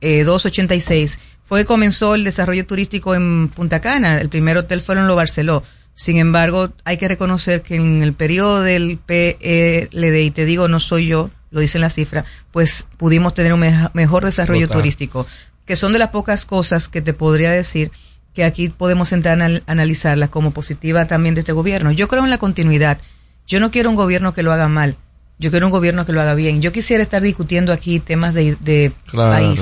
82-86 0.00 1.18
fue 1.42 1.60
que 1.60 1.66
comenzó 1.66 2.14
el 2.14 2.24
desarrollo 2.24 2.64
turístico 2.66 3.14
en 3.14 3.48
Punta 3.48 3.80
Cana. 3.80 4.20
El 4.20 4.28
primer 4.28 4.56
hotel 4.56 4.80
fue 4.80 4.94
en 4.96 5.06
Lo 5.06 5.16
Barceló. 5.16 5.62
Sin 5.94 6.16
embargo, 6.16 6.72
hay 6.84 6.96
que 6.96 7.08
reconocer 7.08 7.62
que 7.62 7.74
en 7.76 8.02
el 8.02 8.12
periodo 8.12 8.62
del 8.62 8.98
PLD, 8.98 10.22
y 10.22 10.30
te 10.30 10.44
digo, 10.44 10.68
no 10.68 10.78
soy 10.80 11.08
yo, 11.08 11.30
lo 11.50 11.60
dice 11.60 11.78
la 11.78 11.90
cifra, 11.90 12.24
pues 12.52 12.86
pudimos 12.96 13.34
tener 13.34 13.52
un 13.52 13.60
meja- 13.60 13.90
mejor 13.94 14.24
desarrollo 14.24 14.66
Total. 14.68 14.80
turístico, 14.82 15.26
que 15.66 15.76
son 15.76 15.92
de 15.92 15.98
las 15.98 16.10
pocas 16.10 16.46
cosas 16.46 16.88
que 16.88 17.02
te 17.02 17.12
podría 17.12 17.50
decir 17.50 17.90
que 18.32 18.44
aquí 18.44 18.68
podemos 18.68 19.10
entrar 19.12 19.32
a 19.32 19.44
anal- 19.44 19.62
analizarlas 19.66 20.28
como 20.30 20.52
positiva 20.52 21.06
también 21.06 21.34
de 21.34 21.40
este 21.40 21.52
gobierno. 21.52 21.90
Yo 21.90 22.06
creo 22.06 22.22
en 22.24 22.30
la 22.30 22.38
continuidad. 22.38 22.98
Yo 23.46 23.58
no 23.58 23.72
quiero 23.72 23.90
un 23.90 23.96
gobierno 23.96 24.32
que 24.32 24.44
lo 24.44 24.52
haga 24.52 24.68
mal. 24.68 24.96
Yo 25.38 25.50
quiero 25.50 25.66
un 25.66 25.72
gobierno 25.72 26.06
que 26.06 26.12
lo 26.12 26.20
haga 26.20 26.34
bien. 26.34 26.62
Yo 26.62 26.70
quisiera 26.70 27.02
estar 27.02 27.20
discutiendo 27.20 27.72
aquí 27.72 27.98
temas 27.98 28.32
de, 28.34 28.56
de 28.60 28.92
Claro. 29.06 29.32
país. 29.44 29.60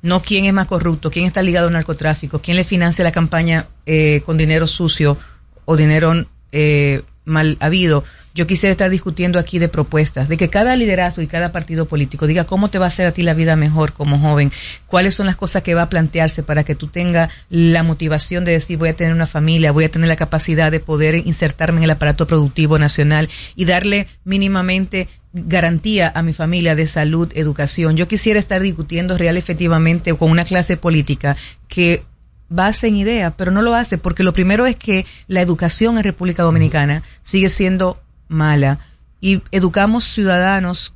No 0.00 0.22
quién 0.22 0.44
es 0.44 0.52
más 0.52 0.66
corrupto, 0.66 1.10
quién 1.10 1.26
está 1.26 1.42
ligado 1.42 1.66
al 1.66 1.72
narcotráfico, 1.72 2.40
quién 2.40 2.56
le 2.56 2.64
financia 2.64 3.04
la 3.04 3.12
campaña 3.12 3.66
eh, 3.86 4.22
con 4.24 4.36
dinero 4.36 4.66
sucio 4.66 5.18
o 5.64 5.76
dinero 5.76 6.26
eh, 6.52 7.02
mal 7.28 7.56
habido. 7.60 8.04
Yo 8.34 8.46
quisiera 8.46 8.70
estar 8.70 8.90
discutiendo 8.90 9.38
aquí 9.38 9.58
de 9.58 9.68
propuestas, 9.68 10.28
de 10.28 10.36
que 10.36 10.48
cada 10.48 10.76
liderazgo 10.76 11.22
y 11.22 11.26
cada 11.26 11.50
partido 11.50 11.86
político 11.86 12.26
diga 12.26 12.44
cómo 12.44 12.68
te 12.68 12.78
va 12.78 12.84
a 12.84 12.88
hacer 12.88 13.06
a 13.06 13.12
ti 13.12 13.22
la 13.22 13.34
vida 13.34 13.56
mejor 13.56 13.92
como 13.92 14.18
joven, 14.18 14.52
cuáles 14.86 15.14
son 15.14 15.26
las 15.26 15.36
cosas 15.36 15.62
que 15.62 15.74
va 15.74 15.82
a 15.82 15.88
plantearse 15.88 16.42
para 16.42 16.62
que 16.62 16.74
tú 16.74 16.86
tengas 16.86 17.32
la 17.50 17.82
motivación 17.82 18.44
de 18.44 18.52
decir 18.52 18.78
voy 18.78 18.90
a 18.90 18.96
tener 18.96 19.12
una 19.12 19.26
familia, 19.26 19.72
voy 19.72 19.84
a 19.84 19.90
tener 19.90 20.08
la 20.08 20.16
capacidad 20.16 20.70
de 20.70 20.78
poder 20.78 21.16
insertarme 21.16 21.78
en 21.78 21.84
el 21.84 21.90
aparato 21.90 22.26
productivo 22.26 22.78
nacional 22.78 23.28
y 23.56 23.64
darle 23.64 24.06
mínimamente 24.24 25.08
garantía 25.32 26.12
a 26.14 26.22
mi 26.22 26.32
familia 26.32 26.74
de 26.74 26.86
salud, 26.86 27.30
educación. 27.34 27.96
Yo 27.96 28.08
quisiera 28.08 28.38
estar 28.38 28.62
discutiendo 28.62 29.18
real 29.18 29.36
efectivamente 29.36 30.14
con 30.14 30.30
una 30.30 30.44
clase 30.44 30.76
política 30.76 31.36
que 31.66 32.04
base 32.48 32.88
en 32.88 32.96
idea, 32.96 33.36
pero 33.36 33.50
no 33.50 33.62
lo 33.62 33.74
hace 33.74 33.98
porque 33.98 34.22
lo 34.22 34.32
primero 34.32 34.66
es 34.66 34.76
que 34.76 35.06
la 35.26 35.40
educación 35.40 35.98
en 35.98 36.04
República 36.04 36.42
Dominicana 36.42 37.02
sigue 37.22 37.48
siendo 37.48 38.00
mala 38.28 38.78
y 39.20 39.42
educamos 39.50 40.04
ciudadanos 40.04 40.94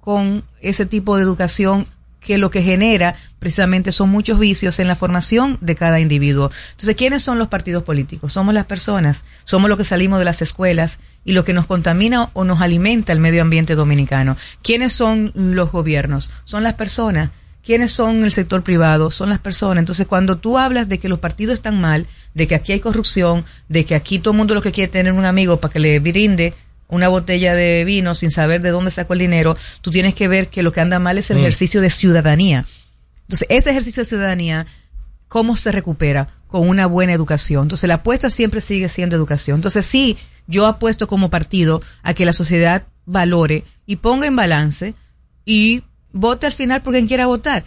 con 0.00 0.44
ese 0.60 0.86
tipo 0.86 1.16
de 1.16 1.22
educación 1.22 1.86
que 2.24 2.38
lo 2.38 2.50
que 2.50 2.62
genera 2.62 3.14
precisamente 3.38 3.92
son 3.92 4.08
muchos 4.08 4.38
vicios 4.40 4.78
en 4.78 4.88
la 4.88 4.96
formación 4.96 5.58
de 5.60 5.74
cada 5.76 6.00
individuo. 6.00 6.50
Entonces, 6.70 6.96
¿quiénes 6.96 7.22
son 7.22 7.38
los 7.38 7.48
partidos 7.48 7.84
políticos? 7.84 8.32
Somos 8.32 8.54
las 8.54 8.64
personas, 8.64 9.24
somos 9.44 9.68
los 9.68 9.78
que 9.78 9.84
salimos 9.84 10.18
de 10.18 10.24
las 10.24 10.40
escuelas 10.40 10.98
y 11.24 11.32
lo 11.32 11.44
que 11.44 11.52
nos 11.52 11.66
contamina 11.66 12.30
o 12.32 12.44
nos 12.44 12.62
alimenta 12.62 13.12
el 13.12 13.20
medio 13.20 13.42
ambiente 13.42 13.74
dominicano. 13.74 14.36
¿Quiénes 14.62 14.92
son 14.92 15.32
los 15.34 15.70
gobiernos? 15.70 16.30
Son 16.44 16.62
las 16.62 16.74
personas. 16.74 17.30
¿Quiénes 17.64 17.92
son 17.92 18.24
el 18.24 18.32
sector 18.32 18.62
privado? 18.62 19.10
Son 19.10 19.30
las 19.30 19.38
personas. 19.38 19.80
Entonces, 19.80 20.06
cuando 20.06 20.36
tú 20.36 20.58
hablas 20.58 20.88
de 20.88 20.98
que 20.98 21.08
los 21.08 21.18
partidos 21.18 21.54
están 21.54 21.80
mal, 21.80 22.06
de 22.34 22.46
que 22.46 22.54
aquí 22.54 22.72
hay 22.72 22.80
corrupción, 22.80 23.44
de 23.68 23.84
que 23.84 23.94
aquí 23.94 24.18
todo 24.18 24.32
el 24.32 24.38
mundo 24.38 24.54
lo 24.54 24.60
que 24.60 24.70
quiere 24.72 24.86
es 24.86 24.92
tener 24.92 25.12
un 25.12 25.24
amigo 25.24 25.60
para 25.60 25.72
que 25.72 25.78
le 25.78 25.98
brinde 26.00 26.52
una 26.88 27.08
botella 27.08 27.54
de 27.54 27.84
vino 27.84 28.14
sin 28.14 28.30
saber 28.30 28.60
de 28.60 28.68
dónde 28.70 28.90
sacó 28.90 29.14
el 29.14 29.20
dinero, 29.20 29.56
tú 29.80 29.90
tienes 29.90 30.14
que 30.14 30.28
ver 30.28 30.48
que 30.48 30.62
lo 30.62 30.70
que 30.72 30.80
anda 30.82 30.98
mal 30.98 31.16
es 31.16 31.30
el 31.30 31.38
Mm. 31.38 31.40
ejercicio 31.40 31.80
de 31.80 31.88
ciudadanía. 31.90 32.66
Entonces, 33.22 33.46
ese 33.50 33.70
ejercicio 33.70 34.02
de 34.02 34.08
ciudadanía, 34.08 34.66
¿cómo 35.28 35.56
se 35.56 35.72
recupera? 35.72 36.28
Con 36.46 36.68
una 36.68 36.86
buena 36.86 37.14
educación. 37.14 37.62
Entonces, 37.62 37.88
la 37.88 37.94
apuesta 37.94 38.28
siempre 38.28 38.60
sigue 38.60 38.90
siendo 38.90 39.16
educación. 39.16 39.56
Entonces, 39.56 39.86
sí, 39.86 40.18
yo 40.46 40.66
apuesto 40.66 41.08
como 41.08 41.30
partido 41.30 41.80
a 42.02 42.12
que 42.12 42.26
la 42.26 42.34
sociedad 42.34 42.84
valore 43.06 43.64
y 43.86 43.96
ponga 43.96 44.26
en 44.26 44.36
balance 44.36 44.94
y 45.46 45.82
vote 46.14 46.46
al 46.46 46.54
final 46.54 46.80
por 46.80 46.94
quien 46.94 47.06
quiera 47.06 47.26
votar. 47.26 47.64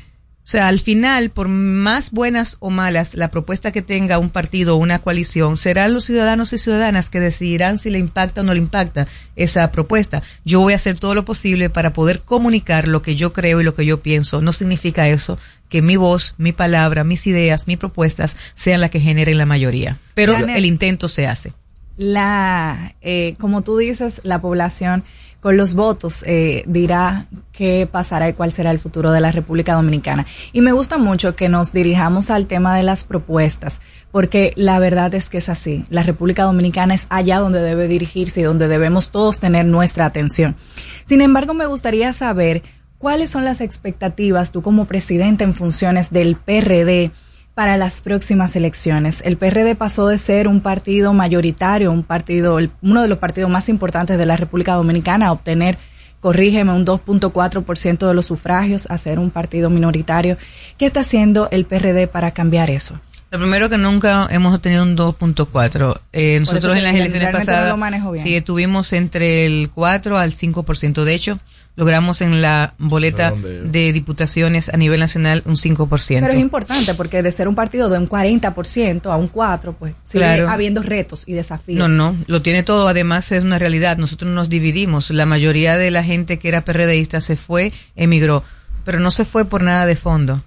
O 0.48 0.50
sea, 0.50 0.70
al 0.70 0.80
final, 0.80 1.30
por 1.30 1.50
más 1.50 2.12
buenas 2.12 2.56
o 2.62 2.70
malas 2.70 3.16
la 3.16 3.30
propuesta 3.32 3.74
que 3.74 3.82
tenga 3.82 4.18
un 4.18 4.30
partido 4.30 4.76
o 4.76 4.80
una 4.80 5.00
coalición, 5.00 5.58
serán 5.58 5.94
los 5.94 6.06
ciudadanos 6.06 6.54
y 6.54 6.58
ciudadanas 6.58 7.10
que 7.10 7.20
decidirán 7.20 7.80
si 7.80 7.90
le 7.90 8.00
impacta 8.00 8.40
o 8.40 8.44
no 8.46 8.54
le 8.54 8.60
impacta 8.60 9.08
esa 9.36 9.70
propuesta. 9.74 10.24
Yo 10.46 10.62
voy 10.62 10.72
a 10.72 10.78
hacer 10.78 10.98
todo 10.98 11.16
lo 11.16 11.26
posible 11.26 11.70
para 11.70 11.92
poder 11.92 12.22
comunicar 12.22 12.88
lo 12.88 13.02
que 13.02 13.18
yo 13.18 13.34
creo 13.34 13.60
y 13.60 13.66
lo 13.66 13.76
que 13.76 13.86
yo 13.86 14.02
pienso. 14.02 14.42
No 14.42 14.54
significa 14.54 15.10
eso 15.10 15.38
que 15.68 15.82
mi 15.82 15.98
voz, 15.98 16.34
mi 16.38 16.54
palabra, 16.54 17.04
mis 17.04 17.28
ideas, 17.28 17.68
mis 17.68 17.78
propuestas 17.78 18.38
sean 18.56 18.80
las 18.80 18.90
que 18.90 19.02
generen 19.02 19.38
la 19.38 19.46
mayoría. 19.46 20.00
Pero 20.14 20.32
Janet. 20.32 20.56
el 20.56 20.66
intento 20.66 21.10
se 21.10 21.28
hace. 21.28 21.52
La, 21.98 22.96
eh, 23.02 23.36
como 23.38 23.64
tú 23.64 23.76
dices, 23.76 24.22
la 24.24 24.40
población 24.40 25.04
con 25.42 25.58
los 25.58 25.76
votos 25.76 26.24
eh, 26.26 26.64
dirá 26.68 27.28
qué 27.52 27.88
pasará 27.90 28.30
y 28.30 28.34
cuál 28.34 28.52
será 28.52 28.72
el 28.72 28.80
futuro 28.80 29.12
de 29.12 29.22
la 29.22 29.32
República 29.32 29.74
Dominicana. 29.74 30.26
Y 30.52 30.62
me 30.62 30.72
gusta 30.72 30.98
mucho 30.98 31.36
que 31.36 31.50
nos 31.50 31.74
dirijamos 31.74 32.30
al 32.30 32.48
tema 32.48 32.76
de 32.76 32.84
las 32.84 33.04
propuestas, 33.04 33.80
porque 34.12 34.54
la 34.56 34.80
verdad 34.80 35.14
es 35.16 35.30
que 35.30 35.38
es 35.38 35.50
así. 35.50 35.86
La 35.90 36.04
República 36.04 36.44
Dominicana 36.44 36.94
es 36.94 37.08
allá 37.10 37.40
donde 37.40 37.62
debe 37.62 37.88
dirigirse 37.88 38.42
y 38.42 38.44
donde 38.44 38.68
debemos 38.68 39.12
todos 39.12 39.40
tener 39.40 39.66
nuestra 39.66 40.06
atención. 40.06 40.56
Sin 41.04 41.22
embargo, 41.22 41.54
me 41.54 41.68
gustaría 41.68 42.14
saber 42.14 42.64
cuáles 42.98 43.30
son 43.30 43.46
las 43.46 43.62
expectativas, 43.62 44.52
tú 44.52 44.62
como 44.62 44.86
presidente 44.86 45.44
en 45.44 45.54
funciones 45.54 46.12
del 46.12 46.36
PRD, 46.36 47.12
para 47.58 47.76
las 47.76 48.02
próximas 48.02 48.56
elecciones. 48.56 49.24
El 49.26 49.36
PRD 49.36 49.74
pasó 49.74 50.08
de 50.08 50.20
ser 50.20 50.48
un 50.48 50.62
partido 50.62 51.12
mayoritario, 51.14 51.92
un 51.92 52.04
partido, 52.04 52.60
uno 52.84 53.02
de 53.02 53.08
los 53.08 53.18
partidos 53.18 53.50
más 53.50 53.68
importantes 53.68 54.20
de 54.20 54.28
la 54.28 54.38
República 54.38 54.76
Dominicana, 54.76 55.26
a 55.26 55.32
obtener, 55.32 55.76
corrígeme, 56.20 56.72
un 56.72 56.86
2.4% 56.86 58.08
de 58.08 58.14
los 58.14 58.28
sufragios, 58.28 58.86
a 58.92 59.00
ser 59.00 59.18
un 59.18 59.32
partido 59.32 59.72
minoritario. 59.72 60.38
¿Qué 60.78 60.86
está 60.86 61.00
haciendo 61.00 61.50
el 61.50 61.66
PRD 61.66 62.06
para 62.06 62.30
cambiar 62.30 62.70
eso? 62.70 63.02
Lo 63.30 63.40
primero 63.40 63.70
que 63.70 63.78
nunca 63.78 64.28
hemos 64.30 64.56
obtenido 64.56 64.84
un 64.84 64.96
2.4. 64.96 66.00
Eh, 66.14 66.40
nosotros 66.40 66.78
en 66.78 66.84
las 66.84 66.96
elecciones 66.96 67.34
no 67.34 67.40
pasadas 67.40 67.76
bien. 68.12 68.24
sí 68.24 68.36
estuvimos 68.36 68.94
entre 68.94 69.46
el 69.46 69.70
4 69.74 70.18
al 70.18 70.34
5%. 70.34 71.04
De 71.04 71.14
hecho, 71.14 71.38
logramos 71.76 72.22
en 72.22 72.42
la 72.42 72.74
boleta 72.78 73.32
de 73.32 73.92
diputaciones 73.92 74.70
a 74.70 74.78
nivel 74.78 75.02
nacional 75.02 75.44
un 75.46 75.58
5%. 75.58 76.22
Pero 76.22 76.32
es 76.34 76.40
importante 76.40 76.94
porque 76.94 77.22
de 77.22 77.32
ser 77.34 77.50
un 77.50 77.56
partido 77.56 77.90
de 77.90 77.98
un 77.98 78.08
40% 78.08 79.12
a 79.12 79.18
un 79.18 79.30
4%, 79.32 79.76
pues 79.78 79.94
sigue 80.06 80.24
Claro. 80.24 80.50
habiendo 80.50 80.82
retos 80.82 81.26
y 81.28 81.34
desafíos. 81.34 81.78
No, 81.80 81.90
no, 81.90 82.16
lo 82.28 82.42
tiene 82.42 82.64
todo. 82.64 82.88
Además, 82.88 83.30
es 83.34 83.44
una 83.44 83.60
realidad. 83.60 83.98
Nosotros 83.98 84.32
nos 84.32 84.48
dividimos. 84.48 85.10
La 85.12 85.26
mayoría 85.26 85.76
de 85.76 85.92
la 85.92 86.04
gente 86.04 86.40
que 86.40 86.48
era 86.48 86.64
PRDista 86.64 87.20
se 87.20 87.36
fue, 87.36 87.74
emigró. 87.98 88.44
Pero 88.86 89.02
no 89.02 89.12
se 89.12 89.26
fue 89.26 89.44
por 89.44 89.64
nada 89.64 89.86
de 89.86 89.98
fondo. 89.98 90.42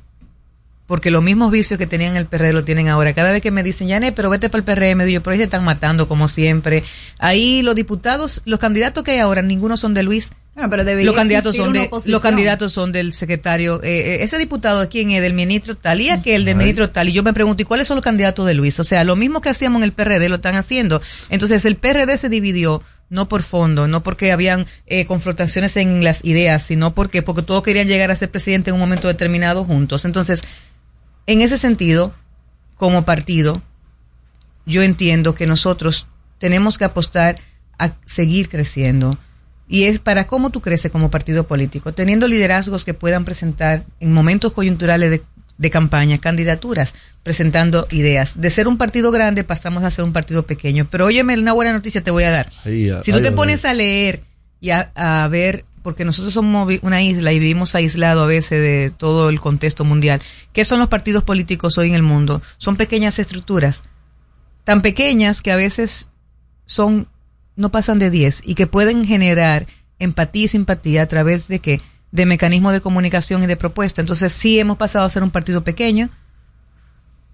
Porque 0.91 1.13
los 1.13 1.23
mismos 1.23 1.53
vicios 1.53 1.79
que 1.79 1.87
tenían 1.87 2.17
el 2.17 2.27
PRD 2.27 2.53
lo 2.53 2.65
tienen 2.65 2.89
ahora. 2.89 3.13
Cada 3.13 3.31
vez 3.31 3.41
que 3.41 3.53
me 3.53 3.63
dicen, 3.63 3.87
Yané, 3.87 4.11
pero 4.11 4.29
vete 4.29 4.49
para 4.49 4.59
el 4.59 4.65
PRM, 4.65 5.05
digo, 5.05 5.23
pero 5.23 5.31
ahí 5.31 5.39
se 5.39 5.45
están 5.45 5.63
matando 5.63 6.09
como 6.09 6.27
siempre. 6.27 6.83
Ahí 7.21 7.63
los 7.63 7.77
diputados, 7.77 8.43
los 8.45 8.59
candidatos 8.59 9.05
que 9.05 9.13
hay 9.13 9.19
ahora, 9.21 9.41
ninguno 9.41 9.77
son 9.77 9.95
de 9.95 10.03
Luis. 10.03 10.33
Bueno, 10.53 10.69
pero 10.69 10.83
debería 10.83 11.07
los 11.07 11.15
candidatos 11.15 11.55
son 11.55 11.73
de 11.73 11.83
oposición. 11.83 12.13
los 12.13 12.23
candidatos 12.23 12.73
son 12.73 12.91
del 12.91 13.13
secretario 13.13 13.81
eh, 13.85 14.17
eh, 14.17 14.25
ese 14.25 14.37
diputado 14.37 14.81
de 14.81 14.89
quién 14.89 15.13
es 15.13 15.23
del 15.23 15.33
ministro 15.33 15.77
tal 15.77 16.01
y 16.01 16.11
aquel 16.11 16.45
del 16.45 16.57
ministro 16.57 16.91
tal 16.91 17.09
y 17.09 17.13
yo 17.13 17.23
me 17.23 17.33
pregunto 17.33 17.63
y 17.63 17.65
cuáles 17.65 17.87
son 17.87 17.95
los 17.95 18.05
candidatos 18.05 18.45
de 18.49 18.55
Luis 18.55 18.79
o 18.81 18.85
sea 18.85 19.05
lo 19.05 19.15
mismo 19.15 19.41
que 19.41 19.49
hacíamos 19.49 19.79
en 19.79 19.85
el 19.85 19.93
PRD 19.93 20.29
lo 20.29 20.35
están 20.35 20.57
haciendo 20.57 21.01
entonces 21.31 21.65
el 21.65 21.77
PRD 21.77 22.19
se 22.19 22.29
dividió 22.29 22.83
no 23.11 23.29
por 23.29 23.45
fondo 23.45 23.87
no 23.87 24.03
porque 24.03 24.33
habían 24.33 24.67
eh, 24.87 25.07
confrontaciones 25.07 25.77
en 25.77 26.03
las 26.03 26.25
ideas 26.25 26.65
sino 26.65 26.95
porque 26.97 27.23
porque 27.23 27.43
todos 27.43 27.63
querían 27.63 27.87
llegar 27.87 28.11
a 28.11 28.17
ser 28.17 28.31
presidente 28.31 28.71
en 28.71 28.75
un 28.75 28.81
momento 28.81 29.07
determinado 29.07 29.65
juntos 29.65 30.05
entonces 30.05 30.43
en 31.31 31.43
ese 31.43 31.59
sentido 31.59 32.13
como 32.77 33.05
partido 33.05 33.63
yo 34.67 34.83
entiendo 34.83 35.35
que 35.35 35.47
nosotros 35.47 36.09
tenemos 36.39 36.77
que 36.77 36.85
apostar 36.85 37.39
a 37.79 37.93
seguir 38.05 38.49
creciendo. 38.49 39.17
Y 39.69 39.85
es 39.85 40.01
para 40.01 40.27
cómo 40.27 40.51
tú 40.51 40.61
creces 40.61 40.91
como 40.91 41.11
partido 41.11 41.47
político, 41.47 41.95
teniendo 41.95 42.27
liderazgos 42.27 42.85
que 42.85 42.95
puedan 42.95 43.25
presentar 43.25 43.85
en 44.01 44.13
momentos 44.13 44.53
coyunturales 44.53 45.11
de, 45.11 45.23
de 45.57 45.71
campaña 45.71 46.19
candidaturas, 46.19 46.97
presentando 47.23 47.87
ideas. 47.93 48.41
De 48.41 48.51
ser 48.51 48.67
un 48.67 48.77
partido 48.77 49.13
grande 49.13 49.45
pasamos 49.45 49.85
a 49.85 49.91
ser 49.93 50.05
un 50.05 50.13
partido 50.13 50.45
pequeño. 50.45 50.89
Pero 50.91 51.07
óyeme, 51.07 51.39
una 51.39 51.53
buena 51.53 51.73
noticia 51.73 52.03
te 52.03 52.11
voy 52.11 52.25
a 52.25 52.31
dar. 52.31 52.51
Si 52.65 53.13
tú 53.13 53.23
te 53.23 53.31
pones 53.31 53.65
a 53.65 53.73
leer 53.73 54.25
y 54.61 54.71
a, 54.71 54.91
a 54.97 55.29
ver, 55.29 55.65
porque 55.83 56.05
nosotros 56.05 56.35
somos 56.35 56.71
una 56.83 57.03
isla 57.03 57.33
y 57.33 57.39
vivimos 57.39 57.75
aislado 57.75 58.23
a 58.23 58.27
veces 58.27 58.61
de 58.61 58.93
todo 58.97 59.29
el 59.29 59.41
contexto 59.41 59.85
mundial, 59.85 60.21
¿qué 60.53 60.65
son 60.65 60.79
los 60.79 60.89
partidos 60.89 61.25
políticos 61.25 61.79
hoy 61.79 61.89
en 61.89 61.95
el 61.95 62.03
mundo? 62.03 62.43
Son 62.59 62.77
pequeñas 62.77 63.19
estructuras, 63.19 63.85
tan 64.65 64.83
pequeñas 64.83 65.43
que 65.43 65.53
a 65.53 65.57
veces 65.57 66.11
son 66.67 67.09
no 67.57 67.71
pasan 67.71 67.99
de 67.99 68.11
10 68.11 68.43
y 68.45 68.55
que 68.55 68.67
pueden 68.67 69.05
generar 69.05 69.67
empatía 69.99 70.45
y 70.45 70.49
simpatía 70.49 71.03
a 71.03 71.07
través 71.07 71.47
de 71.49 71.59
qué? 71.61 71.81
De 72.11 72.27
mecanismos 72.27 72.73
de 72.73 72.81
comunicación 72.81 73.43
y 73.43 73.47
de 73.47 73.57
propuesta. 73.57 74.01
Entonces 74.01 74.33
sí 74.33 74.59
hemos 74.59 74.79
pasado 74.79 75.05
a 75.05 75.11
ser 75.11 75.23
un 75.23 75.31
partido 75.31 75.63
pequeño, 75.63 76.11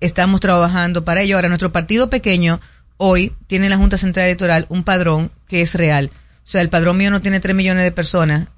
estamos 0.00 0.40
trabajando 0.40 1.04
para 1.04 1.22
ello. 1.22 1.36
Ahora, 1.36 1.48
nuestro 1.48 1.72
partido 1.72 2.10
pequeño 2.10 2.60
hoy 2.96 3.34
tiene 3.46 3.66
en 3.66 3.70
la 3.70 3.76
Junta 3.76 3.98
Central 3.98 4.26
Electoral 4.26 4.66
un 4.68 4.82
padrón 4.82 5.30
que 5.48 5.62
es 5.62 5.74
real. 5.74 6.10
O 6.46 6.48
sea, 6.48 6.60
el 6.60 6.68
padrón 6.68 6.96
mío 6.96 7.10
no 7.10 7.20
tiene 7.20 7.40
3 7.40 7.56
millones 7.56 7.82
de 7.82 7.90
personas 7.90 8.48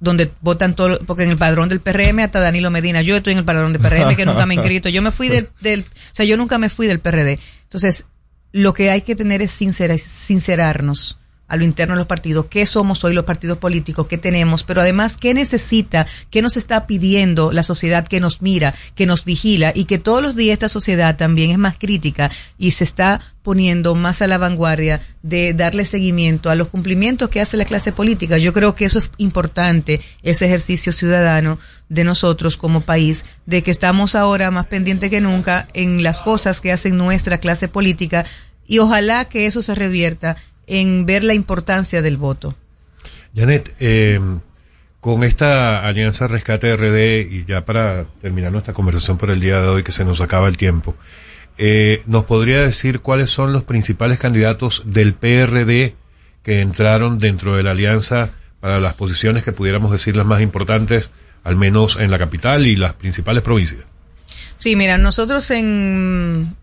donde 0.00 0.30
votan 0.42 0.76
todo, 0.76 0.98
porque 1.06 1.24
en 1.24 1.30
el 1.30 1.38
padrón 1.38 1.70
del 1.70 1.80
PRM 1.80 2.18
hasta 2.20 2.40
Danilo 2.40 2.70
Medina, 2.70 3.00
yo 3.00 3.16
estoy 3.16 3.32
en 3.32 3.38
el 3.38 3.44
padrón 3.46 3.72
del 3.72 3.80
PRM 3.80 4.14
que 4.14 4.26
nunca 4.26 4.44
me 4.44 4.54
he 4.54 4.56
inscrito, 4.58 4.90
yo 4.90 5.00
me 5.00 5.10
fui 5.10 5.28
del, 5.28 5.48
del, 5.60 5.80
o 5.80 6.14
sea, 6.14 6.26
yo 6.26 6.36
nunca 6.36 6.58
me 6.58 6.68
fui 6.68 6.86
del 6.86 7.00
PRD. 7.00 7.38
Entonces, 7.62 8.06
lo 8.52 8.74
que 8.74 8.90
hay 8.90 9.00
que 9.00 9.16
tener 9.16 9.40
es 9.40 9.50
sincera, 9.50 9.96
sincerarnos 9.96 11.18
a 11.46 11.56
lo 11.56 11.64
interno 11.64 11.94
de 11.94 11.98
los 11.98 12.06
partidos, 12.06 12.46
qué 12.46 12.64
somos 12.66 13.04
hoy 13.04 13.12
los 13.12 13.24
partidos 13.24 13.58
políticos, 13.58 14.06
qué 14.06 14.18
tenemos, 14.18 14.62
pero 14.62 14.80
además 14.80 15.16
qué 15.16 15.34
necesita, 15.34 16.06
qué 16.30 16.42
nos 16.42 16.56
está 16.56 16.86
pidiendo 16.86 17.52
la 17.52 17.62
sociedad 17.62 18.06
que 18.06 18.20
nos 18.20 18.40
mira, 18.40 18.74
que 18.94 19.06
nos 19.06 19.24
vigila 19.24 19.72
y 19.74 19.84
que 19.84 19.98
todos 19.98 20.22
los 20.22 20.36
días 20.36 20.54
esta 20.54 20.68
sociedad 20.68 21.16
también 21.16 21.50
es 21.50 21.58
más 21.58 21.76
crítica 21.78 22.30
y 22.58 22.70
se 22.72 22.84
está 22.84 23.20
poniendo 23.42 23.94
más 23.94 24.22
a 24.22 24.26
la 24.26 24.38
vanguardia 24.38 25.02
de 25.22 25.52
darle 25.52 25.84
seguimiento 25.84 26.48
a 26.48 26.54
los 26.54 26.68
cumplimientos 26.68 27.28
que 27.28 27.42
hace 27.42 27.58
la 27.58 27.66
clase 27.66 27.92
política. 27.92 28.38
Yo 28.38 28.54
creo 28.54 28.74
que 28.74 28.86
eso 28.86 28.98
es 28.98 29.10
importante, 29.18 30.00
ese 30.22 30.46
ejercicio 30.46 30.92
ciudadano 30.94 31.58
de 31.90 32.04
nosotros 32.04 32.56
como 32.56 32.80
país, 32.80 33.26
de 33.44 33.62
que 33.62 33.70
estamos 33.70 34.14
ahora 34.14 34.50
más 34.50 34.66
pendientes 34.66 35.10
que 35.10 35.20
nunca 35.20 35.68
en 35.74 36.02
las 36.02 36.22
cosas 36.22 36.62
que 36.62 36.72
hacen 36.72 36.96
nuestra 36.96 37.38
clase 37.38 37.68
política 37.68 38.24
y 38.66 38.78
ojalá 38.78 39.26
que 39.26 39.46
eso 39.46 39.60
se 39.60 39.74
revierta 39.74 40.36
en 40.66 41.06
ver 41.06 41.24
la 41.24 41.34
importancia 41.34 42.02
del 42.02 42.16
voto. 42.16 42.54
Janet, 43.34 43.74
eh, 43.80 44.20
con 45.00 45.22
esta 45.22 45.86
alianza 45.86 46.28
Rescate 46.28 46.74
RD 46.76 47.30
y 47.30 47.44
ya 47.44 47.64
para 47.64 48.06
terminar 48.22 48.52
nuestra 48.52 48.72
conversación 48.72 49.18
por 49.18 49.30
el 49.30 49.40
día 49.40 49.60
de 49.60 49.68
hoy 49.68 49.82
que 49.82 49.92
se 49.92 50.04
nos 50.04 50.20
acaba 50.20 50.48
el 50.48 50.56
tiempo, 50.56 50.96
eh, 51.58 52.02
¿nos 52.06 52.24
podría 52.24 52.62
decir 52.62 53.00
cuáles 53.00 53.30
son 53.30 53.52
los 53.52 53.64
principales 53.64 54.18
candidatos 54.18 54.82
del 54.86 55.14
PRD 55.14 55.94
que 56.42 56.60
entraron 56.60 57.18
dentro 57.18 57.54
de 57.54 57.62
la 57.62 57.72
alianza 57.72 58.30
para 58.60 58.80
las 58.80 58.94
posiciones 58.94 59.44
que 59.44 59.52
pudiéramos 59.52 59.92
decir 59.92 60.16
las 60.16 60.26
más 60.26 60.40
importantes, 60.40 61.10
al 61.42 61.56
menos 61.56 61.96
en 61.96 62.10
la 62.10 62.18
capital 62.18 62.66
y 62.66 62.76
las 62.76 62.94
principales 62.94 63.42
provincias? 63.42 63.82
Sí, 64.56 64.74
mira, 64.74 64.96
nosotros 64.96 65.50
en 65.50 66.56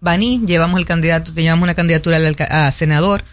Baní 0.00 0.42
llevamos 0.46 0.78
el 0.78 0.86
candidato, 0.86 1.32
teníamos 1.32 1.62
una 1.62 1.74
candidatura 1.74 2.18
a 2.50 2.70
senador. 2.70 3.24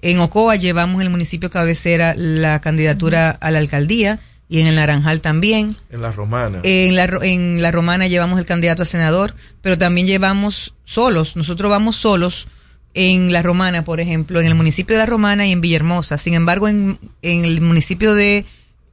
En 0.00 0.18
Ocoa 0.20 0.56
llevamos 0.56 1.02
el 1.02 1.10
municipio 1.10 1.50
cabecera 1.50 2.14
la 2.16 2.60
candidatura 2.60 3.30
a 3.30 3.50
la 3.50 3.58
alcaldía 3.58 4.20
y 4.48 4.60
en 4.60 4.66
el 4.66 4.74
Naranjal 4.74 5.20
también. 5.20 5.76
En 5.90 6.02
la 6.02 6.12
Romana. 6.12 6.60
En 6.62 6.96
la, 6.96 7.04
en 7.22 7.62
la 7.62 7.70
Romana 7.70 8.06
llevamos 8.06 8.38
el 8.38 8.46
candidato 8.46 8.82
a 8.82 8.86
senador, 8.86 9.34
pero 9.60 9.78
también 9.78 10.06
llevamos 10.06 10.74
solos, 10.84 11.36
nosotros 11.36 11.70
vamos 11.70 11.96
solos 11.96 12.48
en 12.94 13.32
la 13.32 13.42
Romana, 13.42 13.84
por 13.84 14.00
ejemplo, 14.00 14.40
en 14.40 14.46
el 14.46 14.54
municipio 14.54 14.96
de 14.96 15.00
la 15.00 15.06
Romana 15.06 15.46
y 15.46 15.52
en 15.52 15.60
Villahermosa. 15.60 16.18
Sin 16.18 16.34
embargo, 16.34 16.68
en, 16.68 16.98
en 17.22 17.44
el 17.44 17.60
municipio 17.60 18.14
de 18.14 18.44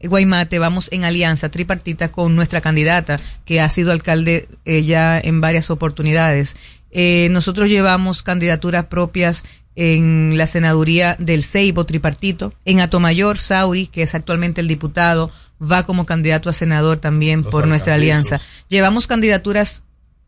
Guaymate 0.02 0.60
vamos 0.60 0.88
en 0.92 1.04
alianza 1.04 1.50
tripartita 1.50 2.10
con 2.12 2.36
nuestra 2.36 2.62
candidata, 2.62 3.20
que 3.44 3.60
ha 3.60 3.70
sido 3.70 3.92
alcalde 3.92 4.48
eh, 4.66 4.84
ya 4.84 5.20
en 5.20 5.42
varias 5.42 5.70
oportunidades. 5.70 6.56
Eh, 6.92 7.28
nosotros 7.32 7.70
llevamos 7.70 8.24
candidaturas 8.24 8.86
propias 8.86 9.44
en 9.76 10.38
la 10.38 10.48
senaduría 10.48 11.16
del 11.20 11.44
Ceibo 11.44 11.86
tripartito, 11.86 12.52
en 12.66 12.82
Atomayor, 12.82 13.38
Sauri, 13.38 13.88
que 13.88 14.02
es 14.02 14.14
actualmente 14.14 14.60
el 14.60 14.68
diputado, 14.68 15.32
va 15.62 15.84
como 15.84 16.06
candidato 16.06 16.50
a 16.50 16.54
senador 16.54 16.98
también 16.98 17.44
por 17.44 17.68
nuestra 17.68 17.94
alianza. 17.94 18.42
Llevamos 18.68 19.08
candidaturas 19.08 19.84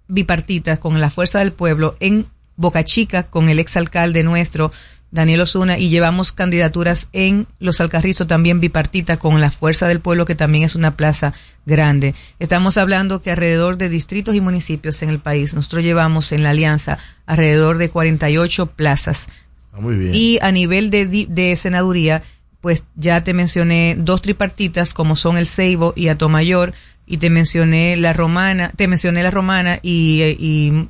bipartitas 0.08 0.80
con 0.80 1.00
la 1.02 1.10
Fuerza 1.10 1.40
del 1.40 1.52
Pueblo 1.52 1.98
en 2.00 2.28
Boca 2.56 2.84
Chica 2.84 3.24
con 3.24 3.50
el 3.50 3.60
exalcalde 3.60 4.24
nuestro, 4.24 4.72
Daniel 5.12 5.42
Osuna, 5.42 5.78
y 5.78 5.90
llevamos 5.90 6.32
candidaturas 6.32 7.10
en 7.12 7.48
Los 7.60 7.82
Alcarrizos 7.82 8.28
también 8.28 8.62
bipartita 8.62 9.18
con 9.18 9.42
la 9.42 9.52
Fuerza 9.52 9.88
del 9.88 10.00
Pueblo, 10.00 10.26
que 10.26 10.36
también 10.36 10.64
es 10.64 10.76
una 10.76 10.96
plaza 10.96 11.34
grande. 11.66 12.16
Estamos 12.40 12.78
hablando 12.78 13.22
que 13.22 13.32
alrededor 13.32 13.78
de 13.78 13.90
distritos 13.90 14.36
y 14.36 14.42
municipios 14.42 15.02
en 15.04 15.10
el 15.10 15.20
país, 15.20 15.54
nosotros 15.54 15.84
llevamos 15.84 16.32
en 16.32 16.44
la 16.44 16.52
alianza 16.52 16.98
alrededor 17.26 17.78
de 17.78 17.90
48 17.90 18.68
plazas. 18.68 19.28
Ah, 19.74 19.82
muy 19.82 19.96
bien. 19.96 20.12
Y 20.14 20.40
a 20.42 20.52
nivel 20.52 20.90
de, 20.90 21.06
de 21.06 21.56
senaduría, 21.58 22.24
pues 22.62 22.86
ya 22.96 23.24
te 23.24 23.34
mencioné 23.34 23.98
dos 24.00 24.22
tripartitas 24.22 24.94
como 24.94 25.16
son 25.16 25.38
el 25.38 25.48
Ceibo 25.48 25.94
y 25.96 26.08
Atomayor, 26.08 26.74
y 27.06 27.18
te 27.18 27.30
mencioné 27.30 27.98
la 27.98 28.14
romana, 28.14 28.72
te 28.78 28.88
mencioné 28.88 29.24
la 29.24 29.32
romana 29.32 29.80
y, 29.82 30.22
y 30.40 30.88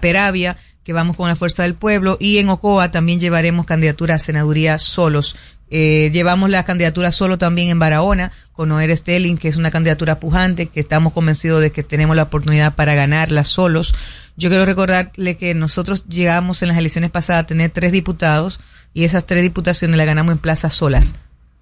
Peravia, 0.00 0.56
que 0.84 0.92
vamos 0.92 1.16
con 1.16 1.28
la 1.28 1.36
Fuerza 1.36 1.62
del 1.62 1.74
Pueblo, 1.74 2.16
y 2.20 2.38
en 2.38 2.48
Ocoa 2.48 2.90
también 2.90 3.20
llevaremos 3.20 3.66
candidatura 3.66 4.16
a 4.16 4.18
senaduría 4.18 4.78
solos. 4.78 5.36
Eh, 5.70 6.10
llevamos 6.12 6.50
la 6.50 6.64
candidatura 6.64 7.12
solo 7.12 7.38
también 7.38 7.68
en 7.68 7.78
Barahona, 7.78 8.32
con 8.52 8.68
Noer 8.68 8.96
Stelling, 8.96 9.38
que 9.38 9.48
es 9.48 9.56
una 9.56 9.70
candidatura 9.70 10.18
pujante, 10.18 10.66
que 10.66 10.80
estamos 10.80 11.12
convencidos 11.12 11.60
de 11.60 11.70
que 11.70 11.82
tenemos 11.82 12.16
la 12.16 12.24
oportunidad 12.24 12.74
para 12.74 12.94
ganarla 12.94 13.44
solos. 13.44 13.94
Yo 14.36 14.48
quiero 14.48 14.64
recordarle 14.64 15.36
que 15.36 15.54
nosotros 15.54 16.04
llegamos 16.08 16.62
en 16.62 16.68
las 16.68 16.78
elecciones 16.78 17.10
pasadas 17.10 17.44
a 17.44 17.46
tener 17.46 17.70
tres 17.70 17.92
diputados, 17.92 18.60
y 18.92 19.04
esas 19.04 19.26
tres 19.26 19.42
diputaciones 19.42 19.96
las 19.96 20.06
ganamos 20.06 20.32
en 20.32 20.38
plazas 20.38 20.74
solas 20.74 21.14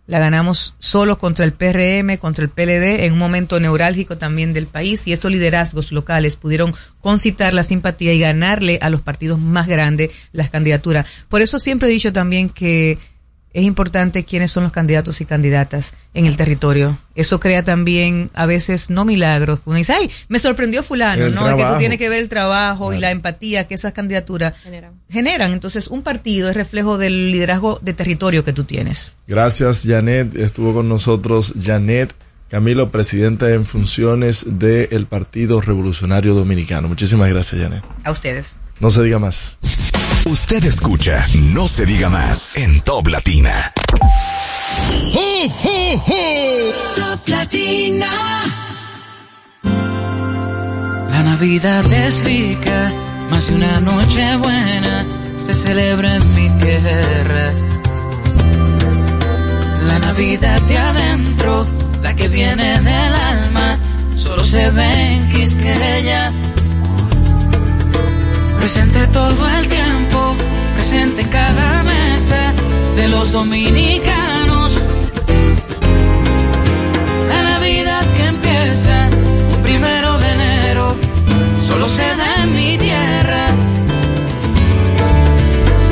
la 0.09 0.19
ganamos 0.19 0.75
solo 0.79 1.19
contra 1.19 1.45
el 1.45 1.53
PRM, 1.53 2.17
contra 2.17 2.43
el 2.43 2.51
PLD, 2.51 3.05
en 3.05 3.13
un 3.13 3.19
momento 3.19 3.61
neurálgico 3.61 4.17
también 4.17 4.55
del 4.55 4.67
país, 4.67 5.07
y 5.07 5.13
esos 5.13 5.31
liderazgos 5.31 5.93
locales 5.93 6.37
pudieron 6.37 6.75
concitar 7.03 7.53
la 7.53 7.63
simpatía 7.63 8.15
y 8.15 8.19
ganarle 8.19 8.79
a 8.81 8.89
los 8.89 9.03
partidos 9.03 9.39
más 9.39 9.69
grandes 9.69 10.11
las 10.33 10.49
candidaturas. 10.49 11.07
Por 11.29 11.43
eso 11.43 11.59
siempre 11.59 11.89
he 11.89 11.93
dicho 11.93 12.13
también 12.13 12.49
que 12.49 12.99
es 13.59 13.65
importante 13.65 14.25
quiénes 14.25 14.51
son 14.51 14.63
los 14.63 14.73
candidatos 14.73 15.21
y 15.21 15.25
candidatas 15.25 15.93
en 16.15 16.27
el 16.27 16.37
territorio. 16.37 16.99
Eso 17.15 17.41
crea 17.41 17.65
también 17.65 18.31
a 18.35 18.47
veces 18.47 18.89
no 18.89 19.05
milagros. 19.05 19.61
Uno 19.65 19.77
dice, 19.77 19.93
ay, 19.93 20.11
me 20.29 20.39
sorprendió 20.39 20.83
fulano, 20.83 21.29
¿no? 21.29 21.57
Que 21.57 21.65
tú 21.65 21.77
tienes 21.79 21.99
que 21.99 22.09
ver 22.09 22.21
el 22.21 22.29
trabajo 22.29 22.93
y 22.93 22.99
la 22.99 23.11
empatía 23.11 23.67
que 23.67 23.75
esas 23.75 23.93
candidaturas 23.93 24.55
generan. 25.11 25.53
Entonces, 25.53 25.89
un 25.89 26.03
partido 26.03 26.49
es 26.49 26.57
reflejo 26.57 26.99
del 26.99 27.33
liderazgo 27.33 27.81
de 27.83 27.95
territorio 27.95 28.45
que 28.45 28.53
tú 28.53 28.65
tienes. 28.65 29.15
Gracias, 29.27 29.83
Janet. 29.85 30.37
Estuvo 30.37 30.73
con 30.73 30.89
nosotros 30.89 31.55
Janet 31.61 32.15
Camilo, 32.49 32.91
presidente 32.91 33.53
en 33.53 33.67
funciones 33.67 34.47
del 34.47 35.07
Partido 35.07 35.61
Revolucionario 35.61 36.35
Dominicano. 36.35 36.89
Muchísimas 36.89 37.29
gracias, 37.29 37.61
Janet. 37.61 37.85
A 38.05 38.11
ustedes. 38.11 38.57
No 38.81 38.91
se 38.91 39.03
diga 39.03 39.19
más. 39.19 39.59
Usted 40.31 40.63
escucha 40.65 41.27
No 41.53 41.67
se 41.67 41.87
diga 41.87 42.11
más 42.11 42.59
en 42.59 42.83
Top 42.83 43.09
Latina. 43.09 43.73
Top 46.97 47.29
Latina. 47.29 48.07
La 49.63 51.23
Navidad 51.23 51.91
es 51.91 52.23
rica, 52.25 52.93
más 53.31 53.47
de 53.47 53.55
una 53.55 53.81
noche 53.81 54.37
buena 54.37 55.07
se 55.47 55.55
celebra 55.55 56.17
en 56.17 56.35
mi 56.35 56.51
tierra. 56.61 57.53
La 59.87 59.99
Navidad 60.01 60.61
de 60.61 60.79
adentro, 60.79 61.67
la 62.03 62.15
que 62.15 62.29
viene 62.29 62.79
del 62.81 63.15
alma, 63.15 63.79
solo 64.19 64.45
se 64.45 64.71
ve 64.73 65.15
en 65.15 65.33
Quisqueya 65.33 66.33
presente 68.69 69.07
todo 69.15 69.49
el 69.49 69.67
tiempo, 69.67 70.18
presente 70.79 71.23
en 71.23 71.29
cada 71.29 71.83
mesa 71.83 72.55
de 72.95 73.09
los 73.09 73.33
dominicanos. 73.33 74.81
La 77.29 77.43
Navidad 77.43 78.05
que 78.17 78.25
empieza 78.27 79.11
un 79.55 79.61
primero 79.65 80.19
de 80.19 80.29
enero, 80.39 80.95
solo 81.67 81.89
se 81.89 82.07
da 82.21 82.45
en 82.45 82.55
mi 82.55 82.79
tierra. 82.79 83.45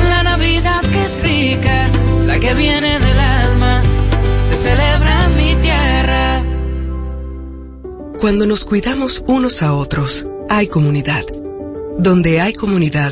La 0.07 0.23
Navidad 0.23 0.81
que 0.91 1.01
es 1.09 1.15
rica, 1.21 1.89
la 2.25 2.39
que 2.39 2.53
viene 2.53 2.97
del 2.97 3.19
alma, 3.19 3.81
se 4.49 4.55
celebra 4.55 5.25
en 5.25 5.37
mi 5.41 5.55
tierra. 5.67 6.43
Cuando 8.21 8.45
nos 8.45 8.63
cuidamos 8.63 9.21
unos 9.27 9.61
a 9.61 9.73
otros, 9.73 10.25
hay 10.49 10.67
comunidad. 10.67 11.25
Donde 11.99 12.39
hay 12.39 12.53
comunidad, 12.53 13.11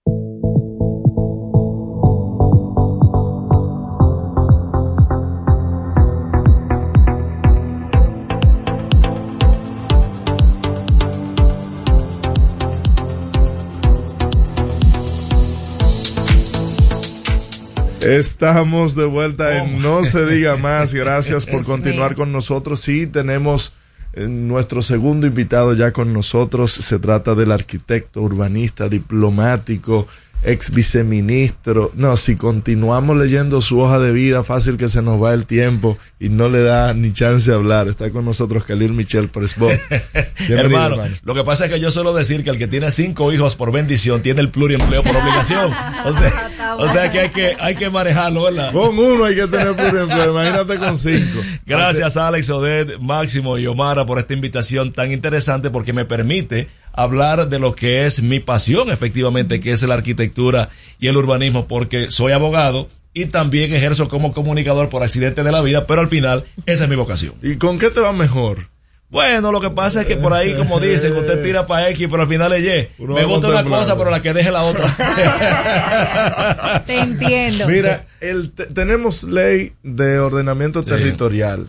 Estamos 18.01 18.95
de 18.95 19.05
vuelta 19.05 19.59
en 19.59 19.75
oh. 19.75 19.81
No 19.81 20.05
se 20.05 20.25
diga 20.25 20.57
más. 20.57 20.95
Gracias 20.95 21.45
por 21.45 21.65
continuar 21.65 22.15
con 22.15 22.33
nosotros. 22.33 22.81
Sí, 22.81 23.07
tenemos 23.07 23.75
nuestro 24.17 24.83
segundo 24.83 25.27
invitado 25.27 25.75
ya 25.75 25.93
con 25.93 26.13
nosotros. 26.13 26.73
Se 26.73 26.99
trata 26.99 27.35
del 27.35 27.53
arquitecto, 27.53 28.23
urbanista, 28.23 28.89
diplomático, 28.89 30.07
ex 30.45 30.71
viceministro. 30.71 31.91
No, 31.95 32.17
si 32.17 32.37
continuamos 32.37 33.17
leyendo 33.17 33.61
su 33.61 33.81
hoja 33.81 33.99
de 33.99 34.13
vida, 34.13 34.45
fácil 34.45 34.77
que 34.77 34.89
se 34.89 35.03
nos 35.03 35.23
va 35.23 35.35
el 35.35 35.47
tiempo 35.47 35.99
y 36.21 36.29
no 36.29 36.49
le 36.49 36.63
da 36.63 36.95
ni 36.95 37.13
chance 37.13 37.51
de 37.51 37.57
hablar. 37.57 37.89
Está 37.89 38.11
con 38.11 38.25
nosotros 38.25 38.65
Khalil 38.65 38.93
Michel 38.93 39.29
Presbot. 39.29 39.73
Hermano, 40.49 41.03
lo 41.25 41.35
que 41.35 41.45
pasa 41.45 41.67
es 41.67 41.73
que 41.73 41.81
yo 41.81 41.91
suelo 41.91 42.13
decir 42.15 42.45
que 42.45 42.51
el 42.51 42.59
que 42.59 42.69
tiene 42.69 42.91
cinco 42.91 43.33
hijos 43.33 43.57
por 43.57 43.73
bendición 43.73 44.23
tiene 44.23 44.41
el 44.41 44.51
pluriempleo 44.51 45.03
por 45.03 45.17
obligación. 45.17 45.73
O 46.05 46.13
sea, 46.13 46.77
o 46.79 46.89
sea 46.89 47.11
que 47.11 47.21
hay 47.21 47.29
que 47.31 47.57
hay 47.59 47.75
que 47.75 47.89
manejarlo, 47.89 48.43
¿verdad? 48.43 48.73
Con 48.73 48.99
uno 48.99 49.25
hay 49.25 49.35
que 49.35 49.47
tener 49.47 49.75
pluriempleo, 49.75 50.33
imagínate 50.33 50.77
con 50.77 50.99
cinco. 50.99 51.41
Gracias 51.65 52.17
Alex 52.19 52.51
Oded, 52.51 52.99
Máximo 52.99 53.57
y 53.57 53.67
Omara 53.67 54.05
por 54.05 54.19
esta 54.19 54.35
invitación 54.35 54.93
tan 54.93 55.11
interesante 55.11 55.71
porque 55.71 55.95
me 55.95 56.05
permite 56.05 56.69
hablar 56.95 57.49
de 57.49 57.59
lo 57.59 57.75
que 57.75 58.07
es 58.07 58.23
mi 58.23 58.41
pasión, 58.41 58.91
efectivamente, 58.91 59.61
que 59.61 59.73
es 59.73 59.83
la 59.83 59.95
arquitectura 59.95 60.69
y 60.99 61.09
el 61.09 61.17
urbanismo, 61.17 61.67
porque 61.67 62.11
soy 62.11 62.33
abogado 62.33 62.89
y 63.13 63.27
también 63.27 63.73
ejerzo 63.75 64.09
como 64.09 64.33
comunicador 64.33 64.89
por 64.89 65.03
accidente 65.03 65.43
de 65.43 65.53
la 65.53 65.61
vida, 65.61 65.87
pero 65.87 66.01
al 66.01 66.09
final 66.09 66.45
esa 66.67 66.85
es 66.85 66.91
mi 66.91 66.97
vocación. 66.97 67.35
¿Y 67.43 67.57
con 67.57 67.79
qué 67.79 67.91
te 67.91 68.01
va 68.01 68.13
mejor? 68.13 68.69
Bueno, 69.11 69.53
lo 69.53 69.61
que 69.61 69.71
pasa 69.71 70.01
es 70.01 70.09
que 70.09 70.17
por 70.17 70.33
ahí, 70.33 70.55
como 70.55 70.81
dicen, 70.81 71.17
usted 71.17 71.41
tira 71.41 71.67
para 71.69 71.89
X, 71.91 72.09
pero 72.11 72.23
al 72.23 72.29
final 72.29 72.53
es 72.53 72.65
Y. 72.65 72.89
Uno 73.03 73.15
Me 73.15 73.25
gusta 73.25 73.47
una 73.49 73.63
cosa, 73.63 73.97
pero 73.97 74.11
la 74.11 74.21
que 74.21 74.33
deje 74.33 74.51
la 74.51 74.63
otra. 74.63 74.89
Te 76.87 76.99
entiendo. 76.99 77.69
Mira, 77.69 78.07
el, 78.21 78.51
te- 78.51 78.67
tenemos 78.67 79.23
ley 79.25 79.73
de 79.85 80.19
ordenamiento 80.19 80.83
territorial. 80.83 81.67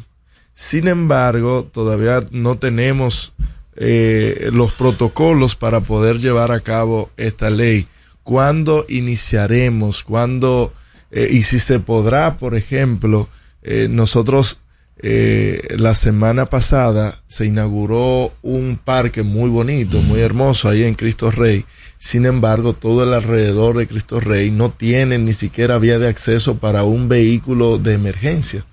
Sin 0.54 0.88
embargo, 0.88 1.70
todavía 1.72 2.22
no 2.32 2.58
tenemos 2.58 3.34
eh, 3.76 4.50
los 4.52 4.74
protocolos 4.74 5.56
para 5.56 5.82
poder 5.82 6.20
llevar 6.20 6.52
a 6.52 6.62
cabo 6.62 7.10
esta 7.18 7.50
ley. 7.50 7.88
¿Cuándo 8.24 8.86
iniciaremos? 8.90 10.04
¿Cuándo? 10.04 10.74
eh, 11.16 11.30
y 11.32 11.44
si 11.44 11.60
se 11.60 11.80
podrá, 11.80 12.36
por 12.38 12.56
ejemplo, 12.56 13.30
eh, 13.64 13.88
nosotros 13.90 14.60
eh, 15.02 15.62
la 15.78 15.96
semana 15.96 16.46
pasada 16.46 17.16
se 17.28 17.46
inauguró 17.46 18.34
un 18.42 18.78
parque 18.84 19.24
muy 19.24 19.50
bonito, 19.50 20.02
muy 20.02 20.20
hermoso 20.20 20.68
ahí 20.68 20.84
en 20.84 20.96
Cristo 20.96 21.32
Rey. 21.32 21.66
Sin 21.98 22.26
embargo, 22.26 22.74
todo 22.74 23.04
el 23.04 23.14
alrededor 23.14 23.78
de 23.78 23.88
Cristo 23.88 24.20
Rey 24.20 24.52
no 24.52 24.72
tiene 24.72 25.18
ni 25.18 25.32
siquiera 25.32 25.78
vía 25.78 26.00
de 26.00 26.10
acceso 26.10 26.58
para 26.58 26.84
un 26.84 27.08
vehículo 27.08 27.78
de 27.78 27.94
emergencia. 27.94 28.66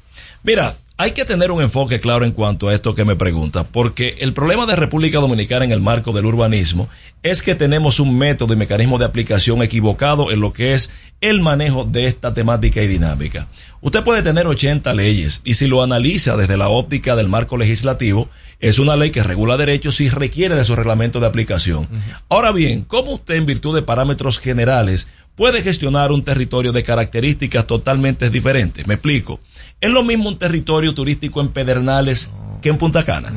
Mira, 0.42 0.76
hay 1.02 1.10
que 1.10 1.24
tener 1.24 1.50
un 1.50 1.60
enfoque 1.60 1.98
claro 1.98 2.24
en 2.24 2.30
cuanto 2.30 2.68
a 2.68 2.74
esto 2.74 2.94
que 2.94 3.04
me 3.04 3.16
pregunta, 3.16 3.64
porque 3.64 4.18
el 4.20 4.32
problema 4.34 4.66
de 4.66 4.76
República 4.76 5.18
Dominicana 5.18 5.64
en 5.64 5.72
el 5.72 5.80
marco 5.80 6.12
del 6.12 6.26
urbanismo 6.26 6.88
es 7.24 7.42
que 7.42 7.56
tenemos 7.56 7.98
un 7.98 8.16
método 8.16 8.54
y 8.54 8.56
mecanismo 8.56 8.98
de 8.98 9.04
aplicación 9.04 9.62
equivocado 9.62 10.30
en 10.30 10.40
lo 10.40 10.52
que 10.52 10.74
es 10.74 10.90
el 11.20 11.40
manejo 11.40 11.84
de 11.84 12.06
esta 12.06 12.34
temática 12.34 12.82
y 12.82 12.86
dinámica. 12.86 13.48
Usted 13.80 14.04
puede 14.04 14.22
tener 14.22 14.46
80 14.46 14.94
leyes 14.94 15.40
y 15.44 15.54
si 15.54 15.66
lo 15.66 15.82
analiza 15.82 16.36
desde 16.36 16.56
la 16.56 16.68
óptica 16.68 17.16
del 17.16 17.28
marco 17.28 17.56
legislativo, 17.56 18.28
es 18.60 18.78
una 18.78 18.94
ley 18.94 19.10
que 19.10 19.24
regula 19.24 19.56
derechos 19.56 20.00
y 20.00 20.08
requiere 20.08 20.54
de 20.54 20.64
su 20.64 20.76
reglamento 20.76 21.18
de 21.18 21.26
aplicación. 21.26 21.88
Ahora 22.28 22.52
bien, 22.52 22.82
¿cómo 22.82 23.14
usted 23.14 23.34
en 23.34 23.46
virtud 23.46 23.74
de 23.74 23.82
parámetros 23.82 24.38
generales 24.38 25.08
puede 25.34 25.62
gestionar 25.62 26.12
un 26.12 26.22
territorio 26.22 26.72
de 26.72 26.82
características 26.82 27.66
totalmente 27.66 28.30
diferentes? 28.30 28.86
Me 28.86 28.94
explico. 28.94 29.40
¿Es 29.80 29.90
lo 29.90 30.02
mismo 30.02 30.28
un 30.28 30.38
territorio 30.38 30.94
turístico 30.94 31.40
en 31.40 31.48
Pedernales 31.48 32.30
que 32.60 32.68
en 32.68 32.78
Punta 32.78 33.04
Cana? 33.04 33.32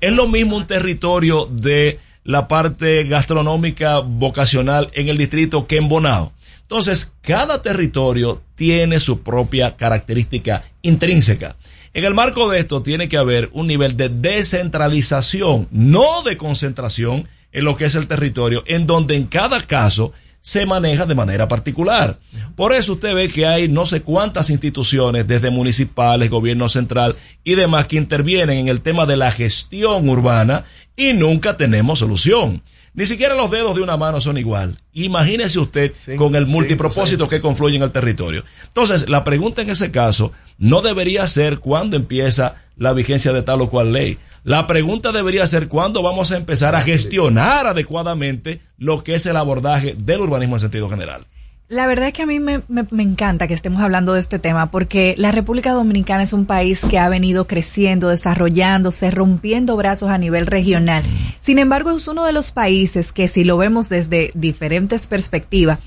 ¿Es 0.00 0.12
lo 0.12 0.28
mismo 0.28 0.56
un 0.56 0.66
territorio 0.66 1.48
de 1.50 1.98
la 2.24 2.48
parte 2.48 3.04
gastronómica 3.04 3.98
vocacional 3.98 4.90
en 4.94 5.08
el 5.08 5.18
distrito 5.18 5.66
que 5.66 5.76
en 5.76 5.88
Bonao? 5.88 6.32
Entonces, 6.62 7.12
cada 7.20 7.60
territorio 7.60 8.42
tiene 8.54 8.98
su 8.98 9.20
propia 9.20 9.76
característica 9.76 10.64
intrínseca. 10.82 11.56
En 11.92 12.04
el 12.04 12.14
marco 12.14 12.48
de 12.48 12.58
esto 12.58 12.82
tiene 12.82 13.08
que 13.08 13.18
haber 13.18 13.50
un 13.52 13.68
nivel 13.68 13.96
de 13.96 14.08
descentralización, 14.08 15.68
no 15.70 16.22
de 16.22 16.36
concentración 16.36 17.28
en 17.52 17.64
lo 17.64 17.76
que 17.76 17.84
es 17.84 17.94
el 17.94 18.08
territorio, 18.08 18.64
en 18.66 18.86
donde 18.86 19.14
en 19.14 19.26
cada 19.26 19.62
caso 19.62 20.12
se 20.44 20.66
maneja 20.66 21.06
de 21.06 21.14
manera 21.14 21.48
particular. 21.48 22.18
Por 22.54 22.74
eso 22.74 22.92
usted 22.92 23.14
ve 23.14 23.30
que 23.30 23.46
hay 23.46 23.66
no 23.66 23.86
sé 23.86 24.02
cuántas 24.02 24.50
instituciones, 24.50 25.26
desde 25.26 25.48
municipales, 25.48 26.28
gobierno 26.28 26.68
central 26.68 27.16
y 27.44 27.54
demás, 27.54 27.88
que 27.88 27.96
intervienen 27.96 28.58
en 28.58 28.68
el 28.68 28.82
tema 28.82 29.06
de 29.06 29.16
la 29.16 29.32
gestión 29.32 30.06
urbana 30.06 30.64
y 30.96 31.14
nunca 31.14 31.56
tenemos 31.56 32.00
solución. 32.00 32.62
Ni 32.92 33.06
siquiera 33.06 33.34
los 33.34 33.50
dedos 33.50 33.74
de 33.74 33.80
una 33.80 33.96
mano 33.96 34.20
son 34.20 34.36
igual. 34.36 34.78
Imagínese 34.92 35.58
usted 35.58 35.92
con 36.18 36.36
el 36.36 36.46
multipropósito 36.46 37.26
que 37.26 37.40
confluye 37.40 37.76
en 37.76 37.82
el 37.82 37.90
territorio. 37.90 38.44
Entonces, 38.64 39.08
la 39.08 39.24
pregunta 39.24 39.62
en 39.62 39.70
ese 39.70 39.90
caso 39.90 40.30
no 40.58 40.82
debería 40.82 41.26
ser 41.26 41.58
cuándo 41.58 41.96
empieza 41.96 42.56
la 42.76 42.92
vigencia 42.92 43.32
de 43.32 43.42
tal 43.42 43.62
o 43.62 43.70
cual 43.70 43.94
ley. 43.94 44.18
La 44.44 44.66
pregunta 44.66 45.10
debería 45.10 45.46
ser 45.46 45.68
cuándo 45.68 46.02
vamos 46.02 46.30
a 46.30 46.36
empezar 46.36 46.74
a 46.76 46.82
gestionar 46.82 47.66
adecuadamente 47.66 48.60
lo 48.76 49.02
que 49.02 49.14
es 49.14 49.24
el 49.26 49.36
abordaje 49.38 49.96
del 49.98 50.20
urbanismo 50.20 50.56
en 50.56 50.60
sentido 50.60 50.88
general. 50.90 51.26
La 51.68 51.86
verdad 51.86 52.08
es 52.08 52.12
que 52.12 52.22
a 52.22 52.26
mí 52.26 52.40
me, 52.40 52.60
me- 52.68 52.86
me 52.90 53.02
encanta 53.02 53.48
que 53.48 53.54
estemos 53.54 53.80
hablando 53.82 54.12
de 54.12 54.20
este 54.20 54.38
tema 54.38 54.70
porque 54.70 55.14
la 55.16 55.32
República 55.32 55.72
Dominicana 55.72 56.22
es 56.22 56.34
un 56.34 56.44
país 56.44 56.82
que 56.90 56.98
ha 56.98 57.08
venido 57.08 57.46
creciendo, 57.46 58.10
desarrollándose, 58.10 59.10
rompiendo 59.10 59.74
brazos 59.76 60.10
a 60.10 60.18
nivel 60.18 60.46
regional. 60.46 61.02
Sin 61.40 61.58
embargo, 61.58 61.90
es 61.92 62.06
uno 62.06 62.26
de 62.26 62.34
los 62.34 62.52
países 62.52 63.12
que 63.12 63.28
si 63.28 63.44
lo 63.44 63.56
vemos 63.56 63.88
desde 63.88 64.30
diferentes 64.34 65.06
perspectivas, 65.06 65.78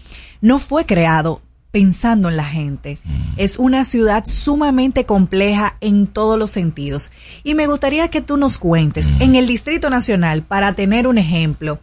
no 0.42 0.58
fue 0.58 0.88
creado 0.88 1.42
pensando 1.72 2.30
en 2.30 2.38
la 2.38 2.46
gente. 2.46 2.98
Es 3.36 3.60
una 3.60 3.84
ciudad 3.84 4.26
sumamente 4.26 5.06
compleja 5.06 5.78
en 5.82 6.08
todos 6.08 6.40
los 6.40 6.52
sentidos. 6.52 7.12
Y 7.44 7.56
me 7.56 7.68
gustaría 7.68 8.08
que 8.10 8.22
tú 8.22 8.38
nos 8.38 8.58
cuentes, 8.58 9.08
en 9.20 9.36
el 9.36 9.48
Distrito 9.48 9.90
Nacional, 9.90 10.44
para 10.44 10.74
tener 10.74 11.08
un 11.08 11.18
ejemplo, 11.18 11.80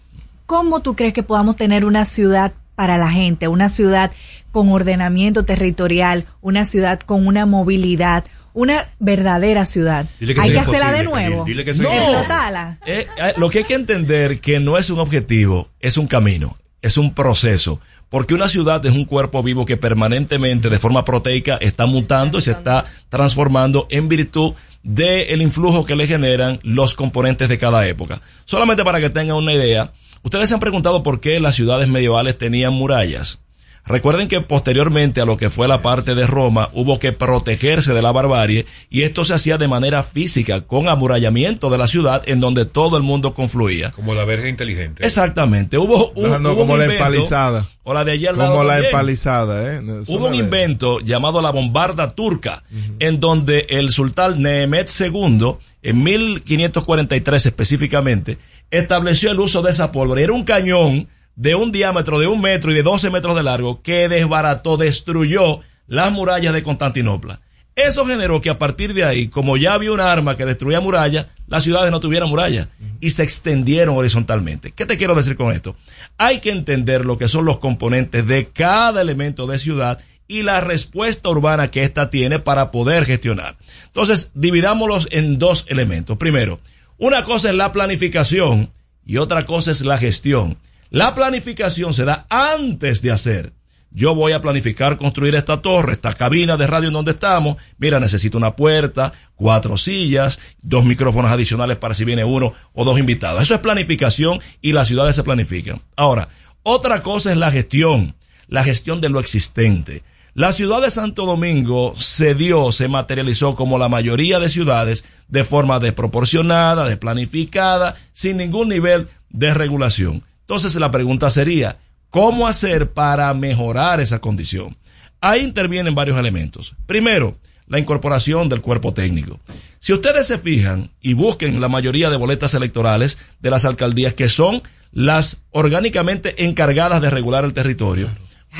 ¿cómo 0.46 0.80
tú 0.80 0.96
crees 0.96 1.12
que 1.12 1.22
podamos 1.22 1.56
tener 1.56 1.84
una 1.84 2.04
ciudad 2.04 2.52
para 2.74 2.98
la 2.98 3.10
gente, 3.10 3.48
una 3.48 3.68
ciudad 3.68 4.10
con 4.50 4.68
ordenamiento 4.70 5.44
territorial, 5.44 6.26
una 6.40 6.64
ciudad 6.64 7.00
con 7.00 7.26
una 7.26 7.46
movilidad, 7.46 8.24
una 8.52 8.88
verdadera 8.98 9.64
ciudad? 9.66 10.06
Que 10.18 10.34
Hay 10.40 10.50
que 10.50 10.56
es 10.56 10.62
hacerla 10.62 10.92
de 10.92 11.04
nuevo. 11.04 11.44
Dile 11.44 11.64
que. 11.64 11.72
Explotarla. 11.72 12.78
Eh, 12.86 13.06
eh, 13.16 13.34
lo 13.36 13.48
que 13.50 13.58
hay 13.58 13.64
que 13.64 13.74
entender 13.74 14.40
que 14.40 14.60
no 14.60 14.78
es 14.78 14.90
un 14.90 14.98
objetivo, 14.98 15.70
es 15.80 15.96
un 15.96 16.06
camino, 16.06 16.56
es 16.82 16.96
un 16.96 17.14
proceso. 17.14 17.80
Porque 18.14 18.32
una 18.32 18.46
ciudad 18.46 18.86
es 18.86 18.94
un 18.94 19.06
cuerpo 19.06 19.42
vivo 19.42 19.66
que 19.66 19.76
permanentemente, 19.76 20.70
de 20.70 20.78
forma 20.78 21.04
proteica, 21.04 21.56
está 21.56 21.86
mutando 21.86 22.38
y 22.38 22.42
se 22.42 22.52
está 22.52 22.84
transformando 23.08 23.88
en 23.90 24.08
virtud 24.08 24.52
del 24.84 25.42
influjo 25.42 25.84
que 25.84 25.96
le 25.96 26.06
generan 26.06 26.60
los 26.62 26.94
componentes 26.94 27.48
de 27.48 27.58
cada 27.58 27.88
época. 27.88 28.20
Solamente 28.44 28.84
para 28.84 29.00
que 29.00 29.10
tengan 29.10 29.38
una 29.38 29.52
idea, 29.52 29.92
ustedes 30.22 30.48
se 30.48 30.54
han 30.54 30.60
preguntado 30.60 31.02
por 31.02 31.18
qué 31.18 31.40
las 31.40 31.56
ciudades 31.56 31.88
medievales 31.88 32.38
tenían 32.38 32.72
murallas. 32.72 33.40
Recuerden 33.86 34.28
que 34.28 34.40
posteriormente 34.40 35.20
a 35.20 35.26
lo 35.26 35.36
que 35.36 35.50
fue 35.50 35.68
la 35.68 35.82
parte 35.82 36.14
de 36.14 36.26
Roma 36.26 36.70
hubo 36.72 36.98
que 36.98 37.12
protegerse 37.12 37.92
de 37.92 38.00
la 38.00 38.12
barbarie 38.12 38.64
y 38.88 39.02
esto 39.02 39.24
se 39.24 39.34
hacía 39.34 39.58
de 39.58 39.68
manera 39.68 40.02
física 40.02 40.62
con 40.62 40.88
amurallamiento 40.88 41.68
de 41.68 41.76
la 41.76 41.86
ciudad 41.86 42.22
en 42.26 42.40
donde 42.40 42.64
todo 42.64 42.96
el 42.96 43.02
mundo 43.02 43.34
confluía. 43.34 43.90
Como 43.90 44.14
la 44.14 44.24
verga 44.24 44.48
inteligente. 44.48 45.04
Exactamente. 45.04 45.76
Hubo, 45.76 46.10
un- 46.14 46.30
No, 46.30 46.38
no, 46.38 46.48
hubo 46.52 46.60
como 46.60 46.72
un 46.72 46.78
la 46.78 46.84
invento, 46.86 47.04
empalizada. 47.04 47.66
O 47.82 47.92
la 47.92 48.04
de 48.06 48.12
allí 48.12 48.26
al 48.26 48.38
lado 48.38 48.52
Como 48.52 48.64
la 48.64 48.72
también. 48.74 48.90
empalizada, 48.90 49.74
¿eh? 49.74 49.80
Hubo 50.08 50.28
un 50.28 50.34
invento 50.34 51.00
llamado 51.00 51.42
la 51.42 51.50
bombarda 51.50 52.08
turca, 52.14 52.64
en 53.00 53.20
donde 53.20 53.66
el 53.68 53.92
sultán 53.92 54.40
Nehemet 54.40 54.90
II, 54.98 55.56
en 55.82 56.02
1543 56.02 57.44
específicamente, 57.46 58.38
estableció 58.70 59.30
el 59.30 59.40
uso 59.40 59.60
de 59.60 59.70
esa 59.72 59.92
pólvora. 59.92 60.20
Y 60.20 60.24
Era 60.24 60.32
un 60.32 60.44
cañón 60.44 61.08
de 61.36 61.54
un 61.54 61.72
diámetro 61.72 62.18
de 62.18 62.26
un 62.26 62.40
metro 62.40 62.70
y 62.70 62.74
de 62.74 62.82
12 62.82 63.10
metros 63.10 63.34
de 63.34 63.42
largo 63.42 63.82
que 63.82 64.08
desbarató, 64.08 64.76
destruyó 64.76 65.60
las 65.86 66.12
murallas 66.12 66.54
de 66.54 66.62
Constantinopla. 66.62 67.40
Eso 67.76 68.06
generó 68.06 68.40
que 68.40 68.50
a 68.50 68.58
partir 68.58 68.94
de 68.94 69.04
ahí, 69.04 69.26
como 69.28 69.56
ya 69.56 69.74
había 69.74 69.90
un 69.90 69.98
arma 69.98 70.36
que 70.36 70.46
destruía 70.46 70.80
murallas, 70.80 71.26
las 71.48 71.64
ciudades 71.64 71.90
no 71.90 71.98
tuvieran 71.98 72.28
murallas 72.28 72.68
y 73.00 73.10
se 73.10 73.24
extendieron 73.24 73.96
horizontalmente. 73.96 74.70
¿Qué 74.70 74.86
te 74.86 74.96
quiero 74.96 75.16
decir 75.16 75.34
con 75.34 75.52
esto? 75.52 75.74
Hay 76.16 76.38
que 76.38 76.52
entender 76.52 77.04
lo 77.04 77.18
que 77.18 77.28
son 77.28 77.44
los 77.44 77.58
componentes 77.58 78.26
de 78.28 78.46
cada 78.46 79.00
elemento 79.00 79.48
de 79.48 79.58
ciudad 79.58 79.98
y 80.28 80.42
la 80.42 80.60
respuesta 80.60 81.28
urbana 81.28 81.70
que 81.70 81.82
ésta 81.82 82.10
tiene 82.10 82.38
para 82.38 82.70
poder 82.70 83.04
gestionar. 83.04 83.56
Entonces, 83.86 84.30
dividámoslos 84.34 85.08
en 85.10 85.38
dos 85.40 85.64
elementos. 85.68 86.16
Primero, 86.16 86.60
una 86.98 87.24
cosa 87.24 87.50
es 87.50 87.56
la 87.56 87.72
planificación 87.72 88.70
y 89.04 89.16
otra 89.16 89.44
cosa 89.44 89.72
es 89.72 89.80
la 89.80 89.98
gestión. 89.98 90.56
La 90.94 91.12
planificación 91.12 91.92
se 91.92 92.04
da 92.04 92.24
antes 92.30 93.02
de 93.02 93.10
hacer. 93.10 93.52
yo 93.90 94.14
voy 94.14 94.30
a 94.30 94.40
planificar 94.40 94.96
construir 94.96 95.34
esta 95.34 95.60
torre, 95.60 95.94
esta 95.94 96.14
cabina 96.14 96.56
de 96.56 96.68
radio 96.68 96.86
en 96.86 96.94
donde 96.94 97.10
estamos. 97.10 97.56
Mira, 97.78 97.98
necesito 97.98 98.38
una 98.38 98.54
puerta, 98.54 99.12
cuatro 99.34 99.76
sillas, 99.76 100.38
dos 100.62 100.84
micrófonos 100.84 101.32
adicionales 101.32 101.78
para 101.78 101.94
si 101.94 102.04
viene 102.04 102.22
uno 102.22 102.52
o 102.74 102.84
dos 102.84 102.96
invitados. 103.00 103.42
Eso 103.42 103.56
es 103.56 103.60
planificación 103.60 104.38
y 104.62 104.70
las 104.70 104.86
ciudades 104.86 105.16
se 105.16 105.24
planifican. 105.24 105.80
Ahora, 105.96 106.28
otra 106.62 107.02
cosa 107.02 107.32
es 107.32 107.38
la 107.38 107.50
gestión, 107.50 108.14
la 108.46 108.62
gestión 108.62 109.00
de 109.00 109.08
lo 109.08 109.18
existente. 109.18 110.04
La 110.34 110.52
ciudad 110.52 110.80
de 110.80 110.92
Santo 110.92 111.26
Domingo 111.26 111.94
se 111.96 112.36
dio, 112.36 112.70
se 112.70 112.86
materializó 112.86 113.56
como 113.56 113.78
la 113.78 113.88
mayoría 113.88 114.38
de 114.38 114.48
ciudades 114.48 115.04
de 115.26 115.42
forma 115.42 115.80
desproporcionada, 115.80 116.86
desplanificada, 116.86 117.96
sin 118.12 118.36
ningún 118.36 118.68
nivel 118.68 119.08
de 119.30 119.54
regulación. 119.54 120.22
Entonces 120.44 120.74
la 120.76 120.90
pregunta 120.90 121.30
sería, 121.30 121.76
¿cómo 122.10 122.46
hacer 122.46 122.92
para 122.92 123.32
mejorar 123.34 124.00
esa 124.00 124.20
condición? 124.20 124.76
Ahí 125.20 125.42
intervienen 125.42 125.94
varios 125.94 126.18
elementos. 126.18 126.76
Primero, 126.86 127.38
la 127.66 127.78
incorporación 127.78 128.48
del 128.48 128.60
cuerpo 128.60 128.92
técnico. 128.92 129.40
Si 129.78 129.92
ustedes 129.92 130.26
se 130.26 130.38
fijan 130.38 130.90
y 131.00 131.14
busquen 131.14 131.60
la 131.60 131.68
mayoría 131.68 132.10
de 132.10 132.16
boletas 132.16 132.54
electorales 132.54 133.18
de 133.40 133.50
las 133.50 133.64
alcaldías 133.64 134.14
que 134.14 134.28
son 134.28 134.62
las 134.92 135.38
orgánicamente 135.50 136.44
encargadas 136.44 137.00
de 137.00 137.10
regular 137.10 137.44
el 137.44 137.54
territorio, 137.54 138.10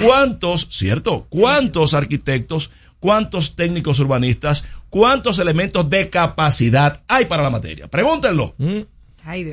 ¿Cuántos, 0.02 0.68
cierto? 0.70 1.26
¿Cuántos 1.28 1.94
arquitectos, 1.94 2.70
cuántos 2.98 3.54
técnicos 3.54 3.98
urbanistas, 4.00 4.64
cuántos 4.90 5.38
elementos 5.38 5.88
de 5.88 6.10
capacidad 6.10 7.02
hay 7.06 7.26
para 7.26 7.42
la 7.42 7.50
materia? 7.50 7.88
Pregúntenlo. 7.88 8.54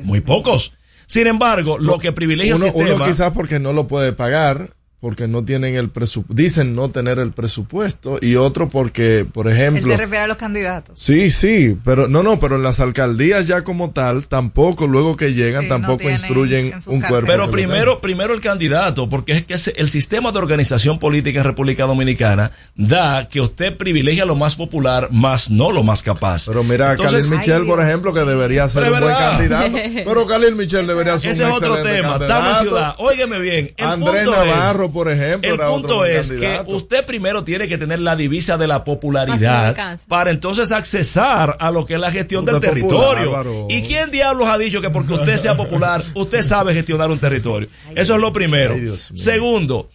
Muy 0.06 0.20
pocos. 0.20 0.74
Sin 1.12 1.26
embargo, 1.26 1.76
lo 1.78 1.98
que 1.98 2.10
privilegia 2.10 2.56
uno, 2.56 2.64
el 2.64 2.72
sistema. 2.72 2.94
uno 2.94 3.04
quizás 3.04 3.32
porque 3.34 3.58
no 3.58 3.74
lo 3.74 3.86
puede 3.86 4.14
pagar, 4.14 4.70
porque 5.02 5.26
no 5.26 5.44
tienen 5.44 5.74
el 5.74 5.90
presupuesto, 5.90 6.40
dicen 6.40 6.74
no 6.74 6.88
tener 6.88 7.18
el 7.18 7.32
presupuesto, 7.32 8.18
y 8.22 8.36
otro 8.36 8.68
porque, 8.68 9.26
por 9.30 9.48
Él 9.48 9.54
ejemplo... 9.54 9.82
se 9.90 9.96
refiere 9.98 10.22
a 10.24 10.26
los 10.28 10.36
candidatos. 10.36 10.96
Sí, 10.96 11.28
sí, 11.28 11.76
pero 11.84 12.06
no, 12.06 12.22
no, 12.22 12.38
pero 12.38 12.54
en 12.54 12.62
las 12.62 12.78
alcaldías 12.78 13.48
ya 13.48 13.64
como 13.64 13.90
tal, 13.90 14.28
tampoco 14.28 14.86
luego 14.86 15.16
que 15.16 15.34
llegan, 15.34 15.64
Sí, 15.64 15.68
tampoco 15.68 16.08
instruyen 16.08 16.72
un 16.86 17.00
cuerpo. 17.00 17.26
Pero 17.26 17.50
primero, 17.50 18.00
primero 18.00 18.32
el 18.32 18.40
candidato, 18.40 19.10
porque 19.10 19.32
es 19.32 19.44
que 19.44 19.54
ese- 19.54 19.74
el 19.76 19.88
sistema 19.90 20.30
de 20.30 20.38
organización 20.38 21.00
política 21.00 21.40
en 21.40 21.44
República 21.46 21.84
Dominicana 21.84 22.52
da 22.76 23.28
que 23.28 23.40
usted 23.40 23.76
privilegia 23.76 24.24
lo 24.24 24.36
más 24.36 24.54
popular, 24.54 25.08
más 25.10 25.50
no 25.50 25.72
lo 25.72 25.82
más 25.82 26.04
capaz. 26.04 26.46
Pero 26.46 26.62
mira, 26.62 26.92
Entonces- 26.92 27.24
Khalil 27.26 27.38
Michel, 27.40 27.66
por 27.66 27.82
ejemplo, 27.82 28.14
que 28.14 28.20
debería 28.20 28.68
ser 28.68 28.84
un 28.84 29.00
buen 29.00 29.14
candidato. 29.16 29.76
Pero 30.06 30.26
Khalil 30.28 30.54
Michel 30.54 30.86
debería 30.86 31.18
ser 31.18 31.32
Ese 31.32 31.44
un 31.44 31.50
es 31.50 31.56
otro 31.56 31.74
excelente 31.74 31.96
tema. 32.02 32.18
candidato. 32.18 32.32
Estamos 32.34 32.58
en 32.62 32.68
ciudad. 32.68 32.94
Óigame 32.98 33.38
bien. 33.40 33.74
El 33.76 33.84
Andrés 33.86 34.26
punto 34.28 34.44
Navarro, 34.44 34.84
es, 34.86 34.91
por 34.92 35.10
ejemplo, 35.10 35.50
El 35.50 35.58
punto 35.58 36.04
es 36.04 36.28
candidato. 36.30 36.66
que 36.66 36.74
usted 36.74 37.04
primero 37.06 37.42
tiene 37.42 37.66
que 37.66 37.78
tener 37.78 37.98
la 38.00 38.14
divisa 38.14 38.56
de 38.58 38.66
la 38.68 38.84
popularidad 38.84 39.98
para 40.08 40.30
entonces 40.30 40.70
accesar 40.72 41.56
a 41.58 41.70
lo 41.70 41.84
que 41.86 41.94
es 41.94 42.00
la 42.00 42.10
gestión 42.12 42.44
del 42.44 42.56
Usted 42.56 42.68
territorio. 42.68 43.32
popular. 43.32 43.46
¿Y 43.70 43.82
quién 43.82 44.10
diablos 44.10 44.48
ha 44.48 44.58
dicho 44.58 44.80
que 44.80 44.90
porque 44.90 45.14
usted 45.14 45.36
sea 45.38 45.56
popular, 45.56 46.02
usted 46.14 46.42
sabe 46.42 46.74
gestionar 46.74 47.10
un 47.10 47.18
territorio? 47.18 47.68
Eso 47.94 48.14
es 48.14 48.20
lo 48.20 48.32
primero. 48.32 48.74
Ay. 48.74 48.92
Segundo, 49.14 49.90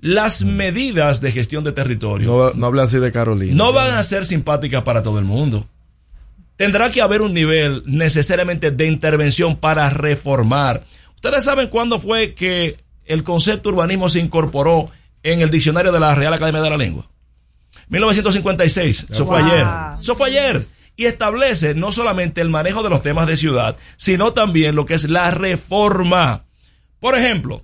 las 0.00 0.42
medidas 0.44 1.20
de 1.20 1.32
gestión 1.32 1.64
de 1.64 1.72
territorio 1.72 2.28
No, 2.28 2.52
no 2.52 2.66
hable 2.66 2.82
así 2.82 2.98
de 2.98 3.10
Carolina. 3.12 3.54
no 3.56 3.72
van 3.72 3.94
a 3.94 4.02
ser 4.02 4.24
simpáticas 4.26 4.82
para 4.82 5.02
todo 5.02 5.18
el 5.18 5.24
mundo. 5.24 5.66
Tendrá 6.56 6.88
que 6.90 7.02
haber 7.02 7.20
un 7.20 7.34
nivel 7.34 7.82
necesariamente 7.86 8.70
de 8.70 8.86
intervención 8.86 9.56
para 9.56 9.90
reformar. 9.90 10.84
Ustedes 11.16 11.44
saben 11.44 11.68
cuándo 11.68 11.98
fue 11.98 12.32
que 12.34 12.76
el 13.06 13.22
concepto 13.24 13.68
urbanismo 13.70 14.08
se 14.08 14.20
incorporó 14.20 14.90
en 15.22 15.40
el 15.40 15.50
diccionario 15.50 15.92
de 15.92 16.00
la 16.00 16.14
Real 16.14 16.32
Academia 16.34 16.62
de 16.62 16.70
la 16.70 16.76
Lengua. 16.76 17.06
1956. 17.88 19.06
Eso 19.10 19.26
fue 19.26 19.40
Wow. 19.40 19.50
ayer. 19.50 19.66
Eso 20.00 20.14
fue 20.16 20.28
ayer. 20.28 20.66
Y 20.96 21.04
establece 21.04 21.74
no 21.74 21.92
solamente 21.92 22.40
el 22.40 22.48
manejo 22.48 22.82
de 22.82 22.90
los 22.90 23.02
temas 23.02 23.26
de 23.26 23.36
ciudad, 23.36 23.76
sino 23.96 24.32
también 24.32 24.74
lo 24.74 24.86
que 24.86 24.94
es 24.94 25.08
la 25.08 25.30
reforma. 25.30 26.44
Por 27.00 27.16
ejemplo, 27.18 27.62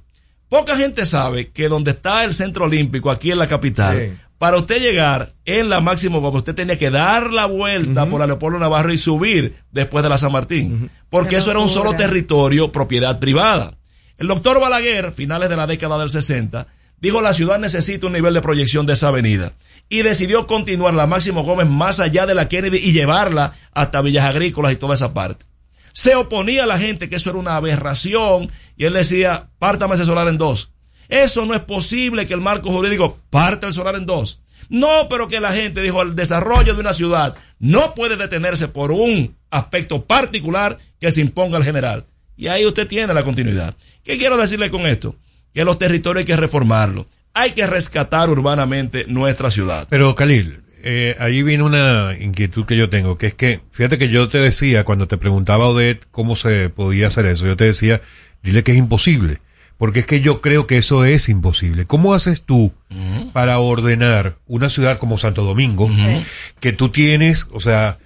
poca 0.48 0.76
gente 0.76 1.06
sabe 1.06 1.48
que 1.50 1.68
donde 1.68 1.92
está 1.92 2.24
el 2.24 2.34
centro 2.34 2.66
olímpico, 2.66 3.10
aquí 3.10 3.30
en 3.30 3.38
la 3.38 3.46
capital, 3.46 4.10
Sí. 4.10 4.16
para 4.38 4.58
usted 4.58 4.80
llegar 4.80 5.32
en 5.46 5.70
la 5.70 5.80
Máximo 5.80 6.20
Gómez, 6.20 6.40
usted 6.40 6.54
tenía 6.54 6.76
que 6.78 6.90
dar 6.90 7.32
la 7.32 7.46
vuelta 7.46 8.04
por 8.06 8.20
la 8.20 8.26
Leopoldo 8.26 8.58
Navarro 8.58 8.92
y 8.92 8.98
subir 8.98 9.54
después 9.70 10.02
de 10.02 10.10
la 10.10 10.18
San 10.18 10.32
Martín. 10.32 10.90
Porque 11.08 11.30
Qué 11.30 11.36
eso 11.36 11.50
era 11.50 11.60
un 11.60 11.68
solo 11.70 11.94
territorio, 11.94 12.70
propiedad 12.70 13.18
privada. 13.18 13.78
El 14.22 14.28
doctor 14.28 14.60
Balaguer, 14.60 15.10
finales 15.10 15.50
de 15.50 15.56
la 15.56 15.66
década 15.66 15.98
del 15.98 16.08
60, 16.08 16.68
dijo 17.00 17.20
la 17.20 17.32
ciudad 17.32 17.58
necesita 17.58 18.06
un 18.06 18.12
nivel 18.12 18.32
de 18.32 18.40
proyección 18.40 18.86
de 18.86 18.92
esa 18.92 19.08
avenida. 19.08 19.54
Y 19.88 20.02
decidió 20.02 20.46
continuar 20.46 20.94
la 20.94 21.08
Máximo 21.08 21.42
Gómez 21.42 21.68
más 21.68 21.98
allá 21.98 22.24
de 22.24 22.36
la 22.36 22.46
Kennedy 22.46 22.76
y 22.76 22.92
llevarla 22.92 23.52
hasta 23.72 24.00
Villas 24.00 24.24
Agrícolas 24.24 24.74
y 24.74 24.76
toda 24.76 24.94
esa 24.94 25.12
parte. 25.12 25.44
Se 25.90 26.14
oponía 26.14 26.62
a 26.62 26.66
la 26.68 26.78
gente 26.78 27.08
que 27.08 27.16
eso 27.16 27.30
era 27.30 27.40
una 27.40 27.56
aberración 27.56 28.48
y 28.76 28.84
él 28.84 28.92
decía, 28.92 29.48
pártame 29.58 29.96
ese 29.96 30.04
solar 30.04 30.28
en 30.28 30.38
dos. 30.38 30.70
Eso 31.08 31.44
no 31.44 31.54
es 31.54 31.60
posible 31.62 32.24
que 32.24 32.34
el 32.34 32.40
marco 32.40 32.70
jurídico 32.70 33.18
parte 33.28 33.66
el 33.66 33.72
solar 33.72 33.96
en 33.96 34.06
dos. 34.06 34.40
No, 34.68 35.08
pero 35.10 35.26
que 35.26 35.40
la 35.40 35.50
gente 35.50 35.82
dijo, 35.82 36.00
el 36.00 36.14
desarrollo 36.14 36.74
de 36.74 36.80
una 36.80 36.92
ciudad 36.92 37.34
no 37.58 37.96
puede 37.96 38.16
detenerse 38.16 38.68
por 38.68 38.92
un 38.92 39.36
aspecto 39.50 40.04
particular 40.04 40.78
que 41.00 41.10
se 41.10 41.22
imponga 41.22 41.56
al 41.56 41.64
general. 41.64 42.06
Y 42.42 42.48
ahí 42.48 42.66
usted 42.66 42.88
tiene 42.88 43.14
la 43.14 43.22
continuidad. 43.22 43.76
¿Qué 44.02 44.18
quiero 44.18 44.36
decirle 44.36 44.68
con 44.68 44.84
esto? 44.84 45.14
Que 45.54 45.64
los 45.64 45.78
territorios 45.78 46.22
hay 46.22 46.26
que 46.26 46.34
reformarlos. 46.34 47.06
Hay 47.34 47.52
que 47.52 47.68
rescatar 47.68 48.28
urbanamente 48.30 49.04
nuestra 49.06 49.48
ciudad. 49.48 49.86
Pero 49.88 50.16
Khalil, 50.16 50.58
eh, 50.82 51.14
ahí 51.20 51.44
viene 51.44 51.62
una 51.62 52.16
inquietud 52.18 52.64
que 52.64 52.76
yo 52.76 52.90
tengo, 52.90 53.16
que 53.16 53.28
es 53.28 53.34
que, 53.34 53.60
fíjate 53.70 53.96
que 53.96 54.08
yo 54.08 54.26
te 54.26 54.38
decía, 54.38 54.82
cuando 54.82 55.06
te 55.06 55.18
preguntaba 55.18 55.68
Odette 55.68 56.04
cómo 56.10 56.34
se 56.34 56.68
podía 56.68 57.06
hacer 57.06 57.26
eso, 57.26 57.46
yo 57.46 57.56
te 57.56 57.66
decía, 57.66 58.00
dile 58.42 58.64
que 58.64 58.72
es 58.72 58.78
imposible, 58.78 59.38
porque 59.78 60.00
es 60.00 60.06
que 60.06 60.20
yo 60.20 60.40
creo 60.40 60.66
que 60.66 60.78
eso 60.78 61.04
es 61.04 61.28
imposible. 61.28 61.84
¿Cómo 61.84 62.12
haces 62.12 62.42
tú 62.42 62.72
para 63.32 63.60
ordenar 63.60 64.38
una 64.48 64.68
ciudad 64.68 64.98
como 64.98 65.16
Santo 65.16 65.44
Domingo, 65.44 65.88
que 66.58 66.72
tú 66.72 66.88
tienes, 66.88 67.46
o 67.52 67.60
sea, 67.60 67.98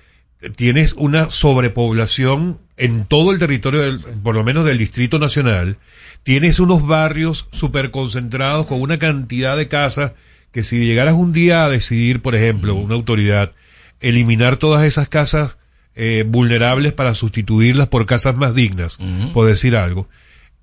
tienes 0.57 0.95
una 0.95 1.31
sobrepoblación 1.31 2.59
en 2.77 3.05
todo 3.05 3.33
el 3.33 3.39
territorio, 3.39 3.83
del, 3.83 3.99
por 4.23 4.35
lo 4.35 4.45
menos 4.45 4.65
del 4.65 4.79
Distrito 4.79 5.19
Nacional, 5.19 5.79
tienes 6.23 6.61
unos 6.61 6.87
barrios 6.87 7.49
súper 7.53 7.91
concentrados 7.91 8.67
con 8.67 8.81
una 8.81 8.99
cantidad 8.99 9.57
de 9.57 9.69
casas 9.69 10.13
que 10.53 10.63
si 10.63 10.85
llegaras 10.85 11.15
un 11.15 11.33
día 11.33 11.65
a 11.65 11.71
decidir, 11.71 12.21
por 12.23 12.35
ejemplo, 12.35 12.75
una 12.75 12.95
autoridad, 12.95 13.53
eliminar 14.01 14.57
todas 14.57 14.85
esas 14.85 15.09
casas 15.09 15.57
eh, 15.95 16.25
vulnerables 16.27 16.93
para 16.93 17.15
sustituirlas 17.15 17.89
por 17.89 18.07
casas 18.07 18.37
más 18.37 18.55
dignas, 18.55 18.99
por 19.33 19.47
decir 19.47 19.77
algo, 19.77 20.09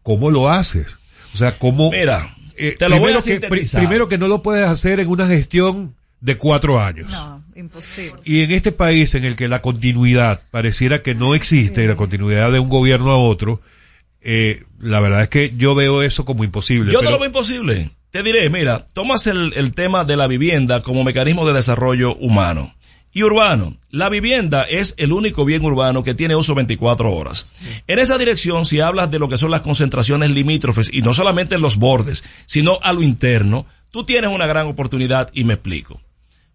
¿cómo 0.03 0.31
lo 0.31 0.49
haces? 0.49 0.97
O 1.33 1.37
sea, 1.37 1.57
¿cómo... 1.57 1.91
Mira, 1.91 2.35
eh, 2.55 2.75
te 2.77 2.89
lo 2.89 2.99
voy 2.99 3.13
a 3.13 3.19
primero 3.19 3.39
que, 3.49 3.67
primero 3.77 4.07
que 4.07 4.17
no 4.17 4.27
lo 4.27 4.43
puedes 4.43 4.67
hacer 4.67 4.99
en 4.99 5.07
una 5.07 5.27
gestión 5.27 5.95
de 6.23 6.37
cuatro 6.37 6.79
años. 6.79 7.11
No, 7.11 7.43
imposible. 7.53 8.21
Y 8.23 8.43
en 8.43 8.51
este 8.51 8.71
país 8.71 9.13
en 9.13 9.25
el 9.25 9.35
que 9.35 9.49
la 9.49 9.61
continuidad 9.61 10.41
pareciera 10.51 11.01
que 11.01 11.15
no 11.15 11.35
existe, 11.35 11.85
la 11.85 11.97
continuidad 11.97 12.49
de 12.53 12.59
un 12.59 12.69
gobierno 12.69 13.11
a 13.11 13.17
otro, 13.17 13.61
eh, 14.21 14.63
la 14.79 15.01
verdad 15.01 15.23
es 15.23 15.27
que 15.29 15.53
yo 15.57 15.75
veo 15.75 16.01
eso 16.01 16.23
como 16.23 16.45
imposible. 16.45 16.93
Yo 16.93 16.99
pero- 16.99 17.11
no 17.11 17.17
lo 17.17 17.19
veo 17.19 17.27
imposible. 17.27 17.91
Te 18.09 18.23
diré, 18.23 18.49
mira, 18.49 18.85
tomas 18.93 19.27
el, 19.27 19.51
el 19.57 19.73
tema 19.73 20.05
de 20.05 20.15
la 20.15 20.27
vivienda 20.27 20.81
como 20.81 21.03
mecanismo 21.03 21.45
de 21.45 21.51
desarrollo 21.53 22.15
humano 22.15 22.73
y 23.11 23.23
urbano. 23.23 23.75
La 23.89 24.07
vivienda 24.07 24.63
es 24.63 24.93
el 24.97 25.11
único 25.11 25.43
bien 25.43 25.65
urbano 25.65 26.03
que 26.03 26.13
tiene 26.13 26.37
uso 26.37 26.55
24 26.55 27.11
horas. 27.11 27.47
En 27.85 27.99
esa 27.99 28.17
dirección, 28.17 28.63
si 28.63 28.79
hablas 28.79 29.11
de 29.11 29.19
lo 29.19 29.27
que 29.27 29.37
son 29.37 29.51
las 29.51 29.61
concentraciones 29.61 30.31
limítrofes 30.31 30.89
y 30.93 31.01
no 31.01 31.13
solamente 31.13 31.55
en 31.55 31.61
los 31.61 31.75
bordes, 31.77 32.23
sino 32.45 32.79
a 32.81 32.93
lo 32.93 33.01
interno, 33.01 33.65
tú 33.91 34.05
tienes 34.05 34.29
una 34.31 34.45
gran 34.47 34.67
oportunidad 34.67 35.29
y 35.33 35.43
me 35.43 35.55
explico. 35.55 35.99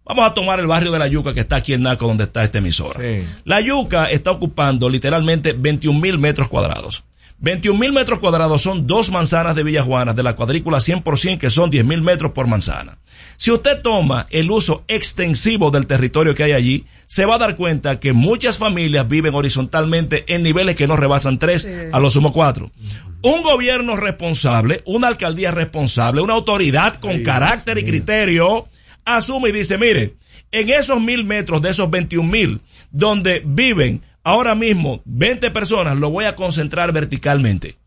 Vamos 0.09 0.25
a 0.25 0.33
tomar 0.33 0.59
el 0.59 0.65
barrio 0.65 0.91
de 0.91 0.97
La 0.97 1.07
Yuca 1.07 1.35
que 1.35 1.39
está 1.39 1.57
aquí 1.57 1.73
en 1.73 1.83
Naco 1.83 2.07
donde 2.07 2.23
está 2.23 2.43
esta 2.43 2.57
emisora. 2.57 2.99
La 3.45 3.61
Yuca 3.61 4.09
está 4.09 4.31
ocupando 4.31 4.89
literalmente 4.89 5.53
21 5.53 5.99
mil 5.99 6.17
metros 6.17 6.47
cuadrados. 6.47 7.03
21 7.37 7.79
mil 7.79 7.93
metros 7.93 8.17
cuadrados 8.17 8.63
son 8.63 8.87
dos 8.87 9.11
manzanas 9.11 9.55
de 9.55 9.61
Villajuanas 9.61 10.15
de 10.15 10.23
la 10.23 10.35
cuadrícula 10.35 10.79
100% 10.79 11.37
que 11.37 11.51
son 11.51 11.69
10 11.69 11.85
mil 11.85 12.01
metros 12.01 12.31
por 12.31 12.47
manzana. 12.47 12.97
Si 13.37 13.51
usted 13.51 13.83
toma 13.83 14.25
el 14.31 14.49
uso 14.49 14.83
extensivo 14.87 15.69
del 15.69 15.85
territorio 15.85 16.33
que 16.33 16.43
hay 16.43 16.53
allí, 16.53 16.85
se 17.05 17.25
va 17.25 17.35
a 17.35 17.37
dar 17.37 17.55
cuenta 17.55 17.99
que 17.99 18.11
muchas 18.11 18.57
familias 18.57 19.07
viven 19.07 19.35
horizontalmente 19.35 20.25
en 20.33 20.41
niveles 20.41 20.75
que 20.75 20.87
no 20.87 20.95
rebasan 20.95 21.37
tres, 21.37 21.67
a 21.93 21.99
lo 21.99 22.09
sumo 22.09 22.33
cuatro. 22.33 22.71
Un 23.21 23.43
gobierno 23.43 23.95
responsable, 23.95 24.81
una 24.85 25.07
alcaldía 25.07 25.51
responsable, 25.51 26.21
una 26.21 26.33
autoridad 26.33 26.95
con 26.95 27.21
carácter 27.21 27.77
y 27.77 27.83
criterio, 27.83 28.67
asume 29.17 29.49
y 29.49 29.51
dice, 29.51 29.77
mire, 29.77 30.15
en 30.51 30.69
esos 30.69 31.01
mil 31.01 31.23
metros 31.23 31.61
de 31.61 31.69
esos 31.69 31.89
21 31.89 32.29
mil, 32.29 32.61
donde 32.91 33.41
viven 33.45 34.01
ahora 34.23 34.55
mismo 34.55 35.01
20 35.05 35.51
personas, 35.51 35.97
lo 35.97 36.09
voy 36.09 36.25
a 36.25 36.35
concentrar 36.35 36.91
verticalmente. 36.91 37.77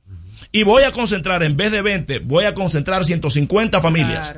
Y 0.53 0.65
voy 0.65 0.82
a 0.82 0.93
concentrar, 0.93 1.43
en 1.43 1.57
vez 1.57 1.73
de 1.73 1.81
20, 1.81 2.19
voy 2.20 2.44
a 2.44 2.55
concentrar 2.55 3.05
150 3.05 3.81
familias. 3.81 4.36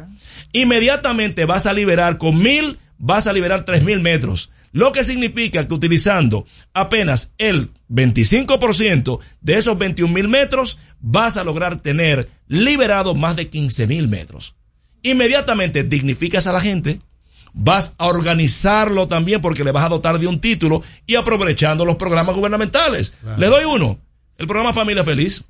inmediatamente 0.52 1.44
vas 1.44 1.66
a 1.66 1.72
liberar 1.72 2.18
con 2.18 2.40
mil, 2.40 2.78
vas 2.98 3.26
a 3.26 3.32
liberar 3.32 3.64
tres 3.64 3.82
mil 3.82 4.00
metros. 4.00 4.50
Lo 4.70 4.92
que 4.92 5.04
significa 5.04 5.66
que 5.66 5.74
utilizando 5.74 6.46
apenas 6.72 7.32
el 7.38 7.70
25% 7.90 9.20
de 9.40 9.56
esos 9.56 9.78
21 9.78 10.12
mil 10.12 10.28
metros, 10.28 10.78
vas 11.00 11.36
a 11.36 11.44
lograr 11.44 11.80
tener 11.80 12.28
liberado 12.48 13.14
más 13.14 13.36
de 13.36 13.48
15 13.48 13.86
mil 13.86 14.08
metros. 14.08 14.54
Inmediatamente 15.04 15.84
dignificas 15.84 16.48
a 16.48 16.52
la 16.52 16.60
gente, 16.60 16.98
vas 17.52 17.94
a 17.98 18.06
organizarlo 18.06 19.06
también 19.06 19.40
porque 19.40 19.62
le 19.62 19.70
vas 19.70 19.84
a 19.84 19.90
dotar 19.90 20.18
de 20.18 20.26
un 20.26 20.40
título 20.40 20.82
y 21.06 21.14
aprovechando 21.14 21.84
los 21.84 21.96
programas 21.96 22.34
gubernamentales. 22.34 23.14
Le 23.38 23.46
doy 23.46 23.64
uno, 23.64 24.00
el 24.36 24.46
programa 24.46 24.72
Familia 24.72 25.04
Feliz 25.04 25.44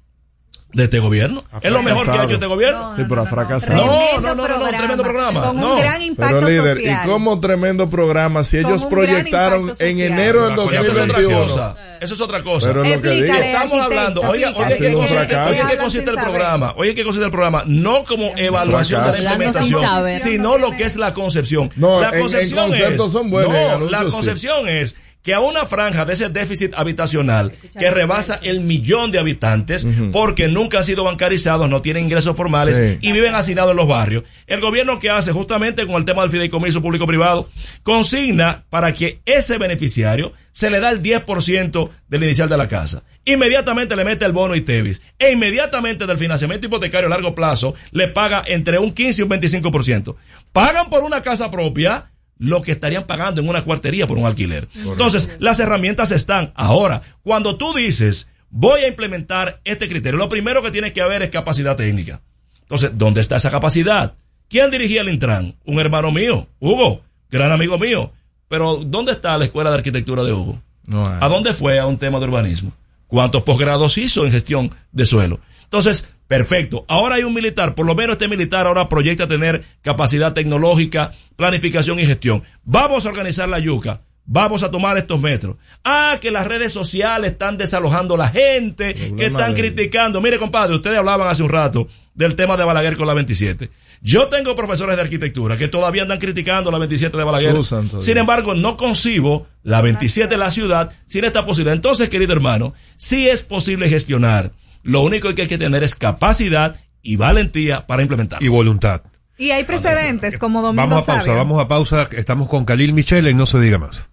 de 0.75 0.85
este 0.85 0.99
gobierno. 0.99 1.43
Es 1.63 1.71
lo 1.71 1.83
mejor 1.83 2.05
que 2.05 2.19
ha 2.19 2.25
hecho 2.25 2.35
este 2.35 2.47
gobierno. 2.47 2.95
Sí, 2.97 3.03
pero 3.09 3.23
ha 3.23 3.27
fracasado. 3.27 3.85
No, 3.87 4.21
no, 4.21 4.35
no, 4.35 4.47
no, 4.49 4.59
no, 4.59 4.69
tremendo 4.69 5.03
programa. 5.03 5.41
Con 5.43 5.57
no. 5.57 5.75
un 5.75 5.79
gran 5.81 6.03
impacto 6.03 6.37
Pero 6.37 6.49
líder, 6.49 6.75
social. 6.77 7.01
¿y 7.05 7.09
cómo 7.09 7.41
tremendo 7.41 7.89
programa 7.89 8.43
si 8.45 8.59
ellos 8.59 8.85
proyectaron 8.85 9.73
en 9.79 10.01
enero 10.01 10.45
del 10.45 10.53
Eso 10.59 10.65
es 10.75 10.81
otra 10.89 11.07
2021? 11.07 11.41
cosa. 11.43 11.77
Eso 12.01 12.15
es 12.15 12.21
otra 12.21 12.43
cosa. 12.43 12.69
Pero 12.69 12.85
es 12.85 12.97
lo 12.97 13.03
que 13.03 13.11
digo. 13.11 13.35
Estamos 13.35 13.81
arquitecto, 13.81 13.83
hablando, 13.85 14.21
oiga, 14.23 14.49
oiga, 14.51 14.69
explícale, 14.69 14.77
¿qué 14.79 14.87
un 14.89 14.95
consiste, 15.03 15.25
fracaso. 15.27 15.51
oye, 15.51 15.63
¿qué 15.71 15.77
consiste 15.79 16.11
el 16.11 16.17
programa? 16.17 16.75
Oye, 16.77 16.95
¿qué 16.95 17.03
consiste 17.05 17.25
el 17.25 17.31
programa? 17.31 17.63
No 17.67 18.05
como 18.05 18.33
evaluación 18.37 19.11
de 19.11 19.21
la 19.23 19.33
implementación, 19.33 20.19
sino 20.19 20.59
lo 20.59 20.77
que 20.77 20.85
es 20.85 20.97
la 20.97 21.15
concepción. 21.15 21.71
No, 21.77 22.01
la 22.01 22.09
en- 22.09 22.15
en 22.17 22.21
concepción 22.21 22.69
conceptos 22.69 23.07
es, 23.07 23.13
son 23.13 23.31
buenos, 23.31 23.55
en 23.55 23.81
no, 23.81 23.91
la 23.91 23.99
sí. 24.01 24.05
concepción 24.11 24.69
es 24.69 24.97
que 25.25 25.35
a 25.35 25.41
una 25.41 25.65
franja 25.65 26.05
de 26.05 26.13
ese 26.13 26.29
déficit 26.29 26.75
habitacional 26.77 27.51
que 27.79 27.91
rebasa 27.91 28.39
el 28.43 28.61
millón 28.61 29.11
de 29.11 29.19
habitantes 29.19 29.87
porque 30.13 30.47
nunca 30.49 30.79
han 30.79 30.85
sido 30.85 31.03
bancarizados, 31.03 31.69
no 31.69 31.81
tienen 31.83 32.05
ingresos 32.05 32.37
formales 32.37 32.77
Sí. 32.77 32.99
y 33.09 33.13
viven 33.13 33.35
hacinados 33.35 33.71
en 33.73 33.79
los 33.79 33.89
barrios. 33.89 34.25
El 34.47 34.61
gobierno 34.61 34.99
que 34.99 35.09
hace 35.11 35.33
justamente 35.33 35.87
con 35.87 35.97
el 35.97 36.05
tema 36.05 36.23
del 36.23 36.31
fideicomiso 36.31 36.83
público-privado 36.83 37.49
consigna 37.83 38.65
para 38.71 38.93
que 38.93 39.21
ese 39.25 39.57
beneficiario 39.59 40.33
se 40.53 40.69
le 40.71 40.79
da 40.81 40.91
el 40.91 41.03
10% 41.03 41.91
del 42.09 42.23
inicial 42.25 42.49
de 42.49 42.57
la 42.57 42.69
casa. 42.69 43.03
Inmediatamente 43.25 43.97
le 43.97 44.05
mete 44.05 44.25
el 44.25 44.33
bono 44.33 44.55
ITEVIS 44.55 45.01
e 45.19 45.33
inmediatamente 45.33 46.07
del 46.07 46.19
financiamiento 46.19 46.67
hipotecario 46.67 47.07
a 47.07 47.11
largo 47.11 47.35
plazo 47.35 47.75
le 47.93 48.09
paga 48.09 48.43
entre 48.47 48.79
un 48.79 48.93
15 48.93 49.23
y 49.23 49.25
un 49.25 49.31
25%. 49.31 50.17
Pagan 50.53 50.91
por 50.91 51.03
una 51.03 51.23
casa 51.23 51.51
propia 51.51 52.11
lo 52.39 52.63
que 52.63 52.73
estarían 52.73 53.07
pagando 53.07 53.41
en 53.41 53.49
una 53.49 53.63
cuartería 53.63 54.07
por 54.07 54.19
un 54.19 54.27
alquiler. 54.27 54.69
Entonces, 54.75 55.37
las 55.39 55.61
herramientas 55.61 56.13
están. 56.13 56.53
Ahora, 56.55 57.03
cuando 57.23 57.57
tú 57.57 57.73
dices, 57.73 58.29
voy 58.51 58.83
a 58.83 58.89
implementar 58.89 59.61
este 59.65 59.89
criterio, 59.89 60.19
lo 60.19 60.29
primero 60.29 60.63
que 60.63 60.71
tiene 60.71 60.93
que 60.93 61.01
haber 61.01 61.23
es 61.23 61.31
capacidad 61.31 61.77
técnica. 61.77 62.23
Entonces, 62.63 62.93
¿dónde 62.95 63.21
está 63.21 63.37
esa 63.37 63.51
capacidad? 63.51 64.15
¿Quién 64.49 64.71
dirigía 64.71 65.01
el 65.01 65.09
Intran? 65.09 65.57
Un 65.65 65.79
hermano 65.79 66.11
mío, 66.11 66.49
Hugo, 66.61 67.03
gran 67.31 67.53
amigo 67.53 67.79
mío. 67.79 68.13
Pero, 68.49 68.77
¿dónde 68.85 69.13
está 69.13 69.37
la 69.39 69.45
escuela 69.45 69.71
de 69.71 69.77
arquitectura 69.77 70.23
de 70.23 70.33
Hugo? 70.33 70.61
No. 70.87 71.07
¿A 71.07 71.29
dónde 71.29 71.53
fue 71.53 71.79
a 71.79 71.87
un 71.87 71.99
tema 71.99 72.19
de 72.19 72.27
urbanismo? 72.27 72.73
¿Cuántos 73.07 73.43
posgrados 73.43 73.97
hizo 73.99 74.25
en 74.25 74.33
gestión 74.33 74.71
de 74.93 75.07
suelo? 75.07 75.41
Entonces, 75.65 76.14
perfecto. 76.29 76.85
Ahora 76.89 77.17
hay 77.17 77.25
un 77.25 77.35
militar, 77.35 77.75
por 77.75 77.87
lo 77.87 77.95
menos 77.95 78.15
este 78.15 78.29
militar 78.29 78.67
ahora 78.67 78.89
proyecta 78.89 79.27
tener 79.27 79.63
capacidad 79.83 80.33
tecnológica, 80.33 81.13
planificación 81.37 81.99
y 81.99 82.07
gestión. 82.07 82.43
Vamos 82.65 83.07
a 83.07 83.09
organizar 83.11 83.49
la 83.49 83.59
yuca. 83.59 84.01
Vamos 84.27 84.63
a 84.63 84.71
tomar 84.71 84.97
estos 84.97 85.21
metros. 85.21 85.57
Ah, 85.85 86.17
que 86.19 86.31
las 86.31 86.47
redes 86.47 86.73
sociales 86.73 87.33
están 87.33 87.59
desalojando 87.59 88.15
a 88.15 88.19
la 88.19 88.29
gente, 88.29 88.95
que 88.95 89.27
están 89.27 89.53
de- 89.53 89.61
criticando. 89.61 90.23
Mire, 90.23 90.39
compadre, 90.39 90.75
ustedes 90.75 90.97
hablaban 90.99 91.29
hace 91.29 91.43
un 91.43 91.51
rato 91.51 91.87
del 92.15 92.35
tema 92.35 92.57
de 92.57 92.65
Balaguer 92.65 92.97
con 92.97 93.07
la 93.07 93.13
27. 93.13 93.69
Yo 94.01 94.29
tengo 94.29 94.57
profesores 94.57 94.97
de 94.97 95.03
arquitectura 95.03 95.59
que 95.59 95.69
todavía 95.69 96.03
andan 96.03 96.19
criticando 96.19 96.71
la 96.71 96.79
27 96.79 97.15
de 97.19 97.23
Balaguer. 97.25 97.53
Sin 98.01 98.17
embargo, 98.17 98.55
no 98.55 98.79
concibo 98.79 99.47
la 99.63 99.83
27 99.83 100.29
de 100.31 100.39
la 100.39 100.51
ciudad 100.51 100.91
sin 101.05 101.25
esta 101.25 101.45
posibilidad. 101.45 101.75
Entonces, 101.75 102.09
querido 102.09 102.33
hermano, 102.33 102.73
sí 102.97 103.29
es 103.29 103.43
posible 103.43 103.91
gestionar. 103.91 104.53
Lo 104.85 105.01
único 105.01 105.35
que 105.35 105.43
hay 105.43 105.49
que 105.49 105.59
tener 105.59 105.83
es 105.83 105.95
capacidad 105.95 106.77
y 107.03 107.17
valentía 107.17 107.87
para 107.87 108.03
implementar. 108.03 108.43
Y 108.43 108.49
voluntad. 108.49 109.03
Y 109.37 109.51
hay 109.51 109.65
precedentes 109.65 110.39
como 110.39 110.63
Domingo 110.63 110.83
Vamos 110.83 111.05
a 111.05 111.07
pausa, 111.07 111.23
Sabio. 111.23 111.37
vamos 111.37 111.61
a 111.61 111.67
pausa. 111.67 112.09
Estamos 112.13 112.49
con 112.49 112.65
Khalil 112.65 112.93
Michel 112.93 113.27
y 113.27 113.35
no 113.35 113.47
se 113.47 113.59
diga 113.59 113.79
más. 113.79 114.11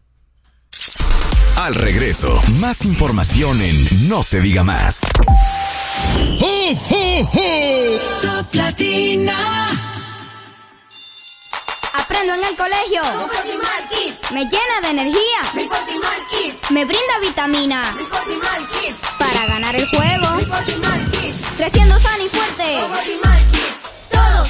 Al 1.58 1.76
regreso, 1.76 2.42
más 2.60 2.86
información 2.86 3.62
en 3.62 4.10
No 4.10 4.24
se 4.24 4.42
diga 4.42 4.64
más. 4.64 5.02
Top 8.22 8.54
Latina. 8.54 9.91
Aprendo 11.94 12.34
en 12.34 12.44
el 12.44 12.56
colegio. 12.56 13.02
Me 14.32 14.46
llena 14.46 14.82
de 14.82 14.90
energía. 14.90 15.42
Me 16.70 16.86
brinda 16.86 17.20
vitamina. 17.22 17.84
Para 19.20 19.46
ganar 19.48 19.76
el 19.76 19.88
juego. 19.90 20.28
Creciendo 21.58 22.00
sano 22.00 22.24
y 22.24 22.30
fuerte. 22.30 23.41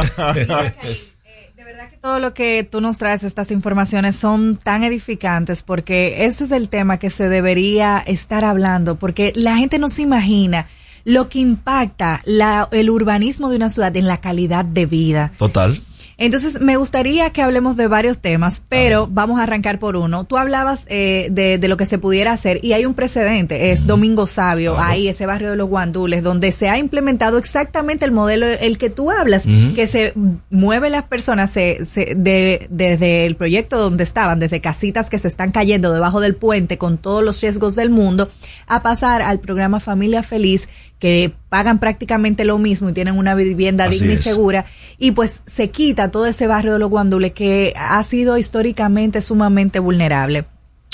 todo 2.01 2.19
lo 2.19 2.33
que 2.33 2.63
tú 2.63 2.79
nos 2.81 2.99
traes, 2.99 3.23
estas 3.23 3.51
informaciones, 3.51 4.15
son 4.15 4.57
tan 4.57 4.83
edificantes 4.83 5.63
porque 5.63 6.25
ese 6.25 6.43
es 6.43 6.51
el 6.51 6.69
tema 6.69 6.97
que 6.97 7.09
se 7.09 7.29
debería 7.29 7.99
estar 8.05 8.45
hablando, 8.45 8.97
porque 8.97 9.33
la 9.35 9.55
gente 9.55 9.79
no 9.79 9.89
se 9.89 10.03
imagina 10.03 10.67
lo 11.03 11.29
que 11.29 11.39
impacta 11.39 12.21
la, 12.25 12.69
el 12.71 12.89
urbanismo 12.89 13.49
de 13.49 13.55
una 13.55 13.69
ciudad 13.69 13.95
en 13.97 14.07
la 14.07 14.17
calidad 14.19 14.65
de 14.65 14.85
vida. 14.85 15.31
Total. 15.37 15.79
Entonces, 16.23 16.61
me 16.61 16.77
gustaría 16.77 17.31
que 17.31 17.41
hablemos 17.41 17.75
de 17.77 17.87
varios 17.87 18.19
temas, 18.19 18.61
pero 18.69 19.07
vamos 19.11 19.39
a 19.39 19.43
arrancar 19.43 19.79
por 19.79 19.95
uno. 19.95 20.23
Tú 20.25 20.37
hablabas 20.37 20.85
eh, 20.87 21.29
de, 21.31 21.57
de 21.57 21.67
lo 21.67 21.77
que 21.77 21.87
se 21.87 21.97
pudiera 21.97 22.31
hacer 22.31 22.59
y 22.63 22.73
hay 22.73 22.85
un 22.85 22.93
precedente, 22.93 23.71
es 23.71 23.87
Domingo 23.87 24.27
Sabio, 24.27 24.79
ahí 24.79 25.07
ese 25.07 25.25
barrio 25.25 25.49
de 25.49 25.55
los 25.55 25.67
Guandules, 25.67 26.21
donde 26.21 26.51
se 26.51 26.69
ha 26.69 26.77
implementado 26.77 27.39
exactamente 27.39 28.05
el 28.05 28.11
modelo 28.11 28.45
el 28.45 28.77
que 28.77 28.91
tú 28.91 29.09
hablas, 29.09 29.45
que 29.75 29.87
se 29.87 30.13
mueve 30.51 30.91
las 30.91 31.03
personas 31.03 31.49
se, 31.49 31.83
se- 31.85 32.13
de, 32.15 32.67
desde 32.69 33.25
el 33.25 33.35
proyecto 33.35 33.79
donde 33.79 34.03
estaban, 34.03 34.37
desde 34.39 34.61
casitas 34.61 35.09
que 35.09 35.17
se 35.17 35.27
están 35.27 35.49
cayendo 35.49 35.91
debajo 35.91 36.21
del 36.21 36.35
puente 36.35 36.77
con 36.77 36.99
todos 36.99 37.23
los 37.23 37.41
riesgos 37.41 37.73
del 37.75 37.89
mundo, 37.89 38.29
a 38.67 38.83
pasar 38.83 39.23
al 39.23 39.39
programa 39.39 39.79
Familia 39.79 40.21
Feliz, 40.21 40.69
que 41.01 41.33
pagan 41.49 41.79
prácticamente 41.79 42.45
lo 42.45 42.59
mismo 42.59 42.89
y 42.89 42.93
tienen 42.93 43.17
una 43.17 43.33
vivienda 43.35 43.85
Así 43.85 43.99
digna 43.99 44.13
y 44.13 44.17
segura, 44.17 44.65
y 44.99 45.11
pues 45.11 45.41
se 45.47 45.71
quita 45.71 46.11
todo 46.11 46.27
ese 46.27 46.45
barrio 46.47 46.73
de 46.73 46.79
los 46.79 46.89
guandules 46.91 47.33
que 47.33 47.73
ha 47.75 48.01
sido 48.03 48.37
históricamente 48.37 49.21
sumamente 49.21 49.79
vulnerable. 49.79 50.45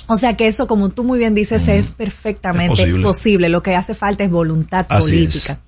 O 0.07 0.15
sea 0.15 0.37
que 0.37 0.47
eso, 0.47 0.65
como 0.65 0.87
tú 0.89 1.03
muy 1.03 1.19
bien 1.19 1.35
dices, 1.35 1.67
es 1.67 1.91
perfectamente 1.91 2.73
Es 2.73 2.79
posible. 2.79 3.03
posible. 3.03 3.49
Lo 3.49 3.61
que 3.61 3.75
hace 3.75 3.93
falta 3.93 4.23
es 4.23 4.31
voluntad 4.31 4.85
Así 4.87 5.11
política. 5.11 5.59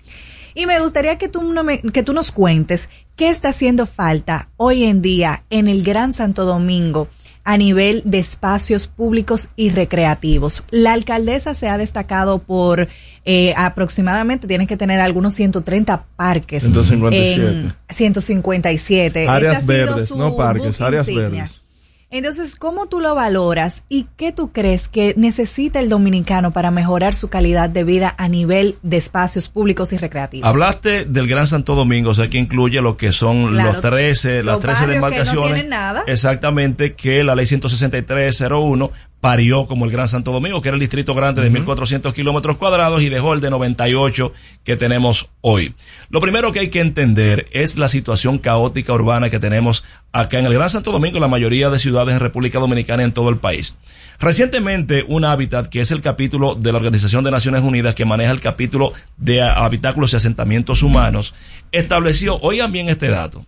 Y 0.55 0.65
me 0.65 0.79
gustaría 0.79 1.17
que 1.17 1.27
tú, 1.27 1.43
no 1.43 1.63
me- 1.65 1.81
que 1.81 2.03
tú 2.03 2.13
nos 2.13 2.31
cuentes 2.31 2.89
qué 3.17 3.29
está 3.29 3.49
haciendo 3.49 3.85
falta 3.85 4.47
hoy 4.55 4.85
en 4.85 5.01
día 5.01 5.43
en 5.49 5.67
el 5.67 5.83
Gran 5.83 6.13
Santo 6.13 6.45
Domingo 6.45 7.09
a 7.49 7.57
nivel 7.57 8.03
de 8.05 8.19
espacios 8.19 8.87
públicos 8.87 9.49
y 9.55 9.71
recreativos. 9.71 10.63
La 10.69 10.93
alcaldesa 10.93 11.55
se 11.55 11.67
ha 11.67 11.79
destacado 11.79 12.37
por 12.37 12.87
eh, 13.25 13.55
aproximadamente, 13.57 14.45
tiene 14.45 14.67
que 14.67 14.77
tener 14.77 14.99
algunos 14.99 15.33
130 15.33 16.05
parques. 16.15 16.61
157. 16.61 17.49
en 17.49 17.73
157. 17.89 19.23
Ese 19.23 19.27
ha 19.27 19.33
Áreas 19.33 19.65
verdes, 19.65 20.11
no 20.11 20.37
parques, 20.37 20.79
áreas 20.79 21.09
insignia. 21.09 21.41
verdes. 21.41 21.63
Entonces, 22.11 22.55
¿cómo 22.55 22.87
tú 22.87 22.99
lo 23.01 23.13
valoras 23.13 23.83
y 23.87 24.07
qué 24.17 24.31
tú 24.31 24.51
crees 24.51 24.87
que 24.89 25.13
necesita 25.15 25.79
el 25.79 25.89
dominicano 25.89 26.51
para 26.51 26.71
mejorar 26.71 27.13
su 27.13 27.27
calidad 27.29 27.69
de 27.69 27.83
vida 27.83 28.15
a 28.17 28.27
nivel 28.27 28.77
de 28.81 28.97
espacios 28.97 29.49
públicos 29.49 29.93
y 29.93 29.97
recreativos? 29.97 30.47
Hablaste 30.47 31.05
del 31.05 31.27
Gran 31.27 31.45
Santo 31.45 31.75
Domingo, 31.75 32.09
o 32.09 32.13
sea, 32.15 32.27
que 32.27 32.39
incluye 32.39 32.81
lo 32.81 32.97
que 32.97 33.11
son 33.11 33.53
Claro, 33.53 33.73
los 33.73 33.81
13, 33.81 34.41
las 34.41 34.55
los 34.55 34.59
13 34.61 34.73
barrios 34.73 34.79
que 34.79 34.99
no 34.99 35.05
demarcaciones. 35.07 35.53
tienen 35.53 35.69
nada. 35.69 36.03
Exactamente, 36.07 36.93
que 36.95 37.23
la 37.23 37.35
ley 37.35 37.45
16301 37.45 38.91
parió 39.21 39.67
como 39.67 39.85
el 39.85 39.91
Gran 39.91 40.07
Santo 40.07 40.31
Domingo, 40.31 40.61
que 40.61 40.69
era 40.69 40.75
el 40.75 40.79
distrito 40.79 41.13
grande 41.13 41.41
de 41.41 41.51
1.400 41.51 42.13
kilómetros 42.13 42.57
cuadrados 42.57 43.01
y 43.01 43.09
dejó 43.09 43.33
el 43.33 43.41
de 43.41 43.49
98 43.49 44.31
que 44.63 44.77
tenemos 44.77 45.29
hoy. 45.41 45.73
Lo 46.09 46.21
primero 46.21 46.51
que 46.51 46.59
hay 46.59 46.69
que 46.69 46.79
entender 46.79 47.47
es 47.51 47.77
la 47.77 47.89
situación 47.89 48.39
caótica 48.39 48.93
urbana 48.93 49.29
que 49.29 49.39
tenemos 49.39 49.83
acá 50.11 50.39
en 50.39 50.45
el 50.45 50.53
Gran 50.53 50.69
Santo 50.69 50.91
Domingo, 50.91 51.19
la 51.19 51.27
mayoría 51.27 51.69
de 51.69 51.79
ciudades 51.79 52.13
en 52.13 52.19
República 52.19 52.59
Dominicana 52.59 53.03
y 53.03 53.05
en 53.05 53.11
todo 53.13 53.29
el 53.29 53.37
país. 53.37 53.77
Recientemente, 54.19 55.05
un 55.07 55.23
hábitat, 55.23 55.67
que 55.67 55.81
es 55.81 55.91
el 55.91 56.01
capítulo 56.01 56.55
de 56.55 56.71
la 56.71 56.77
Organización 56.77 57.23
de 57.23 57.31
Naciones 57.31 57.61
Unidas 57.61 57.95
que 57.95 58.05
maneja 58.05 58.31
el 58.31 58.41
capítulo 58.41 58.91
de 59.17 59.41
habitáculos 59.41 60.13
y 60.13 60.17
asentamientos 60.17 60.83
humanos, 60.83 61.33
estableció, 61.71 62.37
oigan 62.41 62.71
bien 62.71 62.89
este 62.89 63.09
dato, 63.09 63.45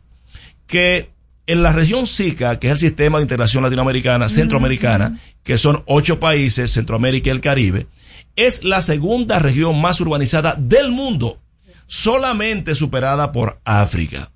que 0.68 1.10
en 1.52 1.64
la 1.64 1.74
región 1.74 2.06
SICA, 2.08 2.60
que 2.60 2.68
es 2.68 2.74
el 2.74 2.80
Sistema 2.80 3.18
de 3.18 3.24
Integración 3.24 3.64
Latinoamericana, 3.64 4.30
Centroamericana, 4.30 5.20
que 5.44 5.58
son 5.58 5.84
ocho 5.86 6.20
países, 6.20 6.72
Centroamérica 6.72 7.30
y 7.30 7.32
el 7.32 7.42
Caribe, 7.42 7.88
es 8.36 8.64
la 8.64 8.80
segunda 8.82 9.40
región 9.40 9.80
más 9.82 10.00
urbanizada 10.00 10.56
del 10.58 10.92
mundo, 10.92 11.38
solamente 11.88 12.76
superada 12.76 13.32
por 13.34 13.60
África. 13.66 14.32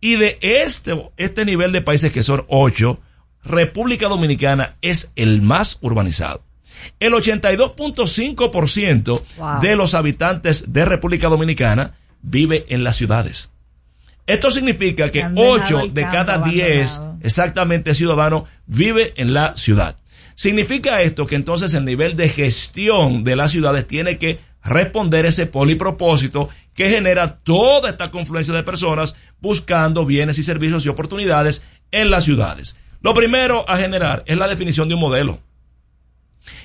Y 0.00 0.16
de 0.16 0.38
este, 0.40 1.10
este 1.18 1.44
nivel 1.44 1.72
de 1.72 1.82
países 1.82 2.10
que 2.12 2.22
son 2.22 2.44
ocho, 2.48 3.00
República 3.44 4.08
Dominicana 4.08 4.76
es 4.80 5.12
el 5.16 5.42
más 5.42 5.76
urbanizado. 5.82 6.40
El 6.98 7.12
82.5% 7.12 9.22
Wow. 9.36 9.60
de 9.60 9.76
los 9.76 9.94
habitantes 9.94 10.72
de 10.72 10.84
República 10.84 11.28
Dominicana 11.28 11.94
vive 12.22 12.66
en 12.68 12.82
las 12.84 12.96
ciudades. 12.96 13.50
Esto 14.26 14.50
significa 14.50 15.10
que 15.10 15.22
han 15.22 15.34
dejado 15.34 15.52
8 15.52 15.80
el 15.80 15.94
de 15.94 16.02
cada 16.02 16.38
10 16.38 17.00
exactamente 17.22 17.94
ciudadanos 17.94 18.44
vive 18.66 19.12
en 19.16 19.34
la 19.34 19.56
ciudad. 19.56 19.96
Significa 20.34 21.02
esto 21.02 21.26
que 21.26 21.36
entonces 21.36 21.74
el 21.74 21.84
nivel 21.84 22.16
de 22.16 22.28
gestión 22.28 23.22
de 23.22 23.36
las 23.36 23.52
ciudades 23.52 23.86
tiene 23.86 24.18
que 24.18 24.38
responder 24.64 25.26
ese 25.26 25.46
polipropósito 25.46 26.48
que 26.74 26.88
genera 26.88 27.36
toda 27.36 27.90
esta 27.90 28.10
confluencia 28.10 28.54
de 28.54 28.62
personas 28.62 29.14
buscando 29.40 30.06
bienes 30.06 30.38
y 30.38 30.42
servicios 30.42 30.84
y 30.84 30.88
oportunidades 30.88 31.62
en 31.90 32.10
las 32.10 32.24
ciudades. 32.24 32.76
Lo 33.02 33.14
primero 33.14 33.68
a 33.68 33.76
generar 33.76 34.24
es 34.26 34.38
la 34.38 34.48
definición 34.48 34.88
de 34.88 34.94
un 34.94 35.00
modelo. 35.00 35.38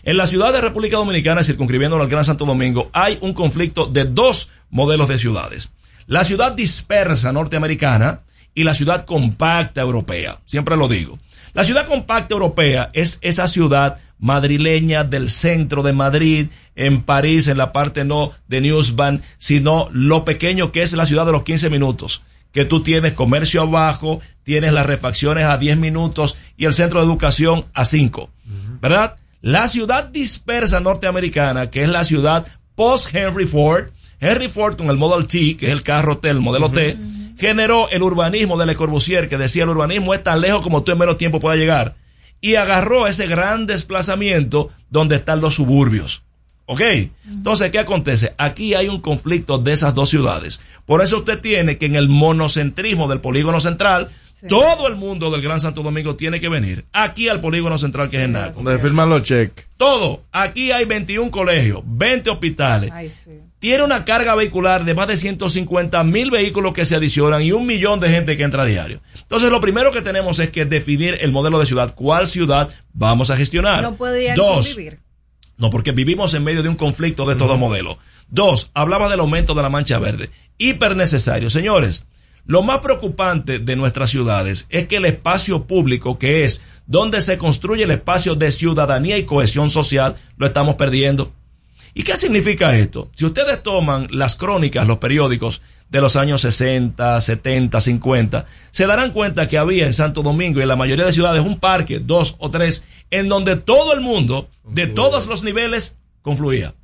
En 0.03 0.17
la 0.17 0.27
ciudad 0.27 0.53
de 0.53 0.61
República 0.61 0.97
Dominicana, 0.97 1.43
circunscribiéndolo 1.43 2.03
al 2.03 2.09
Gran 2.09 2.25
Santo 2.25 2.45
Domingo, 2.45 2.89
hay 2.93 3.17
un 3.21 3.33
conflicto 3.33 3.85
de 3.85 4.05
dos 4.05 4.49
modelos 4.69 5.09
de 5.09 5.19
ciudades. 5.19 5.71
La 6.09 6.23
ciudad 6.23 6.53
dispersa 6.53 7.31
norteamericana 7.31 8.21
y 8.55 8.63
la 8.63 8.73
ciudad 8.73 9.05
compacta 9.05 9.81
europea. 9.81 10.39
Siempre 10.47 10.75
lo 10.75 10.87
digo. 10.87 11.19
La 11.53 11.63
ciudad 11.63 11.85
compacta 11.85 12.33
europea 12.33 12.89
es 12.93 13.19
esa 13.21 13.47
ciudad 13.47 13.99
madrileña 14.17 15.03
del 15.03 15.29
centro 15.29 15.83
de 15.83 15.93
Madrid, 15.93 16.47
en 16.75 17.03
París, 17.03 17.47
en 17.47 17.59
la 17.59 17.71
parte 17.71 18.05
no 18.05 18.31
de 18.47 18.59
Newsban, 18.59 19.21
sino 19.37 19.87
lo 19.91 20.25
pequeño 20.25 20.71
que 20.71 20.81
es 20.81 20.93
la 20.93 21.05
ciudad 21.05 21.27
de 21.27 21.31
los 21.31 21.43
15 21.43 21.69
minutos 21.69 22.23
que 22.51 22.65
tú 22.65 22.81
tienes 22.81 23.13
comercio 23.13 23.61
abajo, 23.61 24.19
tienes 24.41 24.73
las 24.73 24.87
refacciones 24.87 25.45
a 25.45 25.59
10 25.59 25.77
minutos 25.77 26.37
y 26.57 26.65
el 26.65 26.73
centro 26.73 27.01
de 27.01 27.05
educación 27.05 27.65
a 27.75 27.85
5. 27.85 28.31
¿Verdad? 28.81 29.15
La 29.41 29.67
ciudad 29.67 30.05
dispersa 30.09 30.79
norteamericana, 30.79 31.69
que 31.69 31.83
es 31.83 31.89
la 31.89 32.03
ciudad 32.03 32.47
post 32.73 33.13
Henry 33.13 33.45
Ford, 33.45 33.91
Henry 34.19 34.47
Ford 34.47 34.75
con 34.75 34.89
el 34.89 34.97
Model 34.97 35.27
T, 35.27 35.55
que 35.57 35.67
es 35.67 35.71
el 35.71 35.83
carro 35.83 36.17
T, 36.17 36.29
el 36.29 36.41
modelo 36.41 36.69
T, 36.69 36.97
generó 37.37 37.89
el 37.89 38.03
urbanismo 38.03 38.57
de 38.57 38.65
Le 38.65 38.75
Corbusier, 38.75 39.29
que 39.29 39.37
decía 39.37 39.63
el 39.63 39.69
urbanismo 39.69 40.13
es 40.13 40.23
tan 40.23 40.41
lejos 40.41 40.61
como 40.61 40.83
tú 40.83 40.91
en 40.91 40.97
menos 40.99 41.17
tiempo 41.17 41.39
puedas 41.39 41.57
llegar. 41.57 41.95
Y 42.41 42.55
agarró 42.55 43.07
ese 43.07 43.27
gran 43.27 43.65
desplazamiento 43.65 44.69
donde 44.89 45.17
están 45.17 45.41
los 45.41 45.55
suburbios. 45.55 46.23
¿Ok? 46.65 46.81
Entonces, 47.27 47.71
¿qué 47.71 47.79
acontece? 47.79 48.35
Aquí 48.37 48.75
hay 48.75 48.89
un 48.89 49.01
conflicto 49.01 49.57
de 49.57 49.73
esas 49.73 49.95
dos 49.95 50.09
ciudades. 50.09 50.61
Por 50.85 51.01
eso 51.01 51.17
usted 51.17 51.39
tiene 51.39 51.77
que 51.77 51.87
en 51.87 51.95
el 51.95 52.09
monocentrismo 52.09 53.07
del 53.07 53.21
polígono 53.21 53.59
central, 53.59 54.09
todo 54.47 54.87
el 54.87 54.95
mundo 54.95 55.31
del 55.31 55.41
Gran 55.41 55.59
Santo 55.59 55.81
Domingo 55.81 56.15
tiene 56.15 56.39
que 56.39 56.47
venir 56.47 56.85
aquí 56.93 57.27
al 57.27 57.41
polígono 57.41 57.77
central 57.77 58.09
que 58.09 58.17
es 58.17 58.23
el 58.23 58.33
NACO. 58.33 58.61
Donde 58.61 58.79
firman 58.79 59.09
los 59.09 59.23
cheques. 59.23 59.65
Todo. 59.77 60.23
Aquí 60.31 60.71
hay 60.71 60.85
21 60.85 61.31
colegios, 61.31 61.81
20 61.85 62.29
hospitales. 62.29 62.91
Tiene 63.59 63.83
una 63.83 64.05
carga 64.05 64.35
vehicular 64.35 64.85
de 64.85 64.93
más 64.93 65.07
de 65.09 65.17
150 65.17 66.01
mil 66.05 66.31
vehículos 66.31 66.73
que 66.73 66.85
se 66.85 66.95
adicionan 66.95 67.41
y 67.43 67.51
un 67.51 67.65
millón 67.65 67.99
de 67.99 68.09
gente 68.09 68.37
que 68.37 68.43
entra 68.43 68.63
a 68.63 68.65
diario. 68.65 69.01
Entonces, 69.21 69.51
lo 69.51 69.59
primero 69.59 69.91
que 69.91 70.01
tenemos 70.01 70.39
es 70.39 70.49
que 70.49 70.65
definir 70.65 71.17
el 71.19 71.31
modelo 71.33 71.59
de 71.59 71.65
ciudad. 71.65 71.93
¿Cuál 71.93 72.27
ciudad 72.27 72.69
vamos 72.93 73.29
a 73.31 73.35
gestionar? 73.35 73.81
No 73.83 73.95
podrían 73.95 74.35
Dos, 74.35 74.67
convivir. 74.67 74.99
no, 75.57 75.69
porque 75.69 75.91
vivimos 75.91 76.33
en 76.33 76.43
medio 76.45 76.63
de 76.63 76.69
un 76.69 76.75
conflicto 76.75 77.25
de 77.25 77.33
estos 77.33 77.49
dos 77.49 77.59
modelos. 77.59 77.97
Dos, 78.29 78.71
hablaba 78.73 79.09
del 79.09 79.19
aumento 79.19 79.53
de 79.53 79.61
la 79.61 79.69
mancha 79.69 79.99
verde. 79.99 80.29
Hiper 80.57 80.95
necesario. 80.95 81.49
Señores, 81.49 82.05
lo 82.45 82.63
más 82.63 82.79
preocupante 82.79 83.59
de 83.59 83.75
nuestras 83.75 84.09
ciudades 84.09 84.67
es 84.69 84.87
que 84.87 84.95
el 84.95 85.05
espacio 85.05 85.65
público, 85.67 86.17
que 86.17 86.45
es 86.45 86.61
donde 86.87 87.21
se 87.21 87.37
construye 87.37 87.83
el 87.83 87.91
espacio 87.91 88.35
de 88.35 88.51
ciudadanía 88.51 89.17
y 89.17 89.23
cohesión 89.25 89.69
social, 89.69 90.15
lo 90.37 90.47
estamos 90.47 90.75
perdiendo. 90.75 91.33
¿Y 91.93 92.03
qué 92.03 92.15
significa 92.15 92.75
esto? 92.75 93.09
Si 93.15 93.25
ustedes 93.25 93.61
toman 93.63 94.07
las 94.11 94.35
crónicas, 94.35 94.87
los 94.87 94.99
periódicos 94.99 95.61
de 95.89 96.01
los 96.01 96.15
años 96.15 96.41
60, 96.41 97.19
70, 97.19 97.81
50, 97.81 98.45
se 98.71 98.85
darán 98.85 99.11
cuenta 99.11 99.47
que 99.47 99.57
había 99.57 99.87
en 99.87 99.93
Santo 99.93 100.21
Domingo 100.21 100.59
y 100.59 100.63
en 100.63 100.67
la 100.67 100.75
mayoría 100.75 101.05
de 101.05 101.13
ciudades 101.13 101.43
un 101.43 101.59
parque, 101.59 101.99
dos 101.99 102.35
o 102.39 102.49
tres, 102.51 102.85
en 103.09 103.27
donde 103.27 103.55
todo 103.55 103.93
el 103.93 104.01
mundo, 104.01 104.49
de 104.63 104.87
todos 104.87 105.27
los 105.27 105.43
niveles, 105.43 105.97
confluía. 106.21 106.75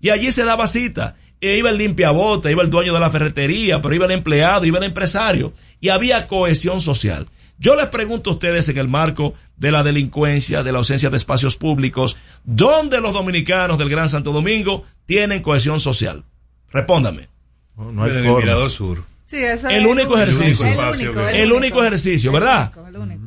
Y 0.00 0.10
allí 0.10 0.32
se 0.32 0.44
daba 0.44 0.66
cita. 0.66 1.16
E 1.42 1.56
iba 1.56 1.70
el 1.70 1.78
limpiabote, 1.78 2.50
iba 2.50 2.62
el 2.62 2.68
dueño 2.68 2.92
de 2.92 3.00
la 3.00 3.10
ferretería, 3.10 3.80
pero 3.80 3.94
iba 3.94 4.04
el 4.04 4.12
empleado, 4.12 4.66
iba 4.66 4.76
el 4.78 4.84
empresario. 4.84 5.54
Y 5.80 5.88
había 5.88 6.26
cohesión 6.26 6.82
social. 6.82 7.26
Yo 7.60 7.76
les 7.76 7.88
pregunto 7.88 8.30
a 8.30 8.32
ustedes 8.32 8.68
en 8.70 8.78
el 8.78 8.88
marco 8.88 9.34
de 9.58 9.70
la 9.70 9.82
delincuencia, 9.82 10.62
de 10.62 10.72
la 10.72 10.78
ausencia 10.78 11.10
de 11.10 11.16
espacios 11.18 11.56
públicos, 11.56 12.16
¿dónde 12.42 13.00
los 13.02 13.12
dominicanos 13.12 13.76
del 13.78 13.90
Gran 13.90 14.08
Santo 14.08 14.32
Domingo 14.32 14.82
tienen 15.06 15.42
cohesión 15.42 15.78
social? 15.78 16.24
Respóndame. 16.70 17.28
No 17.76 18.02
hay 18.04 18.10
En 18.12 18.26
el. 18.26 18.34
Mirador 18.34 18.70
Sur. 18.70 19.04
Sí, 19.26 19.36
eso 19.36 19.68
El 19.68 19.82
es 19.84 19.86
único 19.86 20.16
ejercicio. 20.16 20.66
El 20.66 20.78
único, 21.04 21.20
el 21.20 21.34
El 21.36 21.42
único. 21.52 21.56
único 21.58 21.80
ejercicio, 21.82 22.32
¿verdad? 22.32 22.72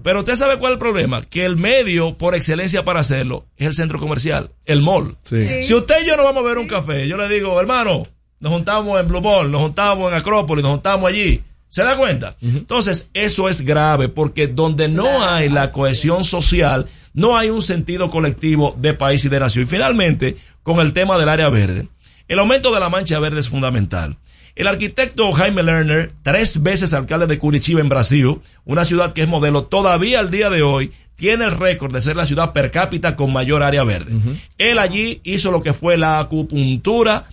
Pero 0.04 0.20
usted 0.20 0.36
sabe 0.36 0.58
cuál 0.60 0.74
es 0.74 0.76
el 0.76 0.80
problema, 0.80 1.22
que 1.22 1.46
el 1.46 1.56
medio 1.56 2.18
por 2.18 2.36
excelencia 2.36 2.84
para 2.84 3.00
hacerlo 3.00 3.46
es 3.56 3.68
el 3.68 3.74
centro 3.74 4.00
comercial, 4.00 4.52
el 4.66 4.82
mall. 4.82 5.16
Sí. 5.22 5.64
Si 5.64 5.74
usted 5.74 6.02
y 6.04 6.08
yo 6.08 6.18
no 6.18 6.24
vamos 6.26 6.44
a 6.44 6.48
ver 6.50 6.58
un 6.58 6.68
café, 6.68 7.08
yo 7.08 7.16
le 7.18 7.30
digo, 7.30 7.58
hermano, 7.62 8.04
nos 8.42 8.52
juntamos 8.52 9.00
en 9.00 9.08
Blue 9.08 9.22
Ball, 9.22 9.50
nos 9.50 9.62
juntamos 9.62 10.12
en 10.12 10.18
Acrópolis, 10.18 10.64
nos 10.64 10.74
juntamos 10.74 11.08
allí. 11.10 11.42
¿Se 11.74 11.82
da 11.82 11.98
cuenta? 11.98 12.36
Entonces, 12.40 13.10
eso 13.16 13.50
es 13.50 13.62
grave 13.62 14.08
porque 14.08 14.46
donde 14.46 14.90
no 14.90 15.24
hay 15.28 15.50
la 15.50 15.72
cohesión 15.72 16.24
social, 16.24 16.86
no 17.16 17.36
hay 17.36 17.50
un 17.50 17.64
sentido 17.64 18.12
colectivo 18.12 18.76
de 18.78 18.94
país 18.94 19.26
y 19.26 19.30
de 19.30 19.40
nación. 19.40 19.64
Y 19.64 19.68
finalmente, 19.68 20.38
con 20.62 20.80
el 20.82 20.94
tema 20.94 21.18
del 21.18 21.30
área 21.30 21.50
verde. 21.50 21.88
El 22.28 22.38
aumento 22.38 22.72
de 22.72 22.80
la 22.80 22.90
mancha 22.90 23.18
verde 23.18 23.40
es 23.40 23.50
fundamental. 23.50 24.18
El 24.54 24.68
arquitecto 24.68 25.32
Jaime 25.32 25.64
Lerner, 25.64 26.12
tres 26.22 26.62
veces 26.62 26.94
alcalde 26.94 27.26
de 27.26 27.40
Curitiba 27.40 27.82
en 27.82 27.90
Brasil, 27.90 28.40
una 28.66 28.86
ciudad 28.86 29.12
que 29.12 29.24
es 29.24 29.28
modelo, 29.28 29.64
todavía 29.64 30.20
al 30.20 30.30
día 30.30 30.52
de 30.52 30.62
hoy 30.62 30.92
tiene 31.16 31.46
el 31.46 31.58
récord 31.58 31.92
de 31.92 32.04
ser 32.04 32.16
la 32.16 32.28
ciudad 32.28 32.54
per 32.54 32.70
cápita 32.70 33.16
con 33.16 33.34
mayor 33.34 33.64
área 33.64 33.84
verde. 33.84 34.16
Él 34.60 34.78
allí 34.78 35.22
hizo 35.24 35.50
lo 35.50 35.64
que 35.64 35.74
fue 35.74 35.98
la 35.98 36.20
acupuntura 36.20 37.26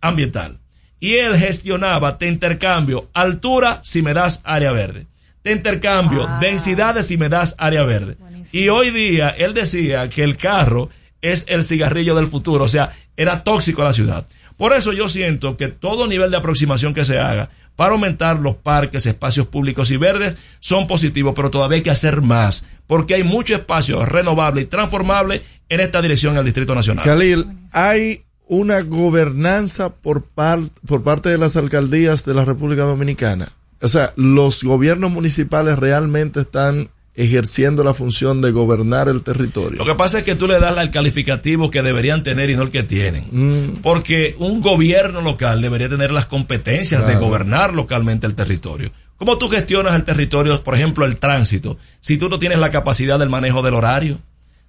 ambiental. 0.00 0.58
Y 1.00 1.14
él 1.14 1.36
gestionaba, 1.36 2.18
te 2.18 2.28
intercambio 2.28 3.08
altura 3.14 3.80
si 3.82 4.02
me 4.02 4.14
das 4.14 4.40
área 4.44 4.70
verde. 4.72 5.06
Te 5.42 5.52
intercambio 5.52 6.28
densidades 6.40 7.06
si 7.06 7.16
me 7.16 7.30
das 7.30 7.54
área 7.58 7.82
verde. 7.84 8.18
Y 8.52 8.68
hoy 8.68 8.90
día 8.90 9.30
él 9.30 9.54
decía 9.54 10.08
que 10.10 10.22
el 10.22 10.36
carro 10.36 10.90
es 11.22 11.46
el 11.48 11.64
cigarrillo 11.64 12.14
del 12.14 12.28
futuro, 12.28 12.64
o 12.64 12.68
sea, 12.68 12.90
era 13.16 13.42
tóxico 13.44 13.82
a 13.82 13.86
la 13.86 13.92
ciudad. 13.92 14.26
Por 14.56 14.74
eso 14.74 14.92
yo 14.92 15.08
siento 15.08 15.56
que 15.56 15.68
todo 15.68 16.06
nivel 16.06 16.30
de 16.30 16.36
aproximación 16.36 16.92
que 16.92 17.04
se 17.04 17.18
haga 17.18 17.48
para 17.76 17.92
aumentar 17.92 18.38
los 18.38 18.56
parques, 18.56 19.06
espacios 19.06 19.46
públicos 19.46 19.90
y 19.90 19.96
verdes 19.96 20.36
son 20.60 20.86
positivos, 20.86 21.32
pero 21.34 21.50
todavía 21.50 21.76
hay 21.76 21.82
que 21.82 21.90
hacer 21.90 22.20
más, 22.20 22.66
porque 22.86 23.14
hay 23.14 23.24
mucho 23.24 23.54
espacio 23.54 24.04
renovable 24.04 24.62
y 24.62 24.64
transformable 24.66 25.40
en 25.70 25.80
esta 25.80 26.02
dirección 26.02 26.34
en 26.34 26.40
el 26.40 26.44
Distrito 26.44 26.74
Nacional. 26.74 27.04
Khalil, 27.04 27.46
hay 27.72 28.22
una 28.52 28.80
gobernanza 28.82 29.90
por, 29.94 30.24
par- 30.24 30.58
por 30.84 31.04
parte 31.04 31.28
de 31.28 31.38
las 31.38 31.56
alcaldías 31.56 32.24
de 32.24 32.34
la 32.34 32.44
República 32.44 32.82
Dominicana. 32.82 33.48
O 33.80 33.86
sea, 33.86 34.12
los 34.16 34.64
gobiernos 34.64 35.10
municipales 35.12 35.78
realmente 35.78 36.40
están 36.40 36.88
ejerciendo 37.14 37.84
la 37.84 37.94
función 37.94 38.40
de 38.40 38.50
gobernar 38.50 39.08
el 39.08 39.22
territorio. 39.22 39.78
Lo 39.78 39.84
que 39.84 39.94
pasa 39.94 40.18
es 40.18 40.24
que 40.24 40.34
tú 40.34 40.48
le 40.48 40.58
das 40.58 40.76
el 40.78 40.90
calificativo 40.90 41.70
que 41.70 41.82
deberían 41.82 42.22
tener 42.24 42.50
y 42.50 42.56
no 42.56 42.62
el 42.62 42.70
que 42.70 42.82
tienen. 42.82 43.26
Mm, 43.30 43.76
Porque 43.82 44.34
un 44.38 44.60
gobierno 44.60 45.20
local 45.20 45.60
debería 45.62 45.88
tener 45.88 46.10
las 46.10 46.26
competencias 46.26 47.06
de 47.06 47.14
gobernar 47.16 47.72
localmente 47.74 48.26
el 48.26 48.34
territorio. 48.34 48.90
¿Cómo 49.16 49.38
tú 49.38 49.48
gestionas 49.48 49.94
el 49.94 50.02
territorio, 50.04 50.60
por 50.64 50.74
ejemplo, 50.74 51.04
el 51.04 51.18
tránsito, 51.18 51.76
si 52.00 52.16
tú 52.16 52.28
no 52.28 52.38
tienes 52.40 52.58
la 52.58 52.70
capacidad 52.70 53.18
del 53.18 53.28
manejo 53.28 53.62
del 53.62 53.74
horario? 53.74 54.18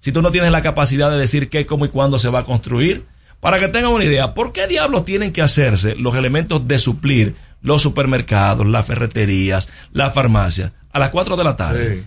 Si 0.00 0.12
tú 0.12 0.20
no 0.22 0.30
tienes 0.30 0.50
la 0.52 0.62
capacidad 0.62 1.10
de 1.10 1.18
decir 1.18 1.48
qué, 1.48 1.64
cómo 1.66 1.84
y 1.86 1.88
cuándo 1.88 2.18
se 2.18 2.28
va 2.28 2.40
a 2.40 2.44
construir. 2.44 3.04
Para 3.42 3.58
que 3.58 3.66
tengan 3.66 3.90
una 3.90 4.04
idea, 4.04 4.34
¿por 4.34 4.52
qué 4.52 4.68
diablos 4.68 5.04
tienen 5.04 5.32
que 5.32 5.42
hacerse 5.42 5.96
los 5.96 6.14
elementos 6.14 6.68
de 6.68 6.78
suplir 6.78 7.34
los 7.60 7.82
supermercados, 7.82 8.64
las 8.64 8.86
ferreterías, 8.86 9.68
las 9.92 10.14
farmacias 10.14 10.70
a 10.92 11.00
las 11.00 11.10
4 11.10 11.36
de 11.36 11.42
la 11.42 11.56
tarde? 11.56 12.04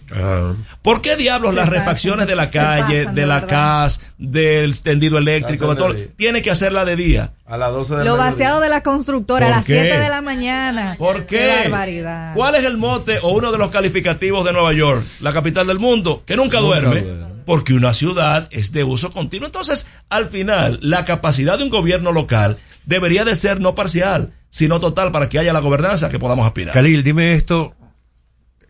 ¿Por 0.81 1.01
qué 1.01 1.17
diablos 1.17 1.53
las 1.53 1.65
pasan, 1.67 1.79
refacciones 1.81 2.27
de 2.27 2.37
la 2.37 2.49
calle, 2.49 3.01
pasan, 3.01 3.15
de 3.15 3.21
de 3.21 3.27
la 3.27 3.41
verdad. 3.41 3.49
CAS, 3.49 4.13
del 4.17 4.81
tendido 4.81 5.17
eléctrico, 5.17 5.67
de 5.67 5.75
todo, 5.75 5.91
de 5.91 6.07
tiene 6.07 6.41
que 6.41 6.51
hacerla 6.51 6.85
de 6.85 6.95
día? 6.95 7.33
A 7.45 7.57
las 7.57 7.73
12 7.73 8.05
Lo 8.05 8.15
vaciado 8.15 8.61
de 8.61 8.69
la 8.69 8.81
constructora 8.81 9.47
a 9.47 9.49
¿Por 9.49 9.57
las 9.57 9.65
qué? 9.65 9.81
7 9.81 9.99
de 9.99 10.07
la 10.09 10.21
mañana. 10.21 10.95
¿Por 10.97 11.25
qué? 11.25 11.63
barbaridad. 11.63 12.33
¿Cuál 12.33 12.55
es 12.55 12.63
el 12.63 12.77
mote 12.77 13.19
o 13.21 13.33
uno 13.33 13.51
de 13.51 13.57
los 13.57 13.71
calificativos 13.71 14.45
de 14.45 14.53
Nueva 14.53 14.71
York, 14.71 15.03
la 15.19 15.33
capital 15.33 15.67
del 15.67 15.79
mundo, 15.79 16.23
que 16.25 16.37
nunca, 16.37 16.61
Nunca 16.61 16.79
duerme? 16.79 17.01
duerme. 17.01 17.34
Porque 17.45 17.73
una 17.73 17.93
ciudad 17.93 18.47
es 18.51 18.71
de 18.71 18.83
uso 18.83 19.11
continuo. 19.11 19.47
Entonces, 19.47 19.87
al 20.09 20.29
final, 20.29 20.79
la 20.81 21.05
capacidad 21.05 21.57
de 21.57 21.63
un 21.63 21.69
gobierno 21.69 22.11
local 22.11 22.57
debería 22.85 23.23
de 23.23 23.35
ser 23.35 23.59
no 23.59 23.75
parcial, 23.75 24.33
sino 24.49 24.79
total 24.79 25.11
para 25.11 25.29
que 25.29 25.39
haya 25.39 25.53
la 25.53 25.59
gobernanza 25.59 26.09
que 26.09 26.19
podamos 26.19 26.45
aspirar. 26.45 26.73
Khalil, 26.73 27.03
dime 27.03 27.33
esto. 27.33 27.73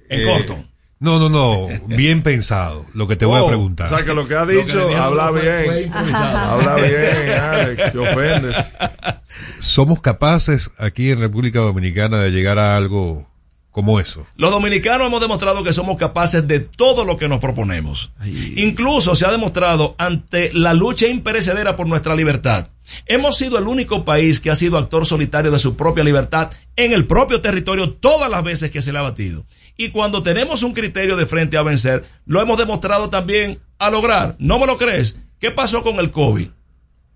En 0.10 0.22
eh, 0.22 0.26
corto. 0.26 0.64
No, 1.00 1.20
no, 1.20 1.30
no. 1.30 1.68
Bien 1.88 2.24
pensado 2.24 2.86
lo 2.94 3.08
que 3.08 3.16
te 3.16 3.26
voy 3.26 3.38
a 3.38 3.44
Oh, 3.44 3.48
preguntar. 3.48 3.92
O 3.92 3.96
sea, 3.96 4.06
que 4.06 4.14
lo 4.14 4.28
que 4.28 4.36
ha 4.36 4.46
que 4.46 4.54
dicho, 4.54 4.88
habla 4.98 5.32
bien. 5.32 5.92
Habla 5.94 6.76
bien, 6.76 7.40
Alex, 7.40 7.92
te 7.92 7.98
ofendes. 7.98 8.76
¿Somos 9.60 10.02
capaces 10.02 10.72
aquí 10.78 11.12
en 11.12 11.20
República 11.20 11.60
Dominicana 11.60 12.20
de 12.22 12.32
llegar 12.32 12.58
a 12.60 12.78
algo 12.78 13.30
como 13.76 14.00
eso? 14.00 14.26
Los 14.38 14.52
dominicanos 14.52 15.08
hemos 15.08 15.20
demostrado 15.20 15.62
que 15.62 15.74
somos 15.74 15.98
capaces 15.98 16.48
de 16.48 16.62
todo 16.62 17.04
lo 17.04 17.18
que 17.18 17.28
nos 17.28 17.42
proponemos. 17.42 18.14
Incluso 18.56 19.16
se 19.16 19.26
ha 19.26 19.32
demostrado 19.32 19.96
ante 19.98 20.50
la 20.54 20.74
lucha 20.74 21.08
imperecedera 21.08 21.76
por 21.76 21.86
nuestra 21.86 22.16
libertad. 22.16 22.70
Hemos 23.06 23.36
sido 23.38 23.58
el 23.58 23.68
único 23.68 24.06
país 24.06 24.40
que 24.40 24.50
ha 24.50 24.56
sido 24.56 24.78
actor 24.78 25.06
solitario 25.06 25.52
de 25.52 25.60
su 25.60 25.76
propia 25.76 26.06
libertad 26.06 26.54
en 26.78 26.94
el 26.94 27.06
propio 27.06 27.42
territorio 27.42 27.92
todas 27.92 28.32
las 28.32 28.46
veces 28.46 28.72
que 28.72 28.82
se 28.82 28.94
le 28.94 29.00
ha 29.00 29.02
batido. 29.02 29.46
Y 29.76 29.90
cuando 29.90 30.24
tenemos 30.24 30.64
un 30.64 30.72
criterio 30.72 31.18
de 31.18 31.26
frente 31.26 31.58
a 31.58 31.62
vencer, 31.62 32.06
lo 32.26 32.40
hemos 32.40 32.58
demostrado 32.58 33.10
también 33.10 33.60
a 33.78 33.90
lograr. 33.90 34.38
¿No 34.40 34.58
me 34.58 34.68
lo 34.68 34.78
crees? 34.78 35.20
¿Qué 35.38 35.52
pasó 35.52 35.84
con 35.84 36.00
el 36.00 36.12
COVID 36.12 36.48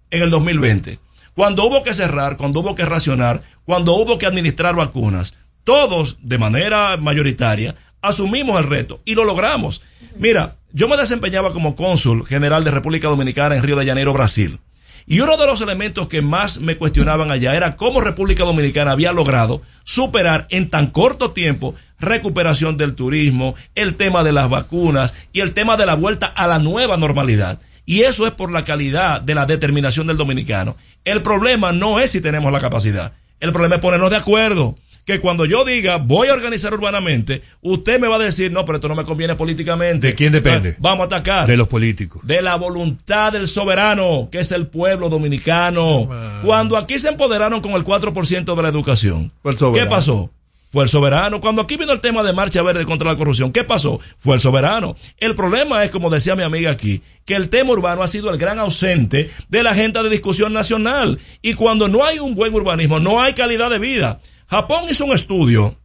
en 0.09 0.21
el 0.21 0.29
2020? 0.29 0.99
Cuando 1.35 1.63
hubo 1.63 1.83
que 1.83 1.93
cerrar, 1.93 2.35
cuando 2.35 2.59
hubo 2.59 2.75
que 2.75 2.83
racionar, 2.83 3.43
cuando 3.63 3.93
hubo 3.93 4.17
que 4.17 4.25
administrar 4.25 4.75
vacunas, 4.75 5.35
todos 5.69 6.17
de 6.23 6.39
manera 6.39 6.97
mayoritaria 6.97 7.75
asumimos 8.01 8.59
el 8.59 8.67
reto 8.67 9.01
y 9.05 9.13
lo 9.13 9.23
logramos. 9.23 9.83
Mira, 10.17 10.55
yo 10.73 10.87
me 10.87 10.97
desempeñaba 10.97 11.53
como 11.53 11.75
cónsul 11.75 12.25
general 12.25 12.63
de 12.63 12.71
República 12.71 13.07
Dominicana 13.07 13.55
en 13.55 13.61
Río 13.61 13.75
de 13.75 13.85
Janeiro, 13.85 14.11
Brasil. 14.11 14.57
Y 15.05 15.19
uno 15.19 15.37
de 15.37 15.45
los 15.45 15.61
elementos 15.61 16.07
que 16.07 16.23
más 16.23 16.59
me 16.59 16.75
cuestionaban 16.75 17.29
allá 17.29 17.55
era 17.55 17.77
cómo 17.77 18.01
República 18.01 18.45
Dominicana 18.45 18.93
había 18.93 19.13
logrado 19.13 19.61
superar 19.83 20.47
en 20.49 20.71
tan 20.71 20.87
corto 20.87 21.33
tiempo 21.33 21.75
recuperación 21.99 22.75
del 22.75 22.95
turismo, 22.95 23.53
el 23.75 23.93
tema 23.93 24.23
de 24.23 24.31
las 24.31 24.49
vacunas 24.49 25.13
y 25.33 25.41
el 25.41 25.53
tema 25.53 25.77
de 25.77 25.85
la 25.85 25.93
vuelta 25.93 26.25
a 26.25 26.47
la 26.47 26.57
nueva 26.57 26.97
normalidad. 26.97 27.59
Y 27.85 28.01
eso 28.01 28.25
es 28.25 28.33
por 28.33 28.51
la 28.51 28.63
calidad 28.63 29.21
de 29.21 29.35
la 29.35 29.45
determinación 29.45 30.07
del 30.07 30.17
dominicano. 30.17 30.75
El 31.05 31.21
problema 31.21 31.71
no 31.73 31.99
es 31.99 32.09
si 32.09 32.21
tenemos 32.21 32.51
la 32.51 32.59
capacidad. 32.59 33.13
El 33.39 33.51
problema 33.51 33.75
es 33.75 33.81
ponernos 33.81 34.09
de 34.09 34.17
acuerdo. 34.17 34.73
Que 35.09 35.19
cuando 35.19 35.45
yo 35.45 35.65
diga 35.65 35.97
voy 35.97 36.27
a 36.27 36.33
organizar 36.33 36.71
urbanamente, 36.71 37.41
usted 37.61 37.99
me 37.99 38.07
va 38.07 38.17
a 38.17 38.19
decir, 38.19 38.51
no, 38.51 38.63
pero 38.63 38.75
esto 38.75 38.87
no 38.87 38.93
me 38.93 39.05
conviene 39.05 39.33
políticamente. 39.33 40.05
¿De 40.05 40.13
quién 40.13 40.31
depende? 40.31 40.75
Vamos 40.77 41.01
a 41.01 41.05
atacar 41.05 41.47
De 41.47 41.57
los 41.57 41.67
políticos. 41.67 42.21
de 42.27 42.43
la 42.43 42.53
voluntad 42.57 43.31
del 43.31 43.47
soberano, 43.47 44.29
que 44.31 44.37
es 44.37 44.51
el 44.51 44.67
pueblo 44.67 45.09
dominicano. 45.09 46.07
Cuando 46.43 46.77
aquí 46.77 46.99
se 46.99 47.09
empoderaron 47.09 47.59
con 47.59 47.71
el 47.71 47.83
4% 47.83 48.55
de 48.55 48.61
la 48.61 48.67
educación, 48.67 49.31
¿qué 49.73 49.87
pasó? 49.87 50.29
Fue 50.71 50.83
el 50.83 50.89
soberano. 50.89 51.41
Cuando 51.41 51.63
aquí 51.63 51.75
vino 51.75 51.91
el 51.91 52.01
tema 52.01 52.21
de 52.21 52.31
marcha 52.31 52.61
verde 52.61 52.85
contra 52.85 53.11
la 53.11 53.17
corrupción, 53.17 53.51
¿qué 53.51 53.63
pasó? 53.63 53.99
Fue 54.19 54.35
el 54.35 54.39
soberano. 54.41 54.95
El 55.17 55.33
problema 55.33 55.83
es, 55.83 55.89
como 55.89 56.11
decía 56.11 56.35
mi 56.35 56.43
amiga 56.43 56.69
aquí, 56.69 57.01
que 57.25 57.33
el 57.33 57.49
tema 57.49 57.71
urbano 57.71 58.03
ha 58.03 58.07
sido 58.07 58.29
el 58.29 58.37
gran 58.37 58.59
ausente 58.59 59.31
de 59.47 59.63
la 59.63 59.71
agenda 59.71 60.03
de 60.03 60.11
discusión 60.11 60.53
nacional. 60.53 61.17
Y 61.41 61.55
cuando 61.55 61.87
no 61.87 62.05
hay 62.05 62.19
un 62.19 62.35
buen 62.35 62.53
urbanismo, 62.53 62.99
no 62.99 63.19
hay 63.19 63.33
calidad 63.33 63.71
de 63.71 63.79
vida. 63.79 64.19
Japón 64.49 64.85
hizo 64.89 65.05
un 65.05 65.13
estudio 65.13 65.77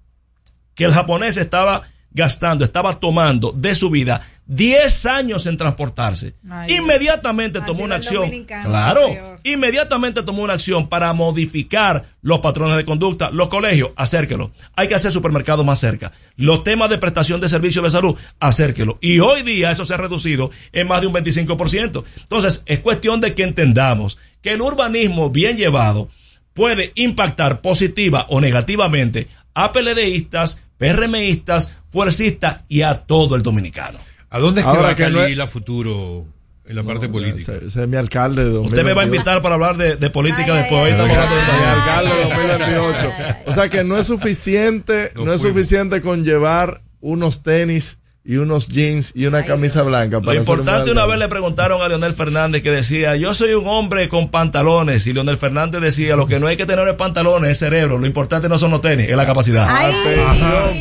que 0.75 0.85
el 0.85 0.93
japonés 0.93 1.37
estaba 1.37 1.83
gastando, 2.11 2.65
estaba 2.65 2.99
tomando 2.99 3.53
de 3.53 3.75
su 3.75 3.91
vida 3.91 4.23
10 4.47 5.07
años 5.07 5.47
en 5.47 5.57
transportarse. 5.57 6.35
Ay, 6.49 6.77
inmediatamente 6.77 7.61
tomó 7.61 7.85
una 7.85 7.97
acción. 7.97 8.31
Claro, 8.47 9.39
inmediatamente 9.43 10.23
tomó 10.23 10.43
una 10.43 10.55
acción 10.55 10.89
para 10.89 11.13
modificar 11.13 12.05
los 12.23 12.39
patrones 12.39 12.77
de 12.77 12.85
conducta. 12.85 13.31
Los 13.31 13.49
colegios, 13.49 13.91
acérquelo. 13.97 14.53
Hay 14.77 14.89
que 14.89 14.95
hacer 14.95 15.13
supermercados 15.13 15.67
más 15.67 15.81
cerca. 15.81 16.13
Los 16.37 16.65
temas 16.65 16.89
de 16.89 16.99
prestación 16.99 17.41
de 17.41 17.49
servicios 17.49 17.85
de 17.85 17.91
salud, 17.91 18.17
acérquelo. 18.39 18.99
Y 19.01 19.19
hoy 19.19 19.43
día 19.43 19.73
eso 19.73 19.85
se 19.85 19.93
ha 19.93 19.99
reducido 19.99 20.51
en 20.73 20.89
más 20.89 21.01
de 21.01 21.09
un 21.09 21.15
25%. 21.15 22.05
Entonces, 22.23 22.63
es 22.65 22.81
cuestión 22.81 23.21
de 23.21 23.35
que 23.35 23.43
entendamos 23.43 24.17
que 24.41 24.53
el 24.53 24.63
urbanismo 24.63 25.31
bien 25.31 25.57
llevado 25.57 26.09
puede 26.55 26.93
impactar 26.95 27.61
positiva 27.61 28.27
o 28.31 28.41
negativamente 28.41 29.29
a 29.55 29.73
PLDistas, 29.73 30.61
PRMistas, 30.79 31.71
fuercistas 31.91 32.65
y 32.69 32.83
a 32.83 32.95
todo 33.03 33.37
el 33.37 33.43
dominicano. 33.43 33.99
¿A 34.31 34.39
dónde 34.39 34.61
es 34.61 34.65
que 34.65 34.71
Ahora 34.71 34.83
va 34.89 34.97
que 34.97 35.11
no 35.11 35.21
Khalil 35.21 35.35
es- 35.41 35.45
a 35.45 35.47
futuro 35.49 36.27
en 36.67 36.77
la 36.77 36.83
parte 36.83 37.09
política? 37.09 37.53
Ese, 37.55 37.67
ese 37.67 37.83
es 37.83 37.89
mi 37.89 37.97
alcalde 37.97 38.43
de 38.45 38.51
2028. 38.51 38.75
Usted 38.75 38.85
me 38.85 38.95
va 38.95 39.03
a 39.03 39.05
invitar 39.05 39.43
para 39.43 39.55
hablar 39.55 39.77
de, 39.77 39.97
de 39.97 40.11
política 40.11 40.53
Ay, 40.55 40.59
después. 40.61 40.93
ay, 40.93 40.93
ay, 40.93 40.99
de- 40.99 41.59
Mi 41.61 41.65
alcalde 41.65 42.15
de 42.17 42.23
2028. 42.69 43.15
O 43.47 43.53
sea 43.53 43.69
que 43.69 43.85
no 43.85 43.97
es 43.99 44.07
suficiente, 44.07 45.13
No 45.15 45.25
no 45.27 45.33
es 45.35 45.41
suficiente 45.41 46.01
con 46.01 46.25
llevar 46.25 46.81
unos 47.01 47.43
tenis 47.43 48.01
y 48.27 48.37
unos 48.37 48.69
jeans 48.69 49.13
y 49.15 49.27
una 49.27 49.45
camisa 49.45 49.83
blanca. 49.83 50.19
Lo 50.21 50.31
un 50.31 50.37
importante 50.37 50.91
una 50.91 51.05
vez 51.05 51.19
le 51.19 51.29
preguntaron 51.29 51.83
a 51.83 51.89
Leonel 51.89 52.15
Fernández 52.15 52.63
que 52.63 52.71
decía, 52.71 53.17
yo 53.17 53.35
soy 53.35 53.53
un 53.53 53.67
hombre 53.69 54.09
con 54.09 54.31
pantalones. 54.31 55.07
Y 55.07 55.13
Leonel 55.13 55.37
Fernández 55.37 55.83
decía, 55.83 56.17
lo 56.17 56.27
que 56.27 56.41
no 56.41 56.47
hay 56.47 56.57
que 56.57 56.65
tener 56.65 56.89
es 56.89 56.95
pantalones, 56.95 57.51
es 57.51 57.59
cerebro. 57.59 57.99
Lo 57.99 58.07
importante 58.07 58.49
no 58.49 58.57
son 58.57 58.71
los 58.71 58.81
tenis, 58.81 59.09
es 59.09 59.17
la 59.17 59.27
capacidad. 59.27 59.67
Ay, 59.69 59.93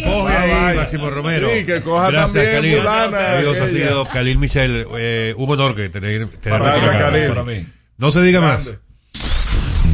coge 0.06 0.34
ahí. 0.34 0.78
Máximo 0.78 1.10
Romero. 1.10 1.49
Sí, 1.53 1.65
que 1.65 1.82
coja 1.82 2.11
Gracias, 2.11 2.53
también 2.53 2.84
Dios 3.41 3.60
ha 3.60 3.70
sido 3.70 4.06
Khalil 4.06 4.38
Michel. 4.38 4.88
Eh, 4.98 5.34
un 5.38 5.49
honor 5.49 5.76
que 5.76 5.90
tener. 5.90 6.28
Khalil. 6.41 7.28
Para 7.28 7.44
mí. 7.44 7.65
No 7.98 8.11
se 8.11 8.22
diga 8.22 8.40
Grande. 8.40 8.56
más. 8.56 8.80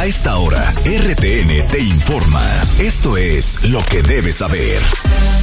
A 0.00 0.06
esta 0.06 0.38
hora, 0.38 0.72
RTN 0.86 1.68
te 1.68 1.78
informa. 1.78 2.42
Esto 2.78 3.18
es 3.18 3.62
lo 3.68 3.82
que 3.82 4.00
debes 4.00 4.36
saber. 4.36 4.80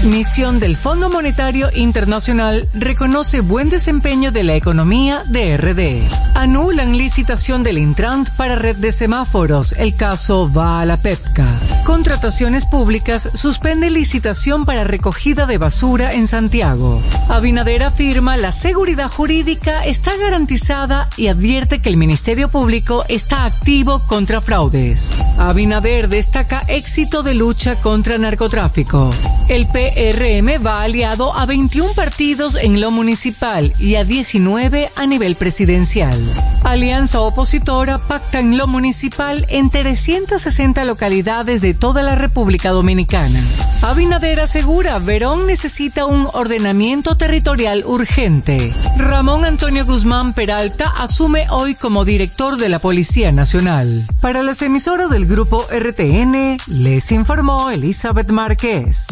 Misión 0.03 0.59
del 0.59 0.75
Fondo 0.77 1.11
Monetario 1.11 1.69
Internacional 1.75 2.67
reconoce 2.73 3.41
buen 3.41 3.69
desempeño 3.69 4.31
de 4.31 4.43
la 4.43 4.55
economía 4.55 5.21
de 5.27 5.57
RD. 5.57 6.35
Anulan 6.35 6.97
licitación 6.97 7.61
del 7.61 7.77
Intrant 7.77 8.29
para 8.31 8.55
red 8.55 8.77
de 8.77 8.91
semáforos. 8.91 9.73
El 9.73 9.95
caso 9.95 10.51
va 10.51 10.81
a 10.81 10.85
la 10.85 10.97
PEPCA. 10.97 11.59
Contrataciones 11.85 12.65
públicas 12.65 13.29
suspende 13.35 13.91
licitación 13.91 14.65
para 14.65 14.83
recogida 14.85 15.45
de 15.45 15.59
basura 15.59 16.13
en 16.13 16.25
Santiago. 16.25 17.01
Abinader 17.29 17.83
afirma 17.83 18.37
la 18.37 18.51
seguridad 18.51 19.09
jurídica 19.09 19.85
está 19.85 20.17
garantizada 20.17 21.09
y 21.15 21.27
advierte 21.27 21.79
que 21.79 21.89
el 21.89 21.97
Ministerio 21.97 22.49
Público 22.49 23.05
está 23.07 23.45
activo 23.45 23.99
contra 24.07 24.41
fraudes. 24.47 25.21
Abinader 25.37 26.07
destaca 26.07 26.63
éxito 26.69 27.21
de 27.21 27.33
lucha 27.33 27.75
contra 27.75 28.17
narcotráfico. 28.17 29.09
El 29.49 29.67
PRM 29.67 30.65
va 30.65 30.83
aliado 30.83 31.33
a 31.35 31.45
21 31.45 31.91
partidos 31.93 32.55
en 32.55 32.79
lo 32.79 32.89
municipal 32.89 33.73
y 33.77 33.95
a 33.95 34.05
19 34.05 34.89
a 34.95 35.05
nivel 35.05 35.35
presidencial. 35.35 36.17
Alianza 36.63 37.19
opositora 37.19 37.97
pacta 37.97 38.39
en 38.39 38.57
lo 38.57 38.67
municipal 38.67 39.45
en 39.49 39.69
360 39.69 40.85
localidades 40.85 41.59
de 41.59 41.73
toda 41.73 42.01
la 42.01 42.15
República 42.15 42.69
Dominicana. 42.69 43.41
Abinader 43.81 44.39
asegura 44.39 44.97
Verón 44.99 45.45
necesita 45.45 46.05
un 46.05 46.27
ordenamiento 46.31 47.17
territorial 47.17 47.83
urgente. 47.85 48.73
Ramón 48.97 49.43
Antonio 49.43 49.85
Guzmán 49.85 50.33
Peralta 50.33 50.93
asume 50.97 51.47
hoy 51.49 51.75
como 51.75 52.05
director 52.05 52.55
de 52.57 52.69
la 52.69 52.79
Policía 52.79 53.31
Nacional. 53.31 54.05
Para 54.21 54.36
las 54.45 54.61
emisoras 54.61 55.09
del 55.09 55.25
grupo 55.25 55.65
RTN, 55.71 56.57
les 56.67 57.11
informó 57.11 57.69
Elizabeth 57.69 58.29
Márquez. 58.29 59.07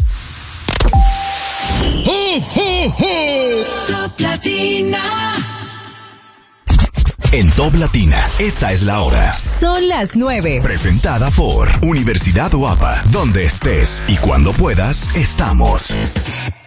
Top 3.86 4.18
Latina. 4.18 4.98
En 7.32 7.50
Top 7.52 7.74
Latina, 7.74 8.28
esta 8.38 8.72
es 8.72 8.82
la 8.82 9.00
hora. 9.00 9.38
Son 9.42 9.88
las 9.88 10.16
9. 10.16 10.60
Presentada 10.62 11.30
por 11.30 11.68
Universidad 11.82 12.52
Guapa. 12.52 13.02
Donde 13.10 13.44
estés 13.44 14.02
y 14.06 14.16
cuando 14.16 14.52
puedas, 14.52 15.14
estamos. 15.16 15.94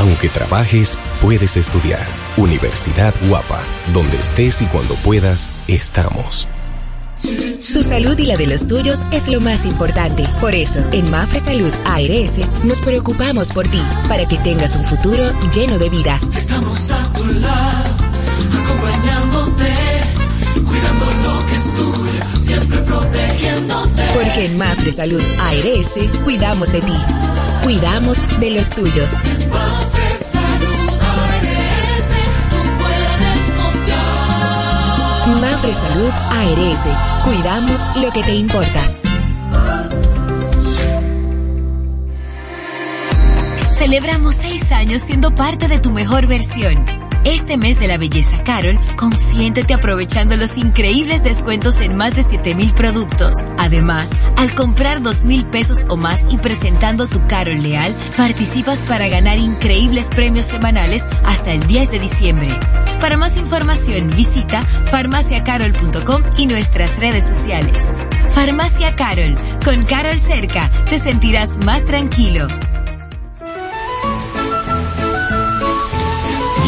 Aunque 0.00 0.30
trabajes, 0.30 0.96
puedes 1.20 1.58
estudiar. 1.58 2.06
Universidad 2.38 3.14
Guapa. 3.28 3.60
Donde 3.92 4.16
estés 4.16 4.62
y 4.62 4.64
cuando 4.64 4.94
puedas, 4.94 5.52
estamos. 5.68 6.48
Tu 7.20 7.82
salud 7.82 8.18
y 8.18 8.24
la 8.24 8.38
de 8.38 8.46
los 8.46 8.66
tuyos 8.66 9.00
es 9.12 9.28
lo 9.28 9.42
más 9.42 9.66
importante. 9.66 10.24
Por 10.40 10.54
eso, 10.54 10.78
en 10.92 11.10
Mafre 11.10 11.38
Salud 11.38 11.70
ARS 11.84 12.40
nos 12.64 12.80
preocupamos 12.80 13.52
por 13.52 13.68
ti, 13.68 13.82
para 14.08 14.26
que 14.26 14.38
tengas 14.38 14.74
un 14.74 14.86
futuro 14.86 15.22
lleno 15.54 15.78
de 15.78 15.90
vida. 15.90 16.18
Estamos 16.34 16.90
a 16.92 17.12
tu 17.12 17.26
lado, 17.26 17.94
acompañándote, 18.64 19.74
cuidando 20.64 21.06
lo 21.24 21.46
que 21.46 21.56
es 21.56 21.74
tuyo, 21.74 22.40
siempre. 22.40 22.99
Porque 24.30 24.44
en 24.44 24.58
Mafre 24.58 24.92
Salud 24.92 25.22
ARS 25.40 25.98
cuidamos 26.22 26.70
de 26.70 26.80
ti, 26.80 26.92
cuidamos 27.64 28.16
de 28.38 28.50
los 28.52 28.70
tuyos. 28.70 29.10
Mafre 35.40 35.74
Salud 35.74 36.10
ARS, 36.30 37.24
cuidamos 37.24 37.80
lo 37.96 38.12
que 38.12 38.22
te 38.22 38.36
importa. 38.36 38.92
Celebramos 43.72 44.36
seis 44.36 44.70
años 44.70 45.02
siendo 45.02 45.34
parte 45.34 45.66
de 45.66 45.80
tu 45.80 45.90
mejor 45.90 46.28
versión. 46.28 46.99
Este 47.24 47.58
mes 47.58 47.78
de 47.78 47.86
la 47.86 47.98
belleza 47.98 48.42
Carol, 48.44 48.78
consiéntete 48.96 49.74
aprovechando 49.74 50.38
los 50.38 50.56
increíbles 50.56 51.22
descuentos 51.22 51.76
en 51.76 51.94
más 51.94 52.16
de 52.16 52.22
7000 52.22 52.72
productos. 52.72 53.46
Además, 53.58 54.08
al 54.36 54.54
comprar 54.54 55.02
2000 55.02 55.44
pesos 55.46 55.84
o 55.88 55.98
más 55.98 56.24
y 56.30 56.38
presentando 56.38 57.08
tu 57.08 57.26
Carol 57.26 57.62
Leal, 57.62 57.94
participas 58.16 58.78
para 58.80 59.08
ganar 59.08 59.36
increíbles 59.36 60.08
premios 60.08 60.46
semanales 60.46 61.04
hasta 61.22 61.52
el 61.52 61.66
10 61.66 61.90
de 61.90 61.98
diciembre. 61.98 62.58
Para 63.02 63.18
más 63.18 63.36
información, 63.36 64.08
visita 64.08 64.62
farmaciacarol.com 64.90 66.22
y 66.38 66.46
nuestras 66.46 66.98
redes 66.98 67.26
sociales. 67.26 67.82
Farmacia 68.34 68.96
Carol, 68.96 69.34
con 69.62 69.84
Carol 69.84 70.18
cerca, 70.18 70.70
te 70.88 70.98
sentirás 70.98 71.50
más 71.66 71.84
tranquilo. 71.84 72.48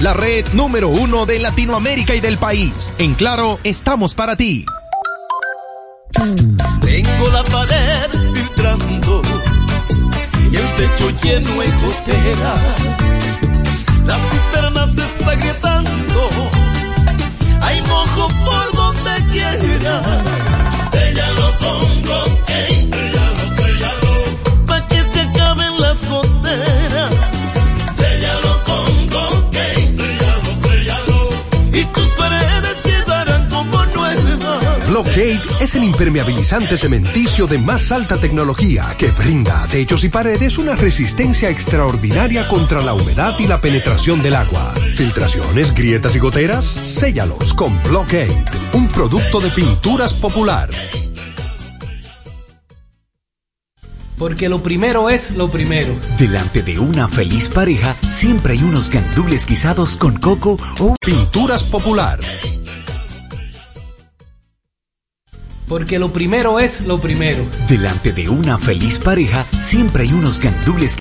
la 0.00 0.12
red 0.14 0.46
número 0.52 0.88
uno 0.88 1.26
de 1.26 1.38
Latinoamérica 1.38 2.14
y 2.14 2.20
del 2.20 2.38
país. 2.38 2.92
En 2.98 3.14
Claro, 3.14 3.58
estamos 3.64 4.14
para 4.14 4.36
ti. 4.36 4.64
Tengo 6.80 7.28
la 7.32 7.42
pared 7.44 8.10
filtrando 8.34 9.22
y 10.50 10.56
este 10.56 10.86
techo 10.86 11.10
lleno 11.22 11.60
de 11.60 11.66
gotera. 11.72 12.54
Las 14.06 14.20
cisternas 14.30 14.94
se 14.94 15.04
está 15.04 15.34
gritando, 15.34 16.30
hay 17.62 17.82
mojo 17.82 18.28
por 18.44 18.72
donde 18.74 19.32
quiera. 19.32 20.33
Blockade 35.14 35.62
es 35.62 35.76
el 35.76 35.84
impermeabilizante 35.84 36.76
cementicio 36.76 37.46
de 37.46 37.56
más 37.56 37.92
alta 37.92 38.18
tecnología 38.18 38.96
que 38.98 39.12
brinda 39.12 39.62
a 39.62 39.68
techos 39.68 40.02
y 40.02 40.08
paredes 40.08 40.58
una 40.58 40.74
resistencia 40.74 41.50
extraordinaria 41.50 42.48
contra 42.48 42.82
la 42.82 42.94
humedad 42.94 43.38
y 43.38 43.46
la 43.46 43.60
penetración 43.60 44.24
del 44.24 44.34
agua. 44.34 44.74
Filtraciones, 44.96 45.72
grietas 45.72 46.16
y 46.16 46.18
goteras, 46.18 46.64
séllalos 46.64 47.54
con 47.54 47.80
Blockade, 47.84 48.44
un 48.72 48.88
producto 48.88 49.38
de 49.38 49.50
pinturas 49.50 50.14
popular. 50.14 50.70
Porque 54.18 54.48
lo 54.48 54.64
primero 54.64 55.10
es 55.10 55.30
lo 55.30 55.48
primero. 55.48 55.94
Delante 56.18 56.62
de 56.62 56.80
una 56.80 57.06
feliz 57.06 57.48
pareja 57.48 57.94
siempre 58.08 58.54
hay 58.54 58.64
unos 58.64 58.90
gandules 58.90 59.46
guisados 59.46 59.94
con 59.94 60.16
coco 60.16 60.56
o 60.80 60.96
pinturas 61.00 61.62
popular. 61.62 62.18
Porque 65.68 65.98
lo 65.98 66.12
primero 66.12 66.60
es 66.60 66.82
lo 66.82 67.00
primero. 67.00 67.44
Delante 67.68 68.12
de 68.12 68.28
una 68.28 68.58
feliz 68.58 68.98
pareja 68.98 69.44
siempre 69.58 70.04
hay 70.04 70.12
unos 70.12 70.38
gandules 70.38 70.98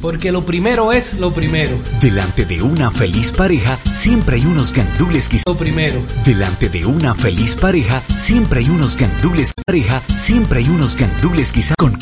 Porque 0.00 0.30
lo 0.32 0.44
primero 0.44 0.92
es 0.92 1.14
lo 1.14 1.32
primero. 1.32 1.78
Delante 2.00 2.44
de 2.44 2.62
una 2.62 2.90
feliz 2.90 3.32
pareja 3.32 3.76
siempre 3.92 4.36
hay 4.36 4.46
unos 4.46 4.72
gandules 4.72 5.28
guisados. 5.28 5.54
Lo 5.54 5.58
primero. 5.58 6.00
Delante 6.24 6.68
de 6.68 6.86
una 6.86 7.14
feliz 7.14 7.56
pareja 7.56 8.02
siempre 8.16 8.60
hay 8.60 8.68
unos 8.68 8.96
gandules 8.96 9.52
pareja 9.66 10.02
siempre 10.16 10.60
hay 10.60 10.68
unos 10.68 10.96
gandules 10.96 11.52
guisados 11.52 11.76
con 11.78 11.92